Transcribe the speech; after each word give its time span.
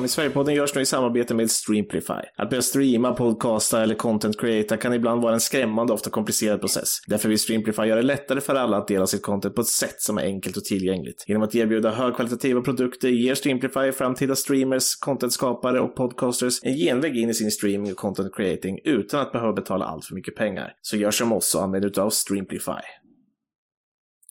Redarm 0.00 0.04
i 0.04 0.08
Sverigepodden 0.08 0.54
görs 0.54 0.74
nu 0.74 0.80
i 0.80 0.86
samarbete 0.86 1.34
med 1.34 1.50
Streamplify. 1.50 2.22
Att 2.36 2.50
börja 2.50 2.62
streama, 2.62 3.14
podcasta 3.14 3.82
eller 3.82 3.94
content 3.94 4.40
creata 4.40 4.76
kan 4.76 4.94
ibland 4.94 5.22
vara 5.22 5.34
en 5.34 5.40
skrämmande 5.40 5.92
och 5.92 5.98
ofta 5.98 6.10
komplicerad 6.10 6.60
process. 6.60 6.88
Därför 7.06 7.28
vill 7.28 7.38
Streamplify 7.38 7.82
göra 7.82 7.96
det 7.96 8.06
lättare 8.06 8.40
för 8.40 8.54
alla 8.54 8.76
att 8.76 8.88
dela 8.88 9.06
sitt 9.06 9.22
content 9.22 9.54
på 9.54 9.60
ett 9.60 9.66
sätt 9.66 10.00
som 10.00 10.18
är 10.18 10.22
enkelt 10.22 10.56
och 10.56 10.64
tillgängligt. 10.64 11.24
Genom 11.26 11.42
att 11.42 11.54
erbjuda 11.54 11.90
högkvalitativa 11.90 12.60
produkter 12.60 13.08
ger 13.08 13.34
Streamplify 13.34 13.92
framtida 13.92 14.36
streamers, 14.36 14.96
contentskapare 15.00 15.80
och 15.80 15.96
podcasters 15.96 16.60
en 16.62 16.74
genväg 16.74 17.16
in 17.16 17.30
i 17.30 17.34
sin 17.34 17.50
streaming 17.50 17.92
och 17.92 17.98
content 17.98 18.34
creating 18.36 18.78
utan 18.84 19.20
att 19.20 19.32
behöva 19.32 19.52
betala 19.52 19.84
allt 19.84 20.04
för 20.04 20.14
mycket 20.14 20.36
pengar. 20.36 20.72
Så 20.80 20.96
gör 20.96 21.10
som 21.10 21.32
oss 21.32 21.54
och 21.54 21.62
använd 21.62 21.84
utav 21.84 22.10
Streamplify. 22.10 22.82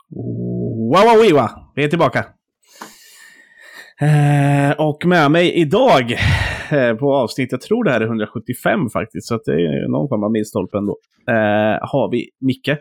Wow, 0.10 1.04
wow, 1.06 1.32
wow, 1.32 1.50
vi 1.76 1.84
är 1.84 1.88
tillbaka. 1.88 2.26
Eh, 4.02 4.72
och 4.78 5.06
med 5.06 5.32
mig 5.32 5.54
idag 5.54 6.12
eh, 6.72 6.94
på 6.94 7.16
avsnitt, 7.16 7.52
jag 7.52 7.62
tror 7.62 7.84
det 7.84 7.92
här 7.92 8.02
är 8.02 8.06
175 8.06 8.90
faktiskt, 8.90 9.28
så 9.28 9.40
det 9.46 9.52
är 9.52 9.92
någon 9.92 10.10
form 10.10 10.24
av 10.24 10.32
milstolpe 10.32 10.78
ändå, 10.78 10.98
eh, 11.28 11.78
har 11.82 12.12
vi 12.12 12.30
Micke. 12.42 12.78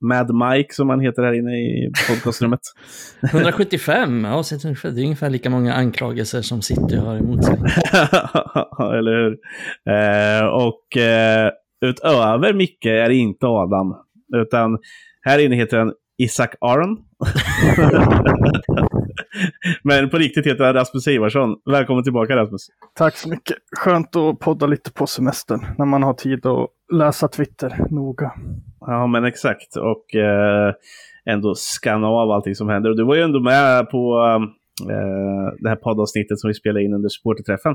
Mad 0.00 0.34
Mike 0.34 0.74
som 0.74 0.88
han 0.88 1.00
heter 1.00 1.22
här 1.22 1.32
inne 1.32 1.56
i 1.56 1.90
podcastrummet. 2.08 2.60
175, 3.32 4.24
ja, 4.24 4.42
det 4.50 4.64
är 4.88 5.04
ungefär 5.04 5.30
lika 5.30 5.50
många 5.50 5.74
anklagelser 5.74 6.42
som 6.42 6.62
City 6.62 6.96
har 6.96 7.16
emot 7.16 7.44
sig. 7.44 7.54
Eller 8.98 9.12
hur? 9.22 9.38
Eh, 9.92 10.46
och 10.46 10.82
utöver 11.80 12.52
Micke 12.52 12.86
är 12.86 13.08
det 13.08 13.14
inte 13.14 13.46
Adam, 13.46 13.96
utan 14.36 14.78
här 15.22 15.38
inne 15.38 15.56
heter 15.56 15.78
han 15.78 15.92
Isak 16.18 16.54
Aron. 16.60 16.98
Men 19.82 20.10
på 20.10 20.18
riktigt 20.18 20.46
heter 20.46 20.64
han 20.64 20.74
Rasmus 20.74 21.08
Ivarsson. 21.08 21.56
Välkommen 21.70 22.04
tillbaka 22.04 22.36
Rasmus. 22.36 22.66
Tack 22.94 23.16
så 23.16 23.28
mycket. 23.28 23.56
Skönt 23.76 24.16
att 24.16 24.38
podda 24.38 24.66
lite 24.66 24.92
på 24.92 25.06
semestern 25.06 25.60
när 25.78 25.86
man 25.86 26.02
har 26.02 26.14
tid 26.14 26.46
att 26.46 26.68
läsa 26.92 27.28
Twitter 27.28 27.76
noga. 27.90 28.32
Ja, 28.80 29.06
men 29.06 29.24
exakt. 29.24 29.76
Och 29.76 30.14
eh, 30.14 30.74
ändå 31.30 31.54
skanna 31.54 32.06
av 32.06 32.30
allting 32.30 32.54
som 32.54 32.68
händer. 32.68 32.90
Och 32.90 32.96
du 32.96 33.04
var 33.04 33.14
ju 33.14 33.22
ändå 33.22 33.40
med 33.40 33.90
på 33.90 34.20
eh, 34.90 35.54
det 35.60 35.68
här 35.68 35.76
poddavsnittet 35.76 36.38
som 36.40 36.48
vi 36.48 36.54
spelade 36.54 36.84
in 36.84 36.94
under 36.94 37.08
supporterträffen. 37.08 37.74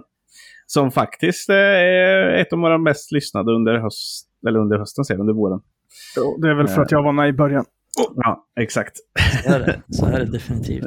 Som 0.65 0.91
faktiskt 0.91 1.49
eh, 1.49 1.55
är 1.55 2.41
ett 2.41 2.53
av 2.53 2.59
våra 2.59 2.77
mest 2.77 3.11
lyssnade 3.11 3.51
under, 3.51 3.79
höst, 3.79 4.27
eller 4.47 4.59
under 4.59 4.77
hösten, 4.77 5.05
sen, 5.05 5.19
under 5.19 5.33
våren. 5.33 5.59
Det 6.41 6.47
är 6.49 6.55
väl 6.55 6.67
för 6.67 6.81
att 6.81 6.91
jag 6.91 7.03
var 7.03 7.11
med 7.11 7.29
i 7.29 7.33
början. 7.33 7.65
Ja, 8.15 8.45
exakt. 8.59 8.97
Så 9.43 9.53
är 9.53 9.59
det, 9.59 9.81
så 9.93 10.05
är 10.05 10.19
det 10.19 10.25
definitivt. 10.25 10.85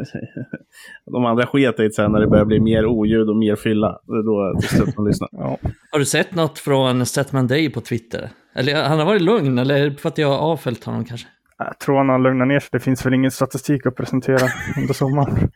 De 1.13 1.25
andra 1.25 1.47
sket 1.47 1.81
i 1.81 1.91
sen 1.91 2.13
när 2.13 2.21
det 2.21 2.27
börjar 2.27 2.45
bli 2.45 2.61
mer 2.61 2.87
oljud 2.87 3.29
och 3.29 3.37
mer 3.37 3.57
fylla. 3.57 4.01
Det 4.07 4.13
är 4.13 4.23
då 4.23 4.61
det 4.61 4.67
slutar 4.67 4.93
man 4.97 5.07
lyssna. 5.07 5.29
Ja. 5.33 5.59
Har 5.91 5.99
du 5.99 6.05
sett 6.05 6.35
något 6.35 6.59
från 6.59 7.07
Statman 7.07 7.47
Day 7.47 7.71
på 7.71 7.81
Twitter? 7.81 8.31
Eller 8.55 8.83
han 8.83 8.99
har 8.99 9.07
varit 9.07 9.23
lugn, 9.23 9.59
eller 9.59 9.91
för 9.91 10.09
att 10.09 10.19
jag 10.19 10.29
har 10.29 10.39
avföljt 10.39 10.85
honom 10.85 11.05
kanske? 11.05 11.27
Jag 11.59 11.79
tror 11.79 11.97
han 11.97 12.09
har 12.09 12.19
lugnat 12.19 12.49
ner 12.49 12.61
sig. 12.61 12.69
Det 12.73 12.81
finns 12.81 13.07
väl 13.07 13.15
ingen 13.15 13.31
statistik 13.31 13.87
att 13.87 13.97
presentera 13.97 14.49
under 14.77 14.95
sommaren. 14.95 15.35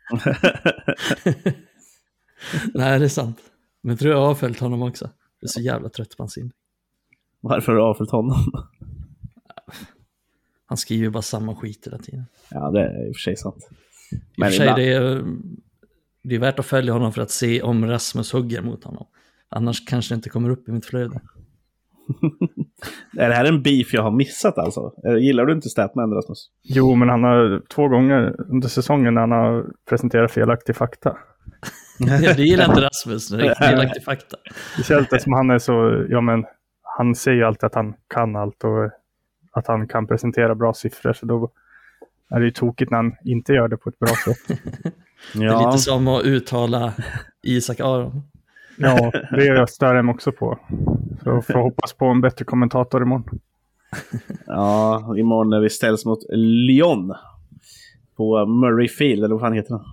Nej, 2.75 2.99
det 2.99 3.05
är 3.05 3.09
sant. 3.09 3.39
Men 3.83 3.91
jag 3.91 3.99
tror 3.99 4.13
jag 4.13 4.21
har 4.21 4.31
avföljt 4.31 4.61
honom 4.61 4.83
också. 4.83 5.05
Jag 5.41 5.49
är 5.49 5.53
så 5.53 5.61
jävla 5.61 5.89
trött 5.89 6.17
på 6.17 6.23
hans 6.23 6.39
inlägg. 6.39 6.53
Varför 7.41 7.73
har 7.73 7.79
du 7.79 7.85
avföljt 7.85 8.11
honom? 8.11 8.37
Han 10.69 10.79
skriver 10.79 11.11
bara 11.11 11.23
samma 11.23 11.55
skit 11.57 11.87
hela 11.87 11.99
tiden. 11.99 12.25
Ja, 12.51 12.71
det 12.71 12.81
är 12.81 13.09
i 13.09 13.11
och 13.13 13.17
för 13.17 13.21
sig 13.21 13.37
sant. 13.37 13.69
I 14.13 14.17
och 14.17 14.21
Men 14.37 14.49
för 14.49 14.57
sig, 14.57 14.65
ibland- 14.67 14.79
det 14.81 14.93
är, 14.93 15.25
det 16.23 16.35
är 16.35 16.39
värt 16.39 16.59
att 16.59 16.67
följa 16.67 16.93
honom 16.93 17.13
för 17.13 17.23
att 17.23 17.31
se 17.31 17.63
om 17.63 17.87
Rasmus 17.87 18.33
hugger 18.33 18.63
mot 18.63 18.85
honom. 18.85 19.07
Annars 19.49 19.85
kanske 19.87 20.15
det 20.15 20.17
inte 20.17 20.29
kommer 20.31 20.51
upp 20.51 20.69
i 20.69 20.73
mitt 20.73 20.87
flöde. 20.87 21.21
Är 23.19 23.29
det 23.29 23.35
här 23.35 23.45
en 23.45 23.63
beef 23.63 23.95
jag 23.95 24.03
har 24.03 24.11
missat 24.11 24.59
alltså? 24.59 24.93
Gillar 25.21 25.47
du 25.47 25.53
inte 25.53 25.69
Statman, 25.69 26.13
Rasmus? 26.13 26.51
Jo, 26.63 26.95
men 26.95 27.09
han 27.09 27.23
har 27.23 27.63
två 27.69 27.89
gånger 27.89 28.35
under 28.51 28.69
säsongen 28.69 29.15
när 29.15 29.21
han 29.21 29.31
har 29.31 29.67
presenterat 29.89 30.31
felaktig 30.33 30.77
fakta. 30.77 31.17
Ja, 32.01 32.35
det 32.35 32.43
gillar 32.43 32.65
inte 32.69 32.81
Rasmus, 32.81 33.29
det 33.29 33.47
är 33.47 33.55
felaktig 33.55 34.05
fakta. 34.05 34.37
Speciellt 34.75 35.13
eftersom 35.13 35.33
han 35.33 35.51
är 35.51 35.59
så, 35.59 36.07
ja 36.09 36.21
men, 36.21 36.45
han 36.83 37.15
säger 37.15 37.37
ju 37.37 37.45
alltid 37.45 37.65
att 37.65 37.75
han 37.75 37.95
kan 38.15 38.37
allt 38.37 38.65
och 38.65 38.91
att 39.59 39.67
han 39.67 39.89
kan 39.89 40.07
presentera 40.07 40.55
bra 40.55 40.75
siffror. 40.75 41.13
Så 41.13 41.27
då 41.27 41.51
är 42.31 42.39
det 42.41 42.45
ju 42.45 42.51
tokigt 42.53 42.91
när 42.91 42.97
han 42.99 43.13
inte 43.25 43.53
gör 43.53 43.69
det 43.69 43.77
på 43.77 43.89
ett 43.89 43.99
bra 43.99 44.09
sätt. 44.25 44.59
Det 45.35 45.45
är 45.45 45.67
lite 45.67 45.79
som 45.79 46.09
att 46.09 46.23
uttala 46.25 46.93
Isak 47.43 47.81
Aron. 47.81 48.23
Ja, 48.77 49.11
det 49.31 49.71
stör 49.71 49.95
jag 49.95 50.05
mig 50.05 50.15
också 50.15 50.33
på. 50.33 50.59
Så 51.25 51.43
får 51.43 51.55
hoppas 51.55 51.93
på 51.93 52.07
en 52.07 52.21
bättre 52.21 52.45
kommentator 52.45 53.03
imorgon. 53.03 53.39
Ja, 54.47 55.15
imorgon 55.17 55.51
när 55.51 55.61
vi 55.61 55.71
ställs 55.71 56.05
mot 56.05 56.19
Lyon. 56.31 57.15
På 58.17 58.47
Murrayfield, 58.47 59.25
eller 59.25 59.35
vad 59.35 59.41
fan 59.41 59.53
heter 59.53 59.75
den? 59.75 59.85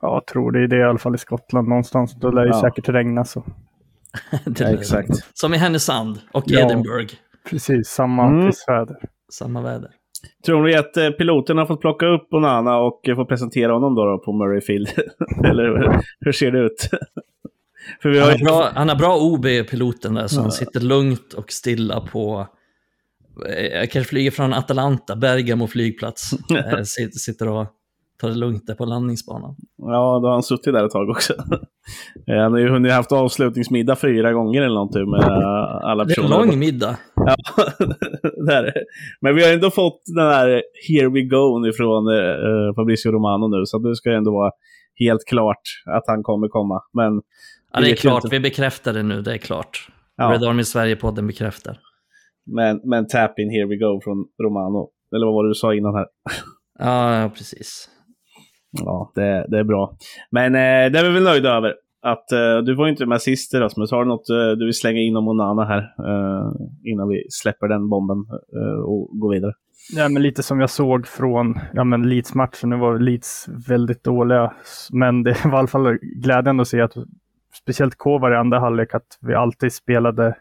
Ja, 0.00 0.14
jag 0.14 0.26
tror 0.26 0.52
det 0.52 0.58
är 0.62 0.66
det 0.66 0.76
i 0.76 0.82
alla 0.82 0.98
fall 0.98 1.14
i 1.14 1.18
Skottland 1.18 1.68
någonstans. 1.68 2.14
Då 2.14 2.30
lär 2.30 2.42
det 2.42 2.48
Ja. 2.48 2.60
säkert 2.60 2.88
regna 2.88 3.24
så. 3.24 3.44
Det 4.44 4.60
Ja, 4.60 4.66
är- 4.66 4.74
exakt. 4.74 5.10
Som 5.38 5.54
i 5.54 5.56
Härnösand 5.56 6.18
och 6.32 6.44
Ja. 6.46 6.60
Edinburgh. 6.66 7.14
Precis, 7.50 7.88
samma 7.88 8.26
Mm. 8.26 8.46
pissväder. 8.46 8.96
Samma 9.32 9.62
väder. 9.62 9.90
Tror 10.46 10.62
ni 10.62 10.74
att 10.74 10.96
eh, 10.96 11.10
piloten 11.10 11.58
har 11.58 11.66
fått 11.66 11.80
plocka 11.80 12.06
upp 12.06 12.28
Onana 12.34 12.78
och 12.78 13.08
eh, 13.08 13.16
få 13.16 13.24
presentera 13.24 13.72
honom 13.72 13.94
då, 13.94 14.04
då 14.04 14.18
på 14.18 14.32
Murrayfield? 14.32 14.88
eller 15.44 15.62
hur, 15.64 16.00
hur 16.20 16.32
ser 16.32 16.50
det 16.50 16.58
ut? 16.58 16.88
För 18.02 18.08
vi 18.08 18.18
Han 18.18 18.28
har 18.30 18.36
ju... 18.38 18.44
bra, 18.44 18.68
han 18.74 18.88
har 18.88 18.96
bra 18.96 19.16
OB, 19.20 19.42
piloten 19.70 20.14
där, 20.14 20.26
som 20.26 20.44
Ja. 20.44 20.50
sitter 20.50 20.80
lugnt 20.80 21.32
och 21.32 21.52
stilla 21.52 22.00
på... 22.00 22.46
eh, 23.48 23.66
Jag 23.66 23.90
kanske 23.90 24.10
flyger 24.10 24.30
från 24.30 24.52
Atalanta, 24.52 25.16
Bergamo 25.16 25.66
flygplats. 25.66 26.30
Sit- 26.84 27.12
Sitter 27.18 27.48
och 27.48 27.66
tar 28.20 28.28
det 28.28 28.34
lugnt 28.34 28.66
där 28.66 28.74
på 28.74 28.84
landningsbanan. 28.84 29.56
Ja, 29.76 30.18
då 30.22 30.26
har 30.28 30.32
han 30.32 30.42
suttit 30.42 30.72
där 30.74 30.84
ett 30.84 30.90
tag 30.92 31.08
också. 31.10 31.34
Han 32.26 32.52
har 32.52 32.58
ju 32.58 32.68
hunnit 32.68 32.92
haft 32.92 33.12
avslutningsmiddag 33.12 33.96
fyra 33.96 34.32
gånger 34.32 34.62
eller 34.62 34.74
någonting 34.74 35.10
med 35.10 35.24
alla 35.24 36.04
Det 36.04 36.12
är 36.14 36.18
en 36.20 36.28
personer. 36.28 36.46
lång 36.46 36.58
middag. 36.58 36.96
Ja, 37.26 37.36
det 38.46 38.54
är 38.54 38.62
det. 38.62 38.84
Men 39.20 39.34
vi 39.34 39.44
har 39.44 39.52
ändå 39.52 39.70
fått 39.70 40.02
den 40.06 40.26
här 40.26 40.62
here 40.88 41.08
we 41.08 41.22
go 41.22 41.66
ifrån 41.66 42.08
eh, 42.08 42.74
Fabrizio 42.76 43.10
Romano 43.12 43.48
nu, 43.58 43.66
så 43.66 43.78
nu 43.78 43.94
ska 43.94 44.10
det 44.10 44.16
ändå 44.16 44.32
vara 44.32 44.50
helt 44.98 45.24
klart 45.26 45.62
att 45.86 46.04
han 46.06 46.22
kommer 46.22 46.48
komma. 46.48 46.82
Men 46.92 47.22
Ja, 47.72 47.80
det 47.80 47.90
är 47.90 47.96
klart, 47.96 48.24
inte. 48.24 48.36
vi 48.36 48.40
bekräftar 48.40 48.92
det 48.92 49.02
nu, 49.02 49.22
det 49.22 49.32
är 49.32 49.38
klart. 49.38 49.88
Ja. 50.16 50.32
Red 50.32 50.44
Army 50.44 50.64
Sverige-podden 50.64 51.26
bekräftar. 51.26 51.78
Men, 52.46 52.80
men 52.84 53.06
tap 53.06 53.38
in 53.38 53.50
here 53.50 53.66
we 53.66 53.76
go 53.76 54.00
från 54.04 54.24
Romano. 54.42 54.90
Eller 55.14 55.26
vad 55.26 55.34
var 55.34 55.44
det 55.44 55.50
du 55.50 55.54
sa 55.54 55.74
innan 55.74 55.94
här? 55.94 56.06
Ja, 56.78 57.30
precis. 57.36 57.88
Ja, 58.70 59.12
det, 59.14 59.46
det 59.48 59.58
är 59.58 59.64
bra. 59.64 59.96
Men 60.30 60.54
eh, 60.54 60.92
det 60.92 60.98
är 60.98 61.04
vi 61.04 61.10
väl 61.10 61.22
nöjda 61.22 61.50
över. 61.50 61.74
Att, 62.02 62.32
eh, 62.32 62.58
du 62.58 62.74
var 62.74 62.86
ju 62.86 62.90
inte 62.90 63.06
med 63.06 63.22
sist 63.22 63.54
Rasmus. 63.54 63.90
Har 63.90 63.98
du 64.04 64.08
något 64.08 64.30
eh, 64.30 64.50
du 64.58 64.64
vill 64.64 64.74
slänga 64.74 65.00
in 65.00 65.16
om 65.16 65.28
Onana 65.28 65.64
här? 65.64 65.78
Eh, 65.78 66.52
innan 66.84 67.08
vi 67.08 67.26
släpper 67.30 67.68
den 67.68 67.88
bomben 67.88 68.16
eh, 68.56 68.80
och 68.82 69.20
går 69.20 69.30
vidare. 69.34 69.52
Ja, 69.96 70.08
men 70.08 70.22
lite 70.22 70.42
som 70.42 70.60
jag 70.60 70.70
såg 70.70 71.06
från 71.06 71.58
ja, 71.72 71.84
men 71.84 72.08
Leeds-matchen. 72.08 72.70
Nu 72.70 72.76
var 72.76 72.98
Leeds 72.98 73.48
väldigt 73.68 74.04
dåliga, 74.04 74.52
men 74.92 75.22
det 75.22 75.44
var 75.44 75.52
i 75.52 75.56
alla 75.56 75.66
fall 75.66 75.98
glädjande 76.22 76.60
att 76.60 76.68
se 76.68 76.80
att 76.80 76.92
speciellt 77.62 77.98
Kovar 77.98 78.32
i 78.32 78.36
andra 78.36 78.58
halvlek, 78.60 78.94
att 78.94 79.18
vi 79.20 79.34
alltid 79.34 79.72
spelade 79.72 80.36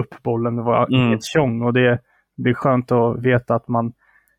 upp 0.00 0.22
bollen. 0.22 0.56
Det 0.56 0.62
var 0.62 0.86
Mm. 0.86 1.06
inget 1.06 1.24
tjong 1.24 1.62
och 1.62 1.72
det, 1.72 2.00
är 2.44 2.54
skönt 2.54 2.92
att 2.92 3.22
veta 3.24 3.54
att 3.54 3.68
man 3.68 3.92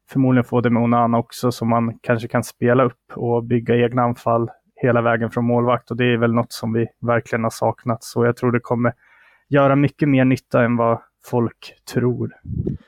förmodligen 0.10 0.44
får 0.44 0.62
det 0.62 0.70
med 0.70 0.84
Onana 0.84 1.18
också, 1.18 1.52
så 1.52 1.66
man 1.66 2.00
kanske 2.02 2.28
kan 2.28 2.44
spela 2.44 2.84
upp 2.84 3.12
och 3.16 3.44
bygga 3.44 3.76
egna 3.76 4.02
anfall 4.02 4.50
hela 4.86 5.02
vägen 5.02 5.32
från 5.32 5.46
målvakt. 5.46 5.92
Och 5.92 5.98
det 5.98 6.06
är 6.06 6.18
väl 6.18 6.34
något 6.34 6.54
som 6.54 6.74
vi 6.74 6.88
verkligen 7.02 7.44
har 7.44 7.50
saknat. 7.50 8.04
Så 8.04 8.26
jag 8.26 8.38
tror 8.38 8.52
det 8.52 8.60
kommer 8.60 8.94
göra 9.50 9.76
mycket 9.76 10.10
mer 10.10 10.26
nytta 10.26 10.64
än 10.64 10.78
vad 10.78 11.00
folk 11.26 11.74
tror. 11.94 12.32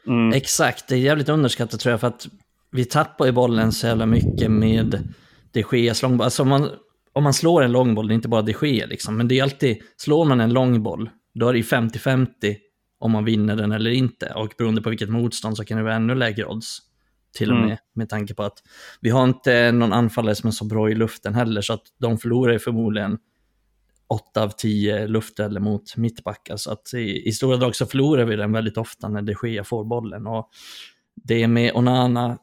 Mm. 0.07 0.33
Exakt, 0.33 0.87
det 0.87 0.95
är 0.95 0.99
jävligt 0.99 1.29
underskattat 1.29 1.79
tror 1.79 1.91
jag, 1.91 1.99
för 1.99 2.07
att 2.07 2.27
vi 2.71 2.85
tappar 2.85 3.25
ju 3.25 3.31
bollen 3.31 3.71
så 3.71 3.87
jävla 3.87 4.05
mycket 4.05 4.51
med 4.51 5.13
de 5.51 5.63
Geas 5.71 6.03
långboll. 6.03 6.25
Alltså 6.25 6.43
om 6.43 6.49
man, 6.49 6.69
om 7.13 7.23
man 7.23 7.33
slår 7.33 7.63
en 7.63 7.71
långboll, 7.71 8.07
det 8.07 8.13
är 8.13 8.15
inte 8.15 8.27
bara 8.27 8.41
de 8.41 8.55
Gea 8.61 8.85
liksom, 8.85 9.17
men 9.17 9.27
det 9.27 9.39
är 9.39 9.43
alltid, 9.43 9.77
slår 9.97 10.25
man 10.25 10.41
en 10.41 10.53
långboll, 10.53 11.09
då 11.33 11.47
är 11.47 11.53
det 11.53 11.59
ju 11.59 11.65
50-50 11.65 12.27
om 12.99 13.11
man 13.11 13.25
vinner 13.25 13.55
den 13.55 13.71
eller 13.71 13.91
inte. 13.91 14.33
Och 14.35 14.53
beroende 14.57 14.81
på 14.81 14.89
vilket 14.89 15.09
motstånd 15.09 15.57
så 15.57 15.65
kan 15.65 15.77
det 15.77 15.83
vara 15.83 15.95
ännu 15.95 16.15
lägre 16.15 16.45
odds. 16.45 16.79
Till 17.37 17.51
och 17.51 17.57
Mm. 17.57 17.69
med, 17.69 17.77
med 17.93 18.09
tanke 18.09 18.33
på 18.33 18.43
att 18.43 18.63
vi 19.01 19.09
har 19.09 19.23
inte 19.23 19.71
någon 19.71 19.93
anfallare 19.93 20.35
som 20.35 20.47
är 20.47 20.51
så 20.51 20.65
bra 20.65 20.89
i 20.89 20.95
luften 20.95 21.33
heller, 21.33 21.61
så 21.61 21.73
att 21.73 21.83
de 21.97 22.17
förlorar 22.17 22.53
ju 22.53 22.59
förmodligen 22.59 23.17
8 24.07 24.43
av 24.43 24.49
10 24.49 25.07
luftdueller 25.07 25.59
mot 25.59 25.97
mittbackar. 25.97 26.55
Så 26.57 26.71
att 26.71 26.93
i, 26.93 27.27
i 27.27 27.31
stora 27.31 27.57
drag 27.57 27.75
så 27.75 27.85
förlorar 27.85 28.25
vi 28.25 28.35
den 28.35 28.51
väldigt 28.51 28.77
ofta 28.77 29.09
när 29.09 29.21
de 29.21 29.35
Gea 29.43 29.63
får 29.63 29.83
bollen. 29.83 30.27
Och 30.27 30.49
det 31.15 31.47
med 31.47 31.71
Onana 31.75 32.37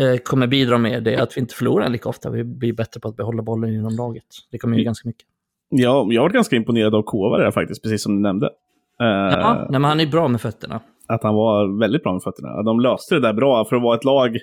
eh, 0.00 0.16
kommer 0.16 0.46
bidra 0.46 0.78
med 0.78 1.04
det 1.04 1.16
att 1.16 1.36
vi 1.36 1.40
inte 1.40 1.54
förlorar 1.54 1.88
lika 1.88 2.08
ofta. 2.08 2.30
Vi 2.30 2.44
blir 2.44 2.72
bättre 2.72 3.00
på 3.00 3.08
att 3.08 3.16
behålla 3.16 3.42
bollen 3.42 3.74
inom 3.74 3.96
laget. 3.96 4.24
Det 4.50 4.58
kommer 4.58 4.78
ju 4.78 4.84
ganska 4.84 5.08
mycket. 5.08 5.26
Ja, 5.68 6.06
jag 6.10 6.22
varit 6.22 6.34
ganska 6.34 6.56
imponerad 6.56 6.94
av 6.94 7.02
Kova 7.02 7.38
där 7.38 7.50
faktiskt, 7.50 7.82
precis 7.82 8.02
som 8.02 8.16
du 8.16 8.22
nämnde. 8.22 8.46
Uh, 8.46 9.06
ja, 9.06 9.66
nej, 9.70 9.80
men 9.80 9.84
han 9.84 10.00
är 10.00 10.06
bra 10.06 10.28
med 10.28 10.40
fötterna. 10.40 10.80
Att 11.08 11.22
han 11.22 11.34
var 11.34 11.80
väldigt 11.80 12.02
bra 12.02 12.12
med 12.12 12.22
fötterna. 12.22 12.62
De 12.62 12.80
löste 12.80 13.14
det 13.14 13.20
där 13.20 13.32
bra 13.32 13.64
för 13.64 13.76
att 13.76 13.82
vara 13.82 13.96
ett 13.96 14.04
lag 14.04 14.38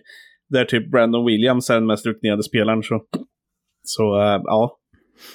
där 0.50 0.65
typ 0.65 0.92
Brandon 0.92 1.25
Williams 1.25 1.69
är 1.69 1.74
den 1.74 1.86
mest 1.86 2.06
rutinerade 2.06 2.44
spelaren. 2.44 2.83
Så, 2.83 3.01
så 3.83 4.15
uh, 4.15 4.42
ja. 4.44 4.77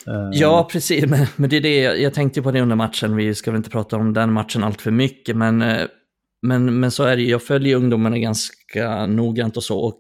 Uh. 0.08 0.30
Ja, 0.32 0.68
precis. 0.72 1.06
Men, 1.06 1.26
men 1.36 1.50
det 1.50 1.56
är 1.56 1.60
det, 1.60 1.80
jag 1.80 2.14
tänkte 2.14 2.42
på 2.42 2.50
det 2.50 2.60
under 2.60 2.76
matchen. 2.76 3.16
Vi 3.16 3.34
ska 3.34 3.50
väl 3.50 3.58
inte 3.58 3.70
prata 3.70 3.96
om 3.96 4.12
den 4.12 4.32
matchen 4.32 4.64
allt 4.64 4.80
för 4.80 4.90
mycket, 4.90 5.36
men 5.36 5.62
eh, 5.62 5.86
men, 6.42 6.80
men 6.80 6.90
så 6.90 7.04
är 7.04 7.16
det 7.16 7.22
jag 7.22 7.42
följer 7.42 7.76
ungdomarna 7.76 8.18
ganska 8.18 9.06
noggrant 9.06 9.56
och 9.56 9.64
så. 9.64 9.78
Och 9.78 9.98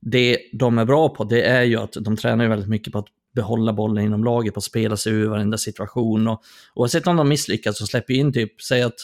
det 0.00 0.38
de 0.52 0.78
är 0.78 0.84
bra 0.84 1.08
på, 1.08 1.24
det 1.24 1.42
är 1.42 1.62
ju 1.62 1.76
att 1.76 1.92
de 2.00 2.16
tränar 2.16 2.48
väldigt 2.48 2.68
mycket 2.68 2.92
på 2.92 2.98
att 2.98 3.08
behålla 3.34 3.72
bollen 3.72 4.04
inom 4.04 4.24
laget, 4.24 4.54
på 4.54 4.58
att 4.58 4.64
spela 4.64 4.96
sig 4.96 5.12
ur 5.12 5.28
varenda 5.28 5.58
situation. 5.58 6.28
Och 6.28 6.42
oavsett 6.74 7.06
om 7.06 7.16
de 7.16 7.28
misslyckas 7.28 7.78
så 7.78 7.86
släpper 7.86 8.14
in 8.14 8.32
typ, 8.32 8.62
säg 8.62 8.82
att 8.82 8.96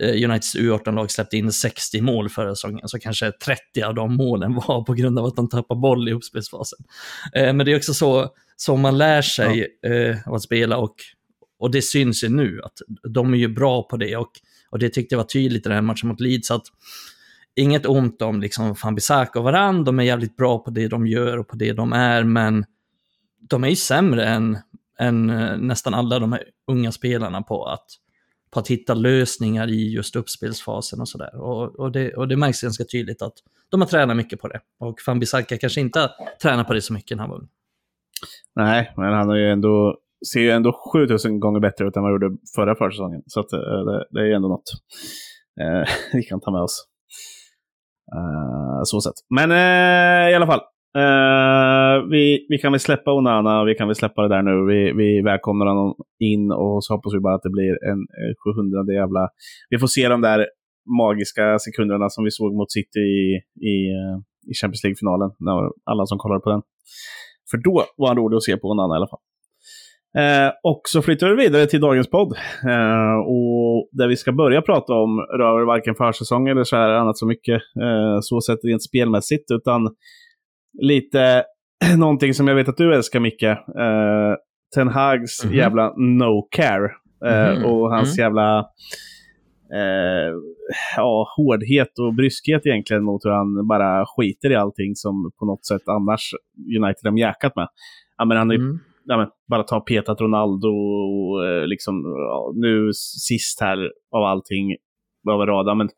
Uniteds 0.00 0.56
U18-lag 0.56 1.10
släppte 1.10 1.36
in 1.36 1.52
60 1.52 2.00
mål 2.00 2.28
förra 2.28 2.54
säsongen, 2.54 2.88
så 2.88 2.98
kanske 2.98 3.32
30 3.32 3.82
av 3.82 3.94
de 3.94 4.16
målen 4.16 4.54
var 4.54 4.84
på 4.84 4.94
grund 4.94 5.18
av 5.18 5.24
att 5.24 5.36
de 5.36 5.48
tappar 5.48 5.74
boll 5.74 6.08
i 6.08 6.12
uppspelsfasen. 6.12 6.78
Eh, 7.34 7.52
men 7.52 7.66
det 7.66 7.72
är 7.72 7.76
också 7.76 7.94
så, 7.94 8.28
så 8.56 8.76
man 8.76 8.98
lär 8.98 9.22
sig 9.22 9.76
ja. 9.80 9.88
eh, 9.90 10.28
att 10.28 10.42
spela 10.42 10.76
och, 10.76 10.94
och 11.58 11.70
det 11.70 11.82
syns 11.82 12.24
ju 12.24 12.28
nu 12.28 12.60
att 12.64 12.78
de 13.08 13.34
är 13.34 13.38
ju 13.38 13.48
bra 13.48 13.82
på 13.82 13.96
det. 13.96 14.16
Och 14.16 14.30
och 14.70 14.78
det 14.78 14.88
tyckte 14.88 15.14
jag 15.14 15.18
var 15.18 15.26
tydligt 15.26 15.66
i 15.66 15.68
den 15.68 15.72
här 15.72 15.82
matchen 15.82 16.08
mot 16.08 16.20
Leeds. 16.20 16.50
Att 16.50 16.64
inget 17.54 17.86
ont 17.86 18.22
om 18.22 18.40
liksom 18.40 18.76
Fambisaka 18.76 19.38
och 19.38 19.44
varann, 19.44 19.84
de 19.84 19.98
är 19.98 20.02
jävligt 20.02 20.36
bra 20.36 20.58
på 20.58 20.70
det 20.70 20.88
de 20.88 21.06
gör 21.06 21.38
och 21.38 21.48
på 21.48 21.56
det 21.56 21.72
de 21.72 21.92
är, 21.92 22.24
men 22.24 22.64
de 23.40 23.64
är 23.64 23.68
ju 23.68 23.76
sämre 23.76 24.24
än, 24.26 24.58
än 24.98 25.30
eh, 25.30 25.56
nästan 25.56 25.94
alla 25.94 26.18
de 26.18 26.32
här 26.32 26.44
unga 26.66 26.92
spelarna 26.92 27.42
på 27.42 27.64
att, 27.64 27.86
på 28.50 28.60
att 28.60 28.68
hitta 28.68 28.94
lösningar 28.94 29.70
i 29.70 29.92
just 29.92 30.16
uppspelsfasen 30.16 31.00
och 31.00 31.08
sådär. 31.08 31.40
Och, 31.40 31.80
och, 31.80 31.92
det, 31.92 32.14
och 32.14 32.28
det 32.28 32.36
märks 32.36 32.62
ganska 32.62 32.84
tydligt 32.84 33.22
att 33.22 33.34
de 33.70 33.80
har 33.80 33.88
tränat 33.88 34.16
mycket 34.16 34.40
på 34.40 34.48
det. 34.48 34.60
Och 34.80 35.00
Fambisaka 35.00 35.58
kanske 35.58 35.80
inte 35.80 36.00
har 36.00 36.10
tränat 36.42 36.66
på 36.66 36.74
det 36.74 36.82
så 36.82 36.92
mycket 36.92 37.16
när 37.16 37.22
han 37.22 37.30
var 37.30 37.38
ung. 37.38 37.48
Nej, 38.54 38.92
men 38.96 39.12
han 39.12 39.28
har 39.28 39.36
ju 39.36 39.50
ändå 39.50 39.98
ser 40.32 40.40
ju 40.40 40.50
ändå 40.50 40.72
7000 40.92 41.40
gånger 41.40 41.60
bättre 41.60 41.86
ut 41.86 41.96
än 41.96 42.02
vad 42.02 42.12
han 42.12 42.20
gjorde 42.20 42.36
förra 42.56 42.74
försäsongen. 42.74 43.22
Så 43.26 43.40
att, 43.40 43.52
eh, 43.52 43.58
det, 43.60 44.06
det, 44.10 44.20
är 44.20 44.34
ändå 44.34 44.48
något 44.48 44.70
eh, 45.60 45.94
vi 46.12 46.22
kan 46.22 46.40
ta 46.40 46.50
med 46.50 46.62
oss. 46.62 46.86
Uh, 48.14 48.80
så 48.84 49.00
sett. 49.00 49.14
Men 49.28 49.50
i 50.30 50.34
alla 50.34 50.46
fall. 50.46 50.60
Eh, 50.96 52.08
vi, 52.10 52.46
vi 52.48 52.58
kan 52.58 52.72
väl 52.72 52.80
släppa 52.80 53.12
Onana, 53.12 53.64
vi 53.64 53.74
kan 53.74 53.88
väl 53.88 53.96
släppa 53.96 54.22
det 54.22 54.28
där 54.28 54.42
nu. 54.42 54.66
Vi, 54.72 54.92
vi 54.92 55.22
välkomnar 55.22 55.66
honom 55.66 55.94
in 56.18 56.52
och 56.52 56.84
så 56.84 56.94
hoppas 56.94 57.14
vi 57.14 57.20
bara 57.20 57.34
att 57.34 57.42
det 57.42 57.50
blir 57.50 57.84
en 57.90 58.00
eh, 58.00 58.54
700 58.54 58.94
jävla... 58.94 59.28
Vi 59.70 59.78
får 59.78 59.86
se 59.86 60.08
de 60.08 60.20
där 60.20 60.46
magiska 60.98 61.58
sekunderna 61.58 62.08
som 62.08 62.24
vi 62.24 62.30
såg 62.30 62.54
mot 62.54 62.72
City 62.72 62.98
i, 62.98 63.40
i, 63.72 63.76
eh, 63.98 64.16
i 64.50 64.54
Champions 64.60 64.84
League-finalen. 64.84 65.30
Alla 65.84 66.06
som 66.06 66.18
kollade 66.18 66.40
på 66.40 66.50
den. 66.50 66.62
För 67.50 67.58
då 67.58 67.84
var 67.96 68.08
han 68.08 68.16
rolig 68.16 68.36
att 68.36 68.42
se 68.42 68.56
på 68.56 68.68
Onana 68.68 68.94
i 68.94 68.96
alla 68.96 69.08
fall. 69.08 69.20
Eh, 70.18 70.52
och 70.62 70.82
så 70.84 71.02
flyttar 71.02 71.28
vi 71.28 71.36
vidare 71.36 71.66
till 71.66 71.80
dagens 71.80 72.10
podd. 72.10 72.32
Eh, 72.64 73.18
och 73.26 73.88
där 73.92 74.08
vi 74.08 74.16
ska 74.16 74.32
börja 74.32 74.62
prata 74.62 74.92
om 74.94 75.20
rör 75.20 75.66
varken 75.66 75.94
försäsong 75.94 76.48
eller 76.48 76.64
så 76.64 76.76
här 76.76 76.90
annat 76.90 77.18
så 77.18 77.26
mycket. 77.26 77.62
Eh, 77.82 78.18
så 78.20 78.40
sett 78.40 78.64
rent 78.64 78.82
spelmässigt. 78.82 79.50
Utan 79.50 79.88
lite 80.78 81.44
någonting 81.96 82.34
som 82.34 82.48
jag 82.48 82.54
vet 82.54 82.68
att 82.68 82.76
du 82.76 82.94
älskar 82.94 83.20
Micke. 83.20 83.42
Eh, 83.42 84.34
Ten 84.74 84.88
Hags 84.88 85.44
mm 85.44 85.54
-hmm. 85.54 85.58
jävla 85.58 85.92
no 85.96 86.48
care. 86.50 86.90
Mm 87.24 87.56
-hmm. 87.56 87.64
Och 87.64 87.90
hans 87.90 88.18
mm. 88.18 88.24
jävla 88.24 88.58
eh, 89.74 90.34
ja, 90.96 91.26
hårdhet 91.36 91.98
och 91.98 92.14
bryskhet 92.14 92.66
egentligen 92.66 93.04
mot 93.04 93.24
hur 93.24 93.30
han 93.30 93.66
bara 93.66 94.06
skiter 94.06 94.50
i 94.50 94.54
allting 94.54 94.94
som 94.94 95.30
på 95.38 95.46
något 95.46 95.66
sätt 95.66 95.82
annars 95.86 96.30
United 96.78 97.04
har 97.04 97.12
mjäkat 97.12 97.56
med. 97.56 97.68
Ja, 98.18 98.24
men 98.24 98.36
han 98.36 98.50
är 98.50 98.54
mm 98.54 98.78
ja, 99.10 99.16
men, 99.16 99.28
bara 99.48 99.62
ta 99.62 99.80
petat 99.80 100.20
Ronaldo 100.20 100.68
och 100.68 101.68
liksom, 101.68 102.02
ja, 102.04 102.52
nu 102.54 102.92
sist 103.28 103.60
här 103.60 103.78
av 104.10 104.24
allting 104.24 104.76
över 105.30 105.46
radarn. 105.46 105.78
Men 105.78 105.88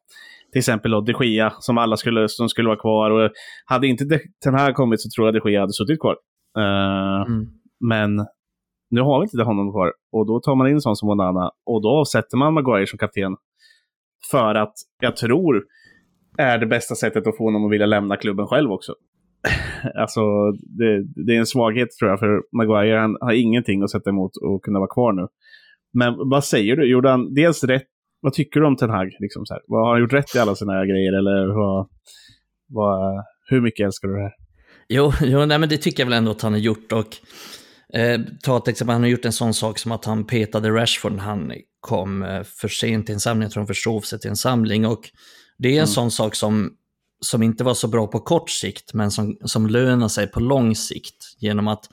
till 0.53 0.59
exempel 0.59 0.91
då 0.91 1.01
de 1.01 1.25
Gia 1.25 1.53
som 1.59 1.79
alla 1.79 1.97
skulle, 1.97 2.29
som 2.29 2.49
skulle 2.49 2.69
vara 2.69 2.81
kvar. 2.81 3.11
Och 3.11 3.31
hade 3.65 3.87
inte 3.87 4.05
den 4.45 4.55
här 4.55 4.73
kommit 4.73 5.01
så 5.01 5.09
tror 5.17 5.27
jag 5.27 5.35
de 5.35 5.51
Gia 5.51 5.61
hade 5.61 5.73
suttit 5.73 6.01
kvar. 6.01 6.17
Uh, 6.59 7.33
mm. 7.33 7.47
Men 7.81 8.27
nu 8.91 9.01
har 9.01 9.21
vi 9.21 9.25
inte 9.25 9.43
honom 9.43 9.73
kvar 9.73 9.93
och 10.13 10.27
då 10.27 10.41
tar 10.41 10.55
man 10.55 10.69
in 10.69 10.75
en 10.75 10.81
sån 10.81 10.97
som 10.97 11.09
Onana 11.09 11.51
och 11.67 11.83
då 11.83 12.05
sätter 12.05 12.37
man 12.37 12.55
Maguire 12.55 12.87
som 12.87 12.99
kapten. 12.99 13.37
För 14.31 14.55
att 14.55 14.75
jag 15.01 15.17
tror 15.17 15.65
är 16.39 16.59
det 16.59 16.67
bästa 16.67 16.95
sättet 16.95 17.27
att 17.27 17.37
få 17.37 17.45
honom 17.45 17.65
att 17.65 17.73
vilja 17.73 17.87
lämna 17.87 18.17
klubben 18.17 18.47
själv 18.47 18.73
också. 18.73 18.95
alltså, 19.95 20.21
det, 20.53 21.05
det, 21.27 21.35
är 21.35 21.39
en 21.39 21.47
svaghet 21.47 21.89
tror 21.99 22.11
jag 22.11 22.19
för 22.19 22.43
Maguire. 22.57 22.99
Han 22.99 23.17
har 23.21 23.33
ingenting 23.33 23.83
att 23.83 23.91
sätta 23.91 24.11
emot 24.11 24.37
och 24.37 24.63
kunna 24.65 24.79
vara 24.79 24.95
kvar 24.95 25.13
nu. 25.13 25.27
Men 25.93 26.15
vad 26.31 26.45
säger 26.45 26.77
du? 26.77 26.91
Gjorde 26.91 27.11
han 27.11 27.35
dels 27.35 27.65
rätt? 27.65 27.92
Vad 28.23 28.33
tycker 28.33 28.61
du 28.61 28.67
om 28.67 28.77
Ten 28.77 28.91
Hag? 28.91 29.11
Liksom 29.19 29.47
så 29.47 29.55
här? 29.55 29.63
Vad, 29.67 29.85
har 29.85 29.93
han 29.93 30.01
gjort 30.01 30.13
rätt 30.13 30.35
i 30.35 30.39
alla 30.39 30.55
sina 30.55 30.87
grejer? 30.87 31.13
Eller 31.13 31.55
vad, 31.55 31.89
vad, 32.69 33.25
hur 33.51 33.61
mycket 33.61 33.85
älskar 33.85 34.09
du 34.09 34.15
det 34.15 34.23
här? 34.23 34.33
Jo, 34.89 35.13
jo 35.21 35.47
nej, 35.47 35.59
men 35.59 35.69
det 35.69 35.77
tycker 35.77 36.03
jag 36.03 36.11
väl 36.11 36.19
ändå 36.19 36.31
att 36.31 36.43
han 36.43 36.53
har 36.53 36.61
gjort. 36.61 36.93
Och, 36.93 37.17
eh, 37.99 38.21
ta 38.43 38.57
ett 38.57 38.69
exempel, 38.69 38.93
han 38.93 39.03
har 39.03 39.09
gjort 39.09 39.25
en 39.25 39.33
sån 39.33 39.55
sak 39.55 39.79
som 39.79 39.93
att 39.93 40.05
han 40.05 40.27
petade 40.27 40.71
Rashford 40.71 41.13
när 41.13 41.23
han 41.23 41.53
kom 41.81 42.23
eh, 42.23 42.43
för 42.43 42.69
sent 42.69 43.07
till 43.07 43.15
en 43.15 43.21
samling. 43.21 43.43
Jag 43.43 43.53
tror 43.53 43.61
han 43.61 43.67
försov 43.67 44.01
sig 44.01 44.21
till 44.21 44.31
en 44.31 44.37
samling. 44.37 44.87
Och 44.87 45.11
det 45.59 45.69
är 45.69 45.73
en 45.73 45.79
mm. 45.79 45.87
sån 45.87 46.11
sak 46.11 46.35
som 46.35 46.77
som 47.25 47.43
inte 47.43 47.65
var 47.65 47.75
så 47.75 47.89
bra 47.89 48.07
på 48.07 48.21
kort 48.21 48.51
sikt, 48.51 48.95
men 48.95 49.11
som, 49.11 49.37
som 49.45 49.67
lönar 49.67 50.09
sig 50.09 50.27
på 50.27 50.41
lång 50.41 50.77
sikt 50.77 51.37
genom 51.39 51.69
att 51.69 51.89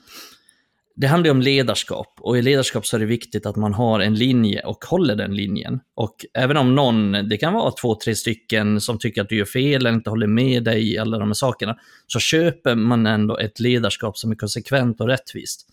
det 0.96 1.06
handlar 1.06 1.26
ju 1.26 1.30
om 1.30 1.40
ledarskap 1.40 2.18
och 2.20 2.38
i 2.38 2.42
ledarskap 2.42 2.86
så 2.86 2.96
är 2.96 3.00
det 3.00 3.06
viktigt 3.06 3.46
att 3.46 3.56
man 3.56 3.74
har 3.74 4.00
en 4.00 4.14
linje 4.14 4.60
och 4.60 4.84
håller 4.84 5.16
den 5.16 5.34
linjen. 5.34 5.80
Och 5.94 6.16
även 6.34 6.56
om 6.56 6.74
någon, 6.74 7.12
det 7.12 7.36
kan 7.36 7.52
vara 7.52 7.70
två, 7.70 7.94
tre 7.94 8.14
stycken 8.14 8.80
som 8.80 8.98
tycker 8.98 9.22
att 9.22 9.28
du 9.28 9.36
gör 9.36 9.44
fel 9.44 9.80
eller 9.86 9.92
inte 9.92 10.10
håller 10.10 10.26
med 10.26 10.64
dig 10.64 10.92
i 10.92 10.98
alla 10.98 11.18
de 11.18 11.28
här 11.28 11.34
sakerna, 11.34 11.76
så 12.06 12.18
köper 12.18 12.74
man 12.74 13.06
ändå 13.06 13.38
ett 13.38 13.60
ledarskap 13.60 14.18
som 14.18 14.30
är 14.30 14.34
konsekvent 14.34 15.00
och 15.00 15.06
rättvist. 15.06 15.66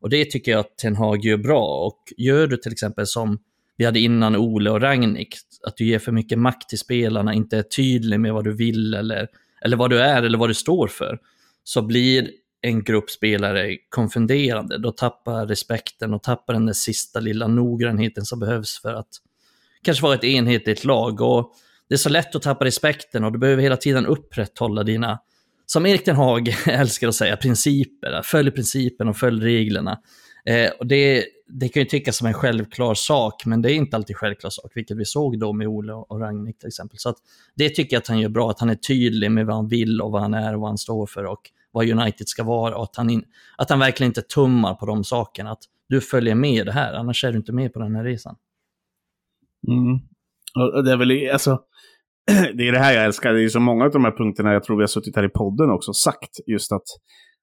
Och 0.00 0.10
det 0.10 0.24
tycker 0.24 0.52
jag 0.52 0.60
att 0.60 0.78
Ten 0.78 0.96
Hag 0.96 1.24
gör 1.24 1.36
bra. 1.36 1.86
Och 1.86 2.12
gör 2.16 2.46
du 2.46 2.56
till 2.56 2.72
exempel 2.72 3.06
som 3.06 3.38
vi 3.76 3.84
hade 3.84 4.00
innan 4.00 4.36
Ole 4.36 4.70
och 4.70 4.80
Ragnik, 4.80 5.34
att 5.66 5.76
du 5.76 5.86
ger 5.86 5.98
för 5.98 6.12
mycket 6.12 6.38
makt 6.38 6.68
till 6.68 6.78
spelarna, 6.78 7.34
inte 7.34 7.58
är 7.58 7.62
tydlig 7.62 8.20
med 8.20 8.32
vad 8.32 8.44
du 8.44 8.52
vill 8.52 8.94
eller, 8.94 9.28
eller 9.64 9.76
vad 9.76 9.90
du 9.90 10.00
är 10.00 10.22
eller 10.22 10.38
vad 10.38 10.50
du 10.50 10.54
står 10.54 10.88
för, 10.88 11.18
så 11.64 11.82
blir 11.82 12.30
en 12.64 12.84
grupp 12.84 13.10
spelare 13.10 13.76
konfunderande. 13.88 14.78
Då 14.78 14.92
tappar 14.92 15.46
respekten 15.46 16.14
och 16.14 16.22
tappar 16.22 16.54
den 16.54 16.66
där 16.66 16.72
sista 16.72 17.20
lilla 17.20 17.46
noggrannheten 17.46 18.24
som 18.24 18.40
behövs 18.40 18.82
för 18.82 18.94
att 18.94 19.08
kanske 19.82 20.02
vara 20.02 20.14
ett 20.14 20.24
enhetligt 20.24 20.84
lag. 20.84 21.20
Och 21.20 21.52
det 21.88 21.94
är 21.94 21.98
så 21.98 22.08
lätt 22.08 22.34
att 22.34 22.42
tappa 22.42 22.64
respekten 22.64 23.24
och 23.24 23.32
du 23.32 23.38
behöver 23.38 23.62
hela 23.62 23.76
tiden 23.76 24.06
upprätthålla 24.06 24.82
dina, 24.82 25.18
som 25.66 25.86
Erik 25.86 26.04
Den 26.04 26.16
Haag 26.16 26.48
älskar 26.66 27.08
att 27.08 27.14
säga, 27.14 27.36
principer. 27.36 28.22
Följ 28.24 28.50
principen 28.50 29.08
och 29.08 29.16
följ 29.16 29.44
reglerna. 29.44 30.00
Eh, 30.46 30.70
och 30.78 30.86
det, 30.86 31.24
det 31.48 31.68
kan 31.68 31.82
ju 31.82 31.88
tyckas 31.88 32.16
som 32.16 32.26
en 32.26 32.34
självklar 32.34 32.94
sak, 32.94 33.46
men 33.46 33.62
det 33.62 33.72
är 33.72 33.74
inte 33.74 33.96
alltid 33.96 34.16
självklar 34.16 34.50
sak, 34.50 34.72
vilket 34.74 34.96
vi 34.96 35.04
såg 35.04 35.38
då 35.38 35.52
med 35.52 35.66
Ole 35.68 35.92
och 35.92 36.20
Ragnik 36.20 36.58
till 36.58 36.68
exempel. 36.68 36.98
Så 36.98 37.08
att 37.08 37.16
det 37.54 37.68
tycker 37.68 37.96
jag 37.96 38.00
att 38.00 38.08
han 38.08 38.20
gör 38.20 38.28
bra, 38.28 38.50
att 38.50 38.60
han 38.60 38.70
är 38.70 38.74
tydlig 38.74 39.30
med 39.30 39.46
vad 39.46 39.56
han 39.56 39.68
vill 39.68 40.00
och 40.00 40.10
vad 40.10 40.22
han 40.22 40.34
är 40.34 40.54
och 40.54 40.60
vad 40.60 40.70
han 40.70 40.78
står 40.78 41.06
för 41.06 41.24
och 41.24 41.50
vad 41.74 41.90
United 41.90 42.28
ska 42.28 42.44
vara 42.44 42.76
och 42.76 42.82
att 42.82 42.96
han, 42.96 43.10
in, 43.10 43.24
att 43.58 43.70
han 43.70 43.78
verkligen 43.78 44.10
inte 44.10 44.22
tummar 44.22 44.74
på 44.74 44.86
de 44.86 45.04
sakerna. 45.04 45.50
Att 45.50 45.62
du 45.88 46.00
följer 46.00 46.34
med 46.34 46.66
det 46.66 46.72
här, 46.72 46.94
annars 46.94 47.24
är 47.24 47.32
du 47.32 47.38
inte 47.38 47.52
med 47.52 47.72
på 47.72 47.78
den 47.78 47.96
här 47.96 48.04
resan. 48.04 48.36
Mm. 49.68 50.00
Och 50.76 50.84
det 50.84 50.92
är 50.92 50.96
väl, 50.96 51.30
alltså, 51.32 51.58
det 52.54 52.68
är 52.68 52.72
det 52.72 52.78
här 52.78 52.92
jag 52.92 53.04
älskar. 53.04 53.32
Det 53.32 53.44
är 53.44 53.48
så 53.48 53.60
många 53.60 53.84
av 53.84 53.90
de 53.90 54.04
här 54.04 54.16
punkterna 54.16 54.52
jag 54.52 54.64
tror 54.64 54.76
vi 54.76 54.82
har 54.82 54.86
suttit 54.86 55.16
här 55.16 55.24
i 55.24 55.28
podden 55.28 55.70
också 55.70 55.92
sagt. 55.92 56.30
Just 56.46 56.72
att 56.72 56.86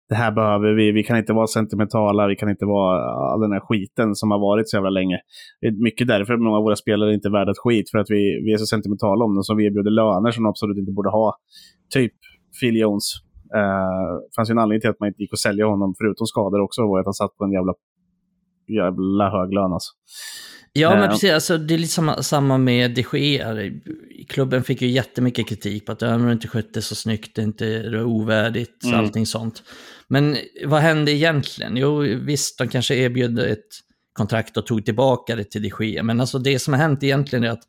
det 0.10 0.16
här 0.16 0.32
behöver 0.32 0.74
vi, 0.74 0.92
vi 0.92 1.04
kan 1.04 1.18
inte 1.18 1.34
vara 1.34 1.48
sentimentala, 1.48 2.28
vi 2.28 2.36
kan 2.36 2.50
inte 2.50 2.66
vara 2.66 2.96
all 3.34 3.42
den 3.42 3.52
här 3.52 3.60
skiten 3.60 4.16
som 4.16 4.32
har 4.32 4.40
varit 4.40 4.70
så 4.70 4.78
jävla 4.78 4.90
länge. 4.90 5.18
Det 5.62 5.68
är 5.68 5.84
mycket 5.84 6.08
därför 6.08 6.38
många 6.38 6.58
av 6.58 6.64
våra 6.64 6.76
spelare 6.76 7.14
inte 7.14 7.28
är 7.28 7.32
värda 7.32 7.52
ett 7.52 7.58
skit, 7.58 7.92
för 7.92 7.98
att 7.98 8.10
vi, 8.10 8.42
vi 8.46 8.54
är 8.54 8.58
så 8.58 8.66
sentimentala 8.66 9.26
om 9.26 9.36
dem, 9.36 9.44
som 9.44 9.58
vi 9.58 9.66
erbjuder 9.66 9.92
löner 9.92 10.32
som 10.32 10.44
de 10.44 10.50
absolut 10.50 10.78
inte 10.78 10.92
borde 10.92 11.10
ha. 11.10 11.38
Typ 11.94 12.14
Phil 12.62 12.76
Jones. 12.76 13.04
Det 13.52 14.36
fanns 14.36 14.50
ju 14.50 14.52
en 14.52 14.60
anledning 14.60 14.82
till 14.82 14.90
att 14.90 15.00
man 15.00 15.08
inte 15.08 15.22
gick 15.22 15.34
att 15.34 15.40
sälja 15.40 15.66
honom, 15.66 15.96
förutom 15.98 16.28
skador 16.28 16.62
också, 16.62 16.82
var 16.82 17.00
att 17.00 17.06
han 17.06 17.14
satt 17.14 17.38
på 17.38 17.44
en 17.44 17.52
jävla, 17.52 17.74
jävla 18.68 19.30
hög 19.30 19.54
lön 19.54 19.74
alltså. 19.74 19.92
Ja, 20.74 20.96
men 20.96 21.10
precis. 21.10 21.32
Alltså, 21.32 21.58
det 21.58 21.74
är 21.74 21.78
lite 21.78 21.94
samma, 21.94 22.24
samma 22.24 22.58
med 22.58 22.92
de 22.92 23.06
Gea. 23.14 23.72
Klubben 24.28 24.64
fick 24.64 24.82
ju 24.82 24.88
jättemycket 24.88 25.48
kritik 25.48 25.86
på 25.86 25.92
att 25.92 26.00
de 26.00 26.30
inte 26.30 26.48
skötte 26.48 26.82
så 26.82 26.96
snyggt, 26.96 27.36
det 27.36 27.42
är 27.42 27.46
inte 27.46 28.00
ovärdigt, 28.04 28.84
mm. 28.84 29.00
allting 29.00 29.26
sånt. 29.26 29.64
Men 30.08 30.38
vad 30.66 30.82
hände 30.82 31.12
egentligen? 31.12 31.78
Jo, 31.78 31.98
visst, 32.00 32.58
de 32.58 32.68
kanske 32.68 32.96
erbjöd 32.96 33.40
ett 33.40 33.68
kontrakt 34.14 34.58
och 34.58 34.66
tog 34.66 34.86
tillbaka 34.86 35.36
det 35.36 35.44
till 35.44 35.62
de 35.62 35.86
Gea. 35.86 36.04
Men 36.04 36.22
alltså 36.22 36.40
det 36.40 36.60
som 36.60 36.74
har 36.74 36.82
hänt 36.82 37.04
egentligen 37.04 37.44
är 37.44 37.50
att 37.50 37.64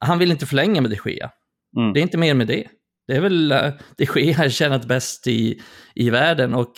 han 0.00 0.18
vill 0.18 0.30
inte 0.30 0.46
förlänga 0.46 0.80
med 0.80 0.90
de 0.90 1.10
Gea. 1.10 1.30
Mm. 1.76 1.92
Det 1.92 2.00
är 2.00 2.02
inte 2.02 2.18
mer 2.18 2.34
med 2.34 2.46
det. 2.46 2.66
Det 3.08 3.16
är 3.16 3.20
väl 3.20 3.52
uh, 3.52 3.72
de 3.96 4.04
Gea 4.04 4.36
har 4.36 4.48
tjänat 4.48 4.86
bäst 4.86 5.26
i, 5.26 5.60
i 5.94 6.10
världen 6.10 6.54
och 6.54 6.72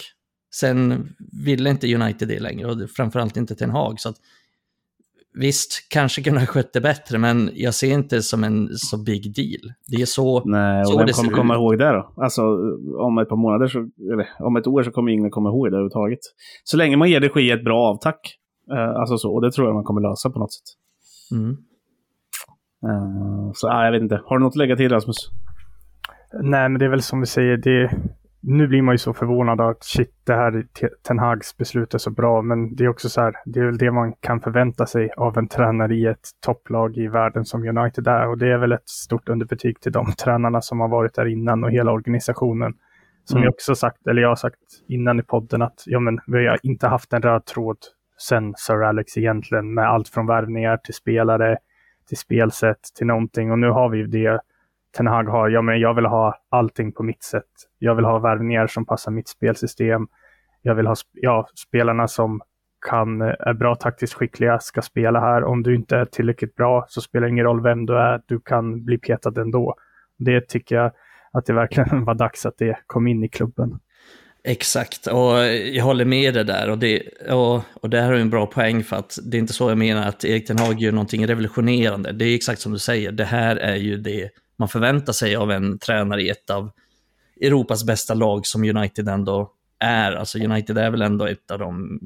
sen 0.55 1.09
ville 1.33 1.71
inte 1.71 1.95
United 1.95 2.29
det 2.29 2.41
längre 2.41 2.71
och 2.71 2.91
framförallt 2.91 3.37
inte 3.37 3.55
Ten 3.55 3.71
Hag. 3.71 4.01
Så 4.01 4.09
att, 4.09 4.17
visst, 5.35 5.89
kanske 5.91 6.23
kunde 6.23 6.41
ha 6.41 6.47
skött 6.47 6.73
det 6.73 6.81
bättre, 6.81 7.19
men 7.19 7.51
jag 7.55 7.75
ser 7.75 7.95
inte 7.95 8.17
det 8.17 8.23
som 8.23 8.45
en 8.45 8.69
så 8.73 8.97
big 8.99 9.35
deal. 9.35 9.75
Det 9.89 10.03
är 10.03 10.07
så, 10.07 10.45
Nej, 10.45 10.85
så 10.85 10.93
och 10.93 11.01
vem 11.01 11.07
det 11.07 11.13
kommer 11.13 11.33
komma 11.33 11.55
ihåg 11.55 11.79
det 11.79 11.93
då? 11.93 12.13
Alltså, 12.17 12.43
om 12.99 13.19
ett 13.19 13.29
par 13.29 13.37
månader, 13.37 13.67
så, 13.67 13.79
eller 14.13 14.29
om 14.39 14.57
ett 14.57 14.67
år 14.67 14.83
så 14.83 14.91
kommer 14.91 15.13
ingen 15.13 15.31
komma 15.31 15.49
ihåg 15.49 15.67
det 15.67 15.69
överhuvudtaget. 15.69 16.21
Så 16.65 16.77
länge 16.77 16.97
man 16.97 17.11
ger 17.11 17.21
det 17.21 17.29
ske 17.29 17.51
ett 17.51 17.65
bra 17.65 17.79
avtack. 17.79 18.37
Eh, 18.73 19.01
alltså 19.01 19.19
så, 19.19 19.35
och 19.35 19.43
det 19.43 19.53
tror 19.53 19.67
jag 19.67 19.75
man 19.75 19.85
kommer 19.85 20.01
lösa 20.01 20.31
på 20.31 20.39
något 20.39 20.53
sätt. 20.53 20.69
Mm. 21.33 21.51
Eh, 22.87 23.53
så, 23.55 23.69
ah, 23.69 23.85
jag 23.85 23.93
vet 23.93 24.03
inte. 24.03 24.21
Har 24.25 24.39
du 24.39 24.45
något 24.45 24.53
att 24.53 24.57
lägga 24.57 24.77
till 24.77 24.89
Rasmus? 24.89 25.31
Nej, 26.33 26.69
men 26.69 26.79
det 26.79 26.85
är 26.85 26.89
väl 26.89 27.03
som 27.03 27.21
vi 27.21 27.27
säger, 27.27 27.57
det, 27.57 27.91
nu 28.41 28.67
blir 28.67 28.83
man 28.83 28.95
ju 28.95 28.99
så 28.99 29.15
förvånad 29.15 29.61
att 29.61 29.85
shit, 29.85 30.15
det 30.25 30.35
här 30.35 30.67
Te- 30.81 30.89
Ten 31.03 31.19
Hags 31.19 31.57
beslut 31.57 31.95
är 31.95 31.99
så 31.99 32.11
bra, 32.11 32.43
men 32.43 32.75
det 32.77 32.85
är 32.85 32.89
också 32.89 33.09
så 33.09 33.21
här, 33.21 33.35
det 33.45 33.61
är 33.61 33.65
väl 33.65 33.79
det 33.79 33.91
man 33.91 34.13
kan 34.13 34.41
förvänta 34.41 34.87
sig 34.87 35.11
av 35.17 35.39
en 35.39 35.49
tränare 35.49 35.95
i 35.95 36.07
ett 36.07 36.29
topplag 36.41 36.97
i 36.97 37.07
världen 37.09 37.45
som 37.45 37.69
United 37.79 38.07
är. 38.09 38.29
Och 38.29 38.39
det 38.39 38.49
är 38.53 38.59
väl 38.59 38.73
ett 38.73 38.89
stort 38.89 39.29
underbetyg 39.29 39.81
till 39.81 39.93
de 39.93 40.13
tränarna 40.13 40.61
som 40.61 40.81
har 40.81 40.89
varit 40.89 41.15
där 41.15 41.27
innan 41.27 41.65
och 41.65 41.71
hela 41.71 41.93
organisationen. 41.93 42.75
Som 43.25 43.37
Mm. 43.37 43.45
jag 43.45 43.51
också 43.53 43.75
sagt, 43.75 44.07
eller 44.07 44.23
jag 44.23 44.29
har 44.29 44.37
sagt 44.37 44.59
innan 44.89 45.21
i 45.21 45.23
podden 45.23 45.63
att 45.63 45.83
ja, 45.87 46.01
men 46.01 46.19
vi 46.27 46.47
har 46.47 46.59
inte 46.63 46.87
haft 46.87 47.13
en 47.13 47.23
röd 47.23 47.45
tråd 47.45 47.77
sen 48.19 48.55
Sir 48.57 48.83
Alex 48.83 49.17
egentligen 49.19 49.75
med 49.75 49.89
allt 49.89 50.09
från 50.09 50.27
värvningar 50.27 50.77
till 50.77 50.95
spelare, 50.95 51.59
till 52.09 52.17
spelsätt, 52.19 52.81
till 52.99 53.07
någonting. 53.07 53.53
Och 53.53 53.59
nu 53.59 53.69
har 53.71 53.89
vi 53.89 54.03
det 54.03 54.41
Ten 54.97 55.07
Hag 55.07 55.25
har, 55.25 55.49
ja 55.49 55.63
men 55.63 55.81
jag 55.81 55.95
vill 55.95 56.07
ha 56.07 56.35
allting 56.49 56.93
på 56.93 57.03
mitt 57.03 57.23
sätt. 57.23 57.45
Jag 57.79 57.95
vill 57.95 58.05
ha 58.05 58.19
värvningar 58.19 58.67
som 58.67 58.87
passar 58.87 59.11
mitt 59.11 59.29
spelsystem. 59.29 60.09
Jag 60.63 60.75
vill 60.75 60.87
ha 60.87 60.95
sp- 60.95 61.05
ja, 61.13 61.47
spelarna 61.69 62.09
som 62.09 62.41
kan, 62.89 63.21
eh, 63.21 63.35
är 63.41 63.53
bra 63.53 63.75
taktiskt 63.75 64.15
skickliga 64.15 64.59
ska 64.59 64.83
spela 64.83 65.21
här. 65.21 65.45
Om 65.45 65.63
du 65.63 65.75
inte 65.75 65.97
är 65.97 66.05
tillräckligt 66.05 66.55
bra 66.55 66.85
så 66.89 67.01
spelar 67.01 67.27
det 67.27 67.31
ingen 67.31 67.45
roll 67.45 67.63
vem 67.63 67.87
du 67.87 67.99
är. 67.99 68.21
Du 68.27 68.41
kan 68.41 68.85
bli 68.85 68.99
petad 68.99 69.41
ändå. 69.41 69.75
Det 70.19 70.49
tycker 70.49 70.77
jag 70.77 70.93
att 71.33 71.47
det 71.47 71.53
verkligen 71.53 72.05
var 72.05 72.15
dags 72.15 72.47
att 72.47 72.59
det 72.59 72.79
kom 72.87 73.07
in 73.07 73.25
i 73.25 73.29
klubben. 73.29 73.79
Exakt, 74.45 75.07
och 75.07 75.39
jag 75.73 75.85
håller 75.85 76.05
med 76.05 76.35
dig 76.35 76.45
där. 76.45 76.71
Och 76.71 76.79
det, 76.79 77.03
och, 77.31 77.63
och 77.83 77.91
det 77.91 78.01
här 78.01 78.13
är 78.13 78.19
en 78.19 78.31
bra 78.31 78.47
poäng 78.47 78.85
för 78.85 78.97
att 78.97 79.19
det 79.25 79.37
är 79.37 79.39
inte 79.39 79.53
så 79.53 79.69
jag 79.69 79.79
menar 79.79 80.09
att 80.09 80.25
Erik 80.25 80.47
Ten 80.47 80.59
Hag 80.59 80.81
gör 80.81 80.93
någonting 80.93 81.27
revolutionerande. 81.27 82.13
Det 82.13 82.25
är 82.25 82.35
exakt 82.35 82.61
som 82.61 82.73
du 82.73 82.79
säger, 82.79 83.13
det 83.13 83.25
här 83.25 83.57
är 83.57 83.77
ju 83.77 83.97
det 83.97 84.31
man 84.61 84.69
förväntar 84.69 85.13
sig 85.13 85.37
av 85.37 85.51
en 85.51 85.79
tränare 85.79 86.23
i 86.23 86.29
ett 86.29 86.51
av 86.51 86.71
Europas 87.41 87.85
bästa 87.85 88.15
lag 88.15 88.47
som 88.47 88.65
United 88.65 89.09
ändå 89.09 89.53
är. 89.79 90.13
Alltså 90.13 90.39
United 90.39 90.79
är 90.79 90.91
väl 90.91 91.03
ändå 91.03 91.27
ett 91.27 91.51
av 91.51 91.59
de 91.59 92.01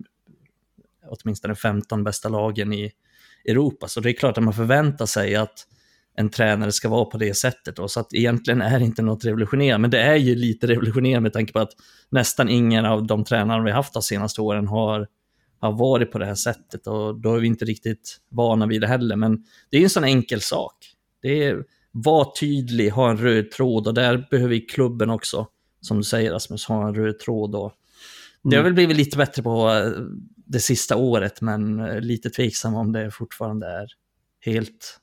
åtminstone 1.06 1.54
15 1.54 2.04
bästa 2.04 2.28
lagen 2.28 2.72
i 2.72 2.92
Europa. 3.48 3.88
Så 3.88 4.00
det 4.00 4.10
är 4.10 4.12
klart 4.12 4.38
att 4.38 4.44
man 4.44 4.54
förväntar 4.54 5.06
sig 5.06 5.36
att 5.36 5.66
en 6.16 6.30
tränare 6.30 6.72
ska 6.72 6.88
vara 6.88 7.04
på 7.04 7.18
det 7.18 7.34
sättet. 7.34 7.76
Då. 7.76 7.88
Så 7.88 8.00
att 8.00 8.14
egentligen 8.14 8.62
är 8.62 8.78
det 8.78 8.84
inte 8.84 9.02
något 9.02 9.24
revolutionerande, 9.24 9.80
men 9.80 9.90
det 9.90 10.00
är 10.00 10.16
ju 10.16 10.34
lite 10.34 10.66
revolutionerande 10.66 11.20
med 11.20 11.32
tanke 11.32 11.52
på 11.52 11.58
att 11.58 11.72
nästan 12.10 12.48
ingen 12.48 12.84
av 12.84 13.06
de 13.06 13.24
tränare 13.24 13.64
vi 13.64 13.70
haft 13.70 13.92
de 13.92 14.02
senaste 14.02 14.40
åren 14.40 14.68
har, 14.68 15.08
har 15.60 15.72
varit 15.72 16.12
på 16.12 16.18
det 16.18 16.26
här 16.26 16.34
sättet 16.34 16.86
och 16.86 17.20
då 17.20 17.34
är 17.34 17.40
vi 17.40 17.46
inte 17.46 17.64
riktigt 17.64 18.20
vana 18.30 18.66
vid 18.66 18.80
det 18.80 18.86
heller. 18.86 19.16
Men 19.16 19.44
det 19.70 19.78
är 19.78 19.82
en 19.82 19.90
sån 19.90 20.04
enkel 20.04 20.40
sak. 20.40 20.74
Det 21.22 21.44
är 21.44 21.64
var 21.96 22.32
tydlig, 22.40 22.90
ha 22.90 23.10
en 23.10 23.16
röd 23.16 23.50
tråd 23.50 23.86
och 23.86 23.94
där 23.94 24.26
behöver 24.30 24.68
klubben 24.68 25.10
också, 25.10 25.46
som 25.80 25.96
du 25.96 26.02
säger 26.02 26.32
Rasmus, 26.32 26.66
ha 26.66 26.88
en 26.88 26.94
röd 26.94 27.18
tråd. 27.18 27.54
Och 27.54 27.72
det 28.42 28.56
har 28.56 28.62
väl 28.64 28.74
blivit 28.74 28.96
lite 28.96 29.16
bättre 29.16 29.42
på 29.42 29.68
eh, 29.68 30.02
det 30.46 30.58
sista 30.60 30.96
året, 30.96 31.40
men 31.40 31.80
eh, 31.80 32.00
lite 32.00 32.30
tveksam 32.30 32.74
om 32.74 32.92
det 32.92 33.10
fortfarande 33.10 33.66
är 33.66 33.86
helt, 34.40 34.98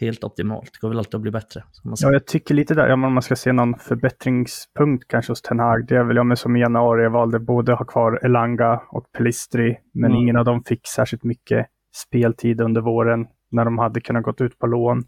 helt 0.00 0.24
optimalt. 0.24 0.70
Det 0.72 0.78
går 0.80 0.88
väl 0.88 0.98
alltid 0.98 1.14
att 1.14 1.20
bli 1.20 1.30
bättre. 1.30 1.64
Ja, 1.84 2.12
jag 2.12 2.26
tycker 2.26 2.54
lite 2.54 2.74
där, 2.74 2.90
om 2.90 3.00
man 3.00 3.22
ska 3.22 3.36
se 3.36 3.52
någon 3.52 3.78
förbättringspunkt 3.78 5.08
kanske 5.08 5.32
hos 5.32 5.42
Ten 5.42 5.58
Hag, 5.58 5.86
det 5.86 5.96
är 5.96 6.04
väl, 6.04 6.16
ja, 6.16 6.24
men 6.24 6.36
som 6.36 6.56
i 6.56 6.60
januari 6.60 7.02
jag 7.02 7.10
valde 7.10 7.38
både 7.38 7.72
ha 7.72 7.84
kvar 7.84 8.20
Elanga 8.24 8.82
och 8.90 9.12
Pelistri, 9.12 9.76
men 9.94 10.10
Mm. 10.10 10.22
ingen 10.22 10.36
av 10.36 10.44
dem 10.44 10.62
fick 10.64 10.86
särskilt 10.86 11.24
mycket 11.24 11.66
speltid 11.96 12.60
under 12.60 12.80
våren 12.80 13.26
när 13.50 13.64
de 13.64 13.78
hade 13.78 14.00
kunnat 14.00 14.22
gått 14.22 14.40
ut 14.40 14.58
på 14.58 14.66
lån. 14.66 15.04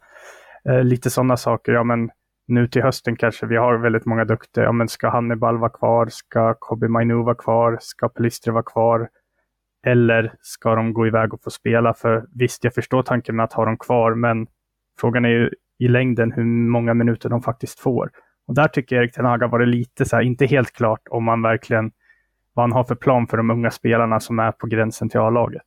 Eh, 0.69 0.85
lite 0.85 1.11
sådana 1.11 1.37
saker, 1.37 1.73
ja 1.73 1.85
men 1.85 2.11
nu 2.47 2.69
till 2.69 2.83
hösten 2.83 3.17
kanske 3.17 3.47
vi 3.47 3.57
har 3.57 3.79
väldigt 3.79 4.05
många 4.05 4.25
duktiga, 4.25 4.65
ja 4.65 4.73
men 4.73 4.89
ska 4.89 5.09
Hannibal 5.09 5.59
vara 5.59 5.71
kvar, 5.71 6.07
ska 6.11 6.55
Kobe 6.59 6.89
Mainu 6.89 7.15
vara 7.15 7.35
kvar, 7.35 7.79
ska 7.81 8.09
Pelistri 8.09 8.53
vara 8.53 8.63
kvar? 8.63 9.09
Eller 9.87 10.35
ska 10.41 10.75
de 10.75 10.93
gå 10.93 11.07
iväg 11.07 11.35
och 11.35 11.43
få 11.43 11.51
spela? 11.51 11.95
För 11.95 12.27
visst, 12.35 12.65
jag 12.65 12.75
förstår 12.75 13.03
tanken 13.03 13.37
med 13.37 13.45
att 13.45 13.53
ha 13.53 13.65
dem 13.65 13.77
kvar, 13.77 14.15
men 14.15 14.47
frågan 15.01 15.25
är 15.25 15.29
ju 15.29 15.51
i 15.79 15.89
längden 15.89 16.33
hur 16.33 16.45
många 16.45 16.95
minuter 16.95 17.29
de 17.29 17.43
faktiskt 17.43 17.81
får. 17.81 18.11
Och 18.47 18.55
där 18.55 18.69
tycker 18.69 18.97
jag 18.97 19.03
Erik 19.03 19.15
Ten 19.15 19.25
Hag 19.25 19.43
har 19.43 19.49
varit 19.49 19.69
lite 19.69 20.05
så 20.05 20.17
här, 20.17 20.23
inte 20.23 20.47
helt 20.47 20.73
klart 20.73 21.03
om 21.11 21.25
man 21.25 21.43
verkligen, 21.43 21.91
vad 22.55 22.63
han 22.63 22.73
har 22.73 22.85
för 22.85 22.95
plan 22.95 23.27
för 23.27 23.37
de 23.37 23.51
unga 23.51 23.71
spelarna 23.71 24.21
som 24.21 24.39
är 24.39 24.53
på 24.53 24.67
gränsen 24.67 25.09
till 25.09 25.21
A-laget. 25.21 25.67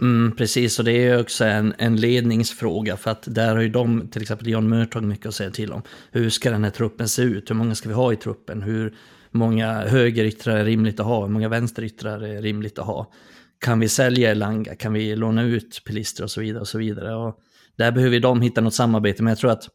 Mm, 0.00 0.36
precis, 0.36 0.78
och 0.78 0.84
det 0.84 0.92
är 0.92 1.20
också 1.20 1.44
en, 1.44 1.74
en 1.78 1.96
ledningsfråga 1.96 2.96
för 2.96 3.10
att 3.10 3.22
där 3.26 3.54
har 3.54 3.62
ju 3.62 3.68
de, 3.68 4.08
till 4.08 4.22
exempel 4.22 4.48
John 4.48 4.68
Murtog, 4.68 5.02
mycket 5.02 5.26
att 5.26 5.34
säga 5.34 5.50
till 5.50 5.72
om. 5.72 5.82
Hur 6.10 6.30
ska 6.30 6.50
den 6.50 6.64
här 6.64 6.70
truppen 6.70 7.08
se 7.08 7.22
ut? 7.22 7.50
Hur 7.50 7.54
många 7.54 7.74
ska 7.74 7.88
vi 7.88 7.94
ha 7.94 8.12
i 8.12 8.16
truppen? 8.16 8.62
Hur 8.62 8.94
många 9.30 9.72
högeryttrar 9.72 10.56
är 10.56 10.64
rimligt 10.64 11.00
att 11.00 11.06
ha? 11.06 11.22
Hur 11.22 11.32
många 11.32 11.48
vänsteryttrar 11.48 12.20
är 12.20 12.42
rimligt 12.42 12.78
att 12.78 12.86
ha? 12.86 13.12
Kan 13.58 13.80
vi 13.80 13.88
sälja 13.88 14.30
Elanga? 14.30 14.74
Kan 14.74 14.92
vi 14.92 15.16
låna 15.16 15.42
ut 15.42 15.82
Pelister 15.86 16.24
och 16.24 16.30
så 16.30 16.40
vidare 16.40 16.60
och 16.60 16.68
så 16.68 16.78
vidare? 16.78 17.14
Och 17.14 17.38
där 17.76 17.92
behöver 17.92 18.20
de 18.20 18.40
hitta 18.40 18.60
något 18.60 18.74
samarbete, 18.74 19.22
men 19.22 19.30
jag 19.30 19.38
tror 19.38 19.50
att 19.50 19.68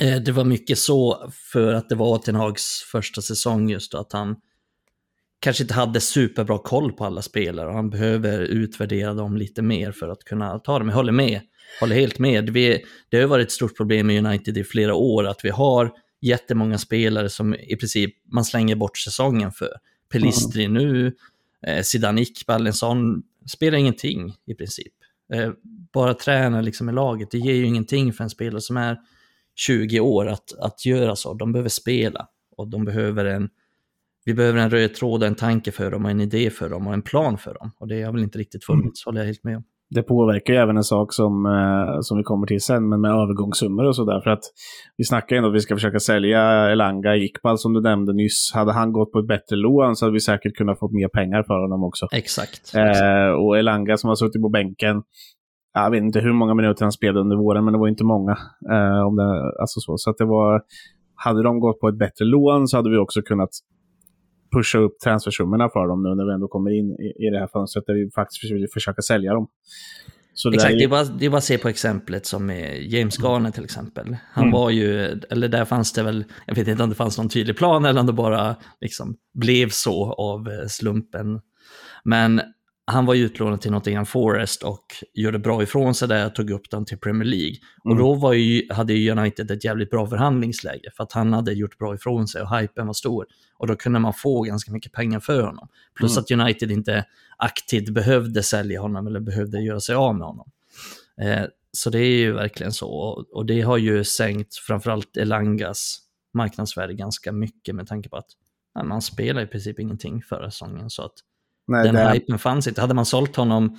eh, 0.00 0.16
det 0.16 0.32
var 0.32 0.44
mycket 0.44 0.78
så 0.78 1.30
för 1.52 1.74
att 1.74 1.88
det 1.88 1.94
var 1.94 2.18
Ten 2.18 2.34
Hags 2.34 2.82
första 2.92 3.22
säsong 3.22 3.70
just 3.70 3.92
då, 3.92 3.98
att 3.98 4.12
han 4.12 4.36
kanske 5.40 5.62
inte 5.62 5.74
hade 5.74 6.00
superbra 6.00 6.58
koll 6.58 6.92
på 6.92 7.04
alla 7.04 7.22
spelare 7.22 7.68
och 7.68 7.74
han 7.74 7.90
behöver 7.90 8.40
utvärdera 8.40 9.14
dem 9.14 9.36
lite 9.36 9.62
mer 9.62 9.92
för 9.92 10.08
att 10.08 10.24
kunna 10.24 10.58
ta 10.58 10.78
dem. 10.78 10.88
Jag 10.88 10.96
håller 10.96 11.12
med, 11.12 11.40
håller 11.80 11.96
helt 11.96 12.18
med. 12.18 12.50
Vi, 12.50 12.84
det 13.08 13.20
har 13.20 13.26
varit 13.26 13.46
ett 13.46 13.52
stort 13.52 13.76
problem 13.76 14.06
med 14.06 14.26
United 14.26 14.58
i 14.58 14.64
flera 14.64 14.94
år 14.94 15.26
att 15.26 15.44
vi 15.44 15.50
har 15.50 15.92
jättemånga 16.20 16.78
spelare 16.78 17.28
som 17.28 17.54
i 17.54 17.76
princip 17.76 18.14
man 18.32 18.44
slänger 18.44 18.76
bort 18.76 18.98
säsongen 18.98 19.52
för. 19.52 19.70
Pelistri 20.12 20.68
nu, 20.68 21.06
eh, 21.66 21.82
en 22.48 22.72
sån 22.72 23.22
spelar 23.50 23.78
ingenting 23.78 24.34
i 24.46 24.54
princip. 24.54 24.92
Eh, 25.32 25.50
bara 25.92 26.14
tränar 26.14 26.62
liksom 26.62 26.88
i 26.88 26.92
laget, 26.92 27.30
det 27.30 27.38
ger 27.38 27.54
ju 27.54 27.66
ingenting 27.66 28.12
för 28.12 28.24
en 28.24 28.30
spelare 28.30 28.60
som 28.60 28.76
är 28.76 28.96
20 29.54 30.00
år 30.00 30.26
att, 30.28 30.58
att 30.58 30.86
göra 30.86 31.16
så. 31.16 31.34
De 31.34 31.52
behöver 31.52 31.68
spela 31.68 32.28
och 32.56 32.68
de 32.68 32.84
behöver 32.84 33.24
en 33.24 33.48
vi 34.26 34.34
behöver 34.34 34.58
en 34.58 34.70
röd 34.70 34.94
tråd 34.94 35.22
en 35.22 35.34
tanke 35.34 35.72
för 35.72 35.90
dem 35.90 36.04
och 36.04 36.10
en 36.10 36.20
idé 36.20 36.50
för 36.50 36.68
dem 36.68 36.86
och 36.86 36.94
en 36.94 37.02
plan 37.02 37.38
för 37.38 37.54
dem. 37.54 37.70
Och 37.78 37.88
det 37.88 38.02
har 38.02 38.12
väl 38.12 38.22
inte 38.22 38.38
riktigt 38.38 38.64
funnits, 38.64 39.04
håller 39.04 39.20
jag 39.20 39.26
helt 39.26 39.44
med 39.44 39.56
om. 39.56 39.62
Det 39.90 40.02
påverkar 40.02 40.54
ju 40.54 40.60
även 40.60 40.76
en 40.76 40.84
sak 40.84 41.12
som, 41.12 41.46
eh, 41.46 42.00
som 42.00 42.16
vi 42.18 42.22
kommer 42.22 42.46
till 42.46 42.60
sen, 42.60 42.88
men 42.88 43.00
med 43.00 43.10
övergångssummor 43.10 43.84
och 43.84 43.96
sådär. 43.96 44.20
För 44.20 44.30
att 44.30 44.42
vi 44.96 45.04
snackar 45.04 45.36
ändå 45.36 45.48
att 45.48 45.54
vi 45.54 45.60
ska 45.60 45.74
försöka 45.74 45.98
sälja 45.98 46.70
Elanga 46.72 47.16
Iqbal 47.16 47.58
som 47.58 47.72
du 47.72 47.80
nämnde 47.80 48.12
nyss. 48.12 48.52
Hade 48.54 48.72
han 48.72 48.92
gått 48.92 49.12
på 49.12 49.18
ett 49.18 49.26
bättre 49.26 49.56
lån 49.56 49.96
så 49.96 50.04
hade 50.04 50.12
vi 50.12 50.20
säkert 50.20 50.54
kunnat 50.54 50.78
få 50.78 50.88
mer 50.88 51.08
pengar 51.08 51.42
för 51.42 51.60
honom 51.62 51.84
också. 51.84 52.06
Exakt. 52.12 52.74
Eh, 52.74 53.30
och 53.30 53.58
Elanga 53.58 53.96
som 53.96 54.08
har 54.08 54.14
suttit 54.14 54.42
på 54.42 54.48
bänken, 54.48 55.02
jag 55.74 55.90
vet 55.90 56.02
inte 56.02 56.20
hur 56.20 56.32
många 56.32 56.54
minuter 56.54 56.84
han 56.84 56.92
spelade 56.92 57.20
under 57.20 57.36
våren, 57.36 57.64
men 57.64 57.72
det 57.72 57.78
var 57.78 57.88
inte 57.88 58.04
många. 58.04 58.32
Eh, 58.70 59.06
om 59.06 59.16
det, 59.16 59.60
alltså 59.60 59.80
så. 59.80 59.94
så 59.96 60.10
att 60.10 60.18
det 60.18 60.24
var, 60.24 60.62
hade 61.14 61.42
de 61.42 61.60
gått 61.60 61.80
på 61.80 61.88
ett 61.88 61.98
bättre 61.98 62.24
lån 62.24 62.68
så 62.68 62.76
hade 62.76 62.90
vi 62.90 62.96
också 62.96 63.22
kunnat 63.22 63.50
pusha 64.56 64.78
upp 64.78 65.00
transfersummorna 65.04 65.68
för 65.68 65.88
dem 65.88 66.02
nu 66.02 66.08
när 66.14 66.24
vi 66.28 66.34
ändå 66.34 66.48
kommer 66.48 66.70
in 66.78 66.88
i, 66.90 67.26
i 67.26 67.30
det 67.30 67.38
här 67.38 67.46
fönstret 67.52 67.84
där 67.86 67.94
vi 67.94 68.10
faktiskt 68.10 68.52
vill 68.52 68.66
försöka 68.74 69.02
sälja 69.02 69.32
dem. 69.34 69.46
Så 70.34 70.52
Exakt, 70.52 70.74
det 70.78 70.84
är, 70.84 70.88
bara, 70.88 71.04
det 71.04 71.26
är 71.26 71.30
bara 71.30 71.36
att 71.38 71.44
se 71.44 71.58
på 71.58 71.68
exemplet 71.68 72.26
som 72.26 72.50
James 72.80 73.18
Garner 73.18 73.50
till 73.50 73.64
exempel. 73.64 74.16
Han 74.32 74.44
Mm. 74.44 74.52
var 74.52 74.70
ju, 74.70 75.20
eller 75.30 75.48
där 75.48 75.64
fanns 75.64 75.92
det 75.92 76.02
väl, 76.02 76.24
jag 76.46 76.54
vet 76.54 76.68
inte 76.68 76.82
om 76.82 76.88
det 76.88 76.94
fanns 76.94 77.18
någon 77.18 77.28
tydlig 77.28 77.56
plan 77.56 77.84
eller 77.84 78.00
om 78.00 78.06
det 78.06 78.12
bara 78.12 78.56
liksom 78.80 79.16
blev 79.34 79.68
så 79.68 80.12
av 80.12 80.48
eh, 80.48 80.66
slumpen. 80.68 81.40
Men 82.04 82.40
han 82.88 83.06
var 83.06 83.14
utlånad 83.14 83.60
till 83.60 83.70
Nottingham 83.70 84.06
Forest 84.06 84.62
och 84.62 84.84
gjorde 85.14 85.38
bra 85.38 85.62
ifrån 85.62 85.94
sig 85.94 86.08
där 86.08 86.26
och 86.26 86.34
tog 86.34 86.50
upp 86.50 86.70
dem 86.70 86.84
till 86.84 86.98
Premier 86.98 87.24
League. 87.28 87.56
Och 87.84 87.90
Mm. 87.90 88.02
då 88.02 88.14
var 88.14 88.32
ju, 88.32 88.72
hade 88.72 88.92
ju 88.92 89.10
United 89.10 89.50
ett 89.50 89.64
jävligt 89.64 89.90
bra 89.90 90.06
förhandlingsläge 90.06 90.90
för 90.96 91.02
att 91.04 91.12
han 91.12 91.32
hade 91.32 91.52
gjort 91.52 91.78
bra 91.78 91.94
ifrån 91.94 92.28
sig 92.28 92.42
och 92.42 92.58
hypen 92.58 92.86
var 92.86 92.94
stor. 92.94 93.26
Och 93.58 93.66
då 93.66 93.76
kunde 93.76 93.98
man 93.98 94.14
få 94.14 94.42
ganska 94.42 94.72
mycket 94.72 94.92
pengar 94.92 95.20
för 95.20 95.42
honom. 95.42 95.68
Plus 95.94 96.16
Mm. 96.16 96.22
att 96.22 96.30
United 96.46 96.70
inte 96.70 97.04
aktivt 97.36 97.88
behövde 97.90 98.42
sälja 98.42 98.80
honom 98.80 99.06
eller 99.06 99.20
behövde 99.20 99.60
göra 99.60 99.80
sig 99.80 99.94
av 99.94 100.14
med 100.14 100.26
honom. 100.26 100.50
Eh, 101.22 101.44
så 101.72 101.90
det 101.90 101.98
är 101.98 102.16
ju 102.18 102.32
verkligen 102.32 102.72
så. 102.72 102.88
Och, 102.90 103.26
och 103.32 103.46
det 103.46 103.60
har 103.60 103.76
ju 103.76 104.04
sänkt 104.04 104.56
framförallt 104.56 105.16
Elangas 105.16 105.98
marknadsvärde 106.34 106.94
ganska 106.94 107.32
mycket 107.32 107.74
med 107.74 107.86
tanke 107.86 108.08
på 108.08 108.16
att 108.16 108.30
man 108.84 109.02
spelar 109.02 109.42
i 109.42 109.46
princip 109.46 109.78
ingenting 109.80 110.22
förra 110.22 110.50
säsongen. 110.50 110.90
Så 110.90 111.02
att 111.02 111.12
Nej, 111.66 111.84
den 111.84 111.94
det, 111.94 112.12
hypen 112.12 112.38
fanns 112.38 112.68
inte. 112.68 112.80
Hade 112.80 112.94
man 112.94 113.06
sålt 113.06 113.36
honom, 113.36 113.76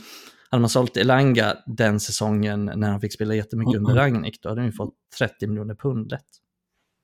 hade 0.49 0.61
man 0.61 0.69
sålt 0.69 0.97
Elanga 0.97 1.53
den 1.65 1.99
säsongen 1.99 2.71
när 2.75 2.91
han 2.91 3.01
fick 3.01 3.13
spela 3.13 3.35
jättemycket 3.35 3.75
under 3.75 3.91
Mm. 3.91 4.03
Ragnik, 4.03 4.39
då 4.41 4.49
hade 4.49 4.61
han 4.61 4.65
ju 4.65 4.71
fått 4.71 4.93
30 5.19 5.47
miljoner 5.47 5.75
pund 5.75 6.11
lätt. 6.11 6.25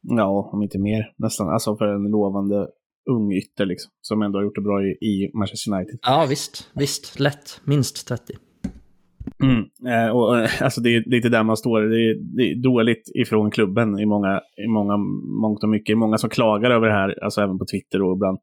ja, 0.02 0.50
om 0.54 0.63
inte 0.63 0.80
mer. 0.80 1.04
Nästan. 1.18 1.50
Alltså 1.50 1.78
för 1.78 1.86
en 1.88 2.04
lovande 2.04 2.68
ung 3.10 3.34
ytter 3.34 3.66
liksom. 3.66 3.92
Som 4.02 4.22
ändå 4.22 4.40
har 4.40 4.44
gjort 4.44 4.56
det 4.56 4.62
bra 4.62 4.84
i, 4.84 4.92
i 4.92 5.32
Manchester 5.34 5.74
United. 5.74 6.00
Ja, 6.02 6.25
visst, 6.30 6.70
visst, 6.74 7.20
lätt, 7.20 7.62
minst 7.63 8.08
30. 8.08 8.34
Mm. 9.44 9.60
Eh, 9.88 10.16
och, 10.16 10.40
eh, 10.40 10.50
alltså 10.62 10.82
det, 10.82 10.90
är, 10.96 11.16
inte 11.16 11.30
där 11.30 11.44
man 11.44 11.58
står. 11.58 11.82
Det 11.82 12.10
är, 12.10 12.16
det 12.38 12.44
är 12.44 12.63
dåligt 12.63 13.12
ifrån 13.16 13.52
klubben 13.52 14.00
i 14.00 14.06
många, 14.06 14.42
i 14.66 14.68
många, 14.68 14.98
mångt 15.42 15.63
och 15.63 15.70
mycket. 15.70 15.98
Många 15.98 16.18
som 16.18 16.30
klagar 16.30 16.72
över 16.72 16.88
det 16.88 16.94
här, 16.94 17.24
alltså 17.24 17.42
även 17.42 17.58
på 17.60 17.66
Twitter 17.66 18.02
och 18.02 18.18
bland 18.18 18.38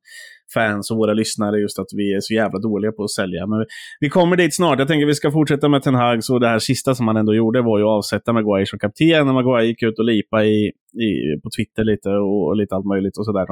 fans 0.54 0.90
och 0.90 0.96
våra 0.96 1.12
lyssnare, 1.12 1.60
just 1.60 1.78
att 1.78 1.86
vi 1.96 2.14
är 2.14 2.20
så 2.20 2.34
jävla 2.34 2.58
dåliga 2.58 2.92
på 2.92 3.04
att 3.04 3.10
sälja. 3.10 3.46
Men 3.46 3.58
vi, 3.58 3.64
vi 4.00 4.08
kommer 4.08 4.36
dit 4.36 4.54
snart. 4.54 4.78
Jag 4.78 4.88
tänker 4.88 5.06
vi 5.06 5.14
ska 5.14 5.30
fortsätta 5.30 5.68
med 5.68 5.82
Ten 5.82 5.94
Hag. 5.94 6.24
Så 6.24 6.38
det 6.38 6.48
här 6.48 6.58
sista 6.58 6.94
som 6.94 7.08
han 7.08 7.16
ändå 7.16 7.34
gjorde 7.34 7.62
var 7.62 7.78
ju 7.78 7.84
att 7.84 7.98
avsätta 7.98 8.32
Maguire 8.32 8.66
som 8.66 8.78
kapten. 8.78 9.28
Och 9.28 9.34
Maguire 9.34 9.66
gick 9.66 9.82
ut 9.82 9.98
och 9.98 10.04
lipa 10.04 10.44
i, 10.44 10.72
i, 11.06 11.40
på 11.42 11.50
Twitter 11.56 11.84
lite 11.84 12.08
och, 12.08 12.46
och 12.48 12.56
lite 12.56 12.74
allt 12.74 12.86
möjligt 12.86 13.18
och 13.18 13.24
sådär. 13.24 13.46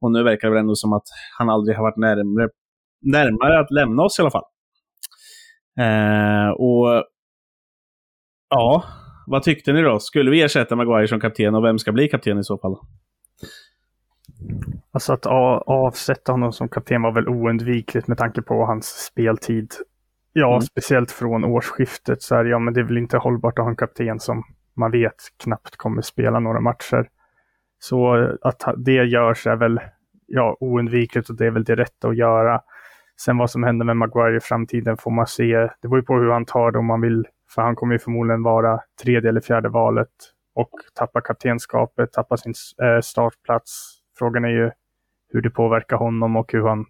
Och 0.00 0.12
nu 0.12 0.22
verkar 0.22 0.48
det 0.48 0.54
väl 0.54 0.60
ändå 0.60 0.74
som 0.74 0.92
att 0.92 1.06
han 1.38 1.50
aldrig 1.50 1.76
har 1.76 1.82
varit 1.82 1.96
närmare, 1.96 2.48
närmare 3.02 3.60
att 3.60 3.70
lämna 3.70 4.02
oss 4.02 4.18
i 4.18 4.22
alla 4.22 4.30
fall. 4.30 4.44
Eh, 5.80 6.50
och 6.50 7.04
ja, 8.50 8.84
vad 9.26 9.42
tyckte 9.42 9.72
ni 9.72 9.82
då? 9.82 9.98
Skulle 10.00 10.30
vi 10.30 10.42
ersätta 10.42 10.76
Maguire 10.76 11.08
som 11.08 11.20
kapten 11.20 11.54
och 11.54 11.64
vem 11.64 11.78
ska 11.78 11.92
bli 11.92 12.08
kapten 12.08 12.38
i 12.38 12.44
så 12.44 12.58
fall? 12.58 12.76
Alltså 14.92 15.12
att 15.12 15.26
avsätta 15.26 16.32
honom 16.32 16.52
som 16.52 16.68
kapten 16.68 17.02
var 17.02 17.12
väl 17.12 17.28
oundvikligt 17.28 18.08
med 18.08 18.18
tanke 18.18 18.42
på 18.42 18.64
hans 18.64 18.86
speltid. 18.86 19.72
Ja, 20.32 20.48
Mm. 20.50 20.60
speciellt 20.60 21.10
från 21.10 21.44
årsskiftet 21.44 22.22
så 22.22 22.34
är 22.34 22.44
ja, 22.44 22.58
men 22.58 22.74
det 22.74 22.80
är 22.80 22.84
väl 22.84 22.98
inte 22.98 23.18
hållbart 23.18 23.58
att 23.58 23.64
ha 23.64 23.70
en 23.70 23.76
kapten 23.76 24.20
som 24.20 24.42
man 24.76 24.90
vet 24.90 25.14
knappt 25.42 25.76
kommer 25.76 26.02
spela 26.02 26.40
några 26.40 26.60
matcher. 26.60 27.08
Så 27.78 28.14
att 28.42 28.62
det 28.76 28.92
görs 29.04 29.46
är 29.46 29.56
väl 29.56 29.80
ja, 30.26 30.56
oundvikligt 30.60 31.28
och 31.30 31.36
det 31.36 31.46
är 31.46 31.50
väl 31.50 31.64
det 31.64 31.76
rätta 31.76 32.08
att 32.08 32.16
göra. 32.16 32.60
Sen 33.20 33.38
vad 33.38 33.50
som 33.50 33.62
händer 33.62 33.84
med 33.86 33.96
Maguire 33.96 34.36
i 34.36 34.40
framtiden 34.40 34.96
får 34.96 35.10
man 35.10 35.26
se. 35.26 35.56
Det 35.56 35.88
beror 35.88 35.96
ju 35.98 36.02
på 36.04 36.14
hur 36.14 36.30
han 36.30 36.44
tar 36.44 36.70
det 36.70 36.78
om 36.78 36.86
man 36.86 37.00
vill, 37.00 37.26
för 37.54 37.62
han 37.62 37.76
kommer 37.76 37.94
ju 37.94 37.98
förmodligen 37.98 38.42
vara 38.42 38.80
tredje 39.02 39.28
eller 39.28 39.40
fjärde 39.40 39.68
valet 39.68 40.08
och 40.54 40.70
tappa 40.94 41.20
kaptenskapet, 41.20 42.12
tappa 42.12 42.36
sin 42.36 42.54
eh, 42.82 43.00
startplats. 43.00 43.99
Frågan 44.20 44.44
är 44.44 44.48
ju 44.48 44.70
hur 45.32 45.42
det 45.42 45.50
påverkar 45.50 45.96
honom 45.96 46.36
och 46.36 46.52
hur 46.52 46.68
han, 46.68 46.86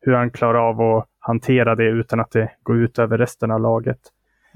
hur 0.00 0.12
han 0.12 0.30
klarar 0.30 0.68
av 0.68 0.80
att 0.80 1.08
hantera 1.18 1.74
det 1.74 1.88
utan 1.88 2.20
att 2.20 2.30
det 2.30 2.50
går 2.62 2.76
ut 2.76 2.98
över 2.98 3.18
resten 3.18 3.50
av 3.50 3.60
laget. 3.60 3.98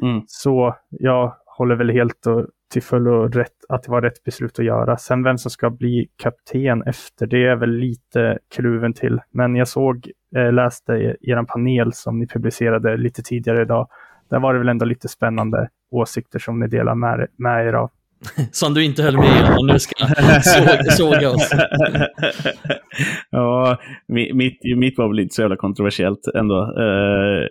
Mm. 0.02 0.22
Så 0.26 0.76
jag 0.90 1.36
håller 1.46 1.74
väl 1.74 1.90
helt 1.90 2.26
och 2.26 2.46
till 2.72 2.82
fullo 2.82 3.28
rätt 3.28 3.64
att 3.68 3.82
det 3.82 3.90
var 3.90 4.02
rätt 4.02 4.24
beslut 4.24 4.58
att 4.58 4.64
göra. 4.64 4.96
Sen 4.96 5.22
vem 5.22 5.38
som 5.38 5.50
ska 5.50 5.70
bli 5.70 6.08
kapten 6.16 6.82
efter, 6.82 7.26
det 7.26 7.46
är 7.46 7.56
väl 7.56 7.70
lite 7.70 8.38
kluven 8.54 8.92
till. 8.92 9.20
Men 9.30 9.56
jag 9.56 9.68
såg, 9.68 10.10
eh, 10.36 10.52
läste 10.52 10.92
er 11.20 11.44
panel 11.44 11.92
som 11.92 12.18
ni 12.18 12.26
publicerade 12.26 12.96
lite 12.96 13.22
tidigare 13.22 13.62
idag. 13.62 13.88
Där 14.28 14.40
var 14.40 14.52
det 14.52 14.58
väl 14.58 14.68
ändå 14.68 14.84
lite 14.84 15.08
spännande 15.08 15.68
åsikter 15.90 16.38
som 16.38 16.60
ni 16.60 16.66
delar 16.66 16.94
med, 16.94 17.26
med 17.36 17.66
er 17.66 17.72
av. 17.72 17.90
Som 18.52 18.74
du 18.74 18.84
inte 18.84 19.02
höll 19.02 19.16
med 19.16 19.56
om 19.58 19.66
nu 19.66 19.78
ska 19.78 20.06
såga, 20.42 20.90
såga 20.90 21.30
oss. 21.30 21.50
ja, 23.30 23.78
mitt, 24.08 24.58
mitt 24.76 24.98
var 24.98 25.08
väl 25.08 25.18
inte 25.18 25.34
så 25.34 25.42
jävla 25.42 25.56
kontroversiellt 25.56 26.26
ändå. 26.34 26.62
Eh, 26.62 27.48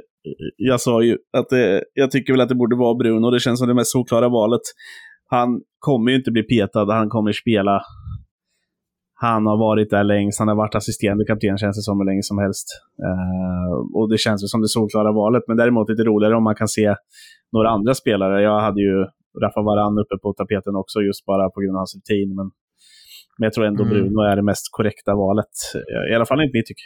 jag 0.58 0.82
sa 0.82 1.01
ju 1.01 1.17
att 1.38 1.49
det, 1.49 1.84
jag 1.93 2.12
tycker 2.12 2.34
väl 2.34 2.41
att 2.41 2.49
det 2.49 2.56
borde 2.56 2.75
vara 2.75 2.95
Bruno. 2.95 3.32
Det 3.32 3.39
känns 3.39 3.60
som 3.60 3.67
det 3.67 3.73
mest 3.73 3.91
solklara 3.91 4.30
valet. 4.30 4.62
Han 5.30 5.62
kommer 5.80 6.12
ju 6.12 6.17
inte 6.17 6.32
bli 6.32 6.43
petad, 6.43 6.93
han 6.93 7.10
kommer 7.10 7.32
spela. 7.32 7.82
Han 9.17 9.45
har 9.45 9.58
varit 9.58 9.89
där 9.89 10.04
längst, 10.04 10.39
han 10.39 10.47
har 10.47 10.56
varit 10.56 10.75
assisterande 10.75 11.25
kapten 11.25 11.58
känns 11.58 11.78
det 11.78 11.82
som 11.82 11.99
hur 11.99 12.06
länge 12.06 12.23
som 12.23 12.38
helst. 12.38 12.67
Eh, 13.06 13.97
och 13.99 14.10
det 14.10 14.17
känns 14.17 14.43
ju 14.43 14.47
som 14.47 14.62
det 14.62 14.67
solklara 14.67 15.12
valet, 15.12 15.43
men 15.47 15.58
däremot 15.58 15.89
lite 15.89 16.04
roligare 16.04 16.36
om 16.36 16.43
man 16.43 16.56
kan 16.56 16.67
se 16.67 16.95
några 17.51 17.69
andra 17.69 17.93
spelare. 17.93 18.41
Jag 18.41 18.60
hade 18.60 18.82
ju 18.82 19.06
Rafa 19.43 19.62
Varan 19.62 19.98
uppe 19.98 20.17
på 20.21 20.34
tapeten 20.34 20.76
också, 20.76 21.02
just 21.02 21.26
bara 21.26 21.50
på 21.50 21.62
grund 21.62 21.76
av 21.76 21.80
hans 21.80 21.95
rutin. 21.95 22.36
Men, 22.36 22.45
men 23.38 23.45
jag 23.45 23.54
tror 23.54 23.65
ändå 23.65 23.84
Mm. 23.84 23.93
Bruno 23.93 24.21
är 24.21 24.36
det 24.36 24.41
mest 24.41 24.67
korrekta 24.71 25.15
valet. 25.15 25.50
I 26.12 26.15
alla 26.15 26.26
fall 26.26 26.41
inte 26.41 26.58
mitt 26.58 26.65
tycke. 26.65 26.82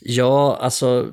Ja, 0.00 0.58
alltså, 0.60 1.06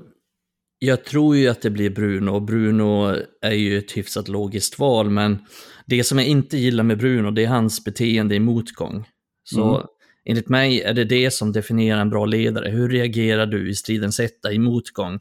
jag 0.79 1.05
tror 1.05 1.35
ju 1.35 1.47
att 1.47 1.61
det 1.61 1.69
blir 1.69 1.89
Bruno. 1.89 2.31
och 2.31 2.41
Bruno 2.41 3.15
är 3.41 3.51
ju 3.51 3.77
ett 3.77 3.91
hyfsat 3.97 4.27
logiskt 4.27 4.79
val, 4.79 5.09
men 5.09 5.37
det 5.85 6.03
som 6.03 6.17
jag 6.17 6.27
inte 6.27 6.57
gillar 6.57 6.83
med 6.83 6.97
Bruno, 6.97 7.31
det 7.31 7.43
är 7.43 7.47
hans 7.47 7.83
beteende 7.83 8.35
i 8.35 8.39
motgång. 8.39 9.05
Så 9.43 9.75
Mm. 9.75 9.87
enligt 10.25 10.49
mig 10.49 10.81
är 10.81 10.93
det 10.93 11.03
det 11.03 11.31
som 11.31 11.51
definierar 11.51 12.01
en 12.01 12.09
bra 12.09 12.25
ledare. 12.25 12.69
Hur 12.69 12.89
reagerar 12.89 13.45
du 13.45 13.69
i 13.69 13.75
stridens 13.75 14.19
etta, 14.19 14.51
i 14.51 14.59
motgång? 14.59 15.19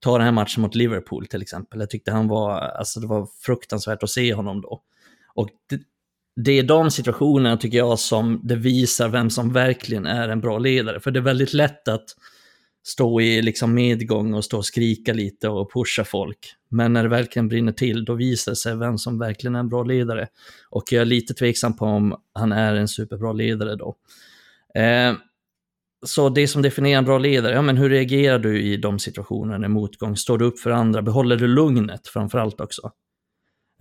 Ta 0.00 0.18
den 0.18 0.24
här 0.24 0.32
matchen 0.32 0.62
mot 0.62 0.74
Liverpool 0.74 1.26
till 1.26 1.42
exempel. 1.42 1.80
Jag 1.80 1.90
tyckte 1.90 2.10
han 2.10 2.28
var, 2.28 2.60
alltså 2.60 3.00
det 3.00 3.06
var 3.06 3.28
fruktansvärt 3.40 4.02
att 4.02 4.10
se 4.10 4.34
honom 4.34 4.60
då. 4.60 4.82
Och 5.34 5.48
det, 5.70 5.80
det 6.36 6.52
är 6.52 6.62
de 6.62 6.90
situationerna 6.90 7.56
tycker 7.56 7.78
jag 7.78 7.98
som 7.98 8.40
det 8.42 8.56
visar 8.56 9.08
vem 9.08 9.30
som 9.30 9.52
verkligen 9.52 10.06
är 10.06 10.28
en 10.28 10.40
bra 10.40 10.58
ledare. 10.58 11.00
För 11.00 11.10
det 11.10 11.18
är 11.18 11.22
väldigt 11.22 11.52
lätt 11.52 11.88
att 11.88 12.04
stå 12.86 13.20
i 13.20 13.42
liksom 13.42 13.74
medgång 13.74 14.34
och 14.34 14.44
stå 14.44 14.56
och 14.56 14.66
skrika 14.66 15.12
lite 15.12 15.48
och 15.48 15.72
pusha 15.72 16.04
folk. 16.04 16.38
Men 16.68 16.92
när 16.92 17.02
det 17.02 17.08
verkligen 17.08 17.48
brinner 17.48 17.72
till, 17.72 18.04
då 18.04 18.14
visar 18.14 18.52
det 18.52 18.56
sig 18.56 18.76
vem 18.76 18.98
som 18.98 19.18
verkligen 19.18 19.54
är 19.54 19.60
en 19.60 19.68
bra 19.68 19.82
ledare. 19.82 20.28
Och 20.70 20.92
jag 20.92 21.00
är 21.00 21.04
lite 21.04 21.34
tveksam 21.34 21.76
på 21.76 21.84
om 21.84 22.16
han 22.32 22.52
är 22.52 22.74
en 22.74 22.88
superbra 22.88 23.32
ledare 23.32 23.76
då. 23.76 23.96
Eh, 24.74 25.14
så 26.06 26.28
det 26.28 26.48
som 26.48 26.62
definierar 26.62 26.98
en 26.98 27.04
bra 27.04 27.18
ledare, 27.18 27.54
ja 27.54 27.62
men 27.62 27.76
hur 27.76 27.90
reagerar 27.90 28.38
du 28.38 28.62
i 28.62 28.76
de 28.76 28.98
situationerna 28.98 29.58
när 29.58 29.68
motgång? 29.68 30.16
Står 30.16 30.38
du 30.38 30.44
upp 30.44 30.58
för 30.58 30.70
andra? 30.70 31.02
Behåller 31.02 31.36
du 31.36 31.46
lugnet 31.46 32.08
framförallt 32.08 32.60
också? 32.60 32.90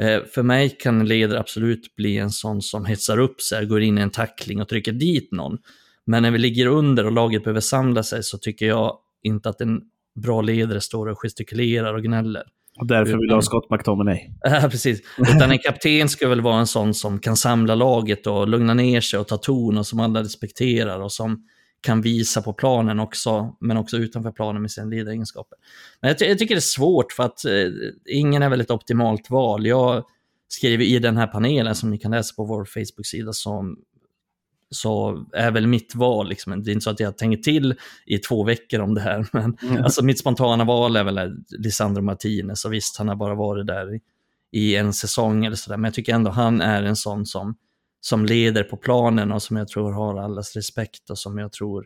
Eh, 0.02 0.24
för 0.34 0.44
mig 0.44 0.70
kan 0.70 1.00
en 1.00 1.08
ledare 1.08 1.40
absolut 1.40 1.96
bli 1.96 2.18
en 2.18 2.30
sån 2.30 2.62
som 2.62 2.86
hetsar 2.86 3.20
upp 3.20 3.42
sig, 3.42 3.66
går 3.66 3.82
in 3.82 3.98
i 3.98 4.02
en 4.02 4.10
tackling 4.10 4.62
och 4.62 4.68
trycker 4.68 4.92
dit 4.92 5.32
någon. 5.32 5.58
Men 6.06 6.24
när 6.24 6.32
vi 6.32 6.38
ligger 6.38 6.66
under 6.66 7.06
och 7.06 7.12
laget 7.12 7.44
behöver 7.44 7.62
samla 7.62 8.04
sig 8.04 8.24
så 8.24 8.38
tycker 8.38 8.66
jag 8.66 8.98
inte 9.24 9.50
att 9.50 9.62
en 9.62 9.82
bra 10.16 10.42
ledare 10.42 10.82
står 10.82 11.08
och 11.08 11.18
gestikulerar 11.22 11.94
och 11.94 12.04
gnäller. 12.04 12.44
Och 12.80 12.88
därför 12.88 13.18
vill 13.18 13.28
jag 13.30 13.36
ha 13.36 13.42
Scott 13.42 13.70
McTominay. 13.70 14.30
Ja, 14.42 14.68
precis. 14.72 15.02
Utan 15.18 15.52
en 15.52 15.60
kapten 15.60 16.10
ska 16.10 16.30
väl 16.30 16.42
vara 16.42 16.60
en 16.60 16.68
sån 16.68 16.94
som 16.94 17.20
kan 17.20 17.38
samla 17.38 17.76
laget 17.76 18.28
och 18.28 18.48
lugna 18.48 18.74
ner 18.74 19.02
sig 19.02 19.20
och 19.20 19.28
ta 19.28 19.38
ton 19.38 19.78
och 19.78 19.88
som 19.88 20.00
alla 20.00 20.22
respekterar 20.22 21.00
och 21.00 21.12
som 21.12 21.48
kan 21.82 22.02
visa 22.02 22.42
på 22.42 22.54
planen 22.54 23.00
också, 23.00 23.56
men 23.60 23.78
också 23.78 23.98
utanför 23.98 24.32
planen 24.32 24.62
med 24.62 24.72
sina 24.72 24.88
ledaregenskaper. 24.88 25.58
Men 26.02 26.08
jag, 26.08 26.20
ty 26.20 26.26
jag 26.26 26.40
tycker 26.40 26.56
det 26.56 26.60
är 26.60 26.62
svårt 26.62 27.12
för 27.12 27.24
att 27.24 27.46
eh, 27.46 27.52
ingen 28.06 28.44
är 28.44 28.50
väl 28.50 28.62
ett 28.62 28.72
optimalt 28.72 29.30
val. 29.30 29.66
Jag 29.66 30.04
skriver 30.48 30.86
i 30.86 31.00
den 31.00 31.18
här 31.18 31.28
panelen 31.28 31.76
som 31.76 31.90
ni 31.90 31.98
kan 31.98 32.12
läsa 32.12 32.36
på 32.36 32.46
vår 32.46 32.66
Facebook-sida 32.66 33.34
som 33.34 33.78
så 34.70 35.26
är 35.34 35.52
väl 35.52 35.68
mitt 35.68 35.96
val, 35.96 36.30
liksom. 36.30 36.64
det 36.64 36.72
är 36.72 36.74
inte 36.74 36.84
så 36.84 36.90
att 36.90 37.00
jag 37.00 37.18
tänker 37.18 37.44
till 37.44 37.76
i 38.06 38.18
två 38.18 38.44
veckor 38.44 38.80
om 38.80 38.94
det 38.94 39.02
här, 39.02 39.28
men 39.34 39.58
Mm. 39.62 39.84
alltså 39.84 40.06
mitt 40.06 40.20
spontana 40.20 40.64
val 40.64 40.96
är 40.96 41.04
väl 41.04 41.36
Lisandro 41.50 42.02
Martinez, 42.02 42.66
och 42.66 42.74
visst, 42.74 42.98
han 42.98 43.08
har 43.08 43.16
bara 43.16 43.36
varit 43.36 43.68
där 43.68 43.96
i, 43.96 44.02
i 44.52 44.76
en 44.76 44.94
säsong 44.94 45.46
eller 45.46 45.56
sådär, 45.56 45.78
men 45.78 45.84
jag 45.84 45.94
tycker 45.94 46.14
ändå 46.14 46.32
han 46.32 46.62
är 46.62 46.84
en 46.84 46.96
sån 46.96 47.26
som, 47.26 47.56
som 48.08 48.26
leder 48.26 48.64
på 48.64 48.78
planen 48.78 49.32
och 49.32 49.44
som 49.44 49.58
jag 49.58 49.68
tror 49.68 49.92
har 49.92 50.18
allas 50.18 50.56
respekt 50.56 51.10
och 51.10 51.18
som 51.20 51.38
jag 51.38 51.52
tror 51.52 51.86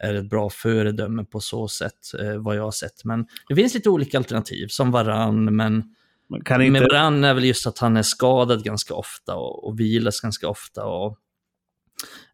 är 0.00 0.14
ett 0.14 0.30
bra 0.30 0.50
föredöme 0.50 1.24
på 1.24 1.40
så 1.40 1.68
sätt, 1.68 2.14
eh, 2.20 2.36
vad 2.36 2.56
jag 2.56 2.62
har 2.62 2.70
sett. 2.70 3.04
Men 3.04 3.26
det 3.48 3.54
finns 3.54 3.74
lite 3.74 3.90
olika 3.90 4.18
alternativ, 4.18 4.66
som 4.68 4.90
Varann, 4.90 5.56
men 5.56 5.94
inte... 6.60 6.70
med 6.70 6.82
Varann 6.82 7.24
är 7.24 7.34
väl 7.34 7.44
just 7.44 7.66
att 7.66 7.78
han 7.78 7.96
är 7.96 8.02
skadad 8.02 8.64
ganska 8.64 8.94
ofta 8.94 9.34
och, 9.34 9.68
och 9.68 9.80
vilas 9.80 10.20
ganska 10.20 10.48
ofta. 10.48 10.84
Och, 10.84 11.18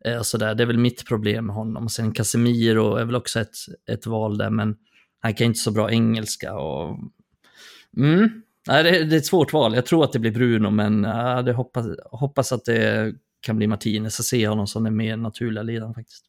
eh, 0.05 0.23
sådär. 0.23 0.55
Det 0.55 0.63
är 0.63 0.67
väl 0.67 0.79
mitt 0.79 1.07
problem 1.07 1.47
med 1.47 1.57
honom. 1.57 1.89
Sen 1.89 2.13
Casemiro 2.13 2.97
är 2.97 3.05
väl 3.05 3.17
också 3.17 3.41
ett, 3.41 3.57
ett 3.91 4.07
val 4.07 4.39
där, 4.39 4.51
men 4.51 4.77
han 5.21 5.35
kan 5.35 5.47
inte 5.47 5.61
så 5.61 5.71
bra 5.71 5.91
engelska 5.91 6.55
och... 6.55 6.99
Mm. 7.97 8.43
Nej, 8.69 8.83
det, 8.83 9.05
det 9.05 9.17
är 9.17 9.19
ett 9.19 9.27
svårt 9.27 9.53
val. 9.53 9.75
Jag 9.75 9.87
tror 9.87 10.05
att 10.05 10.13
det 10.13 10.19
blir 10.19 10.31
Bruno, 10.31 10.71
men 10.71 11.05
ja, 11.05 11.43
det 11.43 11.53
hoppas, 11.53 11.87
hoppas 12.11 12.53
att 12.53 12.65
det 12.65 13.15
kan 13.47 13.57
bli 13.57 13.67
Martinez. 13.67 14.19
Jag 14.19 14.25
ser 14.25 14.49
honom 14.49 14.67
som 14.67 14.85
den 14.85 14.97
mer 14.97 15.17
naturliga 15.17 15.63
ledaren 15.63 15.95
faktiskt. 15.95 16.25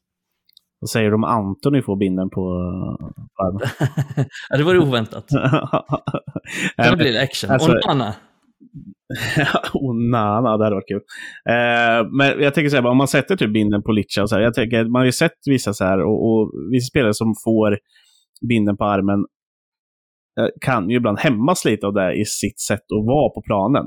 Vad 0.80 0.90
säger 0.90 1.08
du 1.08 1.14
om 1.14 1.24
Antoni 1.24 1.82
får 1.82 1.96
binden 1.96 2.30
på, 2.30 2.40
armen? 3.42 3.68
ja, 4.48 4.56
det 4.56 4.62
var 4.62 4.78
oväntat. 4.78 5.28
det 6.76 6.96
blir 6.96 7.20
action. 7.20 7.50
Alltså, 7.50 7.72
Onana. 7.72 8.14
Onana, 9.74 10.56
det 10.56 10.64
hade 10.64 10.74
varit 10.74 10.88
kul. 10.88 11.00
Eh, 11.48 12.10
men 12.10 12.42
jag 12.42 12.54
tänker 12.54 12.70
så 12.70 12.76
här, 12.76 12.86
om 12.86 12.96
man 12.96 13.08
sätter 13.08 13.36
typ 13.36 13.52
binden 13.52 13.82
på 13.82 13.92
Licha 13.92 14.26
så 14.26 14.34
här, 14.34 14.42
jag 14.42 14.54
tänker, 14.54 14.84
man 14.84 15.00
har 15.00 15.06
ju 15.06 15.12
sett 15.12 15.38
vissa 15.46 15.74
så 15.74 15.84
här, 15.84 16.02
och, 16.02 16.30
och 16.30 16.52
vissa 16.72 16.86
spelare 16.86 17.14
som 17.14 17.34
får 17.44 17.78
binden 18.48 18.76
på 18.76 18.84
armen 18.84 19.24
kan 20.60 20.90
ju 20.90 20.96
ibland 20.96 21.18
hämmas 21.18 21.64
lite 21.64 21.86
av 21.86 21.92
det 21.92 22.14
i 22.14 22.24
sitt 22.24 22.60
sätt 22.60 22.80
att 22.98 23.06
vara 23.06 23.30
på 23.30 23.42
planen. 23.42 23.86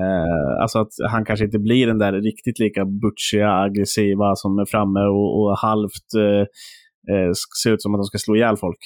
Eh, 0.00 0.62
alltså 0.62 0.78
att 0.78 0.92
han 1.10 1.24
kanske 1.24 1.44
inte 1.44 1.58
blir 1.58 1.86
den 1.86 1.98
där 1.98 2.12
riktigt 2.12 2.58
lika 2.58 2.84
butchiga, 2.84 3.52
aggressiva 3.52 4.34
som 4.34 4.58
är 4.58 4.64
framme 4.64 5.00
och, 5.00 5.40
och 5.40 5.58
halvt 5.58 6.08
eh, 6.18 6.44
eh 7.14 7.32
ser 7.62 7.72
ut 7.72 7.82
som 7.82 7.94
att 7.94 7.98
de 7.98 8.04
ska 8.04 8.18
slå 8.18 8.36
ihjäl 8.36 8.56
folk. 8.56 8.78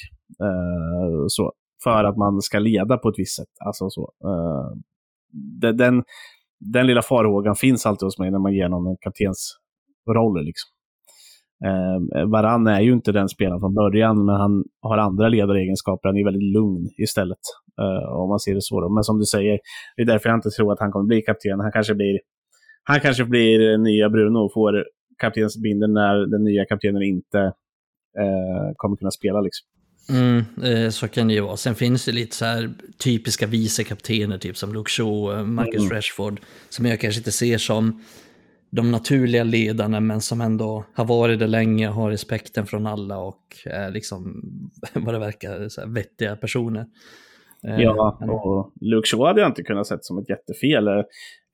Eh, 0.42 1.24
så, 1.28 1.52
för 1.84 2.04
att 2.04 2.16
man 2.16 2.40
ska 2.40 2.58
leda 2.58 2.98
på 2.98 3.08
ett 3.08 3.18
visst 3.18 3.36
sätt. 3.36 3.54
Alltså 3.66 3.90
så. 3.90 4.12
Eh, 4.24 4.78
den, 5.72 6.04
den 6.60 6.86
lilla 6.86 7.02
farhågan 7.02 7.56
finns 7.56 7.86
alltid 7.86 8.06
hos 8.06 8.18
mig 8.18 8.30
när 8.30 8.38
man 8.38 8.54
ger 8.54 8.68
någon 8.68 8.86
en 8.86 8.96
kaptensroll. 9.00 10.44
Liksom. 10.44 10.75
Eh, 11.64 12.26
Varann 12.26 12.66
är 12.66 12.80
ju 12.80 12.92
inte 12.92 13.12
den 13.12 13.28
spelaren 13.28 13.60
från 13.60 13.74
början, 13.74 14.24
men 14.24 14.34
han 14.34 14.64
har 14.82 14.98
andra 14.98 15.28
ledaregenskaper. 15.28 16.08
Han 16.08 16.16
är 16.16 16.24
väldigt 16.24 16.54
lugn 16.54 16.88
istället, 16.98 17.38
eh, 17.80 18.12
om 18.20 18.28
man 18.28 18.40
ser 18.40 18.54
det 18.54 18.62
så. 18.62 18.80
Då. 18.80 18.88
Men 18.88 19.04
som 19.04 19.18
du 19.18 19.24
säger, 19.24 19.58
det 19.96 20.02
är 20.02 20.06
därför 20.06 20.28
jag 20.28 20.36
inte 20.36 20.50
tror 20.50 20.72
att 20.72 20.80
han 20.80 20.92
kommer 20.92 21.06
bli 21.06 21.22
kapten. 21.22 21.60
Han 21.60 21.72
kanske 21.72 21.94
blir, 21.94 22.18
han 22.84 23.00
kanske 23.00 23.24
blir 23.24 23.78
nya 23.78 24.08
Bruno 24.08 24.38
och 24.38 24.52
får 24.52 24.84
kaptensbinden 25.18 25.92
när 25.92 26.14
den 26.26 26.44
nya 26.44 26.64
kaptenen 26.64 27.02
inte 27.02 27.38
eh, 28.18 28.66
kommer 28.76 28.96
kunna 28.96 29.10
spela. 29.10 29.40
Liksom. 29.40 29.66
Mm, 30.08 30.44
eh, 30.62 30.90
så 30.90 31.08
kan 31.08 31.28
det 31.28 31.34
ju 31.34 31.40
vara. 31.40 31.56
Sen 31.56 31.74
finns 31.74 32.04
det 32.04 32.12
lite 32.12 32.36
så 32.36 32.44
här 32.44 32.70
typiska 33.04 33.46
vicekaptener, 33.46 34.38
typ 34.38 34.56
som 34.56 34.72
Luke 34.72 34.90
Shaw, 34.90 35.38
eh, 35.38 35.44
Marcus 35.44 35.80
mm. 35.80 35.90
Rashford, 35.90 36.40
som 36.68 36.86
jag 36.86 37.00
kanske 37.00 37.20
inte 37.20 37.32
ser 37.32 37.58
som 37.58 38.00
de 38.76 38.90
naturliga 38.90 39.44
ledarna 39.44 40.00
men 40.00 40.20
som 40.20 40.40
ändå 40.40 40.84
har 40.94 41.04
varit 41.04 41.38
det 41.38 41.46
länge, 41.46 41.88
har 41.88 42.10
respekten 42.10 42.66
från 42.66 42.86
alla 42.86 43.18
och 43.18 43.42
är 43.66 43.90
liksom 43.90 44.42
vad 44.94 45.14
det 45.14 45.18
verkar 45.18 45.68
så 45.68 45.86
vettiga 45.86 46.36
personer. 46.36 46.86
Eh, 47.66 47.80
ja, 47.80 48.18
och 48.20 48.72
Luke 48.80 49.08
Shaw 49.08 49.26
hade 49.26 49.40
jag 49.40 49.50
inte 49.50 49.62
kunnat 49.62 49.86
sett 49.86 50.04
som 50.04 50.18
ett 50.18 50.30
jättefel. 50.30 50.88
Eh, 50.88 51.02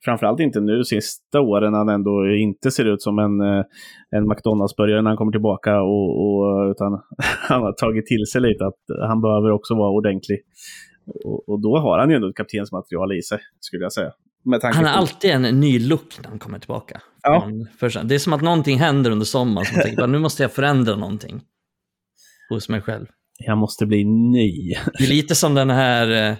framförallt 0.05 0.39
inte 0.39 0.59
nu 0.59 0.83
sista 0.83 1.41
åren 1.41 1.71
när 1.71 1.77
han 1.79 1.89
ändå 1.89 2.27
inte 2.27 2.71
ser 2.71 2.85
ut 2.85 3.01
som 3.01 3.19
en, 3.19 3.41
eh, 3.41 3.63
en 4.09 4.27
McDonalds-burgare 4.27 5.01
när 5.01 5.09
han 5.09 5.17
kommer 5.17 5.31
tillbaka. 5.31 5.81
Och, 5.81 6.09
och, 6.23 6.71
utan 6.71 6.91
han 7.49 7.61
har 7.61 7.73
tagit 7.73 8.05
till 8.05 8.25
sig 8.25 8.41
lite 8.41 8.65
att 8.65 9.09
han 9.09 9.21
behöver 9.21 9.51
också 9.51 9.75
vara 9.75 9.91
ordentlig. 9.91 10.39
Och, 11.25 11.49
och 11.49 11.61
då 11.61 11.77
har 11.77 11.99
han 11.99 12.09
ju 12.09 12.15
ändå 12.15 12.29
ett 12.29 12.35
kaptensmaterial 12.35 13.13
i 13.13 13.21
sig, 13.21 13.39
skulle 13.59 13.83
jag 13.83 13.93
säga 13.93 14.11
han 14.45 14.85
har 14.85 14.91
alltid 14.91 15.31
en 15.31 15.41
ny 15.41 15.79
look 15.79 16.19
när 16.21 16.29
han 16.29 16.39
kommer 16.39 16.59
tillbaka. 16.59 17.01
Ja. 17.21 17.49
Det 18.03 18.15
är 18.15 18.19
som 18.19 18.33
att 18.33 18.41
någonting 18.41 18.79
händer 18.79 19.11
under 19.11 19.25
sommaren 19.25 19.65
som 19.65 19.81
tänker 19.81 20.07
nu 20.07 20.19
måste 20.19 20.43
jag 20.43 20.51
förändra 20.51 20.95
någonting 20.95 21.41
hos 22.49 22.69
mig 22.69 22.81
själv. 22.81 23.05
Jag 23.37 23.57
måste 23.57 23.85
bli 23.85 24.05
ny. 24.05 24.73
Det 24.97 25.03
är 25.03 25.07
lite 25.07 25.35
som 25.35 25.53
den 25.53 25.69
här 25.69 26.29
eh, 26.31 26.37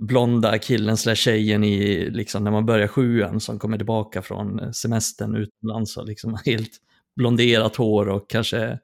blonda 0.00 0.58
killen 0.58 0.96
slash 0.96 1.14
tjejen 1.14 1.64
i, 1.64 2.10
liksom, 2.10 2.44
när 2.44 2.50
man 2.50 2.66
börjar 2.66 2.88
sjuan 2.88 3.40
som 3.40 3.58
kommer 3.58 3.76
tillbaka 3.76 4.22
från 4.22 4.60
eh, 4.60 4.70
semestern 4.70 5.36
utomlands 5.36 5.96
och 5.96 6.06
liksom 6.06 6.38
helt 6.44 6.70
blonderat 7.16 7.76
hår 7.76 8.08
och 8.08 8.30
kanske 8.30 8.78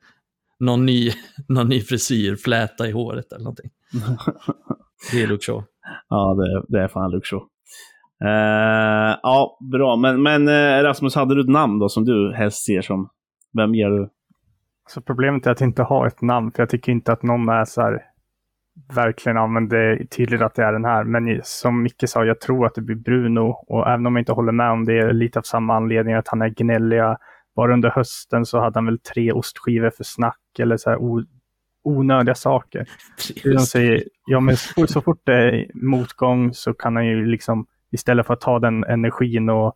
någon 0.60 0.86
ny, 0.86 1.12
någon 1.48 1.68
ny 1.68 1.80
frisyr, 1.80 2.36
fläta 2.36 2.88
i 2.88 2.92
håret 2.92 3.32
eller 3.32 3.44
någonting. 3.44 3.70
Det 5.12 5.22
är 5.22 5.26
Luke 5.26 5.44
Shaw. 5.44 5.64
Ja, 6.08 6.34
det, 6.34 6.64
det 6.68 6.84
är 6.84 6.88
fan 6.88 7.10
Luke 7.10 7.26
Shaw. 7.26 7.42
Uh, 8.24 9.18
ja, 9.22 9.58
bra. 9.72 9.96
Men, 9.96 10.22
men 10.22 10.48
uh, 10.48 10.82
Rasmus, 10.82 11.14
hade 11.14 11.34
du 11.34 11.40
ett 11.40 11.48
namn 11.48 11.78
då 11.78 11.88
som 11.88 12.04
du 12.04 12.34
helst 12.34 12.64
ser 12.64 12.82
som? 12.82 13.08
Vem 13.56 13.74
ger 13.74 13.90
du? 13.90 14.08
Så 14.88 15.00
problemet 15.00 15.46
är 15.46 15.50
att 15.50 15.60
inte 15.60 15.82
ha 15.82 16.06
ett 16.06 16.22
namn, 16.22 16.52
för 16.52 16.62
jag 16.62 16.70
tycker 16.70 16.92
inte 16.92 17.12
att 17.12 17.22
någon 17.22 17.48
är 17.48 17.64
så 17.64 17.82
här 17.82 18.02
verkligen 18.94 19.38
använder 19.38 20.04
tydligt 20.04 20.42
att 20.42 20.54
det 20.54 20.62
är 20.62 20.72
den 20.72 20.84
här. 20.84 21.04
Men 21.04 21.40
som 21.44 21.82
Micke 21.82 22.04
sa, 22.06 22.24
jag 22.24 22.40
tror 22.40 22.66
att 22.66 22.74
det 22.74 22.80
blir 22.80 22.96
Bruno 22.96 23.64
och 23.66 23.88
även 23.88 24.06
om 24.06 24.16
jag 24.16 24.20
inte 24.20 24.32
håller 24.32 24.52
med 24.52 24.70
om 24.70 24.84
det, 24.84 24.98
är 24.98 25.12
lite 25.12 25.38
av 25.38 25.42
samma 25.42 25.76
anledning 25.76 26.14
att 26.14 26.28
han 26.28 26.42
är 26.42 26.48
gnälliga. 26.48 27.18
Bara 27.56 27.72
under 27.72 27.90
hösten 27.90 28.46
så 28.46 28.60
hade 28.60 28.78
han 28.78 28.86
väl 28.86 28.98
tre 28.98 29.32
ostskivor 29.32 29.90
för 29.90 30.04
snack 30.04 30.58
eller 30.58 30.76
så 30.76 30.90
här 30.90 30.98
onödiga 31.84 32.34
saker. 32.34 32.88
De 33.44 33.58
säger, 33.58 34.04
ja, 34.26 34.40
men 34.40 34.56
så 34.86 35.00
fort 35.00 35.20
det 35.24 35.34
är 35.34 35.70
motgång 35.74 36.54
så 36.54 36.74
kan 36.74 36.96
han 36.96 37.06
ju 37.06 37.26
liksom 37.26 37.66
istället 37.92 38.26
för 38.26 38.34
att 38.34 38.40
ta 38.40 38.58
den 38.58 38.84
energin 38.84 39.50
och 39.50 39.74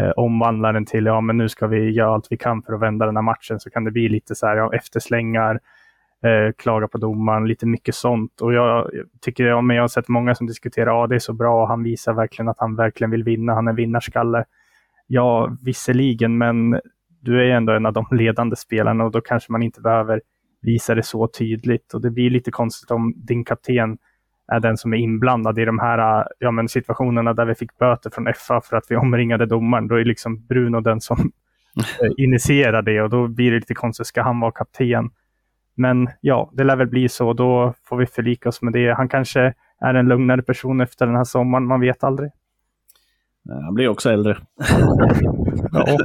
eh, 0.00 0.10
omvandla 0.10 0.72
den 0.72 0.86
till, 0.86 1.06
ja 1.06 1.20
men 1.20 1.36
nu 1.36 1.48
ska 1.48 1.66
vi 1.66 1.90
göra 1.90 2.14
allt 2.14 2.26
vi 2.30 2.36
kan 2.36 2.62
för 2.62 2.72
att 2.72 2.80
vända 2.80 3.06
den 3.06 3.16
här 3.16 3.22
matchen, 3.22 3.60
så 3.60 3.70
kan 3.70 3.84
det 3.84 3.90
bli 3.90 4.08
lite 4.08 4.34
så 4.34 4.46
här, 4.46 4.56
ja, 4.56 4.74
efterslängar, 4.74 5.60
eh, 6.24 6.52
klaga 6.58 6.88
på 6.88 6.98
domaren, 6.98 7.48
lite 7.48 7.66
mycket 7.66 7.94
sånt. 7.94 8.40
Och 8.40 8.52
jag, 8.52 8.90
tycker, 9.20 9.44
ja, 9.44 9.60
men 9.60 9.76
jag 9.76 9.82
har 9.82 9.88
sett 9.88 10.08
många 10.08 10.34
som 10.34 10.46
diskuterar, 10.46 10.90
ja 10.90 11.06
det 11.06 11.14
är 11.14 11.18
så 11.18 11.32
bra, 11.32 11.66
han 11.66 11.82
visar 11.82 12.12
verkligen 12.12 12.48
att 12.48 12.58
han 12.58 12.76
verkligen 12.76 13.10
vill 13.10 13.24
vinna, 13.24 13.54
han 13.54 13.68
är 13.68 13.72
vinnarskalle. 13.72 14.44
Ja, 15.06 15.56
visserligen, 15.64 16.38
men 16.38 16.80
du 17.20 17.42
är 17.42 17.56
ändå 17.56 17.72
en 17.72 17.86
av 17.86 17.92
de 17.92 18.06
ledande 18.10 18.56
spelarna 18.56 19.04
och 19.04 19.10
då 19.10 19.20
kanske 19.20 19.52
man 19.52 19.62
inte 19.62 19.80
behöver 19.80 20.20
visa 20.62 20.94
det 20.94 21.02
så 21.02 21.28
tydligt. 21.28 21.94
Och 21.94 22.00
det 22.00 22.10
blir 22.10 22.30
lite 22.30 22.50
konstigt 22.50 22.90
om 22.90 23.14
din 23.16 23.44
kapten 23.44 23.98
är 24.52 24.60
den 24.60 24.76
som 24.76 24.92
är 24.92 24.96
inblandad 24.96 25.58
i 25.58 25.64
de 25.64 25.78
här 25.78 26.26
ja, 26.38 26.50
men 26.50 26.68
situationerna 26.68 27.34
där 27.34 27.44
vi 27.44 27.54
fick 27.54 27.78
böter 27.78 28.10
från 28.10 28.32
FA 28.36 28.60
för 28.60 28.76
att 28.76 28.84
vi 28.88 28.96
omringade 28.96 29.46
domaren. 29.46 29.88
Då 29.88 29.94
är 29.94 30.04
liksom 30.04 30.46
Bruno 30.46 30.80
den 30.80 31.00
som 31.00 31.32
eh, 31.78 32.10
initierar 32.16 32.82
det 32.82 33.02
och 33.02 33.10
då 33.10 33.28
blir 33.28 33.50
det 33.50 33.56
lite 33.56 33.74
konstigt. 33.74 34.06
Ska 34.06 34.22
han 34.22 34.40
vara 34.40 34.52
kapten? 34.52 35.10
Men 35.74 36.08
ja, 36.20 36.50
det 36.54 36.64
lär 36.64 36.76
väl 36.76 36.86
bli 36.86 37.08
så. 37.08 37.32
Då 37.32 37.74
får 37.84 37.96
vi 37.96 38.06
förlika 38.06 38.48
oss 38.48 38.62
med 38.62 38.72
det. 38.72 38.94
Han 38.94 39.08
kanske 39.08 39.54
är 39.80 39.94
en 39.94 40.08
lugnare 40.08 40.42
person 40.42 40.80
efter 40.80 41.06
den 41.06 41.16
här 41.16 41.24
sommaren. 41.24 41.66
Man 41.66 41.80
vet 41.80 42.04
aldrig. 42.04 42.30
Han 43.64 43.74
blir 43.74 43.88
också 43.88 44.10
äldre. 44.10 44.36
ja. 45.72 45.98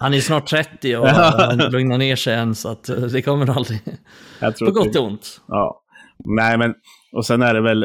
Han 0.00 0.14
är 0.14 0.20
snart 0.20 0.46
30 0.46 0.96
och 0.96 1.08
han 1.08 1.58
lugnar 1.58 1.98
ner 1.98 2.16
sig 2.16 2.34
än, 2.34 2.54
så 2.54 2.68
att 2.68 2.90
det 3.12 3.22
kommer 3.22 3.56
aldrig. 3.56 3.80
På 4.40 4.70
gott 4.70 4.96
och 4.96 5.06
ont. 5.06 5.40
Ja. 5.48 5.82
Nej, 6.24 6.58
men 6.58 6.74
och 7.16 7.26
sen 7.26 7.42
är 7.42 7.54
det 7.54 7.62
väl 7.62 7.82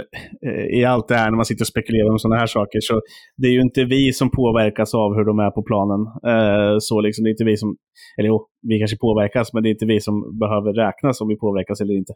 eh, 0.48 0.80
i 0.80 0.86
allt 0.86 1.08
det 1.08 1.16
här 1.16 1.30
när 1.30 1.36
man 1.36 1.46
sitter 1.46 1.64
och 1.64 1.68
spekulerar 1.68 2.10
om 2.12 2.20
sådana 2.20 2.40
här 2.40 2.48
saker, 2.48 2.80
så 2.82 3.02
det 3.38 3.48
är 3.48 3.52
ju 3.52 3.62
inte 3.62 3.84
vi 3.84 4.14
som 4.14 4.32
påverkas 4.32 4.94
av 4.94 5.16
hur 5.16 5.26
de 5.26 5.40
är 5.40 5.52
på 5.52 5.64
planen. 5.64 6.02
Eh, 6.34 6.76
så 6.80 7.02
liksom, 7.02 7.24
det 7.24 7.30
är 7.30 7.32
inte 7.38 7.50
vi 7.52 7.58
som, 7.58 7.76
eller 8.18 8.30
jo, 8.30 8.48
vi 8.70 8.80
kanske 8.80 8.98
påverkas, 8.98 9.54
men 9.54 9.64
det 9.64 9.70
är 9.70 9.76
inte 9.78 9.86
vi 9.86 10.00
som 10.00 10.40
behöver 10.40 10.74
räknas 10.74 11.22
om 11.22 11.28
vi 11.28 11.38
påverkas 11.38 11.82
eller 11.82 11.94
inte. 11.94 12.14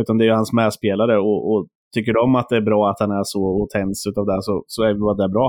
Utan 0.00 0.18
det 0.18 0.24
är 0.24 0.26
ju 0.26 0.34
hans 0.34 0.52
medspelare 0.52 1.18
och, 1.18 1.40
och 1.50 1.66
tycker 1.94 2.12
de 2.12 2.36
att 2.36 2.48
det 2.48 2.56
är 2.56 2.66
bra 2.70 2.90
att 2.90 3.00
han 3.00 3.10
är 3.10 3.24
så 3.24 3.42
och 3.60 3.70
tänds 3.70 4.06
utav 4.06 4.26
det 4.26 4.42
så, 4.42 4.64
så 4.66 4.82
är 4.82 4.88
det 5.22 5.32
bra. 5.32 5.48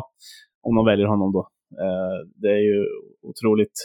Om 0.68 0.76
de 0.76 0.86
väljer 0.86 1.08
honom 1.08 1.32
då. 1.38 1.44
Eh, 1.84 2.18
det 2.42 2.48
är 2.48 2.64
ju 2.70 2.80
otroligt 3.30 3.78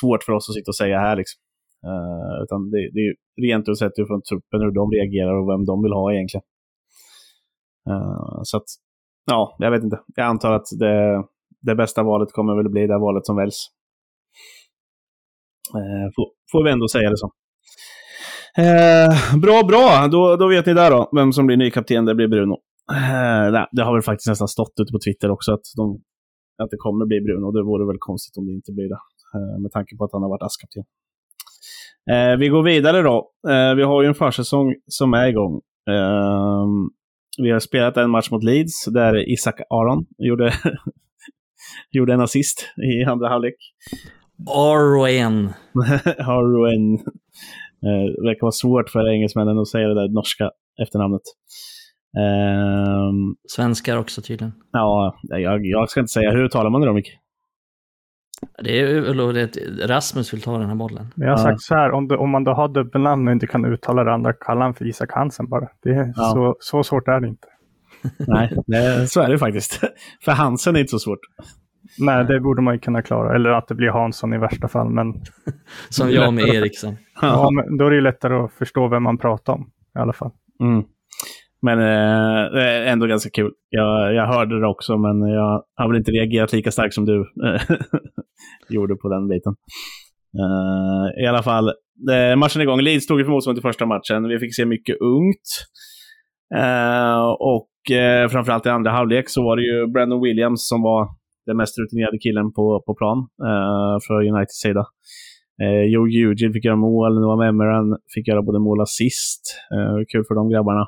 svårt 0.00 0.22
för 0.22 0.32
oss 0.32 0.48
att 0.48 0.54
sitta 0.54 0.70
och 0.70 0.76
säga 0.76 0.98
här 0.98 1.16
liksom. 1.16 1.45
Uh, 1.90 2.42
utan 2.42 2.70
det, 2.70 2.90
det 2.94 3.00
är 3.08 3.14
rent 3.46 3.68
och 3.68 3.78
sett 3.78 3.96
från 4.08 4.22
truppen 4.22 4.60
hur 4.60 4.70
de 4.80 4.90
reagerar 4.90 5.34
och 5.40 5.48
vem 5.52 5.64
de 5.64 5.82
vill 5.82 5.92
ha 5.92 6.12
egentligen. 6.12 6.44
Uh, 7.90 8.40
så 8.42 8.56
att, 8.56 8.68
ja, 9.26 9.56
jag 9.58 9.70
vet 9.70 9.84
inte. 9.84 10.00
Jag 10.16 10.26
antar 10.26 10.52
att 10.52 10.66
det, 10.78 11.24
det 11.60 11.74
bästa 11.74 12.02
valet 12.02 12.32
kommer 12.32 12.56
väl 12.56 12.68
bli 12.68 12.86
det 12.86 12.98
valet 12.98 13.26
som 13.26 13.36
väljs. 13.36 13.60
Uh, 15.74 16.08
får, 16.16 16.26
får 16.52 16.64
vi 16.64 16.70
ändå 16.70 16.88
säga 16.88 17.10
det 17.10 17.16
så. 17.16 17.30
Uh, 18.58 19.40
bra, 19.44 19.62
bra. 19.70 20.08
Då, 20.14 20.36
då 20.36 20.48
vet 20.48 20.66
ni 20.66 20.74
där 20.74 20.90
då, 20.90 21.10
vem 21.16 21.32
som 21.32 21.46
blir 21.46 21.56
ny 21.56 21.70
kapten. 21.70 22.04
Det 22.04 22.14
blir 22.14 22.28
Bruno. 22.28 22.56
Uh, 22.92 23.64
det 23.72 23.82
har 23.82 23.92
väl 23.92 24.02
faktiskt 24.02 24.28
nästan 24.28 24.48
stått 24.48 24.74
ute 24.80 24.92
på 24.92 24.98
Twitter 25.06 25.30
också 25.30 25.52
att, 25.52 25.66
de, 25.76 25.84
att 26.62 26.70
det 26.70 26.76
kommer 26.76 27.06
bli 27.06 27.20
Bruno. 27.20 27.50
Det 27.56 27.62
vore 27.62 27.86
väl 27.86 27.96
konstigt 27.98 28.36
om 28.38 28.46
det 28.46 28.52
inte 28.52 28.72
blir 28.72 28.88
det. 28.88 29.00
Uh, 29.34 29.62
med 29.62 29.70
tanke 29.72 29.96
på 29.96 30.04
att 30.04 30.12
han 30.12 30.22
har 30.22 30.30
varit 30.34 30.46
askkapten. 30.48 30.84
Eh, 32.10 32.36
vi 32.36 32.48
går 32.48 32.62
vidare 32.62 33.02
då. 33.02 33.30
Eh, 33.48 33.74
vi 33.74 33.82
har 33.82 34.02
ju 34.02 34.08
en 34.08 34.14
försäsong 34.14 34.74
som 34.86 35.14
är 35.14 35.26
igång. 35.26 35.60
Eh, 35.90 36.66
vi 37.38 37.50
har 37.50 37.60
spelat 37.60 37.96
en 37.96 38.10
match 38.10 38.30
mot 38.30 38.44
Leeds 38.44 38.84
där 38.84 39.32
Isak 39.32 39.60
Aron 39.70 40.06
gjorde, 40.18 40.52
gjorde 41.90 42.12
en 42.14 42.20
assist 42.20 42.68
i 42.92 43.04
andra 43.04 43.28
halvlek. 43.28 43.54
Arwen. 44.50 45.48
Arwen. 46.18 46.94
Eh, 47.86 48.04
det 48.16 48.28
verkar 48.28 48.40
vara 48.40 48.52
svårt 48.52 48.90
för 48.90 49.08
engelsmännen 49.08 49.58
att 49.58 49.68
säga 49.68 49.88
det 49.88 49.94
där 49.94 50.08
norska 50.08 50.50
efternamnet. 50.82 51.22
Eh, 52.18 53.12
Svenskar 53.48 53.96
också 53.96 54.22
tydligen. 54.22 54.52
ja, 54.72 55.18
jag, 55.22 55.66
jag 55.66 55.90
ska 55.90 56.00
inte 56.00 56.12
säga. 56.12 56.30
Hur 56.30 56.48
talar 56.48 56.70
man 56.70 56.80
det 56.80 56.86
då, 56.86 56.92
Micke? 56.92 57.18
Det 58.64 58.80
är 58.80 59.00
väl 59.00 59.34
det 59.34 59.46
Rasmus 59.86 60.34
vill 60.34 60.42
ta 60.42 60.58
den 60.58 60.68
här 60.68 60.74
bollen. 60.76 61.06
Men 61.14 61.28
jag 61.28 61.36
har 61.36 61.40
Ja. 61.44 61.50
sagt 61.50 61.60
så 61.62 61.74
här, 61.74 61.90
om, 61.90 62.08
du, 62.08 62.16
om 62.16 62.30
man 62.30 62.44
då 62.44 62.52
har 62.52 62.68
dubbelnamn 62.68 63.28
och 63.28 63.32
inte 63.32 63.46
kan 63.46 63.64
uttala 63.64 64.04
det 64.04 64.12
andra, 64.14 64.32
kalla 64.32 64.60
han 64.64 64.74
för 64.74 64.84
Isak 64.86 65.12
Hansen 65.12 65.48
bara. 65.48 65.68
Det 65.82 65.90
är 65.90 66.12
Ja. 66.16 66.22
så, 66.34 66.56
så 66.60 66.82
svårt 66.82 67.08
är 67.08 67.20
det 67.20 67.28
inte. 67.28 67.48
Nej, 68.28 68.56
det, 68.66 69.06
så 69.10 69.20
är 69.20 69.28
det 69.28 69.38
faktiskt. 69.38 69.80
för 70.24 70.32
Hansen 70.32 70.76
är 70.76 70.80
inte 70.80 70.90
så 70.90 70.98
svårt. 70.98 71.20
Nej, 71.98 72.24
det 72.24 72.40
borde 72.40 72.62
man 72.62 72.74
ju 72.74 72.80
kunna 72.80 73.02
klara. 73.02 73.34
Eller 73.34 73.50
att 73.50 73.68
det 73.68 73.74
blir 73.74 73.88
Hansson 73.90 74.34
i 74.34 74.38
värsta 74.38 74.68
fall. 74.68 74.90
Men, 74.90 75.14
Som 75.88 76.10
jag 76.10 76.34
med 76.34 76.44
Eriksson. 76.48 76.96
ja, 77.22 77.50
men 77.50 77.76
då 77.76 77.86
är 77.86 77.90
det 77.90 77.96
ju 77.96 78.02
lättare 78.02 78.34
att 78.34 78.52
förstå 78.52 78.88
vem 78.88 79.02
man 79.02 79.18
pratar 79.18 79.52
om 79.52 79.70
i 79.96 79.98
alla 79.98 80.12
fall. 80.12 80.30
Mm. 80.60 80.84
Men 81.62 81.78
eh, 81.78 82.52
det 82.52 82.62
är 82.62 82.86
ändå 82.92 83.06
ganska 83.06 83.30
kul. 83.30 83.52
Jag, 83.68 84.14
jag 84.14 84.26
hörde 84.26 84.60
det 84.60 84.66
också, 84.66 84.96
men 84.98 85.20
jag 85.20 85.62
har 85.76 85.88
väl 85.88 85.96
inte 85.96 86.10
reagerat 86.10 86.52
lika 86.52 86.70
starkt 86.70 86.94
som 86.94 87.04
du 87.04 87.24
gjorde 88.68 88.96
på 88.96 89.08
den 89.08 89.28
biten. 89.28 89.54
Uh, 90.38 91.24
I 91.24 91.26
alla 91.26 91.42
fall, 91.42 91.68
eh, 92.10 92.36
matchen 92.36 92.60
är 92.60 92.62
igång. 92.62 92.80
Leeds 92.80 93.06
tog 93.06 93.18
ju 93.18 93.24
för 93.24 93.32
motstånd 93.32 93.58
i 93.58 93.60
första 93.60 93.86
matchen. 93.86 94.28
Vi 94.28 94.38
fick 94.38 94.56
se 94.56 94.64
mycket 94.64 94.96
ungt. 95.00 95.48
Uh, 96.56 97.26
och 97.54 97.96
eh, 97.96 98.28
framförallt 98.28 98.66
i 98.66 98.68
andra 98.68 98.90
halvlek 98.90 99.28
så 99.28 99.42
var 99.42 99.56
det 99.56 99.62
ju 99.62 99.86
Brandon 99.86 100.22
Williams 100.22 100.68
som 100.68 100.82
var 100.82 101.08
den 101.46 101.56
mest 101.56 101.78
rutinerade 101.78 102.18
killen 102.18 102.52
på, 102.52 102.82
på 102.86 102.94
plan 102.94 103.18
uh, 103.18 103.98
för 104.06 104.28
Uniteds 104.28 104.60
sida. 104.60 104.84
Eh, 105.62 105.84
Joe 105.92 106.06
Eugene 106.06 106.52
fick 106.52 106.64
göra 106.64 106.76
mål, 106.76 107.20
Noah 107.20 107.38
Memeran 107.38 107.96
fick 108.14 108.28
göra 108.28 108.42
både 108.42 108.58
mål 108.58 108.78
och 108.78 108.82
assist. 108.82 109.42
Eh, 109.74 110.04
kul 110.12 110.24
för 110.28 110.34
de 110.34 110.48
grabbarna. 110.48 110.84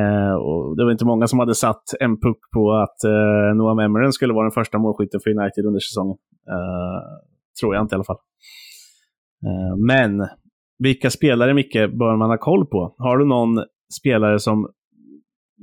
Eh, 0.00 0.34
och 0.34 0.76
det 0.76 0.84
var 0.84 0.92
inte 0.92 1.04
många 1.04 1.26
som 1.26 1.38
hade 1.38 1.54
satt 1.54 1.84
en 2.00 2.20
puck 2.20 2.38
på 2.54 2.72
att 2.72 3.04
eh, 3.04 3.56
Noah 3.56 3.76
Memeran 3.76 4.12
skulle 4.12 4.34
vara 4.34 4.44
den 4.44 4.52
första 4.60 4.78
målskytten 4.78 5.20
för 5.24 5.30
United 5.30 5.64
under 5.66 5.80
säsongen. 5.80 6.16
Eh, 6.48 7.02
tror 7.60 7.74
jag 7.74 7.84
inte 7.84 7.94
i 7.94 7.96
alla 7.96 8.04
fall. 8.04 8.18
Eh, 9.46 9.76
men 9.76 10.28
vilka 10.78 11.10
spelare, 11.10 11.54
Micke, 11.54 11.74
bör 11.74 12.16
man 12.16 12.30
ha 12.30 12.38
koll 12.38 12.66
på? 12.66 12.94
Har 12.98 13.18
du 13.18 13.24
någon 13.26 13.64
spelare 13.98 14.38
som 14.38 14.70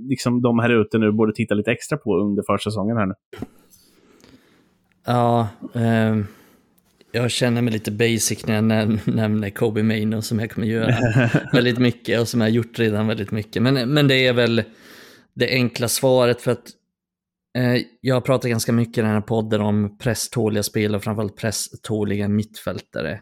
liksom 0.09 0.41
de 0.41 0.59
här 0.59 0.81
ute 0.81 0.97
nu 0.97 1.11
borde 1.11 1.33
titta 1.33 1.55
lite 1.55 1.71
extra 1.71 1.97
på 1.97 2.17
under 2.19 2.43
försäsongen 2.47 2.97
här 2.97 3.05
nu? 3.05 3.13
Ja, 5.05 5.47
ehm, 5.73 6.25
jag 7.11 7.31
känner 7.31 7.61
mig 7.61 7.73
lite 7.73 7.91
basic 7.91 8.47
när 8.47 8.55
jag 8.55 8.63
näm- 8.63 9.15
nämner 9.15 9.49
Kobe 9.49 9.83
Maino 9.83 10.21
som 10.21 10.39
jag 10.39 10.51
kommer 10.51 10.67
göra 10.67 10.95
väldigt 11.53 11.77
mycket 11.79 12.21
och 12.21 12.27
som 12.27 12.41
jag 12.41 12.47
har 12.47 12.51
gjort 12.53 12.79
redan 12.79 13.07
väldigt 13.07 13.31
mycket. 13.31 13.61
Men, 13.61 13.93
men 13.93 14.07
det 14.07 14.27
är 14.27 14.33
väl 14.33 14.63
det 15.33 15.49
enkla 15.49 15.87
svaret 15.87 16.41
för 16.41 16.51
att 16.51 16.67
eh, 16.67 16.73
Eh, 17.57 17.81
jag 18.01 18.15
har 18.15 18.21
pratat 18.21 18.49
ganska 18.49 18.71
mycket 18.71 18.97
i 18.97 19.01
den 19.01 19.09
här 19.11 19.21
podden 19.21 19.61
om 19.61 19.97
presståliga 19.97 20.63
spelare, 20.63 21.01
framförallt 21.01 21.37
presståliga 21.37 22.27
mittfältare. 22.27 23.21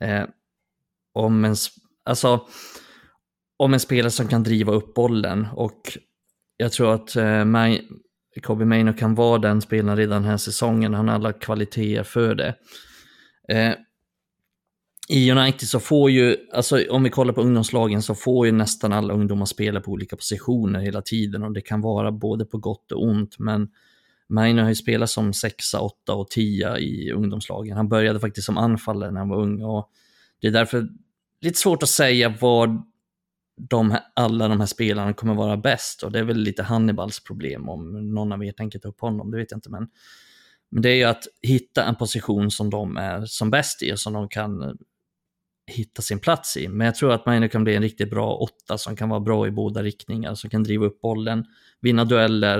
Eh, 0.00 0.24
om 1.14 1.44
en, 1.44 1.56
alltså, 2.04 2.46
om 3.58 3.74
en 3.74 3.80
spelare 3.80 4.10
som 4.10 4.28
kan 4.28 4.42
driva 4.42 4.72
upp 4.72 4.94
bollen 4.94 5.46
och 5.52 5.98
jag 6.56 6.72
tror 6.72 6.94
att 6.94 7.16
eh, 7.16 7.44
Kobe 8.42 8.64
Maino 8.64 8.92
kan 8.92 9.14
vara 9.14 9.38
den 9.38 9.60
spelaren 9.60 9.96
redan 9.96 10.22
den 10.22 10.30
här 10.30 10.36
säsongen. 10.36 10.94
Han 10.94 11.08
har 11.08 11.14
alla 11.14 11.32
kvaliteter 11.32 12.02
för 12.02 12.34
det. 12.34 12.54
Eh, 13.48 13.74
i 15.10 15.30
United 15.30 15.68
så 15.68 15.80
får 15.80 16.10
ju, 16.10 16.36
alltså 16.52 16.84
om 16.90 17.02
vi 17.02 17.10
kollar 17.10 17.32
på 17.32 17.40
ungdomslagen 17.40 18.02
så 18.02 18.14
får 18.14 18.46
ju 18.46 18.52
nästan 18.52 18.92
alla 18.92 19.14
ungdomar 19.14 19.46
spela 19.46 19.80
på 19.80 19.90
olika 19.90 20.16
positioner 20.16 20.80
hela 20.80 21.02
tiden 21.02 21.42
och 21.42 21.52
det 21.52 21.60
kan 21.60 21.80
vara 21.80 22.12
både 22.12 22.44
på 22.44 22.58
gott 22.58 22.92
och 22.92 23.02
ont. 23.02 23.38
Men 23.38 23.68
Maino 24.28 24.62
har 24.62 24.68
ju 24.68 24.74
spelat 24.74 25.10
som 25.10 25.32
sexa, 25.32 25.80
åtta 25.80 26.14
och 26.14 26.30
tia 26.30 26.78
i 26.78 27.12
ungdomslagen. 27.12 27.76
Han 27.76 27.88
började 27.88 28.20
faktiskt 28.20 28.46
som 28.46 28.58
anfallare 28.58 29.10
när 29.10 29.20
han 29.20 29.28
var 29.28 29.42
ung 29.42 29.62
och 29.62 29.90
det 30.40 30.46
är 30.46 30.52
därför 30.52 30.88
lite 31.40 31.58
svårt 31.58 31.82
att 31.82 31.88
säga 31.88 32.34
vad 32.40 32.82
de 33.70 33.90
här, 33.90 34.00
alla 34.14 34.48
de 34.48 34.60
här 34.60 34.66
spelarna 34.66 35.12
kommer 35.12 35.34
vara 35.34 35.56
bäst 35.56 36.02
och 36.02 36.12
det 36.12 36.18
är 36.18 36.24
väl 36.24 36.38
lite 36.38 36.62
Hannibals 36.62 37.24
problem 37.24 37.68
om 37.68 38.12
någon 38.14 38.32
av 38.32 38.44
er 38.44 38.52
tänker 38.52 38.78
ta 38.78 38.88
upp 38.88 39.00
honom, 39.00 39.30
det 39.30 39.36
vet 39.36 39.50
jag 39.50 39.58
inte 39.58 39.70
men 39.70 39.88
men 40.70 40.82
det 40.82 40.90
är 40.90 40.94
ju 40.94 41.04
att 41.04 41.24
hitta 41.42 41.84
en 41.84 41.96
position 41.96 42.50
som 42.50 42.70
de 42.70 42.96
är 42.96 43.24
som 43.26 43.50
bäst 43.50 43.82
i 43.82 43.92
och 43.92 43.98
som 43.98 44.12
de 44.12 44.28
kan 44.28 44.78
hitta 45.68 46.02
sin 46.02 46.18
plats 46.18 46.56
i. 46.56 46.68
Men 46.68 46.84
jag 46.84 46.94
tror 46.94 47.12
att 47.12 47.26
Maino 47.26 47.48
kan 47.48 47.64
bli 47.64 47.74
en 47.74 47.82
riktigt 47.82 48.10
bra 48.10 48.34
åtta 48.34 48.78
som 48.78 48.96
kan 48.96 49.08
vara 49.08 49.20
bra 49.20 49.46
i 49.46 49.50
båda 49.50 49.82
riktningar, 49.82 50.34
som 50.34 50.50
kan 50.50 50.62
driva 50.62 50.86
upp 50.86 51.00
bollen, 51.00 51.44
vinna 51.80 52.04
dueller. 52.04 52.58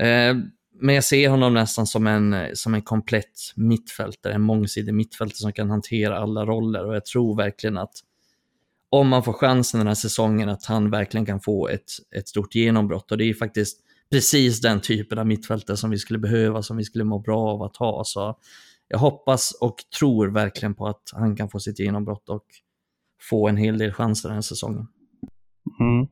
Eh, 0.00 0.36
men 0.82 0.94
jag 0.94 1.04
ser 1.04 1.28
honom 1.28 1.54
nästan 1.54 1.86
som 1.86 2.06
en, 2.06 2.36
som 2.54 2.74
en 2.74 2.82
komplett 2.82 3.52
mittfältare, 3.56 4.32
en 4.32 4.40
mångsidig 4.40 4.94
mittfältare 4.94 5.36
som 5.36 5.52
kan 5.52 5.70
hantera 5.70 6.18
alla 6.18 6.46
roller 6.46 6.84
och 6.84 6.94
jag 6.94 7.04
tror 7.04 7.36
verkligen 7.36 7.78
att 7.78 7.94
om 8.90 9.08
man 9.08 9.22
får 9.24 9.32
chansen 9.32 9.80
den 9.80 9.86
här 9.86 9.94
säsongen 9.94 10.48
att 10.48 10.64
han 10.64 10.90
verkligen 10.90 11.26
kan 11.26 11.40
få 11.40 11.68
ett, 11.68 11.90
ett 12.16 12.28
stort 12.28 12.54
genombrott. 12.54 13.12
Och 13.12 13.18
det 13.18 13.24
är 13.24 13.34
faktiskt 13.34 13.80
precis 14.10 14.60
den 14.60 14.80
typen 14.80 15.18
av 15.18 15.26
mittfältare 15.26 15.76
som 15.76 15.90
vi 15.90 15.98
skulle 15.98 16.18
behöva, 16.18 16.62
som 16.62 16.76
vi 16.76 16.84
skulle 16.84 17.04
må 17.04 17.18
bra 17.18 17.48
av 17.48 17.62
att 17.62 17.76
ha. 17.76 18.04
Så 18.04 18.38
jag 18.90 18.98
hoppas 18.98 19.58
och 19.60 19.74
tror 19.98 20.28
verkligen 20.28 20.74
på 20.74 20.86
att 20.86 21.02
han 21.14 21.36
kan 21.36 21.48
få 21.48 21.58
sitt 21.58 21.80
genombrott 21.80 22.28
och 22.28 22.44
få 23.30 23.48
en 23.48 23.56
hel 23.56 23.78
del 23.78 23.92
chanser 23.92 24.28
den 24.28 24.36
här 24.36 24.42
säsongen. 24.42 24.86
Mm. 25.80 26.06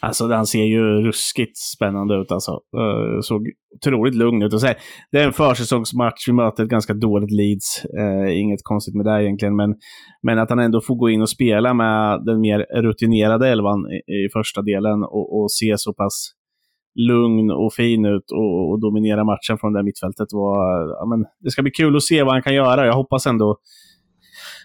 Alltså 0.00 0.28
han 0.28 0.46
ser 0.46 0.64
ju 0.64 0.80
ruskigt 0.80 1.58
spännande 1.76 2.14
ut 2.14 2.32
alltså. 2.32 2.52
Uh, 2.52 3.20
såg 3.20 3.42
otroligt 3.74 4.14
lugn 4.14 4.42
ut. 4.42 4.52
Och 4.52 4.60
så 4.60 4.66
här, 4.66 4.76
det 5.12 5.18
är 5.18 5.26
en 5.26 5.32
försäsongsmatch, 5.32 6.28
vi 6.28 6.32
möter 6.32 6.62
ett 6.62 6.68
ganska 6.68 6.94
dåligt 6.94 7.30
Leeds. 7.30 7.86
Uh, 7.98 8.38
inget 8.38 8.60
konstigt 8.62 8.94
med 8.94 9.06
det 9.06 9.24
egentligen, 9.24 9.56
men, 9.56 9.74
men 10.22 10.38
att 10.38 10.50
han 10.50 10.58
ändå 10.58 10.80
får 10.80 10.94
gå 10.94 11.10
in 11.10 11.22
och 11.22 11.30
spela 11.30 11.74
med 11.74 12.24
den 12.24 12.40
mer 12.40 12.82
rutinerade 12.82 13.48
elvan 13.48 13.86
i, 13.90 13.96
i 13.96 14.28
första 14.32 14.62
delen 14.62 15.02
och, 15.02 15.40
och 15.40 15.52
se 15.52 15.74
så 15.76 15.94
pass 15.94 16.32
lugn 16.96 17.50
och 17.50 17.72
fin 17.74 18.04
ut 18.04 18.30
och, 18.30 18.70
och 18.70 18.80
dominera 18.80 19.24
matchen 19.24 19.58
från 19.58 19.72
det 19.72 19.82
mittfältet 19.82 20.28
var... 20.32 20.88
Ja, 20.98 21.06
men, 21.06 21.26
det 21.40 21.50
ska 21.50 21.62
bli 21.62 21.70
kul 21.70 21.96
att 21.96 22.02
se 22.02 22.22
vad 22.22 22.32
han 22.32 22.42
kan 22.42 22.54
göra. 22.54 22.86
Jag 22.86 22.94
hoppas 22.94 23.26
ändå 23.26 23.58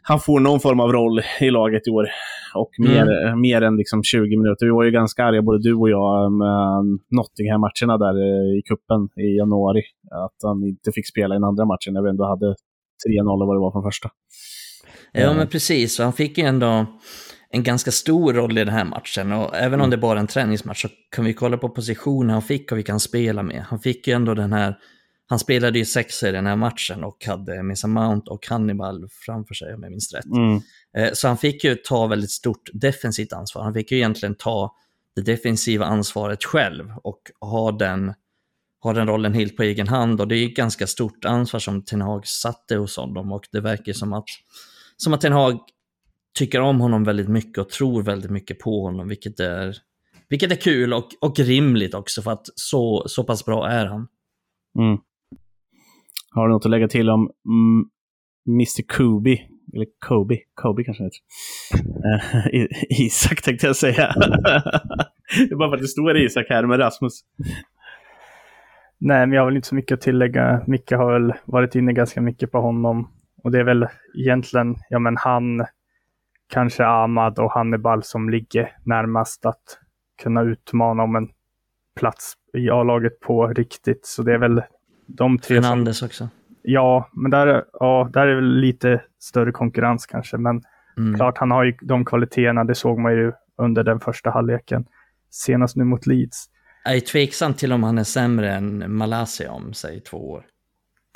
han 0.03 0.19
får 0.19 0.39
någon 0.39 0.59
form 0.59 0.79
av 0.79 0.91
roll 0.91 1.21
i 1.41 1.49
laget 1.49 1.87
i 1.87 1.91
år. 1.91 2.07
Och 2.55 2.69
mer, 2.79 3.35
mer 3.35 3.61
än 3.61 3.77
liksom 3.77 4.03
20 4.03 4.37
minuter. 4.37 4.65
Vi 4.65 4.71
var 4.71 4.83
ju 4.83 4.91
ganska 4.91 5.23
arga, 5.23 5.41
både 5.41 5.63
du 5.63 5.73
och 5.73 5.89
jag, 5.89 6.31
med 6.31 6.99
Nottingham-matcherna 7.17 7.97
där 7.97 8.15
eh, 8.27 8.59
i 8.59 8.61
kuppen 8.65 9.01
i 9.25 9.37
januari. 9.37 9.81
Att 10.11 10.37
han 10.43 10.63
inte 10.63 10.91
fick 10.91 11.07
spela 11.07 11.35
i 11.35 11.37
den 11.37 11.43
andra 11.43 11.65
matchen 11.65 11.93
när 11.93 12.01
vi 12.01 12.09
ändå 12.09 12.25
hade 12.25 12.45
3-0 12.45 13.47
vad 13.47 13.55
det 13.55 13.59
var 13.59 13.71
från 13.71 13.83
första. 13.83 14.09
Ja, 15.11 15.33
men 15.33 15.47
precis. 15.47 15.99
Han 15.99 16.13
fick 16.13 16.37
ju 16.37 16.43
ändå 16.43 16.85
en 17.51 17.63
ganska 17.63 17.91
stor 17.91 18.33
roll 18.33 18.57
i 18.57 18.63
den 18.63 18.73
här 18.73 18.85
matchen. 18.85 19.31
Och 19.31 19.55
även 19.55 19.81
om 19.81 19.89
det 19.89 19.97
bara 19.97 20.17
är 20.17 20.21
en 20.21 20.27
träningsmatch 20.27 20.81
så 20.81 20.87
kan 21.11 21.25
vi 21.25 21.33
kolla 21.33 21.57
på 21.57 21.69
positionen 21.69 22.29
han 22.29 22.41
fick 22.41 22.71
och 22.71 22.77
vilka 22.77 22.91
han 22.91 22.99
spelar 22.99 23.43
med. 23.43 23.65
Han 23.67 23.79
fick 23.79 24.07
ju 24.07 24.13
ändå 24.13 24.33
den 24.33 24.53
här 24.53 24.75
han 25.31 25.39
spelade 25.39 25.79
ju 25.79 25.85
sexa 25.85 26.29
i 26.29 26.31
den 26.31 26.45
här 26.45 26.55
matchen 26.55 27.03
och 27.03 27.25
hade 27.25 27.63
Mason 27.63 27.91
Mount 27.91 28.31
och 28.31 28.47
Hannibal 28.47 29.07
framför 29.25 29.53
sig 29.53 29.73
om 29.73 29.83
jag 29.83 29.91
minns 29.91 30.13
rätt. 30.13 30.25
Mm. 30.25 30.61
Så 31.13 31.27
han 31.27 31.37
fick 31.37 31.63
ju 31.63 31.75
ta 31.75 32.07
väldigt 32.07 32.31
stort 32.31 32.69
defensivt 32.73 33.33
ansvar. 33.33 33.63
Han 33.63 33.73
fick 33.73 33.91
ju 33.91 33.97
egentligen 33.97 34.35
ta 34.35 34.75
det 35.15 35.21
defensiva 35.21 35.85
ansvaret 35.85 36.43
själv 36.43 36.85
och 37.03 37.21
ha 37.39 37.71
den, 37.71 38.13
ha 38.83 38.93
den 38.93 39.07
rollen 39.07 39.33
helt 39.33 39.57
på 39.57 39.63
egen 39.63 39.87
hand. 39.87 40.21
Och 40.21 40.27
det 40.27 40.35
är 40.35 40.45
ett 40.45 40.55
ganska 40.55 40.87
stort 40.87 41.25
ansvar 41.25 41.59
som 41.59 41.85
Ten 41.85 42.01
Hag 42.01 42.27
satte 42.27 42.75
hos 42.75 42.97
honom 42.97 43.31
och 43.31 43.47
det 43.51 43.61
verkar 43.61 43.93
som 43.93 44.13
att, 44.13 44.25
som 44.97 45.13
att 45.13 45.21
Ten 45.21 45.33
Hag 45.33 45.59
tycker 46.33 46.61
om 46.61 46.79
honom 46.79 47.03
väldigt 47.03 47.29
mycket 47.29 47.57
och 47.57 47.69
tror 47.69 48.03
väldigt 48.03 48.31
mycket 48.31 48.59
på 48.59 48.81
honom, 48.81 49.07
vilket 49.07 49.39
är, 49.39 49.77
vilket 50.29 50.51
är 50.51 50.55
kul 50.55 50.93
och, 50.93 51.07
och 51.21 51.39
rimligt 51.39 51.93
också 51.93 52.21
för 52.21 52.31
att 52.31 52.45
så, 52.55 53.03
så 53.07 53.23
pass 53.23 53.45
bra 53.45 53.69
är 53.69 53.85
han. 53.85 54.07
Mm. 54.79 54.97
Har 56.31 56.47
du 56.47 56.53
något 56.53 56.65
att 56.65 56.71
lägga 56.71 56.87
till 56.87 57.09
om 57.09 57.31
mm, 57.45 57.89
Mr. 58.47 58.97
Kobe? 58.97 59.37
Eller 59.73 59.85
Kobe, 59.99 60.37
Kobe 60.53 60.83
kanske 60.83 61.03
heter. 61.03 61.19
Uh, 62.55 62.65
Isak 62.89 63.41
tänkte 63.41 63.67
jag 63.67 63.75
säga. 63.75 64.13
det 65.37 65.51
är 65.51 65.55
bara 65.55 65.69
för 65.69 65.75
att 65.75 65.81
det 65.81 65.87
står 65.87 66.17
Isak 66.17 66.45
här 66.49 66.65
med 66.65 66.79
Rasmus. 66.79 67.13
Nej, 68.97 69.27
men 69.27 69.31
jag 69.31 69.41
har 69.41 69.45
väl 69.45 69.55
inte 69.55 69.67
så 69.67 69.75
mycket 69.75 69.95
att 69.95 70.01
tillägga. 70.01 70.63
Micke 70.67 70.91
har 70.91 71.19
väl 71.19 71.33
varit 71.45 71.75
inne 71.75 71.93
ganska 71.93 72.21
mycket 72.21 72.51
på 72.51 72.61
honom. 72.61 73.11
Och 73.43 73.51
det 73.51 73.59
är 73.59 73.63
väl 73.63 73.87
egentligen, 74.17 74.75
ja 74.89 74.99
men 74.99 75.17
han, 75.17 75.65
kanske 76.51 76.85
Ahmad 76.85 77.39
och 77.39 77.51
Hannibal 77.51 78.03
som 78.03 78.29
ligger 78.29 78.75
närmast 78.83 79.45
att 79.45 79.79
kunna 80.23 80.41
utmana 80.41 81.03
om 81.03 81.15
en 81.15 81.29
plats 81.99 82.33
i 82.53 82.69
A-laget 82.69 83.19
på 83.19 83.47
riktigt. 83.47 84.05
Så 84.05 84.23
det 84.23 84.33
är 84.33 84.37
väl 84.37 84.61
de 85.07 85.39
tre 85.39 85.61
Fernandes 85.61 85.97
som... 85.97 86.05
också. 86.05 86.29
Ja, 86.61 87.09
men 87.13 87.31
där, 87.31 87.65
ja, 87.73 88.09
där 88.13 88.27
är 88.27 88.35
väl 88.35 88.59
lite 88.59 89.01
större 89.19 89.51
konkurrens 89.51 90.05
kanske. 90.05 90.37
Men 90.37 90.63
Mm. 90.97 91.15
Klart, 91.15 91.37
han 91.37 91.51
har 91.51 91.63
ju 91.63 91.73
de 91.81 92.05
kvaliteterna, 92.05 92.63
det 92.63 92.75
såg 92.75 92.99
man 92.99 93.13
ju 93.13 93.31
under 93.57 93.83
den 93.83 93.99
första 93.99 94.29
halvleken. 94.29 94.85
Senast 95.29 95.75
nu 95.75 95.83
mot 95.83 96.07
Leeds. 96.07 96.45
Jag 96.83 96.95
är 96.95 96.99
tveksam 96.99 97.53
till 97.53 97.73
om 97.73 97.83
han 97.83 97.97
är 97.97 98.03
sämre 98.03 98.51
än 98.51 98.95
Malaysia 98.95 99.51
om, 99.51 99.73
säg 99.73 99.99
två 99.99 100.31
år. 100.31 100.45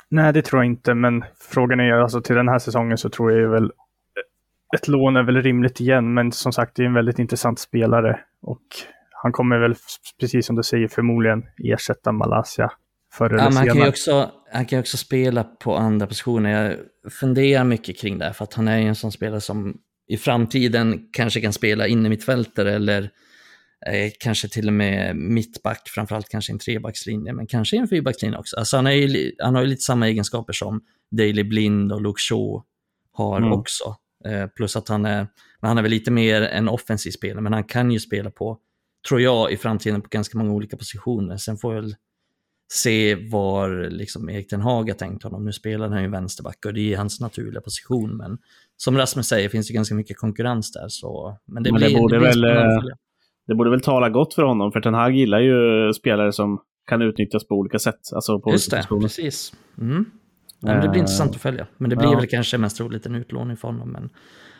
Nej, 0.08 0.32
det 0.32 0.42
tror 0.42 0.62
jag 0.62 0.66
inte, 0.66 0.94
men 0.94 1.24
frågan 1.38 1.80
är 1.80 1.92
alltså 1.92 2.20
till 2.20 2.36
den 2.36 2.48
här 2.48 2.58
säsongen 2.58 2.98
så 2.98 3.08
tror 3.08 3.32
jag 3.32 3.40
ju 3.40 3.48
väl 3.48 3.72
ett 4.76 4.88
lån 4.88 5.16
är 5.16 5.22
väl 5.22 5.42
rimligt 5.42 5.80
igen, 5.80 6.14
men 6.14 6.32
som 6.32 6.52
sagt, 6.52 6.76
det 6.76 6.82
är 6.82 6.86
en 6.86 6.94
väldigt 6.94 7.18
intressant 7.18 7.58
spelare 7.58 8.20
och 8.42 8.62
han 9.22 9.32
kommer 9.32 9.58
väl, 9.58 9.74
precis 10.20 10.46
som 10.46 10.56
du 10.56 10.62
säger, 10.62 10.88
förmodligen 10.88 11.42
ersätta 11.64 12.12
Malaysia 12.12 12.70
förr 13.12 13.30
eller 13.30 13.44
ja, 13.44 13.50
senare. 13.50 13.68
Han 13.68 13.76
kan, 13.76 13.82
ju 13.82 13.88
också, 13.88 14.30
han 14.52 14.66
kan 14.66 14.78
också 14.78 14.96
spela 14.96 15.44
på 15.44 15.76
andra 15.76 16.06
positioner. 16.06 16.50
Jag 16.50 17.12
funderar 17.12 17.64
mycket 17.64 17.98
kring 17.98 18.18
det, 18.18 18.32
för 18.32 18.44
att 18.44 18.54
han 18.54 18.68
är 18.68 18.78
en 18.78 18.94
sån 18.94 19.12
spelare 19.12 19.40
som 19.40 19.78
i 20.08 20.16
framtiden 20.16 21.08
kanske 21.12 21.40
kan 21.40 21.52
spela 21.52 21.86
inne 21.86 22.08
mittfältare 22.08 22.74
eller 22.74 23.02
eh, 23.86 24.10
kanske 24.20 24.48
till 24.48 24.66
och 24.66 24.74
med 24.74 25.16
mittback, 25.16 25.88
framförallt 25.88 26.28
kanske 26.28 26.52
en 26.52 26.58
trebackslinje, 26.58 27.32
men 27.32 27.46
kanske 27.46 27.76
en 27.76 27.88
fyrbackslinje 27.88 28.38
också. 28.38 28.56
Alltså 28.56 28.76
han, 28.76 28.86
är 28.86 28.92
ju, 28.92 29.32
han 29.38 29.54
har 29.54 29.62
ju 29.62 29.68
lite 29.68 29.82
samma 29.82 30.08
egenskaper 30.08 30.52
som 30.52 30.80
Daley 31.10 31.44
Blind 31.44 31.92
och 31.92 32.02
Luke 32.02 32.20
Shaw 32.20 32.62
har 33.12 33.38
mm. 33.38 33.52
också. 33.52 33.96
Eh, 34.24 34.46
plus 34.46 34.76
att 34.76 34.88
han 34.88 35.04
är, 35.04 35.26
han 35.60 35.78
är 35.78 35.82
väl 35.82 35.90
lite 35.90 36.10
mer 36.10 36.42
en 36.42 36.68
offensiv 36.68 37.10
spelare, 37.10 37.40
men 37.40 37.52
han 37.52 37.64
kan 37.64 37.90
ju 37.90 38.00
spela 38.00 38.30
på, 38.30 38.58
tror 39.08 39.20
jag, 39.20 39.52
i 39.52 39.56
framtiden 39.56 40.02
på 40.02 40.08
ganska 40.08 40.38
många 40.38 40.52
olika 40.52 40.76
positioner. 40.76 41.36
Sen 41.36 41.56
får 41.56 41.74
jag 41.74 41.82
väl 41.82 41.94
se 42.72 43.14
var 43.14 43.90
liksom 43.90 44.30
Erik 44.30 44.50
Den 44.50 44.60
Haag 44.60 44.88
har 44.88 44.94
tänkt 44.94 45.22
honom. 45.22 45.44
Nu 45.44 45.52
spelar 45.52 45.88
han 45.88 46.02
ju 46.02 46.10
vänsterback 46.10 46.66
och 46.66 46.74
det 46.74 46.92
är 46.92 46.96
hans 46.96 47.20
naturliga 47.20 47.60
position, 47.60 48.16
men 48.16 48.38
som 48.76 48.96
Rasmus 48.96 49.26
säger 49.26 49.48
finns 49.48 49.68
det 49.68 49.74
ganska 49.74 49.94
mycket 49.94 50.18
konkurrens 50.18 50.72
där. 50.72 50.88
Så, 50.88 51.38
men 51.44 51.62
det, 51.62 51.72
men 51.72 51.80
det 51.80 51.86
blir, 51.86 51.98
borde 51.98 52.18
det 52.18 52.22
väl, 52.22 52.44
eh, 52.44 52.82
det 53.46 53.54
borde 53.54 53.70
väl 53.70 53.80
tala 53.80 54.08
gott 54.08 54.34
för 54.34 54.42
honom, 54.42 54.72
för 54.72 54.80
Ten 54.80 54.94
Hag 54.94 55.16
gillar 55.16 55.40
ju 55.40 55.92
spelare 55.92 56.32
som 56.32 56.60
kan 56.86 57.02
utnyttjas 57.02 57.48
på 57.48 57.54
olika 57.54 57.78
sätt. 57.78 58.00
Alltså 58.14 58.40
på 58.40 58.52
Just 58.52 58.70
det, 58.70 58.86
precis. 59.00 59.52
Mm. 59.78 60.04
Ja, 60.60 60.72
det 60.74 60.88
blir 60.88 61.00
intressant 61.00 61.34
att 61.34 61.42
följa. 61.42 61.66
Men 61.78 61.90
det 61.90 61.96
blir 61.96 62.12
ja. 62.12 62.16
väl 62.16 62.26
kanske 62.26 62.58
mest 62.58 62.80
roligt 62.80 63.06
en 63.06 63.14
utlåning 63.14 63.56
för 63.56 63.68
honom. 63.68 63.92
Men 63.92 64.10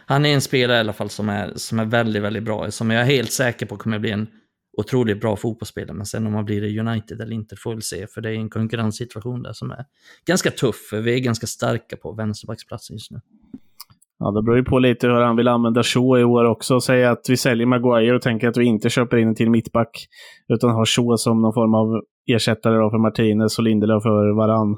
han 0.06 0.26
är 0.26 0.34
en 0.34 0.40
spelare 0.40 0.76
i 0.76 0.80
alla 0.80 0.92
fall 0.92 1.10
som 1.10 1.28
är, 1.28 1.52
som 1.56 1.78
är 1.78 1.84
väldigt, 1.84 2.22
väldigt 2.22 2.42
bra. 2.42 2.70
Som 2.70 2.90
jag 2.90 3.02
är 3.02 3.06
helt 3.06 3.32
säker 3.32 3.66
på 3.66 3.76
kommer 3.76 3.98
bli 3.98 4.10
en 4.10 4.26
otroligt 4.78 5.20
bra 5.20 5.36
fotbollsspelare. 5.36 5.96
Men 5.96 6.06
sen 6.06 6.26
om 6.26 6.34
han 6.34 6.44
blir 6.44 6.60
det 6.60 6.80
United 6.80 7.20
eller 7.20 7.32
inte 7.32 7.56
får 7.56 7.74
vi 7.74 7.82
se. 7.82 8.06
För 8.06 8.20
det 8.20 8.30
är 8.30 8.34
en 8.34 8.50
konkurrenssituation 8.50 9.42
där 9.42 9.52
som 9.52 9.70
är 9.70 9.84
ganska 10.26 10.50
tuff. 10.50 10.76
För 10.90 11.00
vi 11.00 11.14
är 11.14 11.18
ganska 11.18 11.46
starka 11.46 11.96
på 11.96 12.12
vänsterbacksplatsen 12.12 12.96
just 12.96 13.10
nu. 13.10 13.20
Ja, 14.18 14.30
det 14.30 14.42
beror 14.42 14.56
ju 14.56 14.64
på 14.64 14.78
lite 14.78 15.06
hur 15.06 15.14
han 15.14 15.36
vill 15.36 15.48
använda 15.48 15.82
Shaw 15.82 16.20
i 16.20 16.24
år 16.24 16.44
också. 16.44 16.80
Säga 16.80 17.10
att 17.10 17.26
vi 17.28 17.36
säljer 17.36 17.66
Maguire 17.66 18.16
och 18.16 18.22
tänker 18.22 18.48
att 18.48 18.56
vi 18.56 18.64
inte 18.64 18.90
köper 18.90 19.16
in 19.16 19.28
en 19.28 19.34
till 19.34 19.50
mittback. 19.50 20.06
Utan 20.48 20.70
har 20.70 20.86
Shaw 20.86 21.16
som 21.16 21.42
någon 21.42 21.54
form 21.54 21.74
av 21.74 22.02
ersättare 22.26 22.90
för 22.90 22.98
Martinez 22.98 23.58
och 23.58 23.64
Lindelöf 23.64 24.02
för 24.02 24.36
varann. 24.36 24.76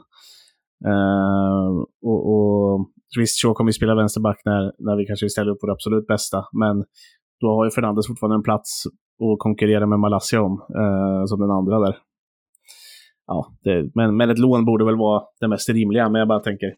Uh, 0.87 1.85
och, 2.03 2.21
och 2.33 2.91
visst, 3.19 3.43
Shaw 3.43 3.55
kommer 3.55 3.69
ju 3.69 3.73
spela 3.73 3.95
vänsterback 3.95 4.41
när, 4.45 4.73
när 4.79 4.97
vi 4.97 5.07
kanske 5.07 5.29
ställer 5.29 5.51
upp 5.51 5.61
på 5.61 5.67
det 5.67 5.73
absolut 5.73 6.07
bästa. 6.07 6.45
Men 6.53 6.85
då 7.41 7.47
har 7.55 7.65
ju 7.65 7.71
Fernandes 7.71 8.07
fortfarande 8.07 8.37
en 8.37 8.43
plats 8.43 8.87
att 8.87 9.39
konkurrera 9.39 9.87
med 9.87 9.99
Malaysia 9.99 10.43
om, 10.43 10.53
uh, 10.53 11.25
som 11.27 11.41
den 11.41 11.51
andra 11.51 11.79
där. 11.79 11.97
Ja, 13.27 13.53
det, 13.65 13.91
men, 13.95 14.17
men 14.17 14.31
ett 14.31 14.39
lån 14.39 14.65
borde 14.65 14.85
väl 14.85 14.97
vara 14.97 15.23
det 15.41 15.49
mest 15.49 15.69
rimliga, 15.69 16.09
men 16.09 16.19
jag 16.19 16.29
bara 16.29 16.41
tänker. 16.41 16.75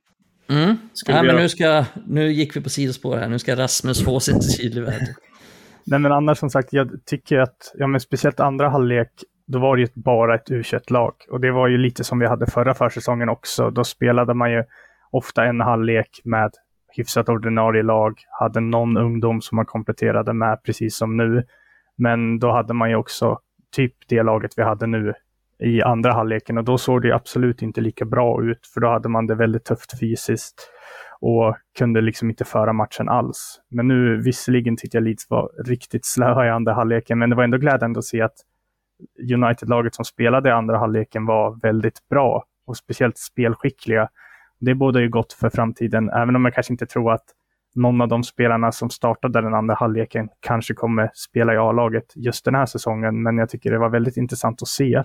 Mm. 0.49 0.77
Ja, 1.07 1.23
men 1.23 1.37
nu, 1.37 1.49
ska, 1.49 1.85
nu 2.07 2.33
gick 2.33 2.57
vi 2.57 2.61
på 2.61 2.69
sidospår 2.69 3.17
här, 3.17 3.29
nu 3.29 3.39
ska 3.39 3.57
Rasmus 3.57 4.05
få 4.05 4.21
sin 4.21 4.43
sydligvärd. 4.43 5.03
Nej 5.87 5.99
men 5.99 6.13
annars 6.13 6.39
som 6.39 6.51
sagt, 6.51 6.73
jag 6.73 6.91
tycker 7.07 7.39
att, 7.39 7.73
ja 7.75 7.87
men 7.87 8.01
speciellt 8.01 8.41
andra 8.41 8.69
halvlek 8.69 9.11
då 9.51 9.59
var 9.59 9.77
det 9.77 9.83
ju 9.83 9.89
bara 9.95 10.35
ett 10.35 10.51
u 10.51 10.63
lag 10.91 11.13
Och 11.31 11.41
det 11.41 11.51
var 11.51 11.69
ju 11.69 11.79
lite 11.79 12.05
som 12.05 12.19
vi 12.19 12.27
hade 12.27 12.47
förra 12.47 12.75
försäsongen 12.75 13.29
också. 13.29 13.71
Då 13.71 13.85
spelade 13.85 14.35
man 14.35 14.53
ju 14.53 14.65
ofta 15.11 15.45
en 15.45 15.61
halvlek 15.61 16.21
med 16.25 16.51
hyfsat 16.97 17.29
ordinarie 17.29 17.83
lag, 17.83 18.21
hade 18.41 18.61
någon 18.61 18.97
ungdom 18.97 19.41
som 19.41 19.57
man 19.57 19.67
kompletterade 19.67 20.33
med, 20.33 20.63
precis 20.63 20.97
som 20.97 21.17
nu. 21.17 21.45
Men 21.97 22.39
då 22.39 22.53
hade 22.53 22.75
man 22.75 22.91
ju 22.91 22.97
också 22.97 23.39
typ 23.77 23.95
det 24.09 24.23
laget 24.23 24.53
vi 24.57 24.63
hade 24.63 24.87
nu 24.87 25.15
i 25.59 25.83
andra 25.83 26.13
halvleken 26.13 26.59
och 26.59 26.65
då 26.65 26.79
såg 26.79 27.03
det 27.03 27.15
absolut 27.15 27.63
inte 27.63 27.81
lika 27.81 28.05
bra 28.05 28.43
ut, 28.45 28.67
för 28.75 28.81
då 28.81 28.89
hade 28.89 29.09
man 29.09 29.27
det 29.27 29.35
väldigt 29.35 29.65
tufft 29.65 30.01
fysiskt 30.01 30.71
och 31.21 31.57
kunde 31.79 32.01
liksom 32.01 32.31
inte 32.31 32.45
föra 32.45 32.73
matchen 32.73 33.09
alls. 33.09 33.61
Men 33.71 33.89
nu, 33.89 34.23
visserligen 34.23 34.77
tyckte 34.77 34.97
jag 34.97 35.05
Leeds 35.05 35.31
var 35.31 35.51
riktigt 35.65 36.07
slöa 36.07 36.47
i 36.47 36.51
andra 36.51 36.73
halvleken, 36.73 37.19
men 37.19 37.31
det 37.31 37.37
var 37.37 37.45
ändå 37.45 37.59
glädjande 37.59 37.99
att 37.99 38.05
se 38.05 38.23
att 38.23 38.37
United-laget 39.35 39.95
som 39.95 40.05
spelade 40.05 40.49
i 40.49 40.53
andra 40.53 40.79
halvleken 40.79 41.27
var 41.27 41.61
väldigt 41.63 42.09
bra 42.09 42.45
och 42.67 42.77
speciellt 42.77 43.19
spelskickliga. 43.19 44.09
Det 44.59 44.75
bådar 44.75 45.01
ju 45.01 45.09
gott 45.09 45.33
för 45.33 45.51
framtiden, 45.51 46.11
även 46.11 46.37
om 46.37 46.45
jag 46.45 46.55
kanske 46.55 46.73
inte 46.73 46.87
tror 46.87 47.13
att 47.13 47.25
någon 47.75 48.01
av 48.01 48.09
de 48.09 48.25
spelarna 48.25 48.73
som 48.73 48.91
startade 48.91 49.41
den 49.41 49.55
andra 49.55 49.75
halvleken 49.75 50.29
kanske 50.41 50.75
kommer 50.75 51.11
spela 51.15 51.55
i 51.55 51.57
A-laget 51.57 52.13
just 52.15 52.45
den 52.45 52.55
här 52.55 52.67
säsongen. 52.67 53.23
Men 53.23 53.39
jag 53.39 53.49
tycker 53.49 53.71
det 53.71 53.79
var 53.79 53.89
väldigt 53.89 54.17
intressant 54.17 54.63
att 54.63 54.69
se. 54.69 55.05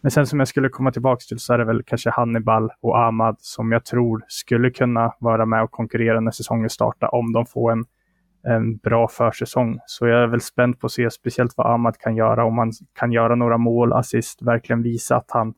Men 0.00 0.10
sen 0.10 0.26
som 0.26 0.38
jag 0.38 0.48
skulle 0.48 0.68
komma 0.68 0.92
tillbaka 0.92 1.20
till 1.28 1.38
så 1.38 1.52
är 1.52 1.58
det 1.58 1.64
väl 1.64 1.82
kanske 1.82 2.10
Hannibal 2.10 2.70
och 2.80 2.98
Ahmad 2.98 3.36
som 3.38 3.72
jag 3.72 3.84
tror 3.84 4.24
skulle 4.28 4.70
kunna 4.70 5.14
vara 5.18 5.46
med 5.46 5.62
och 5.62 5.70
konkurrera 5.70 6.20
när 6.20 6.30
säsongen 6.30 6.70
startar 6.70 7.14
om 7.14 7.32
de 7.32 7.46
får 7.46 7.72
en 7.72 7.84
en 8.42 8.76
bra 8.76 9.08
försäsong. 9.08 9.78
Så 9.86 10.06
jag 10.06 10.22
är 10.22 10.26
väl 10.26 10.40
spänd 10.40 10.80
på 10.80 10.86
att 10.86 10.92
se 10.92 11.10
speciellt 11.10 11.56
vad 11.56 11.66
Ahmad 11.66 11.98
kan 11.98 12.16
göra. 12.16 12.44
Om 12.44 12.58
han 12.58 12.72
kan 12.94 13.12
göra 13.12 13.34
några 13.34 13.58
mål, 13.58 13.92
assist, 13.92 14.42
verkligen 14.42 14.82
visa 14.82 15.16
att 15.16 15.30
han 15.30 15.54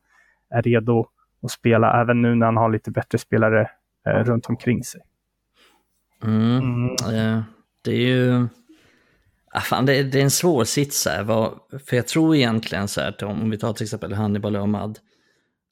är 0.50 0.62
redo 0.62 1.06
att 1.42 1.50
spela 1.50 2.00
även 2.00 2.22
nu 2.22 2.34
när 2.34 2.46
han 2.46 2.56
har 2.56 2.70
lite 2.70 2.90
bättre 2.90 3.18
spelare 3.18 3.70
eh, 4.06 4.24
runt 4.24 4.46
omkring 4.46 4.84
sig. 4.84 5.00
Mm. 6.22 6.58
Mm. 6.58 6.94
Eh, 7.14 7.42
det 7.84 7.90
är 7.90 8.06
ju... 8.06 8.46
Ah, 9.52 9.60
fan, 9.60 9.86
det, 9.86 9.98
är, 9.98 10.04
det 10.04 10.18
är 10.18 10.22
en 10.22 10.30
svår 10.30 10.64
sits 10.64 11.06
här. 11.06 11.24
För 11.86 11.96
jag 11.96 12.08
tror 12.08 12.36
egentligen 12.36 12.88
så 12.88 13.00
här, 13.00 13.24
om 13.24 13.50
vi 13.50 13.58
tar 13.58 13.72
till 13.72 13.84
exempel 13.84 14.12
Hannibal 14.12 14.56
och 14.56 14.62
Ahmad, 14.62 14.98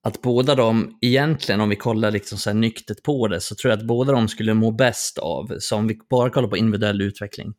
att 0.08 0.22
båda 0.22 0.54
de, 0.54 0.98
egentligen 1.00 1.60
om 1.60 1.68
vi 1.68 1.76
kollar 1.76 2.10
liksom 2.10 2.38
så 2.38 2.50
här 2.50 2.54
nyktert 2.54 3.02
på 3.02 3.28
det, 3.28 3.40
så 3.40 3.54
tror 3.54 3.70
jag 3.70 3.78
att 3.78 3.86
båda 3.86 4.12
de 4.12 4.28
skulle 4.28 4.54
må 4.54 4.70
bäst 4.70 5.18
av, 5.18 5.56
så 5.58 5.76
om 5.76 5.88
vi 5.88 5.98
bara 6.10 6.30
kollar 6.30 6.48
på 6.48 6.56
individuell 6.56 7.02
utveckling, 7.02 7.54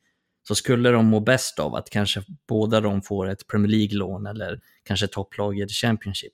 så 0.47 0.55
skulle 0.55 0.89
de 0.89 1.05
må 1.05 1.19
bäst 1.19 1.59
av 1.59 1.75
att 1.75 1.89
kanske 1.89 2.23
båda 2.47 2.81
de 2.81 3.01
får 3.01 3.29
ett 3.29 3.47
Premier 3.47 3.71
League-lån 3.71 4.25
eller 4.25 4.59
kanske 4.83 5.07
topplag 5.07 5.59
i 5.59 5.67
Championship. 5.67 6.33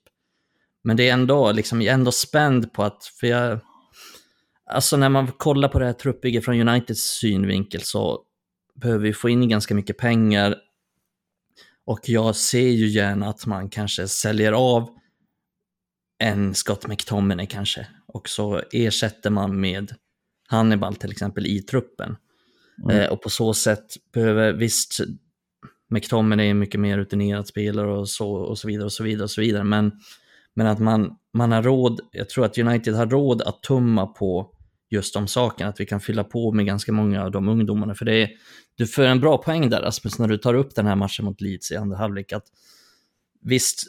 Men 0.84 0.96
det 0.96 1.08
är 1.08 1.12
ändå, 1.12 1.52
liksom, 1.52 1.82
jag 1.82 1.90
är 1.90 1.94
ändå 1.94 2.12
spänd 2.12 2.72
på 2.72 2.82
att, 2.82 3.04
för 3.04 3.26
jag, 3.26 3.58
alltså 4.70 4.96
när 4.96 5.08
man 5.08 5.26
kollar 5.26 5.68
på 5.68 5.78
det 5.78 5.86
här 5.86 5.92
truppbygget 5.92 6.44
från 6.44 6.68
Uniteds 6.68 7.02
synvinkel 7.02 7.80
så 7.80 8.22
behöver 8.74 9.02
vi 9.02 9.12
få 9.12 9.28
in 9.28 9.48
ganska 9.48 9.74
mycket 9.74 9.98
pengar 9.98 10.56
och 11.86 12.00
jag 12.08 12.36
ser 12.36 12.68
ju 12.68 12.88
gärna 12.88 13.28
att 13.28 13.46
man 13.46 13.70
kanske 13.70 14.08
säljer 14.08 14.52
av 14.52 14.90
en 16.18 16.54
Scott 16.54 16.86
McTominay 16.86 17.46
kanske. 17.46 17.86
Och 18.06 18.28
så 18.28 18.62
ersätter 18.72 19.30
man 19.30 19.60
med 19.60 19.94
Hannibal 20.48 20.96
till 20.96 21.10
exempel 21.10 21.46
i 21.46 21.62
truppen. 21.62 22.16
Mm. 22.84 23.00
Eh, 23.00 23.08
och 23.08 23.22
på 23.22 23.30
så 23.30 23.54
sätt 23.54 23.86
behöver, 24.12 24.52
visst, 24.52 25.00
McTominay 25.90 26.50
är 26.50 26.54
mycket 26.54 26.80
mer 26.80 26.98
rutinerad 26.98 27.46
spelare 27.46 27.92
och 27.92 28.08
så, 28.08 28.32
och 28.32 28.58
så 28.58 28.68
vidare 28.68 28.84
och 28.84 28.92
så 28.92 29.04
vidare 29.04 29.24
och 29.24 29.30
så 29.30 29.40
vidare. 29.40 29.64
Men, 29.64 29.92
men 30.54 30.66
att 30.66 30.78
man, 30.78 31.16
man 31.32 31.52
har 31.52 31.62
råd, 31.62 32.00
jag 32.12 32.28
tror 32.28 32.44
att 32.44 32.58
United 32.58 32.94
har 32.94 33.06
råd 33.06 33.42
att 33.42 33.62
tumma 33.62 34.06
på 34.06 34.52
just 34.90 35.14
de 35.14 35.28
sakerna, 35.28 35.70
att 35.70 35.80
vi 35.80 35.86
kan 35.86 36.00
fylla 36.00 36.24
på 36.24 36.52
med 36.52 36.66
ganska 36.66 36.92
många 36.92 37.24
av 37.24 37.30
de 37.30 37.48
ungdomarna. 37.48 37.94
För 37.94 38.04
det 38.04 38.14
är, 38.22 38.30
du 38.74 38.86
får 38.86 39.02
en 39.02 39.20
bra 39.20 39.38
poäng 39.38 39.70
där 39.70 39.82
Rasmus, 39.82 40.18
när 40.18 40.28
du 40.28 40.38
tar 40.38 40.54
upp 40.54 40.74
den 40.74 40.86
här 40.86 40.96
matchen 40.96 41.24
mot 41.24 41.40
Leeds 41.40 41.72
i 41.72 41.76
andra 41.76 41.96
halvlek, 41.96 42.32
att 42.32 42.46
visst, 43.42 43.82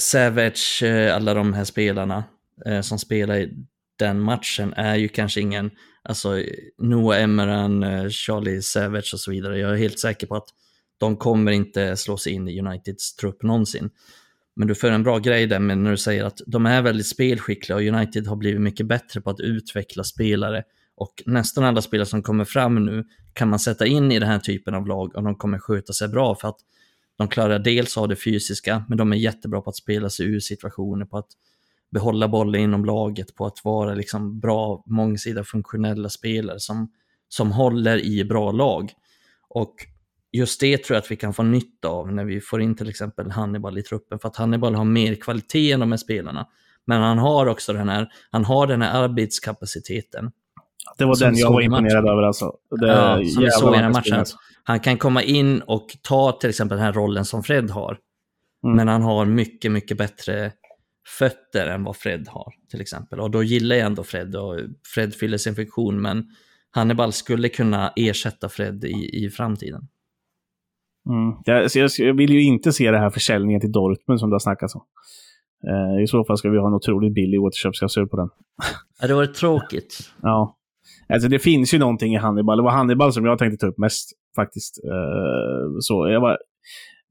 Savage, 0.00 0.82
eh, 0.82 1.16
alla 1.16 1.34
de 1.34 1.52
här 1.52 1.64
spelarna 1.64 2.24
eh, 2.66 2.80
som 2.80 2.98
spelar 2.98 3.36
i 3.36 3.54
den 3.98 4.20
matchen 4.20 4.74
är 4.76 4.96
ju 4.96 5.08
kanske 5.08 5.40
ingen, 5.40 5.70
alltså 6.02 6.42
Noah 6.78 7.22
Emmeran, 7.22 7.82
eh, 7.82 8.08
Charlie 8.08 8.62
Savage 8.62 9.10
och 9.14 9.20
så 9.20 9.30
vidare. 9.30 9.58
Jag 9.58 9.70
är 9.70 9.76
helt 9.76 9.98
säker 9.98 10.26
på 10.26 10.36
att 10.36 10.48
de 10.98 11.16
kommer 11.16 11.52
inte 11.52 11.96
slå 11.96 12.16
sig 12.16 12.32
in 12.32 12.48
i 12.48 12.60
Uniteds 12.60 13.16
trupp 13.16 13.42
någonsin. 13.42 13.90
Men 14.56 14.68
du 14.68 14.74
för 14.74 14.90
en 14.90 15.02
bra 15.02 15.18
grej 15.18 15.46
där 15.46 15.58
men 15.58 15.82
när 15.82 15.90
du 15.90 15.96
säger 15.96 16.24
att 16.24 16.40
de 16.46 16.66
är 16.66 16.82
väldigt 16.82 17.06
spelskickliga 17.06 17.76
och 17.76 17.82
United 17.82 18.26
har 18.26 18.36
blivit 18.36 18.60
mycket 18.60 18.86
bättre 18.86 19.20
på 19.20 19.30
att 19.30 19.40
utveckla 19.40 20.04
spelare. 20.04 20.62
Och 20.96 21.22
nästan 21.26 21.64
alla 21.64 21.82
spelare 21.82 22.06
som 22.06 22.22
kommer 22.22 22.44
fram 22.44 22.84
nu 22.86 23.04
kan 23.32 23.48
man 23.48 23.58
sätta 23.58 23.86
in 23.86 24.12
i 24.12 24.18
den 24.18 24.28
här 24.28 24.38
typen 24.38 24.74
av 24.74 24.86
lag 24.86 25.16
och 25.16 25.22
de 25.22 25.34
kommer 25.34 25.58
sköta 25.58 25.92
sig 25.92 26.08
bra 26.08 26.34
för 26.34 26.48
att 26.48 26.58
de 27.20 27.28
klarar 27.28 27.58
dels 27.58 27.98
av 27.98 28.08
det 28.08 28.16
fysiska, 28.16 28.84
men 28.88 28.98
de 28.98 29.12
är 29.12 29.16
jättebra 29.16 29.60
på 29.60 29.70
att 29.70 29.76
spela 29.76 30.10
sig 30.10 30.26
ur 30.26 30.40
situationer, 30.40 31.06
på 31.06 31.18
att 31.18 31.28
behålla 31.90 32.28
bollen 32.28 32.60
inom 32.60 32.84
laget, 32.84 33.34
på 33.34 33.46
att 33.46 33.64
vara 33.64 33.94
liksom 33.94 34.40
bra, 34.40 34.84
mångsidiga, 34.86 35.44
funktionella 35.44 36.08
spelare 36.08 36.60
som 36.60 36.88
som 37.28 37.52
håller 37.52 37.98
i 37.98 38.24
bra 38.24 38.52
lag. 38.52 38.92
Och 39.48 39.74
just 40.32 40.60
det 40.60 40.84
tror 40.84 40.94
jag 40.94 41.02
att 41.02 41.10
vi 41.10 41.16
kan 41.16 41.34
få 41.34 41.42
nytta 41.42 41.88
av 41.88 42.12
när 42.12 42.24
vi 42.24 42.40
får 42.40 42.62
in 42.62 42.74
till 42.74 42.88
exempel 42.88 43.30
Hannibal 43.30 43.78
i 43.78 43.82
truppen, 43.82 44.18
för 44.18 44.28
att 44.28 44.36
Hannibal 44.36 44.74
har 44.74 44.84
mer 44.84 45.14
kvalitet 45.14 45.72
än 45.72 45.80
de 45.80 45.92
här 45.92 45.96
spelarna. 45.96 46.46
Men 46.84 47.02
han 47.02 47.18
har 47.18 47.46
också 47.46 47.72
den 47.72 47.88
här, 47.88 48.08
han 48.30 48.44
har 48.44 48.66
den 48.66 48.82
här 48.82 49.02
arbetskapaciteten. 49.02 50.30
Det 50.98 51.04
var 51.04 51.18
den 51.18 51.36
jag 51.36 51.52
var 51.52 51.60
imponerad 51.60 52.08
över 52.08 52.22
alltså. 52.22 52.52
Det 52.80 52.86
Ja, 52.86 53.24
som 53.34 53.44
vi 53.44 53.50
såg 53.50 53.74
i 53.74 53.76
den 53.76 53.84
här 53.84 53.92
matchen. 53.92 54.24
Han 54.64 54.80
kan 54.80 54.98
komma 54.98 55.22
in 55.22 55.62
och 55.62 55.86
ta 56.02 56.32
till 56.32 56.50
exempel 56.50 56.78
den 56.78 56.84
här 56.84 56.92
rollen 56.92 57.24
som 57.24 57.42
Fred 57.42 57.70
har. 57.70 57.98
Mm. 58.64 58.76
Men 58.76 58.88
han 58.88 59.02
har 59.02 59.24
mycket, 59.24 59.72
mycket 59.72 59.98
bättre 59.98 60.52
fötter 61.18 61.66
än 61.66 61.84
vad 61.84 61.96
Fred 61.96 62.28
har 62.28 62.52
till 62.70 62.80
exempel. 62.80 63.20
Och 63.20 63.30
då 63.30 63.42
gillar 63.42 63.76
jag 63.76 63.86
ändå 63.86 64.04
Fred 64.04 64.36
och 64.36 64.60
Fred 64.94 65.14
fyller 65.14 65.38
sin 65.38 65.54
funktion 65.54 66.02
men 66.02 66.26
Hannibal 66.70 67.12
skulle 67.12 67.48
kunna 67.48 67.92
ersätta 67.96 68.48
Fred 68.48 68.84
i, 68.84 69.24
i 69.24 69.30
framtiden. 69.30 69.88
Mm. 71.08 71.34
Jag, 71.44 71.70
jag, 71.74 71.90
jag 71.98 72.16
vill 72.16 72.30
ju 72.30 72.42
inte 72.42 72.72
se 72.72 72.90
det 72.90 72.98
här 72.98 73.10
försäljningen 73.10 73.60
till 73.60 73.72
Dortmund 73.72 74.20
som 74.20 74.30
du 74.30 74.34
har 74.34 74.40
snackat 74.40 74.74
om. 74.74 74.82
Eh, 75.68 76.02
I 76.02 76.06
så 76.06 76.24
fall 76.24 76.38
ska 76.38 76.50
vi 76.50 76.58
ha 76.58 76.66
en 76.66 76.74
otroligt 76.74 77.14
billig 77.14 77.40
återköpsklausul 77.40 78.08
på 78.08 78.16
den. 78.16 78.28
Ja, 79.00 79.08
det 79.08 79.14
var 79.14 79.26
tråkigt. 79.26 80.12
Ja. 80.22 80.56
Alltså 81.12 81.28
det 81.28 81.38
finns 81.38 81.74
ju 81.74 81.78
någonting 81.78 82.14
i 82.14 82.16
Hannibal. 82.16 82.56
Det 82.56 82.62
var 82.62 82.70
Hannibal 82.70 83.12
som 83.12 83.24
jag 83.24 83.38
tänkte 83.38 83.56
ta 83.56 83.70
upp 83.70 83.78
mest 83.78 84.10
faktiskt. 84.36 84.80
Uh, 84.84 85.76
så 85.80 86.08
jag 86.08 86.20
var 86.20 86.38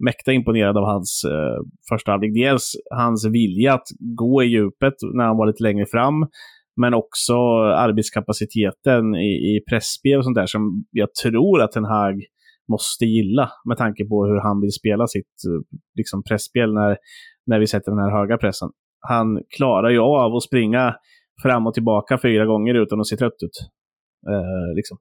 mäkta 0.03 0.33
imponerad 0.33 0.77
av 0.77 0.83
hans 0.83 1.25
uh, 1.25 1.63
första 1.89 2.11
halvlek. 2.11 2.33
Dels 2.33 2.71
hans 2.91 3.27
vilja 3.27 3.73
att 3.73 3.87
gå 3.99 4.43
i 4.43 4.47
djupet 4.47 4.93
när 5.13 5.23
han 5.23 5.37
var 5.37 5.47
lite 5.47 5.63
längre 5.63 5.85
fram. 5.85 6.27
Men 6.81 6.93
också 6.93 7.33
arbetskapaciteten 7.59 9.15
i, 9.15 9.27
i 9.27 9.63
pressspel 9.69 10.17
och 10.17 10.23
sånt 10.23 10.35
där 10.35 10.45
som 10.45 10.85
jag 10.91 11.13
tror 11.13 11.61
att 11.61 11.71
Ten 11.71 11.85
Hag 11.85 12.23
måste 12.71 13.05
gilla 13.05 13.49
med 13.65 13.77
tanke 13.77 14.05
på 14.05 14.25
hur 14.25 14.39
han 14.39 14.61
vill 14.61 14.71
spela 14.71 15.07
sitt 15.07 15.25
eh, 15.25 15.77
liksom, 15.95 16.23
pressspel 16.23 16.73
när, 16.73 16.97
när 17.45 17.59
vi 17.59 17.67
sätter 17.67 17.91
den 17.91 17.99
här 17.99 18.11
höga 18.11 18.37
pressen. 18.37 18.69
Han 18.99 19.41
klarar 19.57 19.89
ju 19.89 19.99
av 19.99 20.35
att 20.35 20.43
springa 20.43 20.95
fram 21.43 21.67
och 21.67 21.73
tillbaka 21.73 22.17
fyra 22.21 22.45
gånger 22.45 22.73
utan 22.73 22.99
att 22.99 23.07
se 23.07 23.17
trött 23.17 23.43
ut. 23.43 23.69
Eh, 24.27 24.75
liksom. 24.75 24.97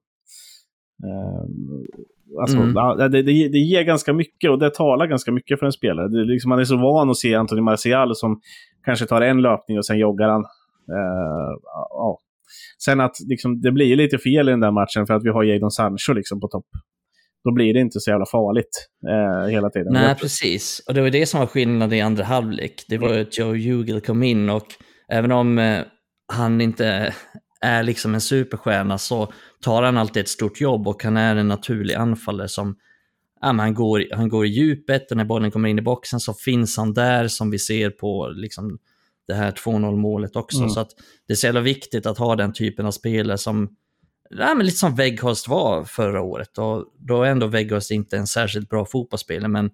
eh, 1.03 1.43
alltså, 2.41 2.57
Mm. 2.57 2.97
det, 2.97 3.21
det, 3.21 3.47
det 3.47 3.57
ger 3.57 3.83
ganska 3.83 4.13
mycket 4.13 4.51
och 4.51 4.59
det 4.59 4.73
talar 4.73 5.07
ganska 5.07 5.31
mycket 5.31 5.59
för 5.59 5.65
en 5.65 5.71
spelare. 5.71 6.07
Det, 6.07 6.23
liksom, 6.25 6.49
man 6.49 6.59
är 6.59 6.63
så 6.63 6.77
van 6.77 7.09
att 7.09 7.17
se 7.17 7.35
Anthony 7.35 7.61
Martial 7.61 8.15
som 8.15 8.41
kanske 8.85 9.05
tar 9.05 9.21
en 9.21 9.41
löpning 9.41 9.77
och 9.77 9.85
sen 9.85 9.97
joggar 9.97 10.29
han. 10.29 10.41
Eh, 10.91 11.51
ja. 11.89 12.19
Sen 12.85 12.99
att 12.99 13.15
liksom, 13.29 13.61
det 13.61 13.71
blir 13.71 13.95
lite 13.95 14.17
fel 14.17 14.49
i 14.49 14.51
den 14.51 14.59
där 14.59 14.71
matchen 14.71 15.07
för 15.07 15.13
att 15.13 15.23
vi 15.23 15.29
har 15.29 15.43
Jadon 15.43 15.71
Sancho 15.71 16.13
liksom 16.13 16.39
på 16.39 16.47
topp. 16.47 16.65
Då 17.43 17.51
blir 17.53 17.73
det 17.73 17.79
inte 17.79 17.99
så 17.99 18.09
jävla 18.11 18.25
farligt 18.25 18.87
eh, 19.09 19.47
hela 19.51 19.69
tiden. 19.69 19.93
Nej, 19.93 20.15
precis. 20.15 20.83
Och 20.87 20.93
det 20.93 21.01
var 21.01 21.09
det 21.09 21.25
som 21.25 21.39
var 21.39 21.47
skillnaden 21.47 21.97
i 21.97 22.01
andra 22.01 22.23
halvlek. 22.23 22.85
Det 22.87 22.97
var 22.97 23.13
ju 23.13 23.21
att 23.21 23.37
Joe 23.37 23.55
Hugel 23.55 24.01
kom 24.01 24.23
in 24.23 24.49
och 24.49 24.65
även 25.11 25.31
om 25.31 25.59
eh, 25.59 25.81
han 26.33 26.61
inte 26.61 27.13
är 27.61 27.83
liksom 27.83 28.13
en 28.13 28.21
superstjärna 28.21 28.97
så 28.97 29.33
tar 29.61 29.83
han 29.83 29.97
alltid 29.97 30.21
ett 30.21 30.29
stort 30.29 30.61
jobb 30.61 30.87
och 30.87 31.03
han 31.03 31.17
är 31.17 31.35
en 31.35 31.47
naturlig 31.47 31.93
anfallare 31.93 32.47
som 32.47 32.75
ja, 33.41 33.53
men 33.53 33.59
han, 33.59 33.73
går, 33.73 34.05
han 34.11 34.29
går 34.29 34.45
i 34.45 34.49
djupet 34.49 35.11
och 35.11 35.17
när 35.17 35.25
bollen 35.25 35.51
kommer 35.51 35.69
in 35.69 35.79
i 35.79 35.81
boxen 35.81 36.19
så 36.19 36.33
finns 36.33 36.77
han 36.77 36.93
där 36.93 37.27
som 37.27 37.51
vi 37.51 37.59
ser 37.59 37.89
på 37.89 38.27
liksom, 38.27 38.79
det 39.27 39.33
här 39.33 39.51
2-0 39.51 39.95
målet 39.95 40.35
också. 40.35 40.57
Mm. 40.57 40.69
Så 40.69 40.79
att 40.79 40.89
det 41.27 41.33
är 41.33 41.37
så 41.37 41.47
jävla 41.47 41.61
viktigt 41.61 42.05
att 42.05 42.17
ha 42.17 42.35
den 42.35 42.53
typen 42.53 42.85
av 42.85 42.91
spelare 42.91 43.37
som 43.37 43.75
ja, 44.29 44.53
men 44.53 44.65
lite 44.65 44.77
som 44.77 44.95
Weghorst 44.95 45.47
var 45.47 45.83
förra 45.83 46.21
året. 46.21 46.57
Och 46.57 46.85
då 46.97 47.23
är 47.23 47.31
ändå 47.31 47.47
Weghorst 47.47 47.91
inte 47.91 48.17
en 48.17 48.27
särskilt 48.27 48.69
bra 48.69 48.85
fotbollsspelare, 48.85 49.47
men 49.47 49.71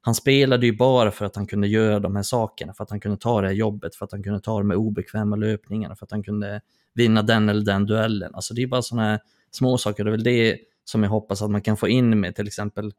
han 0.00 0.14
spelade 0.14 0.66
ju 0.66 0.76
bara 0.76 1.10
för 1.10 1.24
att 1.24 1.36
han 1.36 1.46
kunde 1.46 1.68
göra 1.68 1.98
de 2.00 2.16
här 2.16 2.22
sakerna, 2.22 2.74
för 2.74 2.84
att 2.84 2.90
han 2.90 3.00
kunde 3.00 3.16
ta 3.16 3.40
det 3.40 3.46
här 3.46 3.54
jobbet, 3.54 3.94
för 3.94 4.04
att 4.04 4.12
han 4.12 4.22
kunde 4.22 4.40
ta 4.40 4.58
de 4.58 4.70
här 4.70 4.76
obekväma 4.76 5.36
löpningarna, 5.36 5.96
för 5.96 6.06
att 6.06 6.10
han 6.10 6.22
kunde 6.22 6.60
vinna 6.96 7.22
den 7.22 7.48
eller 7.48 7.64
den 7.64 7.86
duellen. 7.86 8.34
Alltså 8.34 8.54
det 8.54 8.62
är 8.62 8.66
bara 8.66 8.82
sådana 8.82 9.08
här 9.08 9.20
små 9.50 9.78
saker. 9.78 10.04
Det 10.04 10.10
är 10.10 10.12
väl 10.12 10.24
det 10.24 10.58
som 10.84 11.02
jag 11.02 11.10
hoppas 11.10 11.42
att 11.42 11.50
man 11.50 11.62
kan 11.62 11.76
få 11.76 11.88
in 11.88 12.20
med 12.20 12.34
till 12.34 12.46
exempel 12.46 12.92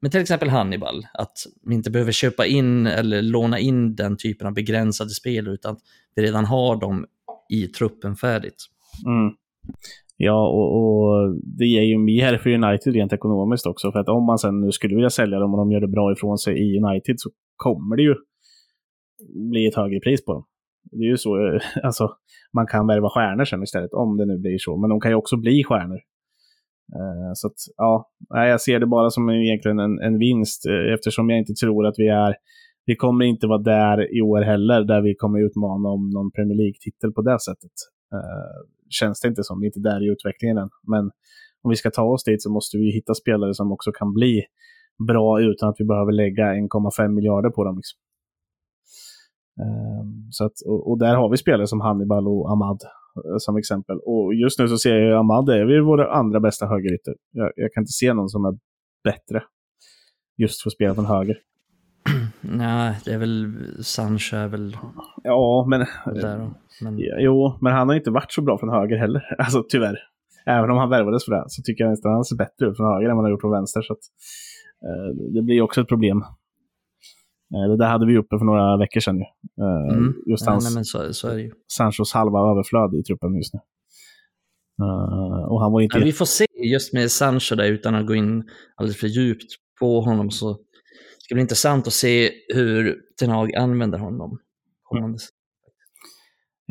men 0.00 0.10
till 0.10 0.20
exempel 0.20 0.48
Hannibal, 0.48 1.06
att 1.14 1.38
vi 1.62 1.74
inte 1.74 1.90
behöver 1.90 2.12
köpa 2.12 2.46
in 2.46 2.86
eller 2.86 3.22
låna 3.22 3.58
in 3.58 3.94
den 3.94 4.16
typen 4.16 4.46
av 4.46 4.54
begränsade 4.54 5.10
spel, 5.10 5.48
utan 5.48 5.72
att 5.72 5.78
vi 6.14 6.22
redan 6.22 6.44
har 6.44 6.80
dem 6.80 7.06
i 7.48 7.66
truppen 7.66 8.16
färdigt. 8.16 8.66
Mm. 9.06 9.34
Ja, 10.16 10.48
och, 10.48 10.76
och 10.76 11.34
det 11.58 11.66
ger 11.66 11.82
ju 11.82 11.98
mer 11.98 12.38
för 12.38 12.50
United 12.50 12.94
rent 12.94 13.12
ekonomiskt 13.12 13.66
också. 13.66 13.92
För 13.92 13.98
att 13.98 14.08
om 14.08 14.24
man 14.26 14.38
sen 14.38 14.60
nu 14.60 14.72
skulle 14.72 14.94
vilja 14.94 15.10
sälja 15.10 15.38
dem 15.38 15.54
och 15.54 15.58
de 15.58 15.72
gör 15.72 15.80
det 15.80 15.88
bra 15.88 16.12
ifrån 16.12 16.38
sig 16.38 16.54
i 16.54 16.78
United 16.78 17.20
så 17.20 17.30
kommer 17.56 17.96
det 17.96 18.02
ju 18.02 18.14
bli 19.50 19.66
ett 19.66 19.74
högre 19.74 20.00
pris 20.00 20.24
på 20.24 20.32
dem. 20.32 20.44
Det 20.90 21.04
är 21.04 21.10
ju 21.10 21.16
så, 21.16 21.36
eh, 21.46 21.60
alltså, 21.82 22.10
man 22.52 22.66
kan 22.66 22.86
värva 22.86 23.10
stjärnor 23.10 23.44
sen 23.44 23.62
istället, 23.62 23.92
om 23.92 24.16
det 24.16 24.26
nu 24.26 24.38
blir 24.38 24.58
så. 24.58 24.76
Men 24.76 24.90
de 24.90 25.00
kan 25.00 25.10
ju 25.10 25.14
också 25.14 25.36
bli 25.36 25.64
stjärnor. 25.64 25.98
Eh, 26.96 27.32
så 27.34 27.46
att, 27.46 27.54
ja, 27.76 28.10
jag 28.28 28.60
ser 28.60 28.80
det 28.80 28.86
bara 28.86 29.10
som 29.10 29.28
en, 29.28 29.34
egentligen 29.34 29.78
en, 29.78 29.98
en 29.98 30.18
vinst 30.18 30.66
eh, 30.66 30.94
eftersom 30.94 31.30
jag 31.30 31.38
inte 31.38 31.54
tror 31.54 31.86
att 31.86 31.94
vi 31.98 32.08
är 32.08 32.34
vi 32.86 32.96
kommer 32.96 33.24
inte 33.24 33.46
vara 33.46 33.62
där 33.62 34.16
i 34.18 34.22
år 34.22 34.40
heller, 34.42 34.84
där 34.84 35.00
vi 35.02 35.14
kommer 35.14 35.46
utmana 35.46 35.88
om 35.88 36.10
någon 36.10 36.30
Premier 36.30 36.56
League-titel 36.56 37.12
på 37.12 37.22
det 37.22 37.40
sättet. 37.40 37.70
Känns 38.90 39.20
det 39.20 39.28
inte 39.28 39.44
som. 39.44 39.60
Vi 39.60 39.66
är 39.66 39.68
inte 39.68 39.90
där 39.90 40.02
i 40.04 40.12
utvecklingen 40.12 40.58
än. 40.58 40.68
Men 40.86 41.10
om 41.62 41.70
vi 41.70 41.76
ska 41.76 41.90
ta 41.90 42.02
oss 42.02 42.24
dit 42.24 42.42
så 42.42 42.50
måste 42.50 42.78
vi 42.78 42.90
hitta 42.92 43.14
spelare 43.14 43.54
som 43.54 43.72
också 43.72 43.92
kan 43.92 44.14
bli 44.14 44.42
bra 45.08 45.40
utan 45.40 45.68
att 45.68 45.76
vi 45.78 45.84
behöver 45.84 46.12
lägga 46.12 46.44
1,5 46.44 47.08
miljarder 47.08 47.50
på 47.50 47.64
dem. 47.64 47.76
Liksom. 47.76 47.98
Ehm, 49.62 50.28
så 50.30 50.44
att, 50.44 50.52
och, 50.66 50.98
där 50.98 51.14
har 51.14 51.28
vi 51.28 51.36
spelare 51.36 51.66
som 51.66 51.80
Hannibal 51.80 52.28
och 52.28 52.50
Ahmad 52.50 52.82
eh, 53.16 53.36
som 53.38 53.56
exempel. 53.56 53.98
Och 54.04 54.34
just 54.34 54.58
nu 54.58 54.68
så 54.68 54.78
ser 54.78 54.96
jag 54.96 55.18
Ahmad 55.18 55.48
är 55.48 55.64
vi 55.64 55.80
våra 55.80 56.12
andra 56.12 56.40
bästa 56.40 56.66
högerytter. 56.66 57.14
Jag, 57.32 57.52
jag 57.56 57.72
kan 57.72 57.82
inte 57.82 57.92
se 57.92 58.12
någon 58.14 58.28
som 58.28 58.44
är 58.44 58.58
bättre 59.04 59.42
just 60.36 60.62
för 60.62 60.68
att 60.68 60.74
spela 60.74 60.94
från 60.94 61.06
höger. 61.06 61.38
Nej, 62.40 62.98
det 63.04 63.12
är 63.12 63.18
väl 63.18 63.54
Sancho 63.82 64.36
är 64.36 64.48
väl 64.48 64.76
Ja, 65.22 65.66
men 65.68 65.80
där. 66.14 66.50
Men, 66.82 66.98
Jo, 66.98 67.58
men 67.60 67.72
han 67.72 67.88
har 67.88 67.96
inte 67.96 68.10
varit 68.10 68.32
så 68.32 68.42
bra 68.42 68.58
från 68.58 68.70
höger 68.70 68.96
heller. 68.96 69.22
Alltså 69.38 69.64
tyvärr. 69.68 69.98
Även 70.46 70.70
om 70.70 70.76
han 70.78 70.90
värvades 70.90 71.24
för 71.24 71.32
det 71.32 71.44
så 71.48 71.62
tycker 71.62 71.84
jag 71.84 71.90
nästan 71.90 72.12
han 72.12 72.24
ser 72.24 72.36
bättre 72.36 72.66
ut 72.66 72.76
från 72.76 72.86
höger 72.94 73.08
än 73.08 73.16
vad 73.16 73.16
han 73.16 73.24
har 73.24 73.30
gjort 73.30 73.40
från 73.40 73.50
vänster. 73.52 73.82
Så 73.82 73.92
att, 73.92 73.98
eh, 74.86 75.32
det 75.34 75.42
blir 75.42 75.62
också 75.62 75.80
ett 75.80 75.88
problem. 75.88 76.24
Eh, 77.54 77.70
det 77.70 77.76
där 77.76 77.88
hade 77.88 78.06
vi 78.06 78.18
uppe 78.18 78.38
för 78.38 78.44
några 78.44 78.76
veckor 78.76 79.00
sedan 79.00 79.16
ju. 79.16 79.22
Eh, 79.64 79.96
Mm. 79.96 80.14
Just 80.26 80.46
hans, 80.46 80.74
nej, 80.74 80.84
så, 80.84 81.12
så 81.12 81.28
är 81.28 81.34
det 81.34 81.42
ju. 81.42 81.52
Sanchos 81.72 82.12
halva 82.12 82.38
överflöd 82.50 82.94
i 82.94 83.02
truppen 83.02 83.34
just 83.34 83.54
nu. 83.54 83.60
Eh, 84.84 85.44
och 85.52 85.60
han 85.60 85.72
var 85.72 85.80
inte... 85.80 85.98
Ja, 85.98 86.04
vi 86.04 86.12
får 86.12 86.24
se 86.24 86.46
just 86.72 86.92
med 86.92 87.10
Sancho 87.10 87.54
där 87.56 87.64
utan 87.64 87.94
att 87.94 88.06
gå 88.06 88.14
in 88.14 88.44
alldeles 88.76 89.00
för 89.00 89.06
djupt 89.06 89.52
på 89.80 90.00
honom 90.00 90.30
så 90.30 90.54
ska 91.18 91.28
det 91.28 91.34
bli 91.34 91.42
intressant 91.42 91.86
att 91.86 91.92
se 91.92 92.30
hur 92.54 92.96
Ten 93.20 93.30
Hag 93.30 93.54
använder 93.54 93.98
honom. 93.98 94.38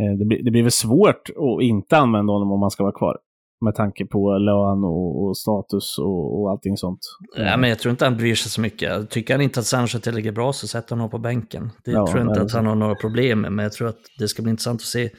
eh, 0.02 0.18
det, 0.20 0.26
blir, 0.26 0.44
det 0.44 0.52
blir 0.52 0.62
väl 0.64 0.72
svårt 0.72 1.30
att 1.30 1.62
inte 1.64 1.98
använda 1.98 2.34
honom 2.34 2.52
om 2.52 2.60
man 2.60 2.72
ska 2.72 2.84
vara 2.84 2.94
kvar. 2.94 3.18
Med 3.62 3.76
tanke 3.76 4.06
på 4.06 4.38
lön 4.38 4.84
och, 4.84 5.24
och 5.24 5.38
status 5.38 5.98
och, 6.00 6.42
och 6.42 6.52
allting 6.52 6.78
sånt. 6.78 7.00
Ja, 7.38 7.58
men 7.58 7.70
jag 7.70 7.80
tror 7.80 7.92
inte 7.92 8.06
han 8.06 8.18
bryr 8.18 8.36
sig 8.36 8.52
så 8.52 8.62
mycket. 8.62 9.10
Tycker 9.10 9.34
han 9.34 9.42
inte 9.42 9.60
att 9.60 9.66
Sancho 9.66 9.98
är 9.98 10.02
tillräckligt 10.02 10.36
bra 10.36 10.54
så 10.54 10.68
sätter 10.68 10.90
han 10.90 11.00
honom 11.00 11.12
på 11.12 11.18
bänken. 11.20 11.70
Det 11.86 11.92
Ja, 11.92 12.08
tror 12.08 12.20
jag 12.20 12.28
inte 12.28 12.42
att 12.42 12.52
han 12.52 12.66
har 12.66 12.76
några 12.76 12.96
problem 12.96 13.42
med, 13.42 13.52
men 13.52 13.64
jag 13.64 13.72
tror 13.72 13.88
att 13.88 14.00
det 14.20 14.28
ska 14.28 14.42
bli 14.42 14.50
intressant 14.50 14.82
att 14.82 14.88
se 14.88 15.10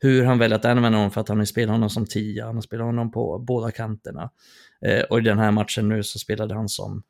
hur 0.00 0.24
han 0.24 0.38
väljer 0.38 0.58
att 0.58 0.64
använda 0.64 0.98
honom 0.98 1.10
för 1.10 1.20
att 1.20 1.28
han 1.28 1.38
har 1.38 1.44
spelat 1.44 1.74
honom 1.74 1.90
som 1.90 2.06
tia, 2.06 2.46
han 2.46 2.54
har 2.54 2.62
spelat 2.62 2.86
honom 2.86 3.12
på 3.12 3.44
båda 3.46 3.70
kanterna. 3.70 4.30
Eh, 4.86 5.02
och 5.02 5.18
i 5.18 5.22
den 5.22 5.38
här 5.38 5.50
matchen 5.50 5.88
nu 5.88 6.02
så 6.02 6.18
spelade 6.18 6.54
han 6.54 6.68
som 6.68 7.02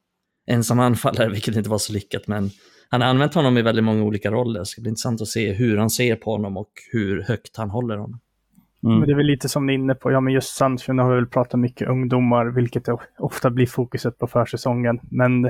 ensam 0.46 0.80
anfallare, 0.80 1.28
vilket 1.32 1.56
inte 1.56 1.70
var 1.70 1.78
så 1.78 1.92
lyckat, 1.92 2.26
men 2.26 2.50
han 2.88 3.00
har 3.00 3.08
använt 3.08 3.34
honom 3.34 3.58
i 3.58 3.62
väldigt 3.62 3.84
många 3.84 4.02
olika 4.02 4.30
roller. 4.30 4.60
Det 4.60 4.66
ska 4.66 4.80
bli 4.80 4.88
intressant 4.88 5.20
att 5.20 5.28
se 5.28 5.52
hur 5.52 5.76
han 5.76 5.90
ser 5.90 6.16
på 6.16 6.30
honom 6.30 6.56
och 6.56 6.70
hur 6.92 7.22
högt 7.22 7.56
han 7.56 7.70
håller 7.70 7.96
honom. 7.96 8.20
Mm. 8.84 8.98
Men 8.98 9.06
det 9.06 9.12
är 9.12 9.16
väl 9.16 9.26
lite 9.26 9.48
som 9.48 9.66
ni 9.66 9.72
är 9.72 9.78
inne 9.78 9.94
på, 9.94 10.12
ja 10.12 10.20
men 10.20 10.32
just 10.32 10.56
Sancho, 10.56 10.92
nu 10.92 11.02
har 11.02 11.10
vi 11.10 11.14
väl 11.14 11.26
pratat 11.26 11.60
mycket 11.60 11.88
ungdomar, 11.88 12.46
vilket 12.46 12.88
ofta 13.18 13.50
blir 13.50 13.66
fokuset 13.66 14.18
på 14.18 14.26
försäsongen. 14.26 15.00
Men 15.10 15.42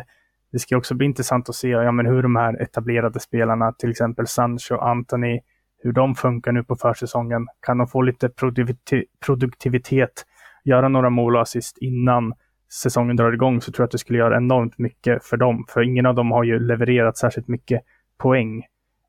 det 0.53 0.59
ska 0.59 0.77
också 0.77 0.95
bli 0.95 1.07
intressant 1.07 1.49
att 1.49 1.55
se 1.55 1.69
ja, 1.69 1.93
men 1.93 2.07
hur 2.07 2.23
de 2.23 2.37
här 2.37 2.63
etablerade 2.63 3.21
spelarna, 3.21 3.73
till 3.73 3.91
exempel 3.91 4.27
Sancho, 4.27 4.75
Anthony, 4.75 5.41
hur 5.83 5.93
de 5.93 6.15
funkar 6.15 6.53
nu 6.53 6.65
på 6.65 6.77
försäsongen. 6.77 7.47
Kan 7.61 7.79
de 7.79 7.87
få 7.87 8.03
lite 8.03 8.31
produktivitet, 9.27 10.27
göra 10.65 10.89
några 10.89 11.11
mål 11.11 11.37
och 11.37 11.43
assist 11.43 11.79
innan 11.79 12.35
säsongen 12.73 13.17
drar 13.17 13.33
igång 13.33 13.61
så 13.61 13.73
tror 13.73 13.83
jag 13.83 13.87
att 13.87 13.93
det 13.93 13.99
skulle 13.99 14.19
göra 14.19 14.37
enormt 14.37 14.79
mycket 14.79 15.25
för 15.25 15.37
dem. 15.37 15.65
För 15.69 15.83
ingen 15.83 16.07
av 16.07 16.15
dem 16.15 16.31
har 16.31 16.45
ju 16.45 16.59
levererat 16.59 17.17
särskilt 17.17 17.49
mycket 17.49 17.83
poäng 18.19 18.63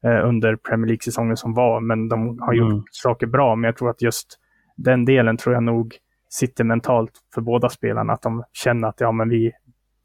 eh, 0.04 0.28
under 0.30 0.56
Premier 0.56 0.88
League-säsongen 0.88 1.38
som 1.38 1.54
var, 1.54 1.82
men 1.82 2.10
de 2.10 2.39
har 2.41 2.54
gjort 2.54 2.72
Mm. 2.72 2.84
saker 2.91 3.28
bra. 3.28 3.56
Men 3.56 3.64
jag 3.68 3.78
tror 3.78 3.89
att 3.89 4.01
just 4.01 4.39
den 4.78 5.06
delen 5.06 5.38
tror 5.38 5.56
jag 5.56 5.64
nog 5.64 5.95
sitter 6.30 6.64
mentalt 6.64 7.12
för 7.34 7.41
båda 7.41 7.70
spelarna. 7.70 8.14
Att 8.14 8.22
de 8.22 8.43
känner 8.54 8.88
att 8.88 8.99
ja, 9.01 9.12
men 9.12 9.30
vi 9.30 9.51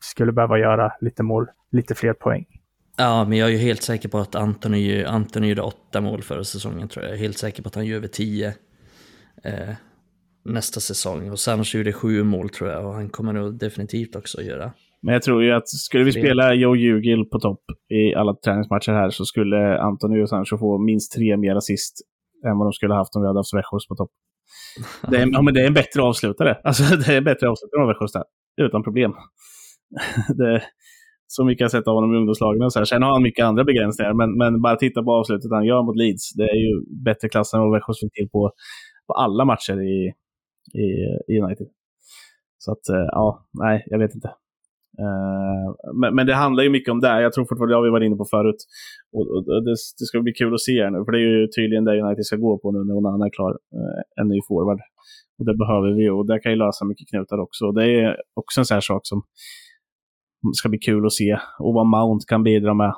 skulle 0.01 0.33
behöva 0.33 0.59
göra 0.59 0.93
lite 1.01 1.23
mål, 1.23 1.47
lite 1.73 1.95
fler 1.95 2.13
poäng. 2.13 2.47
Ja, 2.97 3.25
men 3.25 3.39
jag 3.39 3.49
är 3.49 3.53
ju 3.53 3.59
helt 3.59 3.83
säker 3.83 4.09
på 4.09 4.19
att 4.19 4.35
Antoni, 4.35 5.05
Antoni 5.05 5.49
gjorde 5.49 5.63
åtta 5.63 6.01
mål 6.01 6.23
förra 6.23 6.45
säsongen 6.45 6.89
tror 6.89 7.05
jag. 7.05 7.11
Jag 7.13 7.17
är 7.19 7.23
helt 7.23 7.39
säker 7.39 7.63
på 7.63 7.69
att 7.69 7.75
han 7.75 7.87
gör 7.87 7.97
över 7.97 8.09
tio 8.09 8.55
eh, 9.45 9.75
nästa 10.45 10.81
säsong. 10.81 11.31
Och 11.31 11.39
Sancho 11.39 11.79
gjorde 11.79 11.93
sju 11.93 12.23
mål 12.23 12.49
tror 12.51 12.71
jag 12.71 12.87
och 12.87 12.95
han 12.95 13.09
kommer 13.09 13.33
nog 13.33 13.59
definitivt 13.59 14.17
också 14.17 14.43
göra. 14.43 14.73
Men 15.03 15.13
jag 15.13 15.23
tror 15.23 15.43
ju 15.43 15.53
att 15.53 15.69
skulle 15.69 16.05
vi 16.05 16.13
spela 16.13 16.55
Joe 16.55 16.77
Jugil 16.77 17.25
på 17.25 17.41
topp 17.41 17.61
i 17.89 18.15
alla 18.15 18.35
träningsmatcher 18.35 18.93
här 18.93 19.11
så 19.11 19.25
skulle 19.25 19.79
Antoni 19.79 20.23
och 20.23 20.29
Sancho 20.29 20.59
få 20.59 20.79
minst 20.79 21.13
tre 21.13 21.37
mer 21.37 21.57
assist 21.57 21.95
än 22.47 22.59
vad 22.59 22.67
de 22.67 22.73
skulle 22.73 22.95
haft 22.95 23.17
om 23.17 23.23
vi 23.23 23.29
hade 23.29 23.39
haft 23.39 23.51
Svechos 23.51 23.89
på 23.89 23.95
topp. 23.95 24.11
Det 25.11 25.17
är, 25.17 25.29
ja, 25.33 25.43
men 25.43 25.55
det 25.55 25.63
är 25.63 25.67
en 25.67 25.75
bättre 25.75 26.03
avslutare. 26.03 26.61
Alltså, 26.65 26.97
det 27.07 27.13
är 27.13 27.19
en 27.19 27.25
bättre 27.25 27.49
avslutare 27.49 27.83
än 27.83 27.89
Svechos 27.89 28.13
där. 28.13 28.25
Utan 28.67 28.83
problem. 28.83 29.13
det, 30.39 30.63
så 31.27 31.45
mycket 31.45 31.61
jag 31.61 31.65
har 31.65 31.71
sett 31.71 31.89
av 31.89 31.95
honom 31.95 32.15
i 32.15 32.17
ungdomslagen. 32.17 32.63
Och 32.63 32.73
så 32.73 32.79
här. 32.79 32.85
Sen 32.85 33.03
har 33.03 33.13
han 33.13 33.23
mycket 33.23 33.45
andra 33.45 33.65
begränsningar, 33.65 34.13
men, 34.15 34.37
men 34.39 34.63
bara 34.63 34.77
titta 34.77 35.03
på 35.03 35.13
avslutet 35.13 35.51
han 35.51 35.65
gör 35.65 35.83
mot 35.83 35.97
Leeds. 35.97 36.35
Det 36.35 36.43
är 36.43 36.57
ju 36.57 37.03
bättre 37.05 37.29
klass 37.29 37.55
än 37.55 37.61
vad 37.61 37.73
Växjös 37.73 38.01
fick 38.01 38.13
till 38.13 38.29
på, 38.29 38.53
på 39.07 39.13
alla 39.13 39.45
matcher 39.45 39.81
i, 39.83 40.13
i, 40.85 40.87
i 41.33 41.41
United. 41.41 41.67
Så 42.59 42.73
att, 42.73 42.89
eh, 42.89 43.09
ja, 43.13 43.49
nej, 43.53 43.85
jag 43.87 43.99
vet 43.99 44.15
inte. 44.15 44.31
Eh, 45.05 45.67
men, 46.01 46.15
men, 46.15 46.27
det 46.27 46.35
handlar 46.35 46.63
ju 46.65 46.71
mycket 46.71 46.93
om 46.93 47.01
det. 47.01 47.23
Jag 47.23 47.33
tror 47.33 47.45
fortfarande, 47.45 47.73
det 47.75 47.79
har 47.79 47.89
vi 47.89 47.97
varit 47.97 48.07
inne 48.07 48.17
på 48.17 48.25
förut. 48.25 48.61
Och, 49.13 49.27
och, 49.35 49.43
och 49.57 49.65
det, 49.65 49.75
det, 49.99 50.07
ska 50.09 50.21
bli 50.21 50.33
kul 50.33 50.55
att 50.55 50.61
se 50.61 50.83
här 50.83 50.91
nu, 50.91 50.99
för 51.05 51.13
det 51.13 51.19
är 51.19 51.29
ju 51.37 51.47
tydligen 51.57 51.85
det 51.85 52.03
United 52.03 52.27
ska 52.27 52.37
gå 52.37 52.59
på 52.59 52.73
nu 52.73 52.79
när 52.85 52.95
Onana 53.01 53.27
är 53.27 53.31
klar. 53.39 53.53
Eh, 53.77 54.01
en 54.21 54.29
ny 54.29 54.39
forward. 54.49 54.81
Och 55.39 55.45
det 55.49 55.57
behöver 55.63 55.91
vi 55.99 56.11
och 56.11 56.27
det 56.27 56.39
kan 56.41 56.53
ju 56.53 56.59
lösa 56.59 56.85
mycket 56.85 57.09
knutar 57.09 57.39
också. 57.39 57.73
Det 57.73 57.85
är 58.01 58.17
också 58.35 58.61
en 58.61 58.65
sån 58.65 58.75
här 58.75 58.81
sak 58.81 59.03
som 59.05 59.23
ska 60.55 60.69
bli 60.69 60.79
kul 60.79 61.07
att 61.07 61.13
se. 61.13 61.39
Och 61.59 61.75
vad 61.75 61.87
Mount 61.87 62.25
kan 62.29 62.43
bidra 62.43 62.75
med. 62.75 62.93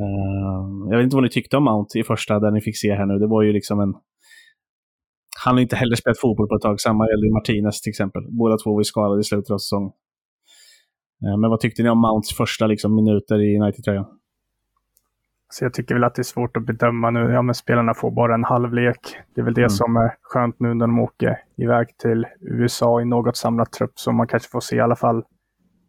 Uh, 0.00 0.90
jag 0.90 0.96
vet 0.96 1.04
inte 1.04 1.16
vad 1.16 1.22
ni 1.22 1.30
tyckte 1.30 1.56
om 1.56 1.64
Mount 1.64 1.98
i 1.98 2.02
första, 2.02 2.40
där 2.40 2.50
ni 2.50 2.60
fick 2.60 2.78
se 2.78 2.94
här 2.94 3.06
nu. 3.06 3.18
Det 3.18 3.26
var 3.26 3.42
ju 3.42 3.52
liksom 3.52 3.80
en... 3.80 3.94
Han 5.44 5.54
har 5.54 5.60
inte 5.60 5.76
heller 5.76 5.96
spelat 5.96 6.20
fotboll 6.20 6.48
på 6.48 6.54
ett 6.54 6.62
tag. 6.62 6.80
Samma 6.80 7.04
gäller 7.08 7.32
Martinez 7.32 7.80
till 7.80 7.90
exempel. 7.90 8.22
Båda 8.30 8.56
två 8.56 8.70
var 8.72 8.80
ju 8.80 8.84
skadade 8.84 9.20
i 9.20 9.24
slutet 9.24 9.50
av 9.50 9.58
säsongen. 9.58 9.92
Uh, 11.26 11.36
men 11.36 11.50
vad 11.50 11.60
tyckte 11.60 11.82
ni 11.82 11.90
om 11.90 12.00
Mounts 12.00 12.36
första 12.36 12.66
liksom, 12.66 12.94
minuter 12.94 13.40
i 13.40 13.58
United-tröjan? 13.60 14.06
Så 15.54 15.64
jag 15.64 15.74
tycker 15.74 15.94
väl 15.94 16.04
att 16.04 16.14
det 16.14 16.20
är 16.20 16.24
svårt 16.24 16.56
att 16.56 16.66
bedöma 16.66 17.10
nu. 17.10 17.20
Ja, 17.20 17.42
men 17.42 17.54
spelarna 17.54 17.94
får 17.94 18.10
bara 18.10 18.34
en 18.34 18.44
halvlek. 18.44 18.98
Det 19.34 19.40
är 19.40 19.44
väl 19.44 19.54
det 19.54 19.60
mm. 19.60 19.70
som 19.70 19.96
är 19.96 20.16
skönt 20.22 20.60
nu 20.60 20.74
när 20.74 20.86
de 20.86 20.98
åker 20.98 21.38
iväg 21.56 21.98
till 21.98 22.26
USA 22.40 23.00
i 23.00 23.04
något 23.04 23.36
samlat 23.36 23.72
trupp. 23.72 23.92
Så 23.94 24.12
man 24.12 24.26
kanske 24.26 24.50
får 24.50 24.60
se 24.60 24.76
i 24.76 24.80
alla 24.80 24.96
fall 24.96 25.24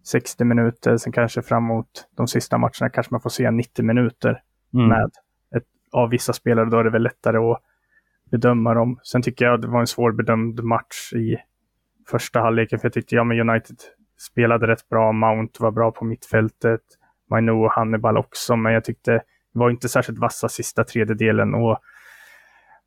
60 0.08 0.44
minuter. 0.44 0.98
Sen 0.98 1.14
kanske 1.14 1.42
framåt 1.42 2.08
de 2.18 2.28
sista 2.28 2.58
matcherna 2.58 2.90
kanske 2.94 3.14
man 3.14 3.22
får 3.22 3.30
se 3.30 3.52
90 3.52 3.86
minuter 3.86 4.42
mm. 4.74 4.88
med 4.88 5.12
ett, 5.56 5.64
av 5.92 6.10
vissa 6.10 6.34
spelare. 6.34 6.70
Då 6.70 6.80
är 6.80 6.84
det 6.84 6.90
väl 6.90 7.04
lättare 7.04 7.38
att 7.38 7.62
bedöma 8.32 8.74
dem. 8.74 9.00
Sen 9.04 9.22
tycker 9.22 9.46
jag 9.46 9.62
det 9.62 9.68
var 9.68 9.80
en 9.80 9.88
svårbedömd 9.88 10.64
match 10.64 11.14
i 11.14 11.38
första 12.12 12.40
halvleken. 12.40 12.80
För 12.80 12.86
jag 12.86 12.94
tyckte 12.94 13.16
ja, 13.16 13.24
men 13.24 13.50
United 13.50 13.78
spelade 14.18 14.68
rätt 14.68 14.90
bra. 14.90 15.12
Mount 15.12 15.64
var 15.64 15.72
bra 15.72 15.92
på 15.92 16.06
mittfältet. 16.06 16.82
Mainu 17.30 17.52
och 17.52 17.72
Hannibal 17.72 18.18
också. 18.18 18.56
Men 18.56 18.74
jag 18.74 18.84
tyckte 18.84 19.12
det 19.12 19.60
var 19.60 19.70
inte 19.70 19.90
särskilt 19.90 20.20
vassa 20.20 20.50
sista 20.50 20.84
tredjedelen. 20.84 21.54
Och 21.54 21.80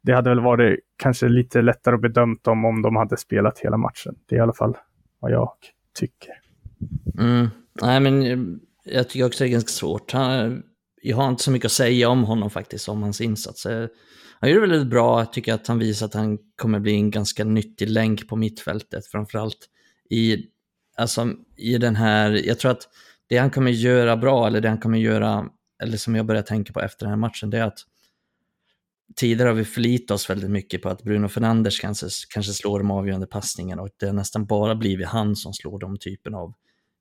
det 0.02 0.12
hade 0.12 0.30
väl 0.30 0.40
varit 0.40 0.80
kanske 0.96 1.28
lite 1.28 1.62
lättare 1.62 1.94
att 1.94 2.00
bedöma 2.00 2.36
dem 2.42 2.64
om 2.64 2.82
de 2.82 2.96
hade 2.96 3.16
spelat 3.16 3.58
hela 3.58 3.76
matchen. 3.76 4.14
Det 4.28 4.34
är 4.34 4.38
i 4.38 4.42
alla 4.42 4.52
fall 4.52 4.76
vad 5.20 5.32
jag 5.32 5.52
tycker. 5.98 6.34
Mm. 7.18 7.48
Nej, 7.82 8.00
men 8.00 8.60
jag 8.84 9.08
tycker 9.08 9.26
också 9.26 9.44
det 9.44 9.50
är 9.50 9.52
ganska 9.52 9.68
svårt. 9.68 10.12
Han, 10.12 10.62
jag 11.02 11.16
har 11.16 11.28
inte 11.28 11.42
så 11.42 11.50
mycket 11.50 11.66
att 11.66 11.72
säga 11.72 12.08
om 12.08 12.24
honom 12.24 12.50
faktiskt, 12.50 12.88
om 12.88 13.02
hans 13.02 13.20
insatser. 13.20 13.88
Han 14.40 14.50
gör 14.50 14.60
det 14.60 14.66
väldigt 14.66 14.90
bra, 14.90 15.18
jag 15.18 15.32
tycker 15.32 15.54
att 15.54 15.66
han 15.66 15.78
visar 15.78 16.06
att 16.06 16.14
han 16.14 16.38
kommer 16.56 16.80
bli 16.80 16.94
en 16.94 17.10
ganska 17.10 17.44
nyttig 17.44 17.88
länk 17.88 18.28
på 18.28 18.36
mittfältet, 18.36 19.06
framförallt 19.06 19.68
i, 20.10 20.36
alltså, 20.98 21.32
i 21.56 21.78
den 21.78 21.96
här, 21.96 22.30
jag 22.30 22.58
tror 22.58 22.70
att 22.70 22.88
det 23.26 23.36
han 23.36 23.50
kommer 23.50 23.70
göra 23.70 24.16
bra, 24.16 24.46
eller 24.46 24.60
det 24.60 24.68
han 24.68 24.78
kommer 24.78 24.98
göra, 24.98 25.46
eller 25.82 25.96
som 25.96 26.14
jag 26.14 26.26
börjar 26.26 26.42
tänka 26.42 26.72
på 26.72 26.80
efter 26.80 27.06
den 27.06 27.10
här 27.10 27.16
matchen, 27.16 27.50
det 27.50 27.58
är 27.58 27.62
att 27.62 27.78
tidigare 29.16 29.48
har 29.48 29.54
vi 29.54 29.64
förlitat 29.64 30.14
oss 30.14 30.30
väldigt 30.30 30.50
mycket 30.50 30.82
på 30.82 30.88
att 30.88 31.02
Bruno 31.02 31.28
Fernandes 31.28 31.80
kanske, 31.80 32.06
kanske 32.34 32.52
slår 32.52 32.78
de 32.78 32.90
avgörande 32.90 33.26
passningarna 33.26 33.82
och 33.82 33.88
det 33.96 34.06
har 34.06 34.12
nästan 34.12 34.46
bara 34.46 34.74
blivit 34.74 35.06
han 35.06 35.36
som 35.36 35.52
slår 35.52 35.78
de 35.78 35.98
typen 35.98 36.34
av 36.34 36.54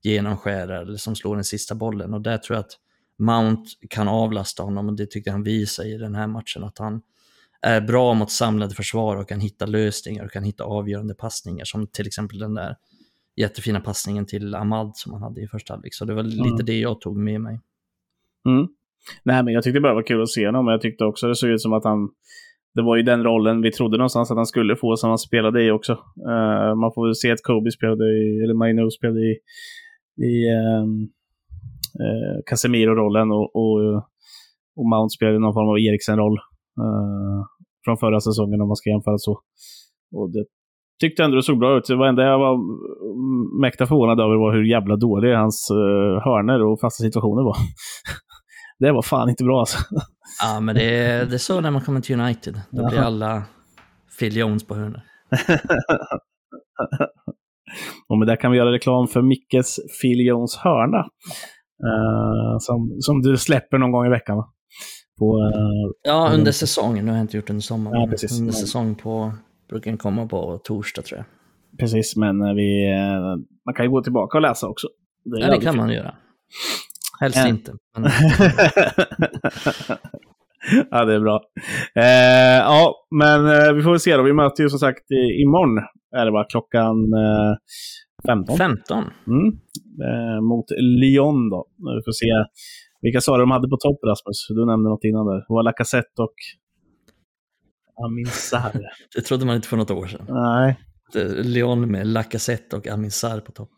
genomskärare 0.04 0.82
eller 0.82 0.98
som 0.98 1.16
slår 1.16 1.36
den 1.36 1.43
sista 1.43 1.76
bollen. 1.76 2.14
Och 2.14 2.22
där 2.22 2.38
tror 2.38 2.56
jag 2.56 2.64
att 2.66 2.78
Mount 3.20 3.72
kan 3.89 4.08
avlasta 4.08 4.64
honom 4.64 4.89
och 4.89 4.95
det 4.95 5.06
tyckte 5.06 5.32
han 5.32 5.43
visade 5.43 5.89
i 5.89 5.98
den 5.98 6.16
här 6.16 6.28
matchen 6.28 6.64
att 6.64 6.78
han 6.78 7.02
är 7.62 7.82
bra 7.82 8.14
mot 8.14 8.32
samlade 8.32 8.76
försvar 8.76 9.16
och 9.16 9.30
kan 9.30 9.39
hitta 9.39 9.66
lösningar 9.66 10.26
och 10.26 10.32
kan 10.32 10.43
hitta 10.43 10.64
avgörande 10.64 11.14
passningar 11.14 11.66
som 11.66 11.88
till 11.88 12.08
exempel 12.08 12.39
den 12.39 12.54
där 12.54 12.76
jättefina 13.38 13.80
passningen 13.80 14.26
till 14.26 14.56
Ahmad 14.56 14.92
som 14.96 15.14
han 15.14 15.22
hade 15.22 15.42
i 15.42 15.48
första 15.48 15.74
halvlek. 15.74 15.94
Så 15.94 16.06
det 16.06 16.14
var 16.14 16.24
lite 16.24 16.50
mm. 16.50 16.66
det 16.66 16.80
jag 16.80 17.02
tog 17.02 17.18
med 17.18 17.42
mig. 17.42 17.60
Mm. 18.48 18.68
Nej, 19.24 19.44
men 19.44 19.54
jag 19.54 19.64
tyckte 19.64 19.80
bara 19.80 19.92
det 19.92 19.96
var 19.96 20.08
kul 20.08 20.22
att 20.22 20.30
se 20.30 20.46
honom, 20.46 20.66
men 20.66 20.72
jag 20.72 20.82
tyckte 20.82 21.06
också 21.06 21.28
det 21.28 21.36
såg 21.36 21.50
ut 21.50 21.62
som 21.62 21.74
att 21.74 21.84
han 21.84 22.10
det 22.74 22.84
var 22.84 22.96
ju 22.96 23.04
den 23.04 23.24
rollen 23.24 23.62
vi 23.62 23.72
trodde 23.72 23.98
någonstans 23.98 24.32
att 24.32 24.38
han 24.38 24.46
skulle 24.46 24.76
få 24.76 24.96
som 24.96 25.10
han 25.10 25.18
spelade 25.18 25.64
i 25.64 25.72
också. 25.72 25.94
Uh, 26.28 26.76
man 26.76 26.92
får 26.96 27.08
väl 27.08 27.16
se 27.16 27.32
att 27.32 27.44
Kobe 27.44 27.72
spelade 27.72 28.06
i, 28.06 28.44
eller 28.44 28.54
Maino 28.54 28.90
spelade 28.90 29.20
i 29.20 29.38
i 30.18 30.50
ehm, 30.50 31.02
eh, 32.04 32.44
Casemiro-rollen 32.46 33.32
och, 33.32 33.56
och, 33.56 33.96
och 34.76 34.90
Mount 34.90 35.10
spelade 35.10 35.40
någon 35.40 35.54
form 35.54 35.70
av 35.70 35.80
Eriksen-roll 35.80 36.38
eh, 36.84 37.40
från 37.86 37.98
förra 37.98 38.20
säsongen 38.20 38.62
om 38.62 38.68
man 38.68 38.76
ska 38.76 38.90
jämföra 38.90 39.18
så. 39.18 39.40
Och 40.16 40.32
det 40.32 40.46
tyckte 41.00 41.24
ändå 41.24 41.36
det 41.36 41.43
såg 41.43 41.60
bra 41.60 41.78
ut. 41.78 41.86
Det 41.88 42.08
enda 42.08 42.24
jag 42.24 42.39
var 42.39 42.58
mäkta 43.62 43.86
förvånad 43.86 44.20
över 44.20 44.36
var 44.36 44.54
hur 44.54 44.64
jävla 44.64 44.95
dålig 44.95 45.34
hans 45.36 45.72
uh, 45.72 45.78
hörner 46.24 46.64
och 46.64 46.80
fasta 46.80 47.04
situationer 47.04 47.43
var. 47.43 47.58
det 48.80 48.91
var 48.91 49.02
fan 49.02 49.30
inte 49.30 49.43
bra 49.43 49.60
alltså. 49.60 49.78
Ja, 50.43 50.60
men 50.60 50.76
det 50.76 50.82
det 51.30 51.34
är 51.34 51.38
så 51.38 51.62
när 51.62 51.72
man 51.72 51.82
kommer 51.82 52.02
till 52.02 52.20
United. 52.20 52.62
Då 52.70 52.88
blir 52.88 53.00
alla 53.00 53.43
Phil 54.20 54.38
Jones 54.38 54.68
på 54.68 54.76
hörnor. 54.76 55.02
Och 58.10 58.18
med 58.18 58.28
det 58.28 58.38
kan 58.38 58.52
vi 58.52 58.58
göra 58.58 58.72
reklam 58.72 59.08
för 59.08 59.22
Mickes 59.22 59.76
Phil 60.02 60.26
Jones 60.28 60.56
hörna. 60.56 60.98
Uh, 61.84 62.58
som, 62.60 62.98
som 63.00 63.22
du 63.22 63.38
släpper 63.38 63.78
någon 63.78 63.91
gång 63.91 64.06
i 64.06 64.10
veckan. 64.10 64.38
På, 65.20 65.38
uh, 65.38 65.91
ja, 66.04 66.30
under 66.34 66.52
säsongen. 66.52 67.06
Nu 67.06 67.12
har 67.12 67.18
jag 67.18 67.24
inte 67.24 67.38
gjort 67.38 67.50
under 67.50 67.62
sommaren. 67.62 68.02
Ja, 68.02 68.08
precis. 68.08 68.39
Under 68.39 68.54
säsong 68.54 68.95
på, 68.95 69.34
brukar 69.70 69.91
den 69.91 69.97
komma 69.97 70.28
på 70.28 70.61
torsdag 70.63 71.01
tror 71.01 71.18
jag. 71.18 71.26
Precis, 71.80 72.15
men 72.15 72.41
eh, 72.41 72.53
vi, 72.53 72.89
man 73.65 73.76
kan 73.76 73.86
ju 73.86 73.91
gå 73.91 74.03
tillbaka 74.03 74.38
och 74.38 74.41
läsa 74.41 74.68
också. 74.68 74.88
Det 75.26 75.39
ja, 75.39 75.51
det 75.51 75.61
kan 75.61 75.78
man 75.78 75.89
göra. 75.89 76.15
Helst 77.20 77.38
ja. 77.38 77.47
inte. 77.47 77.74
Men... 77.97 78.03
ja, 80.91 81.05
det 81.05 81.13
är 81.13 81.20
bra. 81.20 81.41
Eh, 81.95 82.57
ja, 82.57 82.95
men 83.15 83.45
eh, 83.45 83.74
vi 83.74 83.84
får 83.84 83.91
väl 83.91 83.99
se 83.99 84.18
då. 84.18 84.24
Vi 84.24 84.34
möter 84.34 84.63
ju 84.63 84.70
som 84.70 84.80
sagt 84.80 85.11
imorgon, 85.45 85.78
är 86.15 86.26
det 86.26 86.32
va? 86.32 86.45
Klockan 86.49 87.13
eh, 87.13 87.55
15. 88.28 88.57
15? 88.57 89.03
Mm. 89.28 89.47
Eh, 90.07 90.41
mot 90.41 90.65
Lyon 90.80 91.49
då. 91.49 91.68
Vi 91.78 92.01
får 92.05 92.11
se. 92.11 92.32
Vilka 93.01 93.22
sa 93.22 93.38
du 93.38 93.41
de 93.41 93.51
hade 93.51 93.70
på 93.70 93.78
topp, 93.78 93.99
Rasmus? 94.07 94.47
Du 94.49 94.65
nämnde 94.65 94.89
något 94.89 95.03
innan 95.03 95.26
där. 95.26 95.36
Det 95.36 95.45
var 95.47 95.63
Lacazette 95.63 96.22
och 96.22 96.38
Amin 98.06 98.26
Sarr. 98.26 98.82
det 99.16 99.22
trodde 99.22 99.45
man 99.45 99.56
inte 99.56 99.68
för 99.68 99.78
något 99.78 99.91
år 99.91 100.08
sedan. 100.08 100.26
Nej. 100.30 100.80
Lyon 101.43 101.91
med 101.91 102.08
Lacazette 102.08 102.76
och 102.76 102.88
Amin 102.88 103.12
Sarr 103.12 103.39
på 103.39 103.52
topp. 103.52 103.70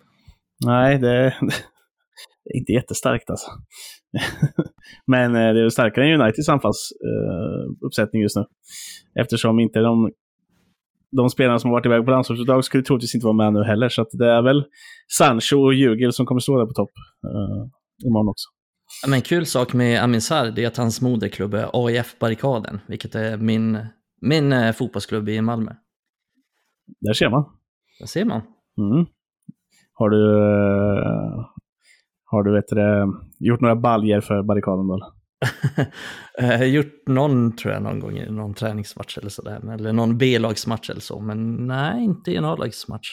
Nej, 0.65 0.99
det, 0.99 1.07
det 2.43 2.53
är 2.53 2.59
inte 2.59 2.71
jättestarkt 2.71 3.29
alltså. 3.29 3.51
Men 5.07 5.35
eh, 5.35 5.53
det 5.53 5.65
är 5.65 5.69
starkare 5.69 6.05
än 6.05 6.21
Uniteds 6.21 6.49
anfallsuppsättning 6.49 8.21
just 8.21 8.35
nu. 8.35 8.43
Eftersom 9.21 9.59
inte 9.59 9.79
de, 9.79 10.11
de 11.17 11.29
spelarna 11.29 11.59
som 11.59 11.69
har 11.69 11.77
varit 11.77 11.85
iväg 11.85 12.05
på 12.05 12.11
landslagsuppdrag 12.11 12.65
skulle 12.65 12.83
troligtvis 12.83 13.15
inte 13.15 13.25
vara 13.25 13.37
med 13.37 13.53
nu 13.53 13.63
heller. 13.63 13.89
Så 13.89 14.05
det 14.11 14.31
är 14.31 14.41
väl 14.41 14.63
Sancho 15.17 15.57
och 15.65 15.73
Jugel 15.73 16.13
som 16.13 16.25
kommer 16.25 16.39
stå 16.39 16.57
där 16.57 16.65
på 16.65 16.73
topp 16.73 16.91
uh, 17.25 18.07
imorgon 18.07 18.29
också. 18.29 18.49
Men 19.07 19.21
kul 19.21 19.45
sak 19.45 19.73
med 19.73 20.03
Amin 20.03 20.21
Sarr 20.21 20.59
är 20.59 20.67
att 20.67 20.77
hans 20.77 21.01
moderklubb 21.01 21.53
är 21.53 21.69
AIF 21.73 22.19
Barrikaden, 22.19 22.79
vilket 22.87 23.15
är 23.15 23.37
min, 23.37 23.77
min 24.21 24.53
eh, 24.53 24.73
fotbollsklubb 24.73 25.29
i 25.29 25.41
Malmö. 25.41 25.71
Där 27.01 27.13
ser 27.13 27.29
man. 27.29 27.45
Där 27.99 28.05
ser 28.05 28.25
man. 28.25 28.41
Mm. 28.77 29.05
Har 29.93 30.09
du, 30.09 30.23
har 32.25 32.43
du 32.43 32.53
vet 32.53 32.67
det, 32.67 33.07
gjort 33.39 33.61
några 33.61 33.75
baljer 33.75 34.21
för 34.21 34.43
barrikaden 34.43 34.87
då? 34.87 35.13
har 36.37 36.65
gjort 36.65 37.07
någon, 37.07 37.55
tror 37.55 37.73
jag, 37.73 37.83
någon 37.83 37.99
gång 37.99 38.17
i 38.17 38.31
någon 38.31 38.53
träningsmatch 38.53 39.17
eller 39.17 39.29
sådär. 39.29 39.73
Eller 39.73 39.93
någon 39.93 40.17
B-lagsmatch 40.17 40.89
eller 40.89 41.01
så. 41.01 41.19
Men 41.19 41.67
nej, 41.67 42.03
inte 42.03 42.31
i 42.31 42.35
en 42.35 42.45
A-lagsmatch. 42.45 43.07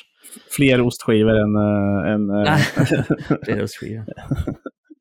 Fler 0.57 0.81
ostskivor 0.81 1.37
än... 1.37 1.57
Uh, 1.57 2.11
än. 2.13 2.29
Fler 3.45 3.63
ostskivor. 3.63 4.05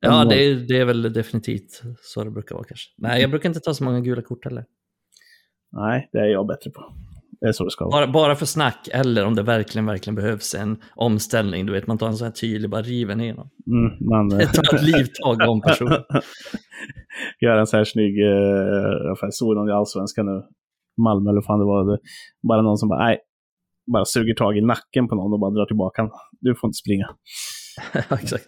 Ja, 0.00 0.24
det 0.24 0.44
är, 0.44 0.54
det 0.54 0.78
är 0.78 0.84
väl 0.84 1.12
definitivt 1.12 1.82
så 2.00 2.24
det 2.24 2.30
brukar 2.30 2.54
vara 2.54 2.64
kanske. 2.64 2.90
Nej, 2.98 3.20
jag 3.20 3.30
brukar 3.30 3.48
inte 3.48 3.60
ta 3.60 3.74
så 3.74 3.84
många 3.84 4.00
gula 4.00 4.22
kort 4.22 4.44
heller. 4.44 4.64
Nej, 5.76 6.08
det 6.12 6.18
är 6.18 6.26
jag 6.26 6.46
bättre 6.46 6.70
på. 6.70 6.92
Det 7.40 7.46
är 7.46 7.52
så 7.52 7.64
det 7.64 7.70
ska 7.70 7.84
vara. 7.84 8.06
Bara, 8.06 8.12
bara 8.12 8.34
för 8.34 8.46
snack, 8.46 8.88
eller 8.92 9.24
om 9.24 9.34
det 9.34 9.42
verkligen, 9.42 9.86
verkligen 9.86 10.14
behövs 10.14 10.54
en 10.54 10.82
omställning. 10.94 11.66
Du 11.66 11.72
vet, 11.72 11.86
man 11.86 11.98
tar 11.98 12.06
en 12.06 12.16
sån 12.16 12.24
här 12.24 12.32
tydlig, 12.32 12.70
bara 12.70 12.82
river 12.82 13.14
ner 13.14 13.34
dem. 13.34 13.50
Mm, 13.66 14.08
man... 14.08 14.28
Det 14.28 14.46
tar 14.46 14.74
ett 14.74 14.82
livtag 14.82 15.48
om 15.48 15.60
person. 15.60 15.88
Gör 17.40 17.56
en 17.56 17.66
så 17.66 17.76
här 17.76 17.84
snygg, 17.84 18.20
eh, 18.20 19.16
jag 19.20 19.34
såg 19.34 19.56
någon 19.56 19.68
i 19.68 19.72
Allsvenskan 19.72 20.26
nu, 20.26 20.42
Malmö 21.02 21.30
eller 21.30 21.42
fan 21.42 21.58
det 21.58 21.64
var, 21.64 21.92
det. 21.92 21.98
bara 22.48 22.62
någon 22.62 22.78
som 22.78 22.88
bara, 22.88 23.04
nej, 23.04 23.18
bara 23.92 24.04
suger 24.04 24.34
tag 24.34 24.58
i 24.58 24.60
nacken 24.60 25.08
på 25.08 25.14
någon 25.14 25.32
och 25.32 25.40
bara 25.40 25.50
drar 25.50 25.66
tillbaka 25.66 26.02
den. 26.02 26.10
Du 26.40 26.54
får 26.54 26.68
inte 26.68 26.76
springa. 26.84 27.06
exakt. 28.22 28.46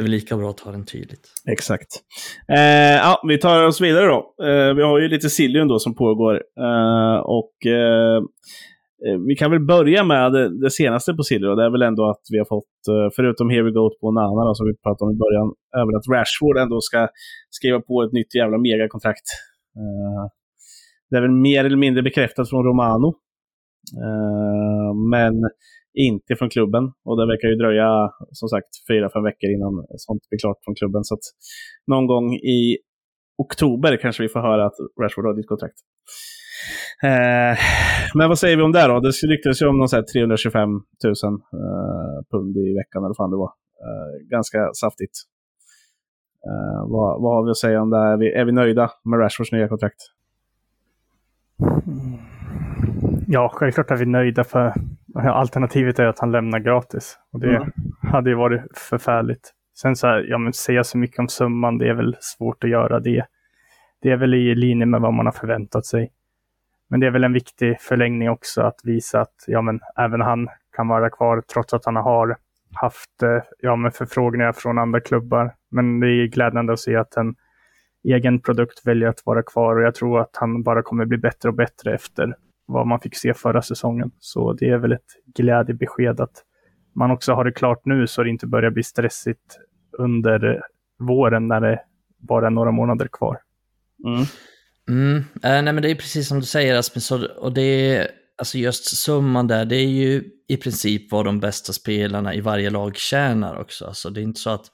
Det 0.00 0.02
är 0.02 0.08
väl 0.10 0.20
lika 0.20 0.36
bra 0.36 0.50
att 0.50 0.56
ta 0.56 0.70
den 0.70 0.84
tydligt. 0.84 1.24
Exakt. 1.50 1.88
Eh, 2.48 2.96
ja, 2.96 3.22
vi 3.28 3.38
tar 3.38 3.66
oss 3.66 3.80
vidare 3.80 4.06
då. 4.06 4.34
Eh, 4.46 4.74
vi 4.74 4.82
har 4.82 4.98
ju 4.98 5.08
lite 5.08 5.30
Sillion 5.30 5.68
då 5.68 5.78
som 5.78 5.94
pågår. 5.94 6.34
Eh, 6.66 7.18
och 7.38 7.66
eh, 7.66 8.16
eh 9.06 9.18
vi 9.28 9.34
kan 9.36 9.50
väl 9.50 9.66
börja 9.66 10.04
med 10.04 10.32
det, 10.32 10.60
det 10.62 10.70
senaste 10.70 11.14
på 11.14 11.22
Sillion. 11.22 11.56
Det 11.56 11.64
är 11.64 11.70
väl 11.70 11.82
ändå 11.82 12.10
att 12.10 12.20
vi 12.30 12.38
har 12.38 12.44
fått, 12.44 12.78
eh, 12.88 13.08
förutom 13.16 13.50
Here 13.50 13.62
We 13.62 13.70
Go 13.70 13.90
på 14.00 14.10
Nana 14.10 14.44
då, 14.44 14.54
som 14.54 14.66
vi 14.66 14.74
pratade 14.82 15.08
om 15.08 15.14
i 15.16 15.18
början, 15.24 15.48
även 15.80 15.96
att 15.96 16.08
Rashford 16.14 16.56
ändå 16.58 16.80
ska 16.80 17.08
skriva 17.50 17.80
på 17.80 18.02
ett 18.02 18.12
nytt 18.12 18.34
jävla 18.34 18.58
megakontrakt. 18.58 19.26
Eh, 19.80 20.22
det 21.10 21.16
är 21.16 21.20
väl 21.20 21.30
mer 21.48 21.64
eller 21.64 21.76
mindre 21.76 22.02
bekräftat 22.02 22.50
från 22.50 22.64
Romano. 22.64 23.14
men 25.12 25.34
inte 25.94 26.36
från 26.36 26.50
klubben. 26.50 26.84
Och 27.04 27.16
det 27.20 27.26
verkar 27.26 27.48
ju 27.48 27.56
dröja, 27.56 28.10
som 28.32 28.48
sagt, 28.48 28.68
fyra, 28.90 29.10
fem 29.14 29.22
veckor 29.22 29.50
innan 29.50 29.86
sånt 29.96 30.28
blir 30.28 30.38
klart 30.38 30.58
från 30.64 30.74
klubben. 30.74 31.04
Så 31.04 31.14
att 31.14 31.26
någon 31.86 32.06
gång 32.06 32.34
i 32.34 32.78
oktober 33.38 33.96
kanske 33.96 34.22
vi 34.22 34.28
får 34.28 34.40
höra 34.40 34.66
att 34.66 34.78
Rashford 35.02 35.26
har 35.26 35.34
ditt 35.34 35.48
kontrakt. 35.48 35.78
Eh, 37.02 37.58
men 38.14 38.28
vad 38.28 38.38
säger 38.38 38.56
vi 38.56 38.62
om 38.62 38.72
det 38.72 38.86
då? 38.86 39.00
Det 39.00 39.10
ryktades 39.32 39.62
ju 39.62 39.66
om 39.66 39.78
någon 39.78 39.88
325 39.88 40.68
000 40.70 40.80
eh, 41.04 42.18
pund 42.30 42.56
i 42.56 42.74
veckan, 42.80 43.04
eller 43.04 43.14
fan 43.14 43.30
det 43.30 43.36
var. 43.36 43.52
Eh, 43.86 44.28
ganska 44.30 44.70
saftigt. 44.80 45.16
Eh, 46.48 46.80
vad, 46.88 47.22
vad 47.22 47.34
har 47.34 47.44
vi 47.44 47.50
att 47.50 47.56
säga 47.56 47.82
om 47.82 47.90
det? 47.90 47.96
Är 47.96 48.16
vi, 48.16 48.32
är 48.32 48.44
vi 48.44 48.52
nöjda 48.52 48.90
med 49.04 49.20
Rashfords 49.20 49.52
nya 49.52 49.68
kontrakt? 49.68 50.00
Ja, 53.26 53.50
självklart 53.54 53.90
är 53.90 53.96
vi 53.96 54.06
nöjda 54.06 54.44
för 54.44 54.74
alternativet 55.14 55.98
är 55.98 56.06
att 56.06 56.18
han 56.18 56.32
lämnar 56.32 56.58
gratis. 56.58 57.18
Och 57.32 57.40
det 57.40 57.56
mm. 57.56 57.72
hade 58.02 58.30
ju 58.30 58.36
varit 58.36 58.62
förfärligt. 58.74 59.54
Sen 59.76 59.96
så 59.96 60.06
här, 60.06 60.26
ja 60.28 60.38
men 60.38 60.52
säga 60.52 60.84
så 60.84 60.98
mycket 60.98 61.18
om 61.18 61.28
summan, 61.28 61.78
det 61.78 61.88
är 61.88 61.94
väl 61.94 62.16
svårt 62.20 62.64
att 62.64 62.70
göra 62.70 63.00
det. 63.00 63.26
Det 64.02 64.10
är 64.10 64.16
väl 64.16 64.34
i 64.34 64.54
linje 64.54 64.86
med 64.86 65.00
vad 65.00 65.14
man 65.14 65.26
har 65.26 65.32
förväntat 65.32 65.86
sig. 65.86 66.12
Men 66.88 67.00
det 67.00 67.06
är 67.06 67.10
väl 67.10 67.24
en 67.24 67.32
viktig 67.32 67.80
förlängning 67.80 68.30
också 68.30 68.62
att 68.62 68.80
visa 68.84 69.20
att 69.20 69.44
ja, 69.46 69.62
men 69.62 69.80
även 69.96 70.20
han 70.20 70.48
kan 70.76 70.88
vara 70.88 71.10
kvar 71.10 71.42
trots 71.52 71.74
att 71.74 71.84
han 71.84 71.96
har 71.96 72.36
haft 72.74 73.22
eh, 73.22 73.42
ja, 73.60 73.76
men 73.76 73.92
förfrågningar 73.92 74.52
från 74.52 74.78
andra 74.78 75.00
klubbar. 75.00 75.54
Men 75.70 76.00
det 76.00 76.06
är 76.06 76.26
glädjande 76.26 76.72
att 76.72 76.80
se 76.80 76.96
att 76.96 77.16
en 77.16 77.34
egen 78.04 78.40
produkt 78.40 78.86
väljer 78.86 79.08
att 79.08 79.22
vara 79.26 79.42
kvar 79.42 79.76
och 79.76 79.82
jag 79.82 79.94
tror 79.94 80.20
att 80.20 80.36
han 80.36 80.62
bara 80.62 80.82
kommer 80.82 81.04
bli 81.04 81.18
bättre 81.18 81.48
och 81.48 81.54
bättre 81.54 81.94
efter 81.94 82.34
vad 82.72 82.86
man 82.86 83.00
fick 83.00 83.16
se 83.16 83.34
förra 83.34 83.62
säsongen. 83.62 84.10
Så 84.18 84.52
det 84.52 84.68
är 84.68 84.78
väl 84.78 84.92
ett 84.92 85.10
glädjebesked 85.34 86.20
att 86.20 86.44
man 86.94 87.10
också 87.10 87.32
har 87.32 87.44
det 87.44 87.52
klart 87.52 87.82
nu 87.84 88.06
så 88.06 88.22
det 88.22 88.30
inte 88.30 88.46
börjar 88.46 88.70
bli 88.70 88.82
stressigt 88.82 89.58
under 89.98 90.60
våren 90.98 91.48
när 91.48 91.60
det 91.60 91.80
bara 92.18 92.46
är 92.46 92.50
några 92.50 92.70
månader 92.70 93.08
kvar. 93.12 93.38
Mm. 94.06 94.26
Mm. 94.88 95.16
Äh, 95.18 95.62
nej, 95.62 95.72
men 95.72 95.82
det 95.82 95.90
är 95.90 95.94
precis 95.94 96.28
som 96.28 96.40
du 96.40 96.46
säger 96.46 96.74
Rasmus, 96.74 97.10
och 97.10 97.52
det 97.52 97.62
är 97.62 98.08
alltså 98.38 98.58
just 98.58 98.96
summan 98.96 99.46
där, 99.46 99.64
det 99.64 99.76
är 99.76 99.88
ju 99.88 100.24
i 100.48 100.56
princip 100.56 101.12
vad 101.12 101.24
de 101.24 101.40
bästa 101.40 101.72
spelarna 101.72 102.34
i 102.34 102.40
varje 102.40 102.70
lag 102.70 102.96
tjänar 102.96 103.60
också. 103.60 103.86
Alltså, 103.86 104.10
det 104.10 104.20
är 104.20 104.22
inte 104.22 104.40
så 104.40 104.50
att 104.50 104.66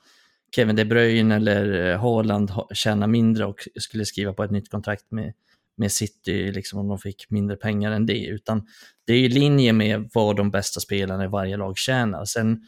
Kevin 0.56 0.76
De 0.76 0.84
Bruyne 0.84 1.36
eller 1.36 1.90
eh, 1.90 2.00
Haaland 2.00 2.50
tjänar 2.74 3.06
mindre 3.06 3.44
och 3.44 3.68
skulle 3.74 4.04
skriva 4.04 4.32
på 4.32 4.44
ett 4.44 4.50
nytt 4.50 4.70
kontrakt 4.70 5.10
med 5.10 5.32
med 5.76 5.92
City, 5.92 6.52
liksom, 6.52 6.78
om 6.78 6.88
de 6.88 6.98
fick 6.98 7.30
mindre 7.30 7.56
pengar 7.56 7.90
än 7.90 8.06
det, 8.06 8.26
utan 8.26 8.66
det 9.06 9.12
är 9.12 9.18
i 9.18 9.28
linje 9.28 9.72
med 9.72 10.10
vad 10.14 10.36
de 10.36 10.50
bästa 10.50 10.80
spelarna 10.80 11.24
i 11.24 11.28
varje 11.28 11.56
lag 11.56 11.78
tjänar. 11.78 12.24
Sen 12.24 12.60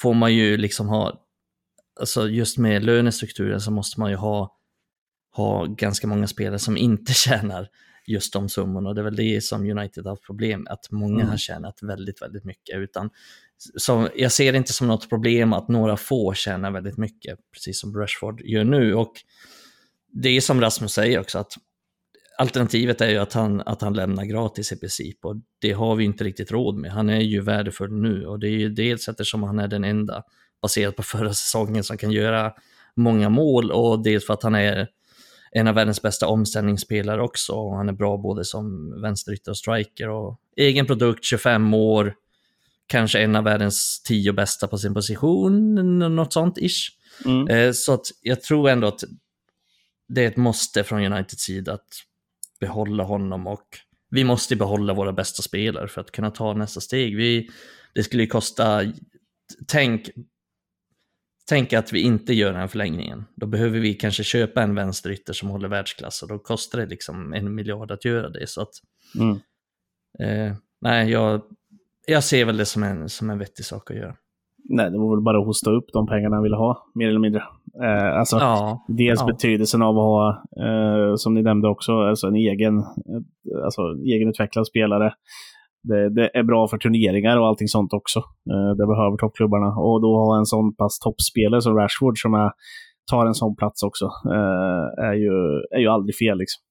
får 0.00 0.14
man 0.14 0.34
ju 0.34 0.56
liksom 0.56 0.88
ha, 0.88 1.26
alltså 2.00 2.28
just 2.28 2.58
med 2.58 2.84
lönestrukturen 2.84 3.60
så 3.60 3.70
måste 3.70 4.00
man 4.00 4.10
ju 4.10 4.16
ha, 4.16 4.56
ha 5.32 5.64
ganska 5.64 6.06
många 6.06 6.26
spelare 6.26 6.58
som 6.58 6.76
inte 6.76 7.12
tjänar 7.14 7.68
just 8.06 8.32
de 8.32 8.48
summorna. 8.48 8.88
Och 8.88 8.94
det 8.94 9.00
är 9.00 9.04
väl 9.04 9.16
det 9.16 9.44
som 9.44 9.70
United 9.70 10.04
har 10.04 10.10
haft 10.10 10.26
problem 10.26 10.62
med, 10.62 10.72
att 10.72 10.90
många 10.90 11.20
mm. 11.20 11.28
har 11.28 11.36
tjänat 11.36 11.82
väldigt, 11.82 12.22
väldigt 12.22 12.44
mycket. 12.44 12.76
Utan, 12.76 13.10
så 13.76 14.08
jag 14.16 14.32
ser 14.32 14.52
det 14.52 14.58
inte 14.58 14.72
som 14.72 14.86
något 14.86 15.08
problem 15.08 15.52
att 15.52 15.68
några 15.68 15.96
få 15.96 16.34
tjänar 16.34 16.70
väldigt 16.70 16.96
mycket, 16.96 17.38
precis 17.52 17.80
som 17.80 17.96
Rashford 17.96 18.40
gör 18.40 18.64
nu. 18.64 18.94
Och 18.94 19.12
det 20.12 20.28
är 20.28 20.40
som 20.40 20.60
Rasmus 20.60 20.92
säger 20.92 21.20
också, 21.20 21.38
att 21.38 21.52
alternativet 22.38 23.00
är 23.00 23.10
ju 23.10 23.18
att 23.18 23.32
han, 23.32 23.60
att 23.60 23.82
han 23.82 23.94
lämnar 23.94 24.24
gratis 24.24 24.72
i 24.72 24.76
princip 24.76 25.24
och 25.24 25.36
det 25.60 25.72
har 25.72 25.94
vi 25.94 26.04
inte 26.04 26.24
riktigt 26.24 26.52
råd 26.52 26.76
med. 26.76 26.92
Han 26.92 27.10
är 27.10 27.20
ju 27.20 27.40
värdefull 27.40 27.92
nu 27.92 28.26
och 28.26 28.38
det 28.38 28.46
är 28.46 28.58
ju 28.58 28.68
dels 28.68 29.08
eftersom 29.08 29.42
han 29.42 29.58
är 29.58 29.68
den 29.68 29.84
enda, 29.84 30.22
baserat 30.62 30.96
på 30.96 31.02
förra 31.02 31.34
säsongen, 31.34 31.84
som 31.84 31.98
kan 31.98 32.12
göra 32.12 32.52
många 32.96 33.28
mål 33.28 33.70
och 33.70 34.02
dels 34.02 34.26
för 34.26 34.34
att 34.34 34.42
han 34.42 34.54
är 34.54 34.88
en 35.50 35.68
av 35.68 35.74
världens 35.74 36.02
bästa 36.02 36.26
omställningsspelare 36.26 37.22
också. 37.22 37.52
Och 37.52 37.76
han 37.76 37.88
är 37.88 37.92
bra 37.92 38.16
både 38.16 38.44
som 38.44 38.94
vänsterytter 39.02 39.50
och 39.50 39.56
striker 39.56 40.08
och 40.08 40.40
egen 40.56 40.86
produkt, 40.86 41.24
25 41.24 41.74
år, 41.74 42.14
kanske 42.86 43.18
en 43.18 43.36
av 43.36 43.44
världens 43.44 44.02
tio 44.02 44.32
bästa 44.32 44.68
på 44.68 44.78
sin 44.78 44.94
position, 44.94 45.98
något 46.16 46.32
sånt 46.32 46.58
ish. 46.58 46.90
Mm. 47.24 47.48
Eh, 47.48 47.72
så 47.72 47.92
att 47.92 48.06
jag 48.22 48.42
tror 48.42 48.68
ändå 48.68 48.86
att 48.86 49.04
det 50.08 50.24
är 50.24 50.28
ett 50.28 50.36
måste 50.36 50.84
från 50.84 51.12
Uniteds 51.12 51.42
sida 51.42 51.72
att 51.72 51.88
behålla 52.62 53.02
honom 53.04 53.46
och 53.46 53.66
vi 54.10 54.24
måste 54.24 54.56
behålla 54.56 54.94
våra 54.94 55.12
bästa 55.12 55.42
spelare 55.42 55.88
för 55.88 56.00
att 56.00 56.10
kunna 56.10 56.30
ta 56.30 56.54
nästa 56.54 56.80
steg. 56.80 57.16
Vi, 57.16 57.50
det 57.94 58.02
skulle 58.02 58.22
ju 58.22 58.28
kosta, 58.28 58.82
tänk, 59.66 60.10
tänk 61.48 61.72
att 61.72 61.92
vi 61.92 62.00
inte 62.00 62.34
gör 62.34 62.52
den 62.52 62.68
förlängningen. 62.68 63.24
Då 63.36 63.46
behöver 63.46 63.78
vi 63.78 63.94
kanske 63.94 64.24
köpa 64.24 64.62
en 64.62 64.74
vänsterytter 64.74 65.32
som 65.32 65.48
håller 65.48 65.68
världsklass 65.68 66.22
och 66.22 66.28
då 66.28 66.38
kostar 66.38 66.78
det 66.78 66.86
liksom 66.86 67.32
en 67.32 67.54
miljard 67.54 67.90
att 67.90 68.04
göra 68.04 68.28
det. 68.28 68.46
Så 68.46 68.62
att, 68.62 68.74
mm. 69.14 69.40
eh, 70.18 70.56
nej, 70.80 71.10
jag, 71.10 71.42
jag 72.06 72.24
ser 72.24 72.44
väl 72.44 72.56
det 72.56 72.66
som 72.66 72.82
en, 72.82 73.08
som 73.08 73.30
en 73.30 73.38
vettig 73.38 73.64
sak 73.64 73.90
att 73.90 73.96
göra. 73.96 74.16
Nej, 74.64 74.90
det 74.90 74.98
var 74.98 75.16
väl 75.16 75.24
bara 75.24 75.38
att 75.38 75.46
hosta 75.46 75.70
upp 75.70 75.84
de 75.92 76.06
pengarna 76.06 76.36
han 76.36 76.42
ville 76.42 76.56
ha, 76.56 76.90
mer 76.94 77.08
eller 77.08 77.18
mindre. 77.18 77.42
Eh, 77.82 78.18
alltså, 78.18 78.36
ja, 78.36 78.84
dels 78.88 79.20
ja. 79.20 79.26
betydelsen 79.26 79.82
av 79.82 79.98
att 79.98 80.04
ha, 80.04 80.28
eh, 80.66 81.14
som 81.16 81.34
ni 81.34 81.42
nämnde 81.42 81.68
också, 81.68 81.92
alltså 81.92 82.26
en 82.26 82.34
egen, 82.34 82.78
eh, 82.78 83.64
alltså, 83.64 83.82
egenutvecklad 84.04 84.66
spelare. 84.66 85.12
Det, 85.84 86.10
det, 86.14 86.30
är 86.38 86.42
bra 86.42 86.68
för 86.68 86.78
turneringar 86.78 87.36
och 87.38 87.46
allting 87.46 87.68
sånt 87.68 87.92
också. 87.92 88.18
Eh, 88.18 88.70
det 88.78 88.86
behöver 88.86 89.16
toppklubbarna. 89.16 89.66
Och 89.66 90.00
då 90.02 90.16
ha 90.16 90.38
en 90.38 90.46
sån 90.46 90.74
pass 90.74 90.98
toppspelare 90.98 91.62
som 91.62 91.76
Rashford 91.76 92.18
som 92.18 92.34
är, 92.34 92.50
tar 93.10 93.26
en 93.26 93.34
sån 93.34 93.56
plats 93.56 93.82
också, 93.82 94.04
eh, 94.04 95.04
är, 95.08 95.14
ju, 95.14 95.34
är 95.76 95.80
ju 95.80 95.88
aldrig 95.88 96.16
fel. 96.16 96.38
Liksom. 96.38 96.62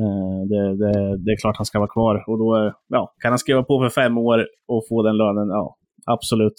Eh, 0.00 0.40
det, 0.50 0.62
det, 0.76 0.92
det, 1.24 1.30
är 1.32 1.40
klart 1.40 1.56
han 1.56 1.66
ska 1.66 1.78
vara 1.78 1.94
kvar. 1.96 2.24
Och 2.28 2.38
då 2.38 2.72
ja, 2.88 3.14
kan 3.22 3.32
han 3.32 3.38
skriva 3.38 3.62
på 3.62 3.80
för 3.80 4.02
fem 4.02 4.18
år 4.18 4.46
och 4.68 4.82
få 4.88 5.02
den 5.02 5.16
lönen. 5.16 5.48
Ja, 5.48 5.76
absolut. 6.06 6.54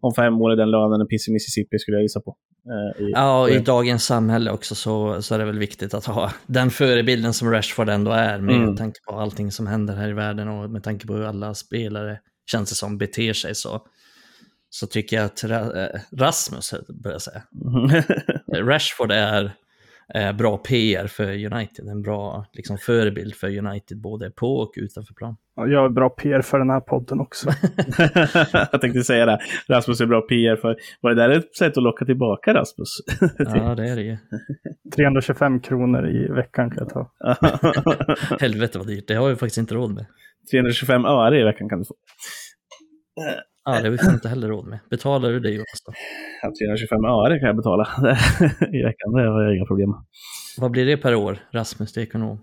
Om 0.00 0.14
fem 0.14 0.40
år 0.42 0.52
är 0.52 0.56
den 0.56 0.70
lönen 0.70 1.00
en 1.00 1.06
piss 1.06 1.28
i 1.28 1.32
Mississippi 1.32 1.78
skulle 1.78 1.96
jag 1.96 2.02
gissa 2.02 2.20
på. 2.20 2.36
Eh, 2.70 3.02
I, 3.06 3.10
ja, 3.10 3.48
i 3.48 3.58
dagens 3.58 4.04
samhälle 4.04 4.50
också 4.50 4.74
så, 4.74 5.22
så 5.22 5.34
är 5.34 5.38
det 5.38 5.44
väl 5.44 5.58
viktigt 5.58 5.94
att 5.94 6.06
ha 6.06 6.32
den 6.46 6.70
förebilden 6.70 7.32
som 7.32 7.50
Rashford 7.50 7.88
ändå 7.88 8.10
är 8.10 8.40
med 8.40 8.56
mm. 8.56 8.76
tanke 8.76 9.00
på 9.08 9.16
allting 9.16 9.52
som 9.52 9.66
händer 9.66 9.94
här 9.94 10.08
i 10.08 10.12
världen 10.12 10.48
och 10.48 10.70
med 10.70 10.82
tanke 10.82 11.06
på 11.06 11.14
hur 11.14 11.24
alla 11.24 11.54
spelare 11.54 12.18
känns 12.50 12.68
det 12.70 12.76
som 12.76 12.98
beter 12.98 13.32
sig 13.32 13.54
så, 13.54 13.86
så 14.70 14.86
tycker 14.86 15.16
jag 15.16 15.24
att 15.24 15.44
eh, 15.44 16.00
Rasmus, 16.16 16.74
börjar 17.02 17.18
säga, 17.18 17.42
Rashford 18.64 19.12
är 19.12 19.52
eh, 20.14 20.32
bra 20.32 20.56
PR 20.58 21.06
för 21.06 21.52
United, 21.52 21.88
en 21.88 22.02
bra 22.02 22.46
liksom, 22.52 22.78
förebild 22.78 23.34
för 23.34 23.58
United 23.58 24.00
både 24.00 24.30
på 24.30 24.56
och 24.56 24.72
utanför 24.76 25.14
plan. 25.14 25.36
Ja, 25.56 25.66
Jag 25.66 25.84
är 25.84 25.88
bra 25.88 26.08
PR 26.08 26.42
för 26.42 26.58
den 26.58 26.70
här 26.70 26.80
podden 26.80 27.20
också. 27.20 27.50
jag 28.72 28.80
tänkte 28.80 29.04
säga 29.04 29.26
det. 29.26 29.38
Rasmus 29.68 30.00
är 30.00 30.06
bra 30.06 30.20
PR 30.20 30.56
för. 30.56 30.76
Var 31.00 31.14
det 31.14 31.22
där 31.22 31.30
ett 31.30 31.56
sätt 31.56 31.76
att 31.76 31.82
locka 31.82 32.04
tillbaka 32.04 32.54
Rasmus? 32.54 32.88
Ja, 33.38 33.74
det 33.74 33.88
är 33.88 33.96
det 33.96 34.02
ju. 34.02 34.16
325 34.96 35.60
kronor 35.60 36.08
i 36.08 36.28
veckan 36.28 36.70
kan 36.70 36.78
jag 36.78 36.88
ta. 36.88 37.10
Helvete 38.40 38.78
vad 38.78 38.86
dyrt, 38.86 39.08
det 39.08 39.14
har 39.14 39.28
vi 39.28 39.36
faktiskt 39.36 39.58
inte 39.58 39.74
råd 39.74 39.94
med. 39.94 40.06
325 40.50 41.04
öre 41.04 41.40
i 41.40 41.44
veckan 41.44 41.68
kan 41.68 41.78
du 41.78 41.84
få. 41.84 41.94
Ja, 43.64 43.72
det 43.72 43.82
har 43.82 43.90
vi 43.90 43.98
fan 43.98 44.14
inte 44.14 44.28
heller 44.28 44.48
råd 44.48 44.66
med. 44.66 44.78
Betalar 44.90 45.30
du 45.30 45.40
det 45.40 45.50
Jonas 45.50 45.82
då? 45.86 45.92
Ja, 46.42 46.52
325 46.60 47.04
öre 47.04 47.38
kan 47.38 47.46
jag 47.46 47.56
betala 47.56 47.88
i 48.72 48.82
veckan. 48.82 49.12
Det 49.12 49.30
har 49.30 49.42
jag 49.42 49.56
inga 49.56 49.66
problem 49.66 49.90
med. 49.90 49.98
Vad 50.58 50.70
blir 50.70 50.86
det 50.86 50.96
per 50.96 51.14
år, 51.14 51.38
Rasmus, 51.52 51.92
det 51.92 52.00
är 52.00 52.02
ekonom? 52.02 52.40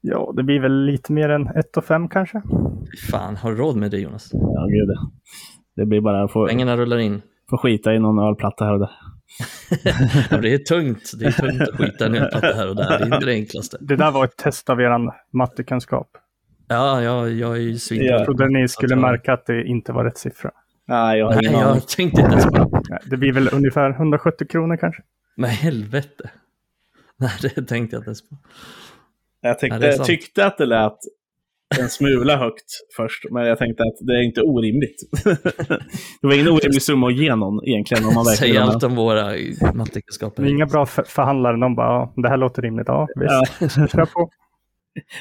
Ja, 0.00 0.32
det 0.36 0.42
blir 0.42 0.60
väl 0.60 0.84
lite 0.84 1.12
mer 1.12 1.28
än 1.28 1.46
1 1.46 1.66
5 1.84 2.08
kanske. 2.08 2.42
Fan, 3.10 3.36
har 3.36 3.50
du 3.50 3.56
råd 3.56 3.76
med 3.76 3.90
det 3.90 3.98
Jonas? 3.98 4.28
Ja, 4.32 4.66
gud 4.66 4.88
det. 4.88 4.98
Det 5.76 5.86
blir 5.86 6.00
bara 6.00 6.24
att 6.24 6.32
få, 6.32 6.46
Pengarna 6.46 6.76
rullar 6.76 6.98
in. 6.98 7.22
få 7.50 7.56
skita 7.58 7.94
i 7.94 7.98
någon 7.98 8.18
ölplatta 8.18 8.64
här 8.64 8.72
och 8.72 8.78
där. 8.78 8.90
Ja, 10.30 10.36
det 10.36 10.54
är 10.54 10.58
tungt. 10.58 11.12
Det 11.18 11.24
är 11.24 11.30
tungt 11.32 11.60
att 11.62 11.76
skita 11.76 12.06
en 12.06 12.14
ölplatta 12.14 12.46
här 12.56 12.68
och 12.68 12.76
där. 12.76 12.98
Det 12.98 13.04
är 13.04 13.14
inte 13.14 13.26
det 13.26 13.32
enklaste. 13.32 13.76
Det 13.80 13.96
där 13.96 14.10
var 14.10 14.24
ett 14.24 14.36
test 14.36 14.70
av 14.70 14.80
er 14.80 15.10
mattekunskap. 15.36 16.08
Ja, 16.70 17.02
jag, 17.02 17.32
jag 17.32 17.52
är 17.56 17.60
ju 17.60 17.78
svin. 17.78 18.02
Ja. 18.04 18.12
Jag 18.12 18.24
trodde 18.24 18.48
ni 18.48 18.68
skulle 18.68 18.92
jag- 18.94 19.00
märka 19.00 19.32
att 19.32 19.46
det 19.46 19.64
inte 19.64 19.92
var 19.92 20.04
rätt 20.04 20.18
siffra. 20.18 20.50
Nej, 20.88 21.18
jag 21.18 21.34
Nej, 21.34 21.52
jag 21.52 21.88
tänkte 21.88 22.20
inte 22.20 22.32
ens 22.32 22.44
på 22.46 22.50
det. 22.88 22.98
Det 23.10 23.16
blir 23.16 23.32
väl 23.32 23.48
ungefär 23.52 23.90
170 23.90 24.46
kronor 24.50 24.76
kanske. 24.76 25.02
Men 25.36 25.50
helvete. 25.50 26.30
Nej, 27.18 27.30
det 27.42 27.48
tänkte 27.48 27.74
jag 27.76 27.80
inte 27.80 27.96
ens 27.96 28.28
på. 28.28 28.36
Jag 29.40 29.50
Ja, 29.50 29.54
tänkte, 29.54 29.92
sant. 29.92 30.06
tyckte 30.06 30.46
att 30.46 30.58
det 30.58 30.66
lät 30.66 30.98
en 31.80 31.88
smula 31.88 32.36
högt 32.36 32.64
först, 32.96 33.24
men 33.30 33.46
jag 33.46 33.58
tänkte 33.58 33.82
att 33.82 34.06
det 34.06 34.12
är 34.12 34.22
inte 34.22 34.42
orimligt. 34.42 34.96
det 36.20 36.26
var 36.26 36.34
ingen 36.34 36.48
orimlig 36.48 36.82
summa 36.82 37.06
att 37.06 37.16
ge 37.16 37.36
någon 37.36 37.64
egentligen. 37.68 38.04
Om 38.04 38.14
man 38.14 38.24
Säg 38.24 38.58
allt 38.58 38.82
om 38.84 38.94
våra 38.96 39.24
mattekunskaper. 39.74 40.46
Inga 40.46 40.66
bra 40.66 40.86
för 40.86 41.02
förhandlare. 41.02 41.56
De 41.60 41.74
bara, 41.74 41.86
ja, 41.88 42.12
det 42.16 42.28
här 42.28 42.36
låter 42.36 42.62
rimligt. 42.62 42.88
Ja, 42.88 43.08
visst. 43.16 43.74
Kör 43.92 44.06
på. 44.06 44.30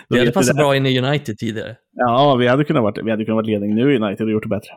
Vi 0.10 0.20
hade 0.20 0.32
passat 0.32 0.56
bra 0.56 0.76
in 0.76 0.86
i 0.86 1.00
United 1.00 1.38
tidigare. 1.38 1.76
Ja, 1.96 2.36
vi 2.36 2.48
hade 2.48 2.64
kunnat 2.64 2.84
vara, 2.84 3.04
vi 3.04 3.12
hade 3.12 3.26
kunnat 3.26 3.36
vara 3.36 3.46
ledning 3.46 3.76
nu 3.76 3.94
i 3.94 3.98
United 3.98 4.26
och 4.26 4.32
gjort 4.32 4.44
det 4.44 4.50
bättre. 4.50 4.72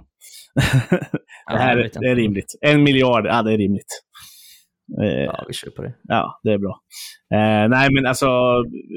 Ja, 1.46 1.52
det 1.56 1.58
här 1.62 1.76
vet 1.76 1.92
det 1.92 2.06
är 2.10 2.16
rimligt. 2.16 2.54
En 2.60 2.82
miljard, 2.82 3.26
ja 3.26 3.42
det 3.42 3.52
är 3.52 3.58
rimligt. 3.58 3.92
Eh, 5.02 5.06
Ja, 5.24 5.44
vi 5.48 5.54
kör 5.54 5.70
på 5.70 5.82
det. 5.82 5.94
Ja, 6.02 6.40
det 6.42 6.52
är 6.52 6.58
bra. 6.58 6.74
Eh, 7.34 7.68
nej, 7.68 7.88
men 7.94 8.06
alltså 8.06 8.26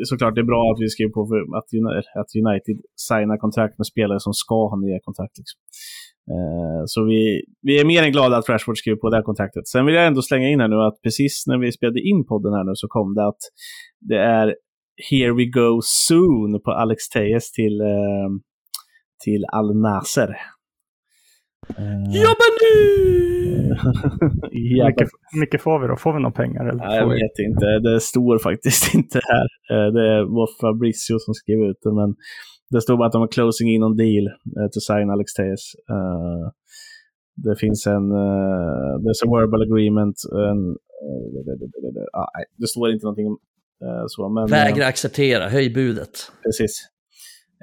såklart 0.05 0.35
det 0.35 0.41
är 0.41 0.51
bra 0.53 0.71
att 0.71 0.81
vi 0.81 0.89
skriver 0.89 1.11
på 1.11 1.27
för 1.31 1.37
att, 1.57 1.67
Uni- 1.79 2.09
att 2.21 2.29
United 2.45 2.77
signar 3.07 3.37
kontrakt 3.37 3.77
med 3.77 3.85
spelare 3.87 4.19
som 4.19 4.33
ska 4.33 4.55
ha 4.69 4.75
nya 4.85 4.99
kontrakt. 5.03 5.37
Liksom. 5.37 5.57
Eh, 6.33 6.81
så 6.85 7.05
vi, 7.05 7.43
vi 7.61 7.79
är 7.79 7.85
mer 7.85 8.03
än 8.03 8.11
glada 8.11 8.37
att 8.37 8.49
Rashford 8.49 8.77
skriver 8.77 8.97
på 8.97 9.09
det 9.09 9.15
här 9.15 9.23
kontraktet. 9.23 9.67
Sen 9.67 9.85
vill 9.85 9.95
jag 9.95 10.07
ändå 10.07 10.21
slänga 10.21 10.47
in 10.49 10.59
här 10.59 10.67
nu 10.67 10.75
att 10.75 11.01
precis 11.03 11.43
när 11.47 11.57
vi 11.57 11.71
spelade 11.71 11.99
in 12.01 12.25
podden 12.31 12.53
här 12.53 12.63
nu 12.63 12.71
så 12.75 12.87
kom 12.87 13.13
det 13.15 13.27
att 13.27 13.41
det 14.09 14.17
är 14.17 14.55
Here 15.09 15.33
we 15.33 15.45
go 15.45 15.79
soon 15.83 16.61
på 16.61 16.71
Alex 16.71 17.09
Tejes 17.09 17.51
till, 17.51 17.81
eh, 17.81 18.29
till 19.23 19.45
Al 19.51 19.75
Nasser. 19.81 20.29
Eh, 21.77 22.03
Jobba 22.23 22.47
nu! 22.61 23.75
Hur 24.51 24.85
mycket, 24.87 25.09
mycket 25.39 25.61
får 25.61 25.79
vi 25.79 25.87
då? 25.87 25.95
Får 25.97 26.13
vi 26.13 26.19
några 26.19 26.31
pengar? 26.35 26.65
Eller? 26.65 26.85
Nej, 26.87 26.97
jag 26.97 27.09
vi- 27.09 27.13
vet 27.15 27.39
inte. 27.49 27.65
Det 27.89 27.99
står 27.99 28.37
faktiskt 28.39 28.93
inte 28.95 29.19
här. 29.31 29.47
Eh, 29.71 29.93
Det 29.93 30.25
var 30.25 30.47
Fabricio 30.61 31.19
som 31.19 31.33
skrev 31.33 31.59
ut 31.59 31.77
det, 31.83 31.93
men 31.93 32.15
det 32.69 32.81
står 32.81 32.97
bara 32.97 33.07
att 33.07 33.11
de 33.13 33.21
har 33.21 33.27
closing 33.27 33.69
in 33.73 33.83
on 33.83 33.97
deal 33.97 34.25
eh, 34.27 34.67
to 34.73 34.79
sign 34.79 35.09
Alex 35.09 35.33
Tejes. 35.33 35.63
Det 37.45 37.55
finns 37.59 37.87
en 37.87 38.05
there's 39.03 39.21
a 39.25 39.29
verbal 39.35 39.61
agreement. 39.61 40.15
En, 40.49 40.59
ah, 42.13 42.27
det 42.57 42.67
står 42.67 42.91
inte 42.91 43.05
någonting 43.05 43.27
om 43.27 43.37
så, 44.07 44.29
men 44.29 44.43
eh, 44.43 44.49
Vägra 44.49 44.87
acceptera, 44.87 45.49
höj 45.49 45.69
budet. 45.73 46.31
precis. 46.43 46.71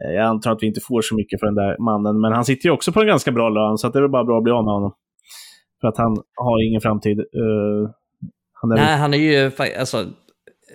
Eh, 0.04 0.12
Jag 0.14 0.26
antar 0.26 0.52
att 0.52 0.58
vi 0.62 0.66
inte 0.66 0.80
får 0.80 1.02
så 1.02 1.14
mycket 1.16 1.40
för 1.40 1.46
den 1.46 1.54
där 1.54 1.76
mannen, 1.78 2.20
men 2.20 2.32
han 2.32 2.44
sitter 2.44 2.66
ju 2.68 2.72
också 2.72 2.92
på 2.92 3.00
en 3.00 3.06
ganska 3.06 3.32
bra 3.32 3.48
lön, 3.48 3.78
så 3.78 3.86
att 3.86 3.92
det 3.92 3.98
är 3.98 4.02
väl 4.02 4.10
bara 4.10 4.24
bra 4.24 4.38
att 4.38 4.44
bli 4.44 4.52
av 4.52 4.64
med 4.64 4.74
honom. 4.74 4.92
För 5.80 5.88
att 5.88 5.96
han 5.98 6.16
har 6.34 6.68
ingen 6.68 6.80
framtid. 6.80 7.18
Eh, 7.18 7.90
han 8.52 8.72
är 8.72 8.76
Nej, 8.76 8.96
han 8.96 9.14
är 9.14 9.18
ju 9.18 9.50
alltså, 9.78 10.06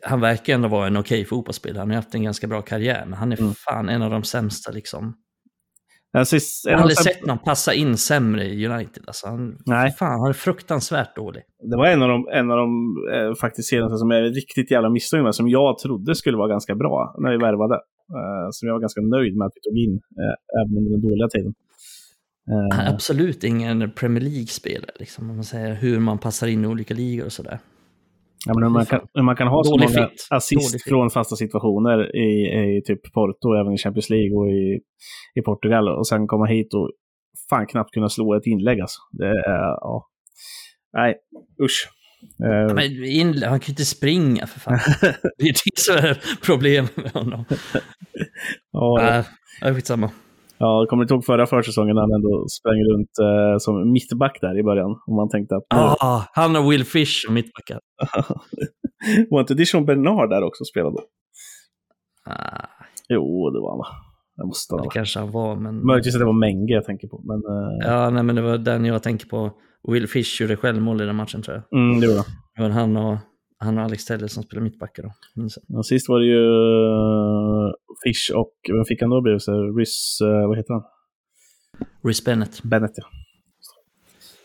han 0.03 0.21
verkar 0.21 0.53
ändå 0.53 0.67
vara 0.67 0.87
en 0.87 0.97
okej 0.97 1.25
fotbollsspelare. 1.25 1.79
Han 1.79 1.89
har 1.89 1.95
haft 1.95 2.15
en 2.15 2.23
ganska 2.23 2.47
bra 2.47 2.61
karriär, 2.61 3.03
men 3.05 3.13
han 3.13 3.31
är 3.31 3.39
Mm. 3.41 3.53
fan 3.53 3.89
en 3.89 4.01
av 4.01 4.11
de 4.11 4.23
sämsta 4.23 4.71
liksom. 4.71 5.13
Jag 6.11 6.19
har 6.19 6.25
sist- 6.25 6.65
Jag 6.65 6.71
en 6.73 6.77
har 6.79 6.83
aldrig 6.83 6.97
sett 6.97 7.25
någon 7.25 7.37
passa 7.39 7.73
in 7.73 7.97
sämre 7.97 8.43
i 8.45 8.67
United. 8.67 9.03
Alltså, 9.07 9.27
han, 9.27 9.57
Nej. 9.65 9.91
Fan, 9.91 10.19
han 10.19 10.29
är 10.29 10.33
fruktansvärt 10.33 11.15
dålig. 11.15 11.43
Det 11.71 11.77
var 11.77 11.85
en 11.87 12.01
av 12.01 12.09
de, 12.09 12.27
en 12.33 12.51
av 12.51 12.57
de 12.57 12.95
eh, 13.13 13.33
faktiskt 13.41 13.69
senaste 13.69 13.97
som 13.97 14.11
jag 14.11 14.19
är 14.25 14.29
riktigt 14.29 14.71
jävla 14.71 14.89
missnöjd 14.89 15.23
med, 15.23 15.35
som 15.35 15.49
jag 15.49 15.77
trodde 15.79 16.15
skulle 16.15 16.37
vara 16.37 16.47
ganska 16.47 16.75
bra 16.75 17.15
när 17.19 17.31
vi 17.31 17.37
värvade. 17.37 17.75
Eh, 18.17 18.47
som 18.51 18.67
jag 18.67 18.73
var 18.75 18.81
ganska 18.81 19.01
nöjd 19.01 19.35
med 19.37 19.45
att 19.45 19.53
vi 19.55 19.61
tog 19.69 19.77
in, 19.77 19.93
eh, 19.93 20.61
även 20.61 20.77
under 20.77 20.91
den 20.91 21.01
dåliga 21.01 21.27
tiden. 21.27 21.53
Eh, 22.51 22.93
absolut 22.93 23.43
ingen 23.43 23.91
Premier 23.91 24.23
League-spelare, 24.23 24.91
liksom, 24.99 25.29
om 25.29 25.35
man 25.35 25.43
säger 25.43 25.73
hur 25.75 25.99
man 25.99 26.17
passar 26.17 26.47
in 26.47 26.63
i 26.63 26.67
olika 26.67 26.93
ligor 26.93 27.25
och 27.25 27.31
sådär. 27.31 27.59
Ja, 28.45 28.53
men 28.53 28.63
hur, 28.63 28.69
man 28.69 28.85
kan, 28.85 28.99
hur 29.13 29.23
man 29.23 29.35
kan 29.35 29.47
ha 29.47 29.63
så 29.63 29.71
många 29.71 29.87
fit. 29.87 30.27
assist 30.29 30.71
Dålig 30.71 30.81
fit. 30.83 30.89
från 30.89 31.09
fasta 31.09 31.35
situationer 31.35 32.15
i, 32.15 32.29
i 32.77 32.81
typ 32.85 33.13
Porto, 33.13 33.53
även 33.61 33.73
i 33.73 33.77
Champions 33.77 34.09
League 34.09 34.37
och 34.37 34.49
i, 34.49 34.79
i 35.39 35.41
Portugal, 35.41 35.87
och 35.87 36.07
sen 36.07 36.27
komma 36.27 36.45
hit 36.45 36.73
och 36.73 36.91
fan 37.49 37.67
knappt 37.67 37.93
kunna 37.93 38.09
slå 38.09 38.35
ett 38.35 38.45
inlägg 38.45 38.79
alltså. 38.79 38.99
Det 39.11 39.27
är, 39.27 39.77
ja. 39.81 40.07
Nej, 40.93 41.15
usch. 41.63 41.89
Eh, 42.43 42.75
Men 42.75 43.03
in, 43.03 43.43
han 43.43 43.59
kan 43.59 43.65
ju 43.67 43.71
inte 43.71 43.85
springa 43.85 44.47
för 44.47 44.59
fan. 44.59 44.79
Det 45.37 45.43
är 45.43 45.53
det 45.65 45.79
som 45.79 45.95
är 45.95 46.21
problemet 46.45 46.97
med 46.97 47.11
honom. 47.11 47.45
ja, 48.71 49.23
är 49.61 49.73
skitsamma. 49.73 50.11
Ja, 50.59 50.85
kommer 50.89 51.05
du 51.05 51.13
ihåg 51.13 51.25
förra 51.25 51.45
försäsongen 51.45 51.95
när 51.95 52.01
han 52.01 52.11
ändå 52.11 52.45
sprang 52.47 52.79
runt 52.91 53.09
eh, 53.21 53.57
som 53.57 53.91
mittback 53.91 54.37
där 54.41 54.59
i 54.59 54.63
början? 54.63 54.91
Och 55.07 55.15
man 55.15 55.29
tänkte 55.29 55.55
att... 55.55 55.63
Ah, 55.69 56.23
han 56.33 56.55
och 56.55 56.71
Will 56.71 56.83
Fish 56.85 57.25
som 57.25 57.33
mittbackar. 57.33 57.79
var 59.29 59.39
inte 59.39 59.53
Dijon 59.53 59.85
Bernard 59.85 60.29
där 60.29 60.43
också 60.43 60.63
spelade 60.65 60.95
då? 60.95 61.01
Ah, 62.31 62.67
Jo, 63.09 63.49
det 63.49 63.59
var 63.59 63.69
han 63.69 63.77
va? 63.77 63.87
Det 64.35 64.45
måste 64.45 64.75
han 64.75 64.83
det 64.83 64.89
kanske 64.89 65.19
han 65.19 65.31
var, 65.31 65.55
men... 65.55 65.85
Möjligtvis 65.85 66.15
att 66.15 66.19
det 66.21 66.25
var 66.25 66.33
Menge 66.39 66.73
jag 66.73 66.85
tänker 66.85 67.07
på. 67.07 67.21
Men, 67.25 67.37
eh, 67.37 67.91
Ja, 67.91 68.09
nej, 68.09 68.23
men 68.23 68.35
det 68.35 68.41
var 68.41 68.57
den 68.57 68.85
jag 68.85 69.03
tänker 69.03 69.27
på. 69.27 69.51
Will 69.87 70.07
Fish 70.07 70.41
gjorde 70.41 70.55
självmål 70.55 71.01
i 71.01 71.05
den 71.05 71.15
matchen 71.15 71.41
tror 71.41 71.63
jag. 71.71 71.79
mm, 71.79 71.99
det 71.99 72.05
gjorde 72.05 72.17
han. 72.17 72.25
Det 72.55 72.61
var 72.61 72.69
han 72.69 72.97
och, 72.97 73.17
han 73.59 73.77
och 73.77 73.83
Alex 73.83 74.05
Telle 74.05 74.29
som 74.29 74.43
spelade 74.43 74.63
mittbackar 74.63 75.03
då. 75.03 75.11
Minns 75.35 75.57
jag. 75.67 75.77
Ja, 75.77 75.83
sist 75.83 76.09
var 76.09 76.19
det 76.19 76.25
ju 76.25 76.39
uh, 76.39 77.71
Fish 78.03 78.35
och, 78.35 78.51
vem 78.73 78.85
fick 78.85 79.01
han 79.01 79.09
då 79.09 79.21
bredvid 79.21 79.41
sig? 79.41 79.53
Rys, 79.53 80.21
eh, 80.21 80.47
vad 80.47 80.57
heter 80.57 80.73
han? 80.73 80.83
Rhys 82.03 82.25
Bennett. 82.25 82.63
Bennett 82.63 82.91
ja. 82.95 83.03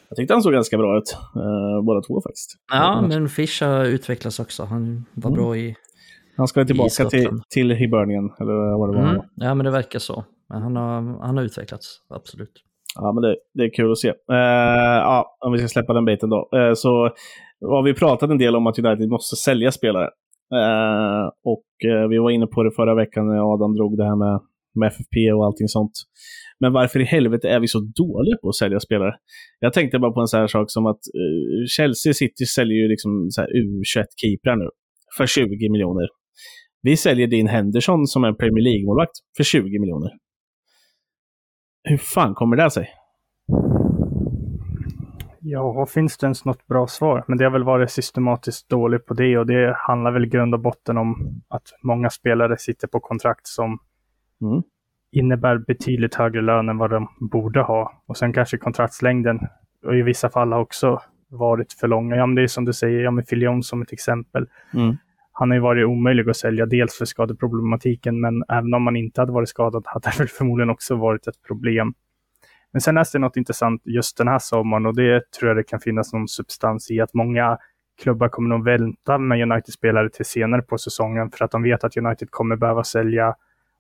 Jag 0.09 0.17
tyckte 0.17 0.35
han 0.35 0.43
såg 0.43 0.53
ganska 0.53 0.79
bra 0.79 0.99
ut, 0.99 1.17
uh, 1.37 1.85
båda 1.85 2.01
två 2.01 2.21
faktiskt. 2.21 2.51
Ja, 2.73 3.05
men 3.09 3.29
Fish 3.29 3.63
har 3.63 3.85
utvecklats 3.85 4.41
också. 4.41 4.65
Han 4.65 5.05
var 5.15 5.31
Mm. 5.31 5.43
bra 5.43 5.57
i... 5.57 5.77
Han 6.37 6.49
ska 6.49 6.65
tillbaka 6.65 7.05
till, 7.05 7.41
till 7.49 7.71
Hibernian, 7.71 8.33
eller 8.41 8.79
vad 8.79 8.89
det 8.95 9.03
var. 9.03 9.11
Mm. 9.11 9.23
Ja, 9.35 9.55
men 9.55 9.65
det 9.65 9.71
verkar 9.71 9.99
så. 9.99 10.25
Men 10.49 10.63
han 10.63 10.77
har, 10.77 11.27
han 11.27 11.37
har 11.37 11.45
utvecklats, 11.45 12.01
absolut. 12.09 12.53
Ja, 12.95 13.13
men 13.13 13.23
det, 13.23 13.37
det 13.55 13.63
är 13.65 13.75
kul 13.75 13.93
att 13.93 13.99
se. 13.99 14.09
Eh, 14.09 14.15
ja, 15.07 15.37
om 15.41 15.53
vi 15.53 15.59
ska 15.59 15.69
släppa 15.69 15.93
den 15.93 16.05
biten 16.05 16.31
då. 16.31 16.49
Eh, 16.57 16.75
så 16.75 17.11
har 17.63 17.83
vi 17.83 17.95
pratat 17.95 18.31
en 18.31 18.39
del 18.39 18.57
om 18.57 18.67
att 18.67 18.79
United 18.79 19.09
måste 19.09 19.37
sälja 19.37 19.73
spelare. 19.73 20.09
Eh, 20.55 21.27
och 21.45 21.91
eh, 21.91 22.09
vi 22.09 22.19
var 22.19 22.31
inne 22.31 22.47
på 22.47 22.63
det 22.63 22.71
förra 22.71 22.95
veckan 22.95 23.27
när 23.27 23.55
Adam 23.55 23.75
drog 23.77 23.97
det 23.97 24.05
här 24.05 24.17
med, 24.17 24.41
med 24.75 24.87
FFP 24.87 25.33
och 25.33 25.47
allting 25.47 25.69
sånt. 25.69 25.93
Men 26.61 26.73
varför 26.73 27.01
i 27.01 27.05
helvete 27.05 27.49
är 27.49 27.61
vi 27.61 27.69
så 27.69 27.79
dåliga 27.79 28.37
på 28.43 28.49
att 28.49 28.55
sälja 28.55 28.81
spelare? 28.81 29.15
Jag 29.61 29.73
tänkte 29.73 29.99
bara 29.99 30.13
på 30.13 30.21
en 30.21 30.29
sån 30.29 30.41
här 30.41 30.47
sak 30.47 30.71
som 30.71 30.87
att 30.87 31.01
eh, 31.21 31.67
Chelsea 31.77 32.13
City 32.13 32.47
säljer 32.47 32.79
ju 32.79 32.89
liksom 32.89 33.11
U21-keeprar 33.39 34.57
nu 34.57 34.69
för 35.17 35.27
20 35.27 35.71
miljoner. 35.71 36.09
Vi 36.83 36.97
säljer 36.97 37.27
Dean 37.27 37.47
Henderson 37.47 38.07
som 38.07 38.25
en 38.25 38.37
Premier 38.37 38.65
League-målvakt 38.65 39.17
för 39.37 39.45
20 39.45 39.79
miljoner. 39.79 40.11
Hur 41.85 41.97
fan 41.97 42.35
kommer 42.35 42.57
det 42.57 42.71
sig? 42.71 42.89
Ja, 45.45 45.87
finns 45.87 46.19
det 46.19 46.25
ens 46.25 46.45
något 46.45 46.67
bra 46.67 46.87
svar? 46.87 47.25
Men 47.29 47.39
det 47.39 47.45
har 47.45 47.51
väl 47.51 47.65
varit 47.65 47.91
systematiskt 47.91 48.69
dåligt 48.69 49.07
på 49.07 49.15
det 49.15 49.39
och 49.39 49.47
det 49.47 49.75
handlar 49.77 50.11
väl 50.11 50.25
i 50.25 50.29
grund 50.29 50.55
och 50.55 50.61
botten 50.61 50.99
om 50.99 51.41
att 51.49 51.63
många 51.83 52.11
spelare 52.11 52.57
sitter 52.59 52.89
på 52.89 53.01
kontrakt 53.01 53.47
som 53.47 53.79
Mm. 54.43 54.63
innebär 55.13 55.59
betydligt 55.59 56.15
högre 56.15 56.41
lön 56.43 56.69
än 56.69 56.79
vad 56.79 56.91
de 56.91 57.09
borde 57.21 57.61
ha. 57.63 58.03
Och 58.07 58.17
sen 58.17 58.33
kanske 58.33 58.59
kontraktslängden 58.59 59.41
och 59.87 59.97
i 59.97 60.03
vissa 60.03 60.31
fall 60.31 60.53
har 60.53 60.61
också 60.61 61.01
varit 61.29 61.73
för 61.73 61.89
långa. 61.89 62.17
Ja, 62.17 62.27
men 62.27 62.35
det 62.35 62.43
är 62.43 62.47
som 62.47 62.65
du 62.65 62.73
säger, 62.73 63.01
ja, 63.01 63.11
med 63.11 63.29
Filion 63.29 63.63
som 63.63 63.83
ett 63.83 63.93
exempel. 63.93 64.47
Mm. 64.75 64.97
Han 65.33 65.51
har 65.51 65.55
ju 65.57 65.61
varit 65.61 65.87
omöjlig 65.87 66.31
att 66.31 66.37
sälja, 66.37 66.67
dels 66.67 66.99
för 66.99 67.05
skadeproblematiken, 67.05 68.21
men 68.21 68.45
även 68.49 68.75
om 68.75 68.83
man 68.83 68.97
inte 68.97 69.21
hade 69.21 69.33
varit 69.33 69.49
skadad 69.49 69.83
hade 69.87 70.11
det 70.11 70.19
väl 70.19 70.29
förmodligen 70.29 70.71
också 70.71 70.97
varit 70.97 71.27
ett 71.27 71.43
problem. 71.47 71.95
Men 72.73 72.81
sen 72.81 72.95
läste 72.95 73.17
jag 73.17 73.21
något 73.21 73.37
intressant 73.37 73.83
just 73.85 74.19
den 74.19 74.29
här 74.29 74.39
sommaren 74.39 74.87
och 74.87 74.97
det 74.97 75.31
tror 75.31 75.49
jag 75.49 75.57
det 75.57 75.65
kan 75.65 75.81
finnas 75.81 76.13
någon 76.13 76.29
substans 76.29 76.91
i 76.91 77.01
att 77.01 77.15
många 77.15 77.59
klubbar 78.03 78.29
kommer 78.29 78.49
nog 78.49 78.65
vänta 78.65 79.19
med 79.19 79.43
United-spelare 79.43 80.11
till 80.11 80.25
senare 80.25 80.63
på 80.63 80.79
säsongen 80.79 81.31
för 81.31 81.45
att 81.45 81.51
de 81.51 81.63
vet 81.63 81.85
att 81.85 81.97
United 81.97 82.31
kommer 82.31 82.57
behöva 82.57 82.85
sälja 82.85 83.35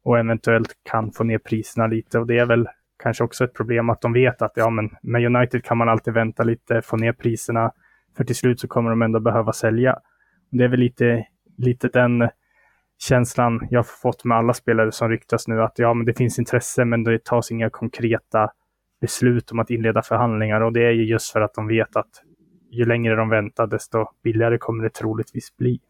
och 0.04 0.18
eventuellt 0.18 0.72
kan 0.90 1.12
få 1.12 1.24
ner 1.24 1.38
priserna 1.38 1.86
lite. 1.86 2.18
Och 2.18 2.26
det 2.26 2.38
är 2.38 2.46
väl 2.46 2.68
kanske 3.02 3.24
också 3.24 3.44
ett 3.44 3.54
problem 3.54 3.90
att 3.90 4.00
de 4.00 4.12
vet 4.12 4.42
att 4.42 4.52
ja, 4.54 4.70
men 4.70 4.90
med 5.02 5.36
United 5.36 5.64
kan 5.64 5.78
man 5.78 5.88
alltid 5.88 6.14
vänta 6.14 6.42
lite, 6.42 6.82
få 6.82 6.96
ner 6.96 7.12
priserna, 7.12 7.72
för 8.16 8.24
till 8.24 8.36
slut 8.36 8.60
så 8.60 8.68
kommer 8.68 8.90
de 8.90 9.02
ändå 9.02 9.20
behöva 9.20 9.52
sälja. 9.52 9.98
Det 10.50 10.64
är 10.64 10.68
väl 10.68 10.80
lite, 10.80 11.26
lite 11.58 11.88
den 11.88 12.28
känslan 12.98 13.66
jag 13.70 13.78
har 13.78 13.84
fått 13.84 14.24
med 14.24 14.38
alla 14.38 14.54
spelare 14.54 14.92
som 14.92 15.08
ryktas 15.08 15.48
nu, 15.48 15.62
att 15.62 15.78
ja, 15.78 15.94
men 15.94 16.06
det 16.06 16.14
finns 16.14 16.38
intresse, 16.38 16.84
men 16.84 17.04
det 17.04 17.24
tas 17.24 17.50
inga 17.50 17.70
konkreta 17.70 18.50
beslut 19.02 19.50
om 19.50 19.58
att 19.58 19.70
inleda 19.70 20.02
förhandlingar 20.02 20.60
och 20.60 20.72
det 20.72 20.86
är 20.86 20.92
ju 20.92 21.04
just 21.04 21.30
för 21.32 21.40
att 21.40 21.54
de 21.54 21.68
vet 21.68 21.96
att 21.96 22.10
ju 22.70 22.84
längre 22.84 23.16
de 23.16 23.28
väntar, 23.28 23.66
desto 23.66 23.98
billigare 24.24 24.58
kommer 24.58 24.84
det 24.84 24.90
troligtvis 24.90 25.56
bli. 25.56 25.80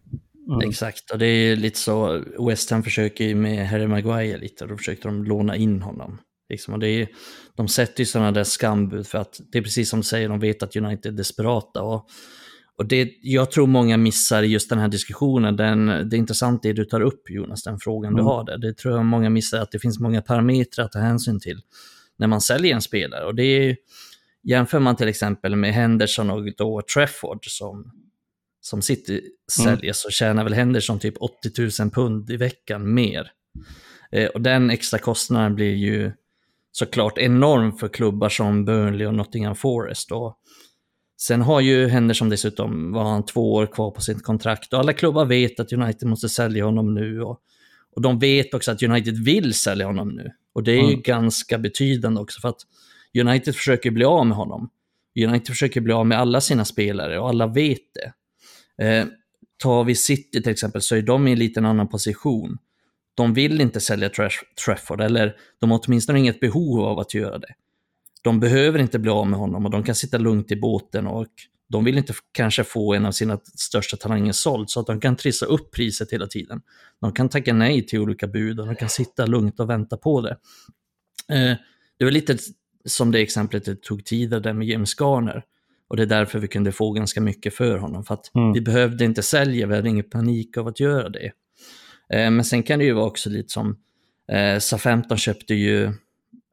Mm. 0.48 0.68
Exakt, 0.68 1.10
och 1.10 1.18
det 1.18 1.26
är 1.26 1.56
lite 1.56 1.78
så, 1.78 2.24
West 2.48 2.70
Ham 2.70 2.82
försöker 2.82 3.24
ju 3.24 3.34
med 3.34 3.68
Harry 3.68 3.86
Maguire 3.86 4.38
lite, 4.38 4.66
då 4.66 4.76
försökte 4.76 5.08
de 5.08 5.24
låna 5.24 5.56
in 5.56 5.82
honom. 5.82 6.18
Liksom, 6.48 6.74
och 6.74 6.80
det 6.80 6.88
är, 6.88 7.08
de 7.56 7.68
sätter 7.68 8.00
ju 8.00 8.06
sådana 8.06 8.32
där 8.32 8.44
skambud 8.44 9.06
för 9.06 9.18
att 9.18 9.40
det 9.52 9.58
är 9.58 9.62
precis 9.62 9.90
som 9.90 10.00
du 10.00 10.04
säger, 10.04 10.28
de 10.28 10.40
vet 10.40 10.62
att 10.62 10.76
United 10.76 11.12
är 11.12 11.16
desperata. 11.16 11.82
Och, 11.82 12.08
och 12.78 12.86
det, 12.86 13.12
jag 13.22 13.50
tror 13.50 13.66
många 13.66 13.96
missar 13.96 14.42
just 14.42 14.70
den 14.70 14.78
här 14.78 14.88
diskussionen, 14.88 15.56
den, 15.56 15.86
det 15.86 16.16
är 16.16 16.18
intressant 16.18 16.62
det 16.62 16.72
du 16.72 16.84
tar 16.84 17.00
upp 17.00 17.30
Jonas, 17.30 17.62
den 17.62 17.78
frågan 17.78 18.12
mm. 18.12 18.24
du 18.24 18.30
har 18.30 18.44
där. 18.44 18.58
Det 18.58 18.76
tror 18.76 18.94
jag 18.94 19.04
många 19.04 19.30
missar, 19.30 19.58
att 19.58 19.70
det 19.70 19.78
finns 19.78 20.00
många 20.00 20.22
parametrar 20.22 20.84
att 20.84 20.92
ta 20.92 20.98
hänsyn 20.98 21.40
till 21.40 21.60
när 22.22 22.28
man 22.28 22.40
säljer 22.40 22.74
en 22.74 22.82
spelare. 22.82 23.24
Och 23.24 23.34
det 23.34 23.42
är, 23.42 23.76
jämför 24.42 24.78
man 24.78 24.96
till 24.96 25.08
exempel 25.08 25.56
med 25.56 25.74
Henderson 25.74 26.30
och 26.30 26.56
då 26.56 26.82
Trefford 26.94 27.46
som, 27.46 27.92
som 28.60 28.82
City 28.82 29.22
säljer 29.52 29.82
mm. 29.82 29.94
så 29.94 30.10
tjänar 30.10 30.44
väl 30.44 30.54
Henderson 30.54 30.98
typ 30.98 31.14
80 31.20 31.82
000 31.82 31.90
pund 31.90 32.30
i 32.30 32.36
veckan 32.36 32.94
mer. 32.94 33.30
Eh, 34.12 34.28
och 34.28 34.40
den 34.40 34.70
extra 34.70 34.98
kostnaden 34.98 35.54
blir 35.54 35.74
ju 35.74 36.12
såklart 36.72 37.18
enorm 37.18 37.72
för 37.72 37.88
klubbar 37.88 38.28
som 38.28 38.64
Burnley 38.64 39.06
och 39.06 39.14
Nottingham 39.14 39.56
Forest. 39.56 40.12
Och 40.12 40.38
sen 41.20 41.42
har 41.42 41.60
ju 41.60 41.88
Henderson 41.88 42.28
dessutom, 42.28 42.92
var 42.92 43.04
han 43.04 43.24
två 43.24 43.52
år 43.52 43.66
kvar 43.66 43.90
på 43.90 44.00
sitt 44.00 44.22
kontrakt 44.22 44.72
och 44.72 44.78
alla 44.78 44.92
klubbar 44.92 45.24
vet 45.24 45.60
att 45.60 45.72
United 45.72 46.08
måste 46.08 46.28
sälja 46.28 46.64
honom 46.64 46.94
nu. 46.94 47.22
Och, 47.22 47.40
och 47.96 48.02
de 48.02 48.18
vet 48.18 48.54
också 48.54 48.70
att 48.70 48.82
United 48.82 49.24
vill 49.24 49.54
sälja 49.54 49.86
honom 49.86 50.08
nu. 50.08 50.30
Och 50.52 50.62
det 50.62 50.72
är 50.72 50.82
ju 50.82 50.88
mm. 50.88 51.02
ganska 51.02 51.58
betydande 51.58 52.20
också 52.20 52.40
för 52.40 52.48
att 52.48 52.60
United 53.20 53.54
försöker 53.54 53.90
bli 53.90 54.04
av 54.04 54.26
med 54.26 54.36
honom. 54.36 54.70
United 55.26 55.46
försöker 55.46 55.80
bli 55.80 55.92
av 55.92 56.06
med 56.06 56.18
alla 56.18 56.40
sina 56.40 56.64
spelare 56.64 57.20
och 57.20 57.28
alla 57.28 57.46
vet 57.46 57.82
det. 57.94 58.12
Eh, 58.84 59.06
tar 59.62 59.84
vi 59.84 59.94
City 59.94 60.42
till 60.42 60.52
exempel 60.52 60.82
så 60.82 60.96
är 60.96 61.02
de 61.02 61.28
i 61.28 61.32
en 61.32 61.38
liten 61.38 61.66
annan 61.66 61.88
position. 61.88 62.58
De 63.14 63.34
vill 63.34 63.60
inte 63.60 63.80
sälja 63.80 64.10
Trafford, 64.64 65.00
eller 65.00 65.36
de 65.60 65.70
har 65.70 65.80
åtminstone 65.86 66.18
inget 66.18 66.40
behov 66.40 66.80
av 66.80 66.98
att 66.98 67.14
göra 67.14 67.38
det. 67.38 67.54
De 68.22 68.40
behöver 68.40 68.78
inte 68.78 68.98
bli 68.98 69.10
av 69.10 69.26
med 69.26 69.38
honom 69.38 69.64
och 69.64 69.70
de 69.70 69.82
kan 69.82 69.94
sitta 69.94 70.18
lugnt 70.18 70.50
i 70.50 70.56
båten 70.56 71.06
och 71.06 71.28
de 71.72 71.84
vill 71.84 71.98
inte 71.98 72.14
kanske 72.32 72.64
få 72.64 72.94
en 72.94 73.06
av 73.06 73.12
sina 73.12 73.40
största 73.44 73.96
talanger 73.96 74.32
såld 74.32 74.70
så 74.70 74.80
att 74.80 74.86
de 74.86 75.00
kan 75.00 75.16
trissa 75.16 75.46
upp 75.46 75.70
priset 75.70 76.12
hela 76.12 76.26
tiden. 76.26 76.60
De 77.00 77.12
kan 77.12 77.28
tacka 77.28 77.54
nej 77.54 77.86
till 77.86 78.00
olika 78.00 78.26
bud 78.26 78.60
och 78.60 78.66
de 78.66 78.76
kan 78.76 78.88
sitta 78.88 79.26
lugnt 79.26 79.60
och 79.60 79.70
vänta 79.70 79.96
på 79.96 80.20
det. 80.20 80.36
Eh, 81.32 81.56
det 81.98 82.04
var 82.04 82.10
lite 82.10 82.38
som 82.84 83.10
det 83.10 83.20
exemplet 83.20 83.64
det 83.64 83.82
tog 83.82 84.04
tidigare 84.04 84.52
med 84.52 84.68
James 84.68 85.00
Garner. 85.00 85.44
Och 85.88 85.96
det 85.96 86.02
är 86.02 86.06
därför 86.06 86.38
vi 86.38 86.48
kunde 86.48 86.72
få 86.72 86.92
ganska 86.92 87.20
mycket 87.20 87.54
för 87.54 87.78
honom. 87.78 88.04
För 88.04 88.14
att 88.14 88.34
mm. 88.34 88.52
vi 88.52 88.60
behövde 88.60 89.04
inte 89.04 89.22
sälja, 89.22 89.66
vi 89.66 89.74
hade 89.74 89.88
ingen 89.88 90.10
panik 90.10 90.56
av 90.56 90.66
att 90.68 90.80
göra 90.80 91.08
det. 91.08 91.32
Eh, 92.12 92.30
men 92.30 92.44
sen 92.44 92.62
kan 92.62 92.78
det 92.78 92.84
ju 92.84 92.92
vara 92.92 93.06
också 93.06 93.30
lite 93.30 93.52
som, 93.52 93.76
eh, 94.32 94.56
SA-15 94.56 95.16
köpte 95.16 95.54
ju 95.54 95.92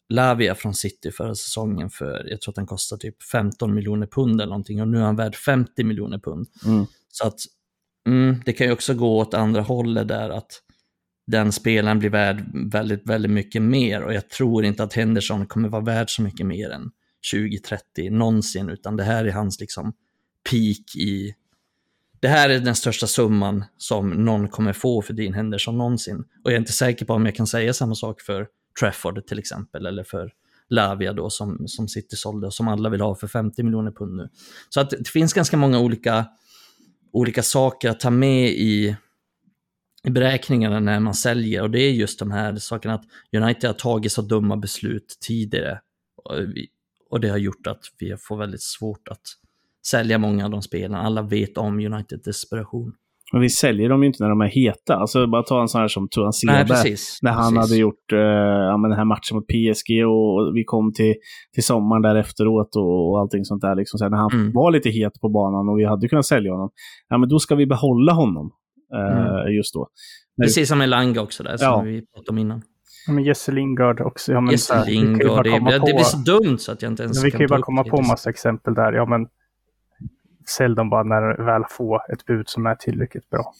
Lavia 0.10 0.56
från 0.56 0.76
City 0.76 1.12
förra 1.12 1.36
säsongen 1.36 1.90
för, 1.90 2.28
jag 2.30 2.42
tror 2.42 2.52
att 2.52 2.56
den 2.56 2.66
kostar 2.66 2.98
typ 2.98 3.24
15 3.24 3.74
miljoner 3.76 4.08
pund 4.08 4.42
eller 4.42 4.50
någonting 4.50 4.82
och 4.82 4.88
nu 4.88 4.98
är 4.98 5.02
han 5.02 5.16
värd 5.16 5.36
50 5.36 5.84
miljoner 5.84 6.20
pund. 6.20 6.48
Mm. 6.66 6.86
Så 7.10 7.28
att 7.28 7.40
mm, 8.08 8.42
det 8.46 8.54
kan 8.54 8.68
ju 8.68 8.74
också 8.74 8.94
gå 8.94 9.18
åt 9.18 9.34
andra 9.34 9.62
hållet 9.62 10.08
där 10.08 10.30
att 10.30 10.62
den 11.28 11.52
spelaren 11.52 12.00
blir 12.00 12.10
värd 12.10 12.46
väldigt, 12.72 13.06
väldigt 13.06 13.32
mycket 13.32 13.62
mer 13.62 14.02
och 14.02 14.14
jag 14.14 14.30
tror 14.30 14.66
inte 14.66 14.84
att 14.84 14.94
Henderson 14.94 15.46
kommer 15.46 15.70
vara 15.70 15.84
värd 15.84 16.16
så 16.16 16.22
mycket 16.22 16.46
mer 16.46 16.70
än 16.70 16.92
20-30 17.34 18.10
någonsin, 18.12 18.70
utan 18.70 18.98
det 18.98 19.04
här 19.04 19.26
är 19.26 19.32
hans 19.32 19.60
liksom 19.60 19.94
peak 20.50 20.96
i... 20.96 21.36
Det 22.20 22.28
här 22.28 22.50
är 22.50 22.60
den 22.60 22.76
största 22.76 23.08
summan 23.08 23.66
som 23.78 24.10
någon 24.10 24.48
kommer 24.48 24.74
få 24.74 25.02
för 25.02 25.14
Dean 25.14 25.34
Henderson 25.34 25.78
någonsin. 25.78 26.18
Och 26.18 26.52
jag 26.52 26.54
är 26.54 26.58
inte 26.58 26.72
säker 26.72 27.06
på 27.06 27.14
om 27.14 27.26
jag 27.26 27.36
kan 27.36 27.48
säga 27.48 27.74
samma 27.74 27.96
sak 27.96 28.22
för 28.22 28.48
Trafford 28.80 29.28
till 29.28 29.40
exempel, 29.40 29.86
eller 29.86 30.04
för 30.04 30.32
Lavia 30.70 31.14
då 31.14 31.30
som, 31.30 31.68
som 31.68 31.88
City 31.88 32.16
sålde 32.16 32.48
och 32.48 32.54
som 32.54 32.68
alla 32.68 32.90
vill 32.90 33.02
ha 33.02 33.16
för 33.16 33.28
50 33.28 33.64
miljoner 33.64 33.92
pund 33.92 34.16
nu. 34.16 34.30
Så 34.70 34.82
att 34.82 34.90
det 34.90 35.10
finns 35.10 35.34
ganska 35.34 35.58
många 35.58 35.80
olika, 35.80 36.26
olika 37.12 37.44
saker 37.44 37.90
att 37.90 38.00
ta 38.00 38.10
med 38.10 38.50
i, 38.50 38.96
i 40.04 40.10
beräkningarna 40.10 40.80
när 40.80 41.00
man 41.00 41.14
säljer 41.14 41.62
och 41.62 41.72
det 41.72 41.80
är 41.80 41.92
just 41.92 42.20
de 42.20 42.32
här 42.32 42.56
sakerna 42.56 42.94
att 42.94 43.06
United 43.36 43.70
har 43.70 43.74
tagit 43.74 44.12
så 44.12 44.22
dumma 44.22 44.58
beslut 44.58 45.18
tidigare 45.22 45.82
och, 46.24 46.36
och 47.10 47.20
det 47.20 47.30
har 47.30 47.38
gjort 47.38 47.68
att 47.68 47.82
vi 48.00 48.18
får 48.18 48.38
väldigt 48.38 48.64
svårt 48.64 49.08
att 49.08 49.22
sälja 49.88 50.18
många 50.18 50.46
av 50.46 50.52
de 50.52 50.62
spelarna. 50.62 51.02
Alla 51.02 51.22
vet 51.22 51.58
om 51.58 51.80
United 51.80 52.22
desperation. 52.24 52.94
Men 53.32 53.42
vi 53.42 53.50
säljer 53.50 53.90
dem 53.90 54.04
ju 54.04 54.08
inte 54.08 54.24
när 54.24 54.30
de 54.30 54.42
är 54.42 54.48
heta. 54.48 54.96
Alltså 54.96 55.28
bara 55.28 55.44
ta 55.44 55.62
en 55.62 55.68
sån 55.68 55.82
här 55.82 55.88
som 55.88 56.10
Tuan 56.10 56.34
Sebe. 56.34 56.54
När 56.54 56.66
precis. 56.66 57.20
han 57.24 57.58
hade 57.58 57.76
gjort 57.76 58.14
uh, 58.14 58.20
ja, 58.20 58.78
men 58.78 58.90
den 58.90 58.98
här 58.98 59.06
matchen 59.06 59.36
mot 59.36 59.48
PSG 59.48 60.06
och 60.06 60.56
vi 60.56 60.64
kom 60.64 60.94
till, 60.94 61.16
till 61.54 61.64
sommaren 61.64 62.02
där 62.02 62.16
efteråt 62.16 62.76
och, 62.76 63.12
och 63.12 63.20
allting 63.20 63.46
sånt 63.46 63.62
där. 63.62 63.76
Liksom. 63.76 63.98
Så 63.98 64.06
här, 64.06 64.10
när 64.10 64.18
han 64.18 64.32
mm. 64.34 64.52
var 64.54 64.72
lite 64.72 64.90
het 64.90 65.14
på 65.22 65.30
banan 65.30 65.70
och 65.70 65.80
vi 65.80 65.86
hade 65.86 66.08
kunnat 66.08 66.26
sälja 66.26 66.52
honom. 66.52 66.70
Ja, 67.10 67.18
men 67.18 67.30
då 67.30 67.40
ska 67.40 67.56
vi 67.56 67.66
behålla 67.66 68.14
honom. 68.14 68.52
Uh, 68.96 69.40
mm. 69.40 69.54
Just 69.54 69.74
då. 69.74 69.88
Precis 70.42 70.70
som 70.70 70.82
Elanga 70.82 71.22
också 71.22 71.44
där, 71.44 71.58
som 71.58 71.68
ja. 71.68 71.82
vi 71.82 72.02
pratade 72.02 72.30
om 72.30 72.38
innan. 72.38 72.62
Ja, 73.08 73.14
men 73.14 73.24
Jesse 73.24 73.52
Lingard 73.52 74.02
också. 74.02 74.32
Ja, 74.32 74.42
men 74.42 74.52
Jesse 74.52 74.86
Lingard, 74.86 75.44
det, 75.44 75.60
det, 75.60 75.94
blir 75.94 76.04
så 76.04 76.18
dumt 76.18 76.58
så 76.58 76.72
att 76.72 76.82
jag 76.82 76.92
inte 76.92 77.04
ens 77.04 77.18
men 77.18 77.24
Vi 77.24 77.32
kan 77.32 77.40
ju 77.40 77.48
bara 77.48 77.62
komma 77.62 77.84
på 77.84 78.02
massa 78.02 78.30
exempel 78.30 78.74
där. 78.74 78.94
Ja, 78.94 79.06
men 79.06 79.28
sälj 80.50 80.76
dem 80.76 80.90
bara 80.90 81.04
när 81.04 81.22
de 81.22 81.46
väl 81.46 81.64
får 81.70 82.14
ett 82.14 82.26
bud 82.26 82.50
som 82.50 82.66
är 82.66 82.76
tillräckligt 82.76 83.30
bra. 83.30 83.54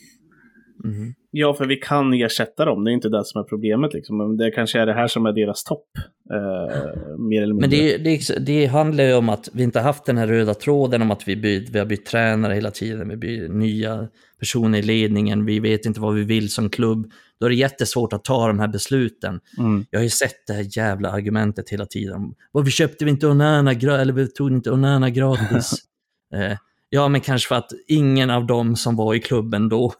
Mm. 0.84 1.14
Ja, 1.32 1.54
för 1.54 1.66
vi 1.66 1.76
kan 1.76 2.14
ersätta 2.14 2.66
dem. 2.66 2.84
Det 2.84 2.92
är 2.92 2.94
inte 2.94 3.10
det 3.10 3.26
som 3.26 3.42
är 3.42 3.46
problemet. 3.46 3.94
Liksom. 3.94 4.18
Men 4.18 4.38
det 4.38 4.52
kanske 4.52 4.80
är 4.80 4.86
det 4.86 4.94
här 4.94 5.08
som 5.08 5.26
är 5.26 5.34
deras 5.34 5.64
topp. 5.64 5.88
Eh, 6.34 7.18
mer 7.18 7.44
eller 7.44 7.54
mindre. 7.54 7.70
Men 7.70 7.70
det, 7.70 7.98
det, 7.98 8.46
det, 8.46 8.66
handlar 8.66 9.04
ju 9.04 9.14
om 9.14 9.30
att 9.30 9.50
vi 9.54 9.64
inte 9.64 9.80
haft 9.80 10.06
den 10.06 10.18
här 10.18 10.28
röda 10.28 10.54
tråden 10.54 11.02
om 11.02 11.12
att 11.12 11.28
vi, 11.28 11.36
byt, 11.36 11.70
vi 11.70 11.80
har 11.80 11.86
bytt 11.86 12.06
tränare 12.06 12.54
hela 12.54 12.72
tiden. 12.72 13.10
Vi 13.10 13.18
byter 13.18 13.50
nya 13.50 14.08
personer 14.40 14.80
i 14.80 14.82
ledningen. 14.82 15.46
Vi 15.46 15.60
vet 15.60 15.86
inte 15.86 16.00
vad 16.00 16.16
vi 16.16 16.24
vill 16.24 16.50
som 16.50 16.70
klubb. 16.70 17.12
Då 17.40 17.46
är 17.46 17.50
det 17.50 17.56
jättesvårt 17.56 18.14
att 18.14 18.24
ta 18.24 18.48
de 18.48 18.60
här 18.60 18.68
besluten. 18.68 19.40
Mm. 19.58 19.86
Jag 19.90 20.00
har 20.00 20.04
ju 20.04 20.10
sett 20.10 20.48
det 20.48 20.54
här 20.54 20.78
jävla 20.78 21.12
argumentet 21.12 21.70
hela 21.70 21.86
tiden. 21.86 22.34
Varför 22.52 22.72
köpte 22.72 23.06
vi 23.06 23.12
inte 23.12 23.28
Onana, 23.28 23.72
eller 23.72 24.14
vi 24.14 24.28
tog 24.28 24.52
inte 24.52 24.72
Onana 24.72 25.10
gratis? 25.10 25.74
eh, 26.36 26.58
Ja, 26.90 27.08
men 27.08 27.22
kanske 27.22 27.48
för 27.48 27.56
att 27.56 27.72
ingen 27.88 28.30
av 28.30 28.46
dem 28.46 28.76
som 28.76 28.96
var 28.96 29.14
i 29.14 29.20
klubben 29.20 29.70
då, 29.70 29.94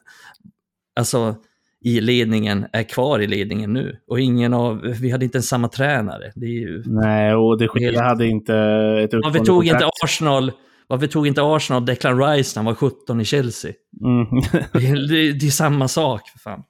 alltså 0.96 1.36
i 1.84 2.00
ledningen, 2.00 2.66
är 2.72 2.82
kvar 2.82 3.18
i 3.18 3.26
ledningen 3.26 3.72
nu. 3.72 3.96
Och 4.08 4.20
ingen 4.20 4.54
av, 4.54 4.80
vi 4.80 5.10
hade 5.10 5.24
inte 5.24 5.36
ens 5.36 5.48
samma 5.48 5.68
tränare. 5.68 6.32
Ju 6.36 6.82
Nej, 6.86 7.34
och 7.34 7.58
det 7.58 7.68
helt... 7.80 7.98
hade 7.98 8.26
inte 8.26 8.54
ett 9.04 9.10
Varför 9.12 9.44
tog 9.44 9.66
inte 9.66 9.90
Arsenal 10.04 10.52
varför 10.90 11.06
tog 11.06 11.26
inte 11.26 11.42
Arsenal 11.42 11.86
Declan 11.86 12.18
Rice 12.18 12.60
när 12.60 12.64
han 12.64 12.64
var 12.64 12.74
17 12.74 13.20
i 13.20 13.24
Chelsea? 13.24 13.72
Mm. 14.02 14.26
det, 15.08 15.32
det, 15.32 15.46
är 15.46 15.50
samma 15.50 15.88
sak, 15.88 16.28
för 16.28 16.38
fan. 16.38 16.62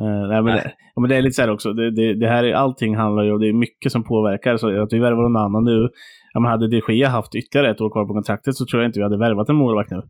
Uh, 0.00 0.28
nej, 0.28 0.42
men, 0.42 0.54
nej. 0.54 0.76
Det, 0.94 1.00
men 1.00 1.10
det 1.10 1.16
är 1.16 1.22
lite 1.22 1.34
så 1.34 1.42
här 1.42 1.50
också, 1.50 1.72
det, 1.72 1.90
det, 1.90 2.14
det 2.14 2.28
här 2.28 2.44
är, 2.44 2.52
allting 2.52 2.96
handlar 2.96 3.24
ju 3.24 3.32
om, 3.32 3.40
det 3.40 3.48
är 3.48 3.52
mycket 3.52 3.92
som 3.92 4.04
påverkar. 4.04 4.56
Så 4.56 4.82
att 4.82 4.92
vi 4.92 4.98
värvar 4.98 5.22
någon 5.22 5.36
annan 5.36 5.64
nu, 5.64 5.88
ja, 6.36 6.40
men 6.40 6.50
hade 6.50 6.68
de 6.68 6.82
Gea 6.88 7.08
haft 7.08 7.34
ytterligare 7.34 7.70
ett 7.70 7.80
år 7.80 7.90
kvar 7.90 8.04
på 8.04 8.12
kontraktet 8.14 8.56
så 8.56 8.66
tror 8.66 8.82
jag 8.82 8.88
inte 8.88 8.98
vi 8.98 9.02
hade 9.02 9.18
värvat 9.18 9.48
en 9.48 9.56
målvakt 9.56 9.90
nu. 9.90 10.02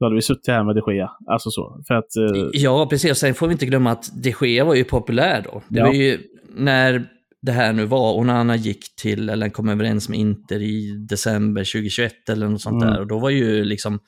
Då 0.00 0.06
hade 0.06 0.14
vi 0.14 0.22
suttit 0.22 0.48
här 0.48 0.64
med 0.64 0.76
de 0.76 0.94
Gea. 0.94 1.10
Alltså 1.26 1.50
så. 1.50 1.82
För 1.88 1.94
att, 1.94 2.16
uh... 2.18 2.48
Ja, 2.52 2.86
precis. 2.90 3.18
Sen 3.18 3.34
får 3.34 3.46
vi 3.46 3.52
inte 3.52 3.66
glömma 3.66 3.90
att 3.90 4.22
de 4.22 4.34
Gea 4.46 4.64
var 4.64 4.74
ju 4.74 4.84
populär 4.84 5.42
då. 5.44 5.62
Det 5.68 5.78
ja. 5.78 5.86
var 5.86 5.92
ju 5.92 6.18
när 6.54 7.06
det 7.42 7.52
här 7.52 7.72
nu 7.72 7.84
var. 7.84 8.18
Onana 8.18 8.56
gick 8.56 8.96
till, 8.96 9.28
eller 9.28 9.48
kom 9.48 9.68
överens 9.68 10.08
med 10.08 10.18
Inter 10.18 10.62
i 10.62 11.06
december 11.08 11.60
2021 11.60 12.28
eller 12.28 12.48
något 12.48 12.60
sånt 12.60 12.82
Mm. 12.82 12.94
där. 12.94 13.00
Och 13.00 13.06
då 13.06 13.18
var 13.18 13.30
ju 13.30 13.64
liksom, 13.64 13.98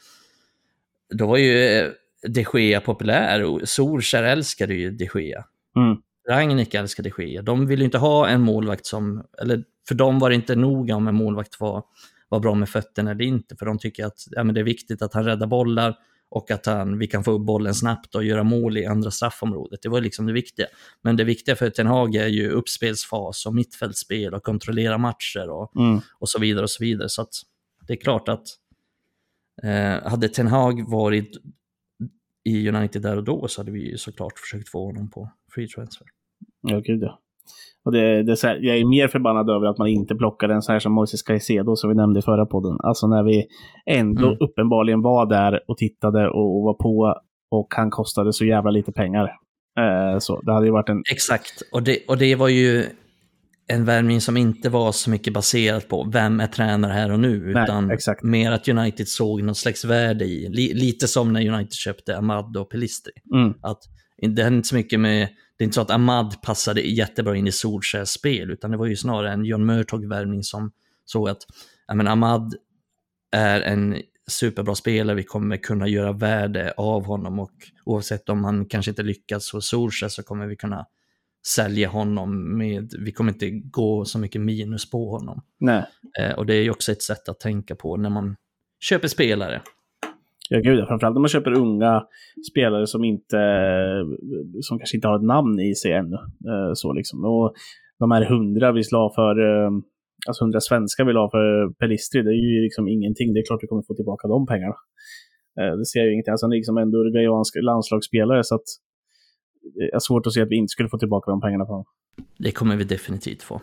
då 1.18 1.26
var 1.26 1.36
ju 1.36 1.64
eh, 1.64 1.86
de 2.28 2.46
Gea 2.61 2.80
populär. 2.80 3.44
och 3.44 3.61
Solskjaer 3.64 4.22
älskade 4.22 4.74
ju 4.74 4.90
de 4.90 5.04
Gea. 5.14 5.44
Mm. 5.76 5.96
Rangnick 6.29 6.74
älskade 6.74 7.11
de 7.16 7.27
Gea. 7.27 7.43
De 7.43 7.66
ville 7.66 7.85
inte 7.85 7.99
ha 7.99 8.29
en 8.29 8.41
målvakt 8.41 8.87
som, 8.87 9.24
eller 9.43 9.64
för 9.89 9.95
dem 9.95 10.18
var 10.18 10.31
det 10.31 10.35
inte 10.37 10.57
noga 10.57 10.97
om 10.97 11.09
en 11.09 11.14
målvakt 11.14 11.61
var, 11.61 11.83
var 12.29 12.41
bra 12.41 12.55
med 12.55 12.68
fötterna 12.68 13.11
eller 13.11 13.24
inte. 13.24 13.57
För 13.57 13.66
de 13.66 13.79
tycker 13.79 14.07
att 14.07 14.18
ja, 14.31 14.45
men 14.45 14.55
det 14.55 14.61
är 14.61 14.64
viktigt 14.64 15.03
att 15.03 15.14
han 15.14 15.24
räddar 15.24 15.47
bollar 15.47 15.97
och 16.29 16.51
att 16.51 16.66
han, 16.66 16.99
vi 16.99 17.07
kan 17.07 17.24
få 17.24 17.31
upp 17.31 17.47
bollen 17.47 17.74
snabbt 17.74 18.14
och 18.14 18.24
göra 18.24 18.43
mål 18.43 18.77
i 18.79 18.87
andra 18.87 19.11
straffområdet. 19.11 19.83
Det 19.83 19.89
var 19.89 20.01
liksom 20.01 20.27
det 20.27 20.33
viktiga. 20.33 20.66
Men 21.03 21.16
det 21.16 21.24
viktiga 21.24 21.57
för 21.57 21.70
Ten 21.70 21.87
Hag 21.87 22.14
är 22.14 22.27
ju 22.27 22.51
uppspelsfas 22.51 23.47
och 23.47 23.55
mittfältsspel 23.55 24.35
och 24.35 24.43
kontrollera 24.43 24.99
matcher 24.99 25.51
och, 25.51 25.77
Mm. 25.77 26.01
och 26.18 26.29
så 26.29 26.39
vidare 26.39 26.62
och 26.62 26.70
så 26.70 26.85
vidare. 26.85 27.09
Så 27.09 27.27
det 27.87 27.93
är 27.93 27.97
klart 27.97 28.29
att 28.29 28.47
eh, 29.62 30.11
hade 30.11 30.29
Ten 30.29 30.47
Hag 30.47 30.91
varit 30.91 31.37
i 32.45 32.68
United 32.68 33.03
där 33.03 33.16
och 33.16 33.24
då 33.24 33.49
så 33.49 33.61
hade 33.61 33.70
vi 33.70 33.91
ju 33.91 33.99
såklart 33.99 34.39
försökt 34.39 34.68
få 34.68 34.87
honom 34.87 35.11
på 35.11 35.31
free 35.55 35.68
transfer. 35.68 36.07
Ja, 36.67 36.81
gud 36.85 37.03
ja. 37.03 37.19
Och 37.85 37.93
det, 37.93 38.23
det 38.23 38.33
är 38.33 38.47
här, 38.47 38.59
jag 38.62 38.77
är 38.79 38.85
mer 38.85 39.09
förbannad 39.09 39.51
över 39.51 39.67
att 39.67 39.79
man 39.79 39.89
inte 39.89 40.14
plockade 40.14 40.55
en 40.55 40.62
sån 40.62 40.73
här 40.73 40.81
som 40.81 40.93
Moises 40.93 41.23
Caicedo 41.23 41.77
som 41.77 41.91
vi 41.91 41.97
nämnde 41.97 42.19
i 42.19 42.23
förra 42.23 42.47
podden. 42.47 42.77
Alltså 42.83 43.07
när 43.07 43.23
vi 43.23 43.45
ändå 43.91 44.27
Mm. 44.27 44.39
uppenbarligen 44.41 45.03
var 45.03 45.27
där 45.27 45.61
och 45.69 45.77
tittade 45.77 46.29
och, 46.29 46.57
och 46.59 46.62
var 46.64 46.75
på 46.75 47.21
och 47.51 47.67
han 47.77 47.91
kostade 47.91 48.33
så 48.33 48.45
jävla 48.45 48.71
lite 48.71 48.93
pengar. 48.93 49.25
Eh, 49.79 50.19
så 50.19 50.41
det 50.41 50.53
hade 50.53 50.67
ju 50.67 50.73
varit 50.73 50.89
en... 50.89 51.03
Exakt, 51.12 51.62
och 51.73 51.83
det, 51.83 51.99
och 52.09 52.19
det 52.19 52.35
var 52.35 52.49
ju 52.49 52.85
en 53.69 53.85
värvning 53.85 54.21
som 54.21 54.37
inte 54.37 54.69
var 54.71 54.93
så 54.93 55.11
mycket 55.11 55.33
baserat 55.33 55.89
på 55.89 56.09
vem 56.12 56.41
är 56.41 56.47
tränare 56.47 56.93
här 56.93 57.12
och 57.12 57.21
nu, 57.21 57.53
Nej, 57.55 57.62
utan 57.62 57.91
exakt. 57.91 58.23
mer 58.23 58.53
att 58.53 58.69
United 58.69 59.09
såg 59.09 59.43
något 59.43 59.57
slags 59.57 59.85
värde 59.85 60.25
i. 60.25 60.49
Li, 60.49 60.75
lite 60.75 61.09
som 61.09 61.33
när 61.33 61.49
United 61.49 61.73
köpte 61.73 62.17
Ahmad 62.19 62.57
och 62.57 62.71
Pelistri. 62.71 63.12
Mm, 63.35 63.55
Att 63.62 63.79
det 64.35 64.43
är 64.43 64.49
inte 64.49 64.69
så 64.69 64.75
mycket 64.75 65.01
med, 65.01 65.29
det 65.57 65.62
är 65.62 65.64
inte 65.64 65.74
så 65.74 65.80
att 65.80 65.90
Ahmad 65.90 66.42
passade 66.42 66.80
jättebra 66.80 67.36
in 67.36 67.46
i 67.46 67.52
Solskjaers 67.52 68.09
spel, 68.09 68.50
utan 68.50 68.70
det 68.70 68.76
var 68.76 68.86
ju 68.86 68.96
snarare 68.96 69.32
en 69.32 69.44
John 69.44 69.70
Murtog-värvning 69.70 70.42
som 70.42 70.72
såg 71.04 71.28
att 71.28 71.42
ja, 71.86 71.94
men 71.94 72.09
Ahmad 72.09 72.54
är 73.32 73.61
en 73.61 74.02
superbra 74.30 74.74
spelare, 74.74 75.16
vi 75.16 75.24
kommer 75.24 75.57
kunna 75.57 75.88
göra 75.88 76.12
värde 76.12 76.72
av 76.76 77.04
honom 77.04 77.38
och 77.38 77.52
oavsett 77.84 78.28
om 78.28 78.44
han 78.44 78.66
kanske 78.66 78.90
inte 78.90 79.02
lyckas 79.02 79.52
hos 79.52 79.68
Solskjaer 79.68 80.09
så 80.09 80.22
kommer 80.22 80.46
vi 80.46 80.57
kunna 80.57 80.86
sälja 81.46 81.88
honom 81.88 82.59
med, 82.59 82.92
vi 82.98 83.12
kommer 83.12 83.32
inte 83.32 83.50
gå 83.50 84.04
så 84.04 84.18
mycket 84.18 84.40
minus 84.40 84.90
på 84.90 85.11
honom. 85.11 85.42
nej. 85.61 85.84
Eh, 86.18 86.32
och 86.32 86.46
det 86.46 86.54
är 86.54 86.62
ju 86.62 86.70
också 86.70 86.92
ett 86.92 87.02
sätt 87.02 87.28
att 87.28 87.40
tänka 87.40 87.76
på 87.76 87.96
när 87.96 88.11
man 88.11 88.36
köper 88.80 89.09
spelare. 89.09 89.62
Ja, 90.51 90.61
gud. 90.61 90.86
Framförallt 90.88 91.16
om 91.16 91.22
man 91.22 91.28
köper 91.28 91.59
unga 91.59 92.05
spelare 92.51 92.86
som 92.86 93.05
inte 93.05 93.38
som 94.61 94.78
kanske 94.78 94.97
inte 94.97 95.09
har 95.09 95.16
ett 95.16 95.22
namn 95.22 95.61
i 95.61 95.74
sig 95.74 95.92
ännu. 95.92 96.16
Eh, 96.51 96.70
så 96.74 96.92
liksom. 96.92 97.24
Och 97.24 97.55
de 97.99 98.11
här 98.11 98.24
hundra 98.24 98.72
vi 98.72 98.82
la 98.92 99.12
för, 99.14 99.34
eh, 99.49 99.70
alltså 100.28 100.44
hundra 100.44 100.61
svenskar 100.61 101.05
vi 101.05 101.12
la 101.12 101.30
för 101.30 101.72
Pelistri, 101.72 102.22
det 102.22 102.30
är 102.30 102.57
ju 102.57 102.62
liksom 102.62 102.88
ingenting. 102.88 103.34
Det 103.34 103.40
är 103.40 103.47
klart 103.47 103.62
vi 103.62 103.66
kommer 103.66 103.82
få 103.82 103.94
tillbaka 103.94 104.28
de 104.28 104.47
pengarna. 104.47 104.74
Eh, 105.61 105.76
det 105.78 105.86
ser 105.86 105.99
jag 106.01 106.07
ju 106.07 106.12
ingenting. 106.12 106.32
Alltså 106.32 106.47
han 106.47 106.53
är 106.53 106.57
liksom 106.57 106.78
en 106.78 106.94
uruguayansk 106.94 107.57
landslagsspelare 107.62 108.44
så 108.44 108.55
att 108.55 108.68
det 109.74 109.94
är 109.94 109.99
svårt 109.99 110.26
att 110.26 110.32
se 110.32 110.42
att 110.42 110.51
vi 110.51 110.57
inte 110.57 110.70
skulle 110.70 110.88
få 110.88 110.99
tillbaka 110.99 111.30
de 111.30 111.40
pengarna 111.40 111.64
på 111.64 111.72
honom. 111.72 111.86
Det 112.38 112.53
kommer 112.53 112.76
vi 112.76 112.84
definitivt 112.84 113.42
få. 113.42 113.61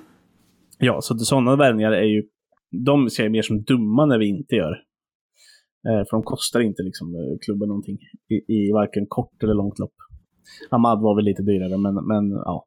Ja, 0.79 1.01
så 1.01 1.17
sådana 1.17 1.55
värvningar 1.55 1.91
är 1.91 2.03
ju, 2.03 2.23
de 2.85 3.09
ser 3.09 3.23
jag 3.23 3.31
mer 3.31 3.41
som 3.41 3.63
dumma 3.63 4.05
när 4.05 4.17
vi 4.19 4.27
inte 4.27 4.55
gör. 4.55 4.75
Eh, 5.87 6.03
för 6.07 6.11
de 6.17 6.23
kostar 6.23 6.59
inte 6.59 6.83
liksom 6.83 7.15
eh, 7.15 7.37
klubben 7.45 7.67
någonting 7.67 7.97
i, 8.29 8.37
i 8.57 8.71
varken 8.71 9.05
kort 9.09 9.43
eller 9.43 9.53
långt 9.53 9.79
lopp. 9.79 9.97
Ahmad 10.69 11.01
var 11.01 11.15
väl 11.15 11.25
lite 11.25 11.43
dyrare, 11.43 11.77
men, 11.77 11.95
men 12.07 12.31
ja. 12.31 12.65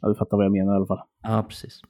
ja. 0.00 0.08
Du 0.08 0.14
fattar 0.14 0.36
vad 0.36 0.46
jag 0.46 0.52
menar 0.52 0.72
i 0.72 0.76
alla 0.76 0.86
fall. 0.86 1.02
Ja, 1.22 1.44
precis. 1.48 1.80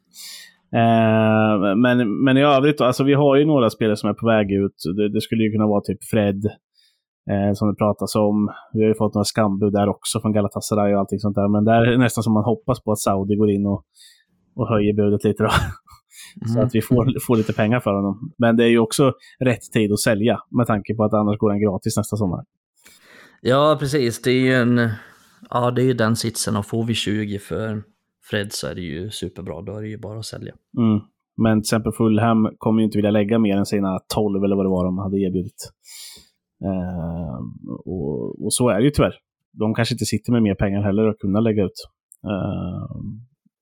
Eh, 0.81 1.77
men, 1.77 2.25
men 2.25 2.37
i 2.37 2.43
övrigt 2.43 2.79
då, 2.79 2.85
alltså 2.85 3.05
vi 3.05 3.15
har 3.15 3.37
ju 3.37 3.45
några 3.45 3.71
spelare 3.71 3.97
som 3.97 4.11
är 4.11 4.15
på 4.15 4.27
väg 4.27 4.53
ut. 4.53 4.77
Det, 4.97 5.09
det 5.09 5.21
skulle 5.21 5.45
ju 5.45 5.53
kunna 5.53 5.67
vara 5.67 5.81
typ 5.81 6.05
Fred, 6.11 6.45
eh, 7.31 7.53
som 7.55 7.69
det 7.69 7.75
pratas 7.75 8.15
om. 8.15 8.53
Vi 8.73 8.81
har 8.83 8.89
ju 8.89 8.95
fått 8.95 9.15
några 9.15 9.25
skambud 9.25 9.73
där 9.73 9.89
också 9.89 10.21
från 10.21 10.33
Galatasaray 10.33 10.95
och 10.95 11.01
allting 11.01 11.19
sånt 11.19 11.37
där. 11.37 11.49
Men 11.49 11.65
där 11.65 11.81
är 11.87 11.91
det 11.91 11.99
nästan 11.99 12.25
som 12.25 12.33
man 12.33 12.45
hoppas 12.45 12.83
på 12.85 12.93
att 12.93 12.99
Saudi 12.99 13.37
går 13.37 13.51
in 13.51 13.67
och, 13.67 13.85
och 14.57 14.69
höjer 14.69 14.95
budet 14.95 15.25
lite 15.25 15.43
då. 15.43 15.51
Så 16.47 16.53
Mm. 16.55 16.67
att 16.67 16.75
vi 16.75 16.83
får, 16.83 17.21
får 17.27 17.37
lite 17.37 17.53
pengar 17.53 17.81
för 17.81 17.93
honom. 17.95 18.33
Men 18.39 18.57
det 18.57 18.65
är 18.65 18.69
ju 18.69 18.79
också 18.79 19.13
rätt 19.41 19.73
tid 19.73 19.93
att 19.93 20.01
sälja 20.01 20.41
med 20.51 20.67
tanke 20.67 20.95
på 20.95 21.05
att 21.05 21.15
annars 21.15 21.39
går 21.39 21.51
han 21.51 21.61
gratis 21.61 21.97
nästa 21.97 22.17
sommar. 22.17 22.45
Ja, 23.41 23.77
precis. 23.81 24.23
Det 24.23 24.31
är 24.31 24.41
ju 24.41 24.55
en... 24.55 24.89
Ja, 25.51 25.71
det 25.71 25.83
är 25.83 25.87
ju 25.87 25.95
den 25.95 26.17
sitsen 26.17 26.57
och 26.57 26.67
får 26.67 26.85
vi 26.85 26.95
20 26.95 27.39
för 27.39 27.83
Fred 28.31 28.53
så 28.53 28.67
är 28.67 28.75
det 28.75 28.81
ju 28.81 29.11
superbra. 29.11 29.63
Då 29.63 29.77
är 29.77 29.83
det 29.83 29.89
ju 29.89 29.99
bara 29.99 30.19
att 30.19 30.25
sälja. 30.27 30.55
Mm. 30.79 31.01
Men 31.37 31.59
till 31.61 31.67
exempel 31.67 31.93
Fulham 31.93 32.49
kommer 32.59 32.81
ju 32.81 32.85
inte 32.85 32.99
vilja 32.99 33.11
lägga 33.11 33.39
mer 33.39 33.57
än 33.57 33.67
sina 33.67 33.99
12 34.15 34.45
eller 34.45 34.57
vad 34.57 34.65
det 34.65 34.71
var 34.71 34.85
de 34.85 34.99
hade 34.99 35.19
erbjudit. 35.19 35.71
Eh, 36.65 37.39
och, 37.85 38.45
och 38.45 38.55
så 38.55 38.69
är 38.69 38.79
det 38.79 38.85
ju 38.85 38.91
tyvärr. 38.91 39.15
De 39.53 39.75
kanske 39.75 39.95
inte 39.95 40.05
sitter 40.05 40.33
med 40.33 40.43
mer 40.43 40.55
pengar 40.55 40.83
heller 40.83 41.07
att 41.09 41.19
kunna 41.19 41.41
lägga 41.41 41.65
ut. 41.65 41.89
Eh, 42.25 42.97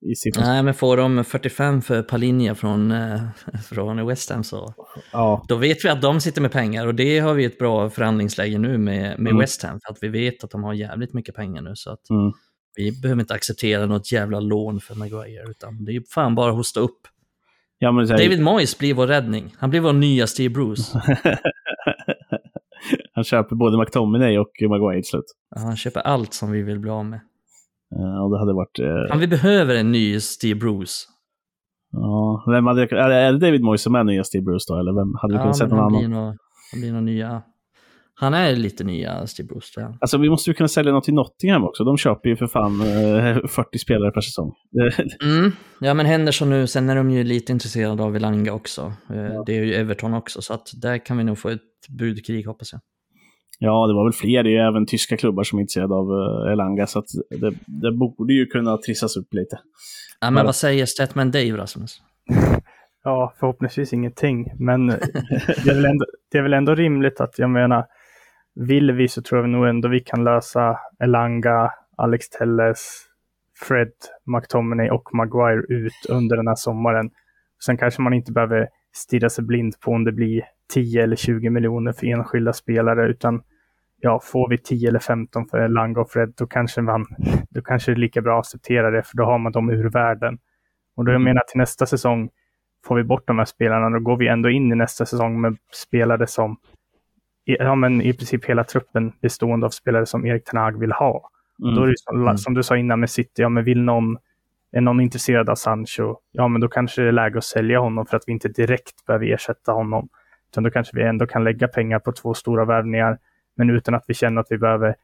i 0.02 0.14
sitt... 0.14 0.38
Nej, 0.38 0.62
men 0.62 0.74
får 0.74 0.96
de 0.96 1.24
45 1.24 1.82
för 1.82 2.02
Palinja 2.02 2.54
från, 2.54 2.90
eh, 2.90 3.20
från 3.68 4.06
West 4.06 4.30
Ham 4.30 4.44
så 4.44 4.74
Ja, 5.12 5.44
då 5.48 5.56
vet 5.56 5.84
vi 5.84 5.88
att 5.88 6.02
de 6.02 6.20
sitter 6.20 6.40
med 6.42 6.52
pengar 6.52 6.86
och 6.86 6.94
det 6.94 7.18
har 7.18 7.34
vi 7.34 7.44
ett 7.44 7.58
bra 7.58 7.90
förhandlingsläge 7.90 8.58
nu 8.58 8.78
med, 8.78 9.18
med 9.18 9.30
Mm. 9.30 9.38
West 9.38 9.62
Ham 9.62 9.80
för 9.86 9.92
att 9.92 9.98
vi 10.00 10.08
vet 10.08 10.44
att 10.44 10.50
de 10.50 10.64
har 10.64 10.74
jävligt 10.74 11.14
mycket 11.14 11.34
pengar 11.34 11.62
nu 11.62 11.72
så 11.74 11.90
att 11.90 12.10
mm. 12.10 12.32
vi 12.76 13.00
behöver 13.02 13.20
inte 13.20 13.34
acceptera 13.34 13.86
något 13.86 14.12
jävla 14.12 14.40
lån 14.40 14.80
för 14.80 14.94
Maguire 14.94 15.50
utan 15.50 15.84
det 15.84 15.92
är 15.92 16.02
fan 16.14 16.34
bara 16.34 16.50
att 16.50 16.56
hosta 16.56 16.80
upp. 16.80 17.00
ja 17.78 17.92
men 17.92 18.08
här, 18.08 18.18
David 18.18 18.42
Moyes 18.42 18.78
blir 18.78 18.94
vår 18.94 19.06
räddning. 19.06 19.54
Han 19.58 19.70
blir 19.70 19.80
vår 19.80 19.92
nya 19.92 20.26
Steve 20.26 20.54
Bruce. 20.54 20.82
Han 23.14 23.24
köper 23.24 23.56
både 23.56 23.78
McTominay 23.78 24.38
och 24.38 24.52
Maguire 24.68 25.02
till 25.02 25.10
slut. 25.10 25.24
Ja, 25.54 25.60
Han 25.60 25.76
köper 25.76 26.00
allt 26.00 26.34
som 26.34 26.50
vi 26.50 26.62
vill 26.62 26.78
bli 26.78 26.90
av 26.90 27.04
med. 27.04 27.20
Och 28.22 28.30
det 28.30 28.38
hade 28.38 28.52
varit... 28.52 29.10
Han 29.10 29.20
vi 29.20 29.26
behöver 29.26 29.74
en 29.74 29.92
ny 29.92 30.20
Steve 30.20 30.60
Bruce. 30.60 30.92
ja, 31.92 32.44
vem 32.52 32.66
hade, 32.66 32.82
är 32.82 33.08
det- 33.08 33.14
är 33.14 33.32
det 33.32 33.38
David 33.38 33.62
Moyes 33.62 33.82
som 33.82 33.94
är 33.94 34.04
nya 34.04 34.24
Steve 34.24 34.42
Bruce 34.44 34.64
då? 34.68 34.78
Eller 34.78 34.92
vem 34.92 35.14
hade 35.22 35.34
vi 35.34 35.38
Ja, 35.38 35.42
kunnat 35.42 35.58
men 35.60 35.68
någon 35.78 35.94
annan? 35.96 36.10
nog, 36.10 36.36
han 36.72 36.80
blir 36.80 36.92
nog 36.92 37.02
nya. 37.02 37.42
Han 38.14 38.34
är 38.34 38.56
lite 38.56 38.84
nya 38.84 39.26
Steve 39.26 39.46
Bruce. 39.46 39.80
jag. 39.80 39.96
Alltså 40.00 40.18
vi 40.18 40.30
måste 40.30 40.50
ju 40.50 40.54
kunna 40.54 40.68
sälja 40.68 40.92
något 40.92 41.04
till 41.04 41.14
Nottingham 41.14 41.64
också. 41.64 41.84
De 41.84 41.96
köper 41.96 42.28
ju 42.28 42.36
för 42.36 42.46
fan 42.46 42.80
eh, 42.80 43.36
40 43.48 43.78
spelare 43.78 44.10
per 44.10 44.20
säsong. 44.20 44.52
Mm. 45.24 45.52
Ja, 45.80 45.94
men 45.94 46.06
Henderson 46.06 46.50
nu, 46.50 46.66
sen 46.66 46.90
är 46.90 46.96
de 46.96 47.10
ju 47.10 47.24
lite 47.24 47.52
intresserade 47.52 48.02
av 48.02 48.16
Elanga 48.16 48.52
också. 48.52 48.82
Eh, 49.10 49.42
Det 49.46 49.58
är 49.58 49.64
ju 49.64 49.74
Everton 49.74 50.14
också, 50.14 50.42
så 50.42 50.54
att 50.54 50.68
där 50.82 50.98
kan 51.06 51.18
vi 51.18 51.24
nog 51.24 51.38
få 51.38 51.48
ett 51.48 51.60
budkrig 51.98 52.46
hoppas 52.46 52.72
jag. 52.72 52.80
Ja, 53.62 53.86
det 53.86 53.94
var 53.94 54.04
väl 54.04 54.12
fler. 54.12 54.42
Det 54.42 54.48
är 54.48 54.52
ju 54.52 54.68
även 54.68 54.86
tyska 54.86 55.16
klubbar 55.16 55.42
som 55.42 55.58
är 55.58 55.60
intresserade 55.60 55.94
av 55.94 56.10
uh, 56.10 56.52
Elanga. 56.52 56.86
Så 56.86 56.98
att 56.98 57.06
det, 57.30 57.52
det 57.66 57.92
borde 57.92 58.32
ju 58.32 58.46
kunna 58.46 58.76
trissas 58.76 59.16
upp 59.16 59.34
lite. 59.34 59.58
Ja, 60.20 60.30
men 60.30 60.46
vad 60.46 60.56
säger 60.56 60.86
Statman 60.86 61.30
Dave 61.30 61.56
Rasmus? 61.56 62.00
Ja, 63.04 63.34
förhoppningsvis 63.40 63.92
ingenting. 63.92 64.52
Men 64.58 64.86
det 64.86 65.70
är, 65.70 65.74
väl 65.74 65.84
ändå, 65.84 66.04
det 66.32 66.38
är 66.38 66.42
väl 66.42 66.52
ändå 66.52 66.74
rimligt 66.74 67.20
att, 67.20 67.38
jag 67.38 67.50
menar, 67.50 67.86
vill 68.54 68.92
vi 68.92 69.08
så 69.08 69.22
tror 69.22 69.40
jag 69.40 69.50
nog 69.50 69.68
ändå 69.68 69.88
vi 69.88 70.00
kan 70.00 70.24
lösa 70.24 70.78
Elanga, 71.04 71.70
Alex 71.96 72.28
Telles, 72.28 73.02
Fred, 73.68 73.92
McTominay 74.26 74.90
och 74.90 75.14
Maguire 75.14 75.62
ut 75.68 76.06
under 76.08 76.36
den 76.36 76.48
här 76.48 76.54
sommaren. 76.54 77.10
Sen 77.64 77.76
kanske 77.76 78.02
man 78.02 78.14
inte 78.14 78.32
behöver 78.32 78.68
stirra 78.92 79.30
sig 79.30 79.44
blind 79.44 79.80
på 79.80 79.90
om 79.90 80.04
det 80.04 80.12
blir 80.12 80.42
10 80.74 81.02
eller 81.02 81.16
20 81.16 81.50
miljoner 81.50 81.92
för 81.92 82.06
enskilda 82.06 82.52
spelare, 82.52 83.10
utan 83.10 83.42
ja, 84.04 84.20
får 84.22 84.48
vi 84.48 84.58
10 84.58 84.88
eller 84.88 84.98
15 84.98 85.46
för 85.46 85.58
Elanga 85.58 86.00
och 86.00 86.10
Fred, 86.10 86.32
då 86.36 86.46
kanske, 86.46 86.82
man, 86.82 87.06
då 87.50 87.62
kanske 87.62 87.90
det 87.90 87.94
är 87.94 88.00
lika 88.00 88.20
bra 88.20 88.38
att 88.38 88.46
acceptera 88.46 88.90
det, 88.90 89.02
för 89.02 89.16
då 89.16 89.24
har 89.24 89.38
man 89.38 89.52
dem 89.52 89.70
ur 89.70 89.90
världen. 89.90 90.38
Och 90.96 91.04
då 91.04 91.12
jag 91.12 91.20
menar 91.20 91.42
till 91.48 91.58
nästa 91.58 91.86
säsong, 91.86 92.30
får 92.86 92.96
vi 92.96 93.04
bort 93.04 93.26
de 93.26 93.38
här 93.38 93.44
spelarna, 93.44 93.90
då 93.90 93.98
går 93.98 94.16
vi 94.16 94.28
ändå 94.28 94.50
in 94.50 94.72
i 94.72 94.74
nästa 94.74 95.06
säsong 95.06 95.40
med 95.40 95.56
spelare 95.72 96.26
som, 96.26 96.56
ja 97.44 97.74
men 97.74 98.02
i 98.02 98.12
princip 98.12 98.44
hela 98.44 98.64
truppen 98.64 99.12
bestående 99.20 99.66
av 99.66 99.70
spelare 99.70 100.06
som 100.06 100.26
Erik 100.26 100.44
Ten 100.44 100.60
Hag 100.60 100.80
vill 100.80 100.92
ha. 100.92 101.30
Mm. 101.62 101.74
Då 101.74 101.82
är 101.82 101.86
det 101.86 101.98
som, 101.98 102.38
som 102.38 102.54
du 102.54 102.62
sa 102.62 102.76
innan 102.76 103.00
med 103.00 103.10
City, 103.10 103.42
ja 103.42 103.48
men 103.48 103.64
vill 103.64 103.82
någon, 103.82 104.16
är 104.72 104.80
någon 104.80 105.00
intresserad 105.00 105.50
av 105.50 105.54
Sancho, 105.54 106.16
ja 106.32 106.48
men 106.48 106.60
då 106.60 106.68
kanske 106.68 107.02
det 107.02 107.08
är 107.08 107.12
läge 107.12 107.38
att 107.38 107.44
sälja 107.44 107.78
honom 107.78 108.06
för 108.06 108.16
att 108.16 108.24
vi 108.26 108.32
inte 108.32 108.48
direkt 108.48 109.06
behöver 109.06 109.26
ersätta 109.26 109.72
honom. 109.72 110.08
Utan 110.50 110.64
då 110.64 110.70
kanske 110.70 110.96
vi 110.96 111.02
ändå 111.02 111.26
kan 111.26 111.44
lägga 111.44 111.68
pengar 111.68 111.98
på 111.98 112.12
två 112.12 112.34
stora 112.34 112.64
värvningar, 112.64 113.18
men 113.56 113.70
utan 113.70 113.94
att 113.94 114.04
vi 114.08 114.14
känner 114.14 114.40
att 114.40 114.46
vi 114.50 114.58
behöver 114.58 114.96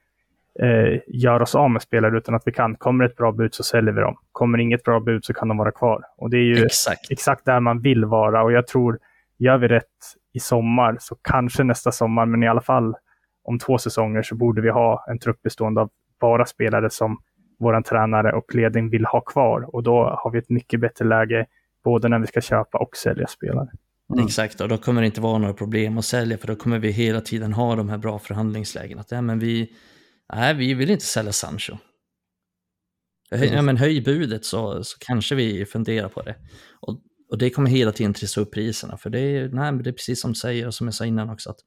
eh, 0.60 1.00
göra 1.06 1.42
oss 1.42 1.54
av 1.54 1.70
med 1.70 1.82
spelare 1.82 2.18
utan 2.18 2.34
att 2.34 2.42
vi 2.46 2.52
kan. 2.52 2.76
Kommer 2.76 3.04
ett 3.04 3.16
bra 3.16 3.32
bud 3.32 3.54
så 3.54 3.62
säljer 3.62 3.92
vi 3.92 4.00
dem. 4.00 4.16
Kommer 4.32 4.58
inget 4.58 4.82
bra 4.82 5.00
bud 5.00 5.24
så 5.24 5.34
kan 5.34 5.48
de 5.48 5.56
vara 5.56 5.70
kvar. 5.70 6.02
Och 6.16 6.30
det 6.30 6.36
är 6.36 6.42
ju 6.42 6.64
Exakt. 6.64 7.10
exakt 7.10 7.44
där 7.44 7.60
man 7.60 7.80
vill 7.80 8.04
vara 8.04 8.42
och 8.42 8.52
jag 8.52 8.66
tror, 8.66 8.98
gör 9.38 9.58
vi 9.58 9.68
rätt 9.68 9.84
i 10.32 10.40
sommar 10.40 10.96
så 11.00 11.16
kanske 11.22 11.64
nästa 11.64 11.92
sommar, 11.92 12.26
men 12.26 12.42
i 12.42 12.48
alla 12.48 12.60
fall 12.60 12.96
om 13.44 13.58
två 13.58 13.78
säsonger 13.78 14.22
så 14.22 14.34
borde 14.34 14.60
vi 14.60 14.70
ha 14.70 15.04
en 15.08 15.18
trupp 15.18 15.42
bestående 15.42 15.80
av 15.80 15.90
bara 16.20 16.46
spelare 16.46 16.90
som 16.90 17.18
vår 17.58 17.80
tränare 17.80 18.32
och 18.32 18.54
ledning 18.54 18.90
vill 18.90 19.04
ha 19.04 19.20
kvar 19.20 19.74
och 19.74 19.82
då 19.82 20.18
har 20.18 20.30
vi 20.30 20.38
ett 20.38 20.48
mycket 20.50 20.80
bättre 20.80 21.04
läge 21.04 21.46
både 21.84 22.08
när 22.08 22.18
vi 22.18 22.26
ska 22.26 22.40
köpa 22.40 22.78
och 22.78 22.96
sälja 22.96 23.26
spelare. 23.26 23.68
Mm. 24.12 24.26
Exakt, 24.26 24.60
och 24.60 24.68
då 24.68 24.78
kommer 24.78 25.00
det 25.00 25.06
inte 25.06 25.20
vara 25.20 25.38
några 25.38 25.54
problem 25.54 25.98
att 25.98 26.04
sälja 26.04 26.38
för 26.38 26.46
då 26.46 26.56
kommer 26.56 26.78
vi 26.78 26.90
hela 26.90 27.20
tiden 27.20 27.52
ha 27.52 27.76
de 27.76 27.88
här 27.88 27.98
bra 27.98 28.18
förhandlingslägena. 28.18 29.00
Att, 29.00 29.10
ja, 29.10 29.22
men 29.22 29.38
vi, 29.38 29.72
nej, 30.32 30.54
vi 30.54 30.74
vill 30.74 30.90
inte 30.90 31.04
sälja 31.04 31.32
Sancho. 31.32 31.76
Höj, 33.30 33.48
ja, 33.48 33.62
men 33.62 33.76
höj 33.76 34.00
budet 34.00 34.44
så, 34.44 34.84
så 34.84 34.98
kanske 34.98 35.34
vi 35.34 35.66
funderar 35.66 36.08
på 36.08 36.22
det. 36.22 36.36
Och, 36.80 37.00
och 37.30 37.38
det 37.38 37.50
kommer 37.50 37.70
hela 37.70 37.92
tiden 37.92 38.14
trissa 38.14 38.40
upp 38.40 38.52
priserna. 38.52 38.96
För 38.96 39.10
det 39.10 39.20
är, 39.20 39.48
nej, 39.48 39.72
men 39.72 39.82
det 39.82 39.90
är 39.90 39.92
precis 39.92 40.20
som 40.20 40.30
du 40.32 40.34
säger 40.34 40.66
och 40.66 40.74
som 40.74 40.86
jag 40.86 40.94
sa 40.94 41.06
innan 41.06 41.30
också. 41.30 41.50
att 41.50 41.60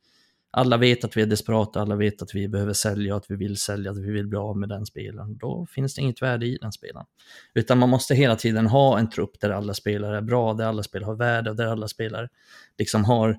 alla 0.54 0.78
vet 0.78 1.04
att 1.04 1.18
vi 1.18 1.22
är 1.22 1.26
desperata, 1.26 1.82
alla 1.82 1.96
vet 1.96 2.22
att 2.22 2.36
vi 2.36 2.48
behöver 2.48 2.74
sälja, 2.74 3.16
att 3.16 3.26
vi 3.32 3.36
vill 3.36 3.58
sälja, 3.58 3.92
att 3.92 3.98
vi 3.98 4.12
vill 4.12 4.28
bli 4.28 4.38
av 4.38 4.58
med 4.58 4.70
den 4.70 4.86
spelaren. 4.86 5.38
Då 5.38 5.66
finns 5.66 5.96
det 5.96 6.02
inget 6.02 6.22
värde 6.22 6.46
i 6.46 6.58
den 6.62 6.72
spelaren. 6.72 7.06
Utan 7.54 7.78
man 7.78 7.90
måste 7.90 8.16
hela 8.16 8.36
tiden 8.36 8.68
ha 8.68 9.00
en 9.00 9.10
trupp 9.10 9.40
där 9.40 9.50
alla 9.50 9.74
spelare 9.74 10.18
är 10.18 10.22
bra, 10.22 10.54
där 10.54 10.66
alla 10.66 10.84
spelare 10.84 11.08
har 11.08 11.16
värde 11.16 11.50
och 11.50 11.56
där 11.56 11.68
alla 11.68 11.88
spelare 11.88 12.30
liksom 12.78 13.06
har, 13.06 13.38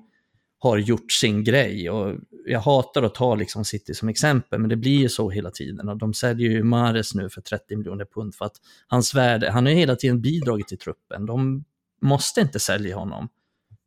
har 0.59 0.77
gjort 0.77 1.11
sin 1.11 1.43
grej. 1.43 1.89
Och 1.89 2.15
jag 2.45 2.59
hatar 2.59 3.03
att 3.03 3.15
ta 3.15 3.35
liksom 3.35 3.65
City 3.65 3.93
som 3.93 4.09
exempel, 4.09 4.59
men 4.59 4.69
det 4.69 4.75
blir 4.75 4.99
ju 4.99 5.09
så 5.09 5.29
hela 5.29 5.51
tiden. 5.51 5.89
Och 5.89 5.97
de 5.97 6.13
säljer 6.13 6.49
ju 6.49 6.63
Mares 6.63 7.15
nu 7.15 7.29
för 7.29 7.41
30 7.41 7.75
miljoner 7.75 8.05
pund 8.05 8.35
för 8.35 8.45
att 8.45 8.55
hans 8.87 9.15
värde, 9.15 9.51
han 9.51 9.65
har 9.65 9.73
hela 9.73 9.95
tiden 9.95 10.21
bidragit 10.21 10.67
till 10.67 10.79
truppen. 10.79 11.25
De 11.25 11.63
måste 12.01 12.41
inte 12.41 12.59
sälja 12.59 12.95
honom. 12.95 13.29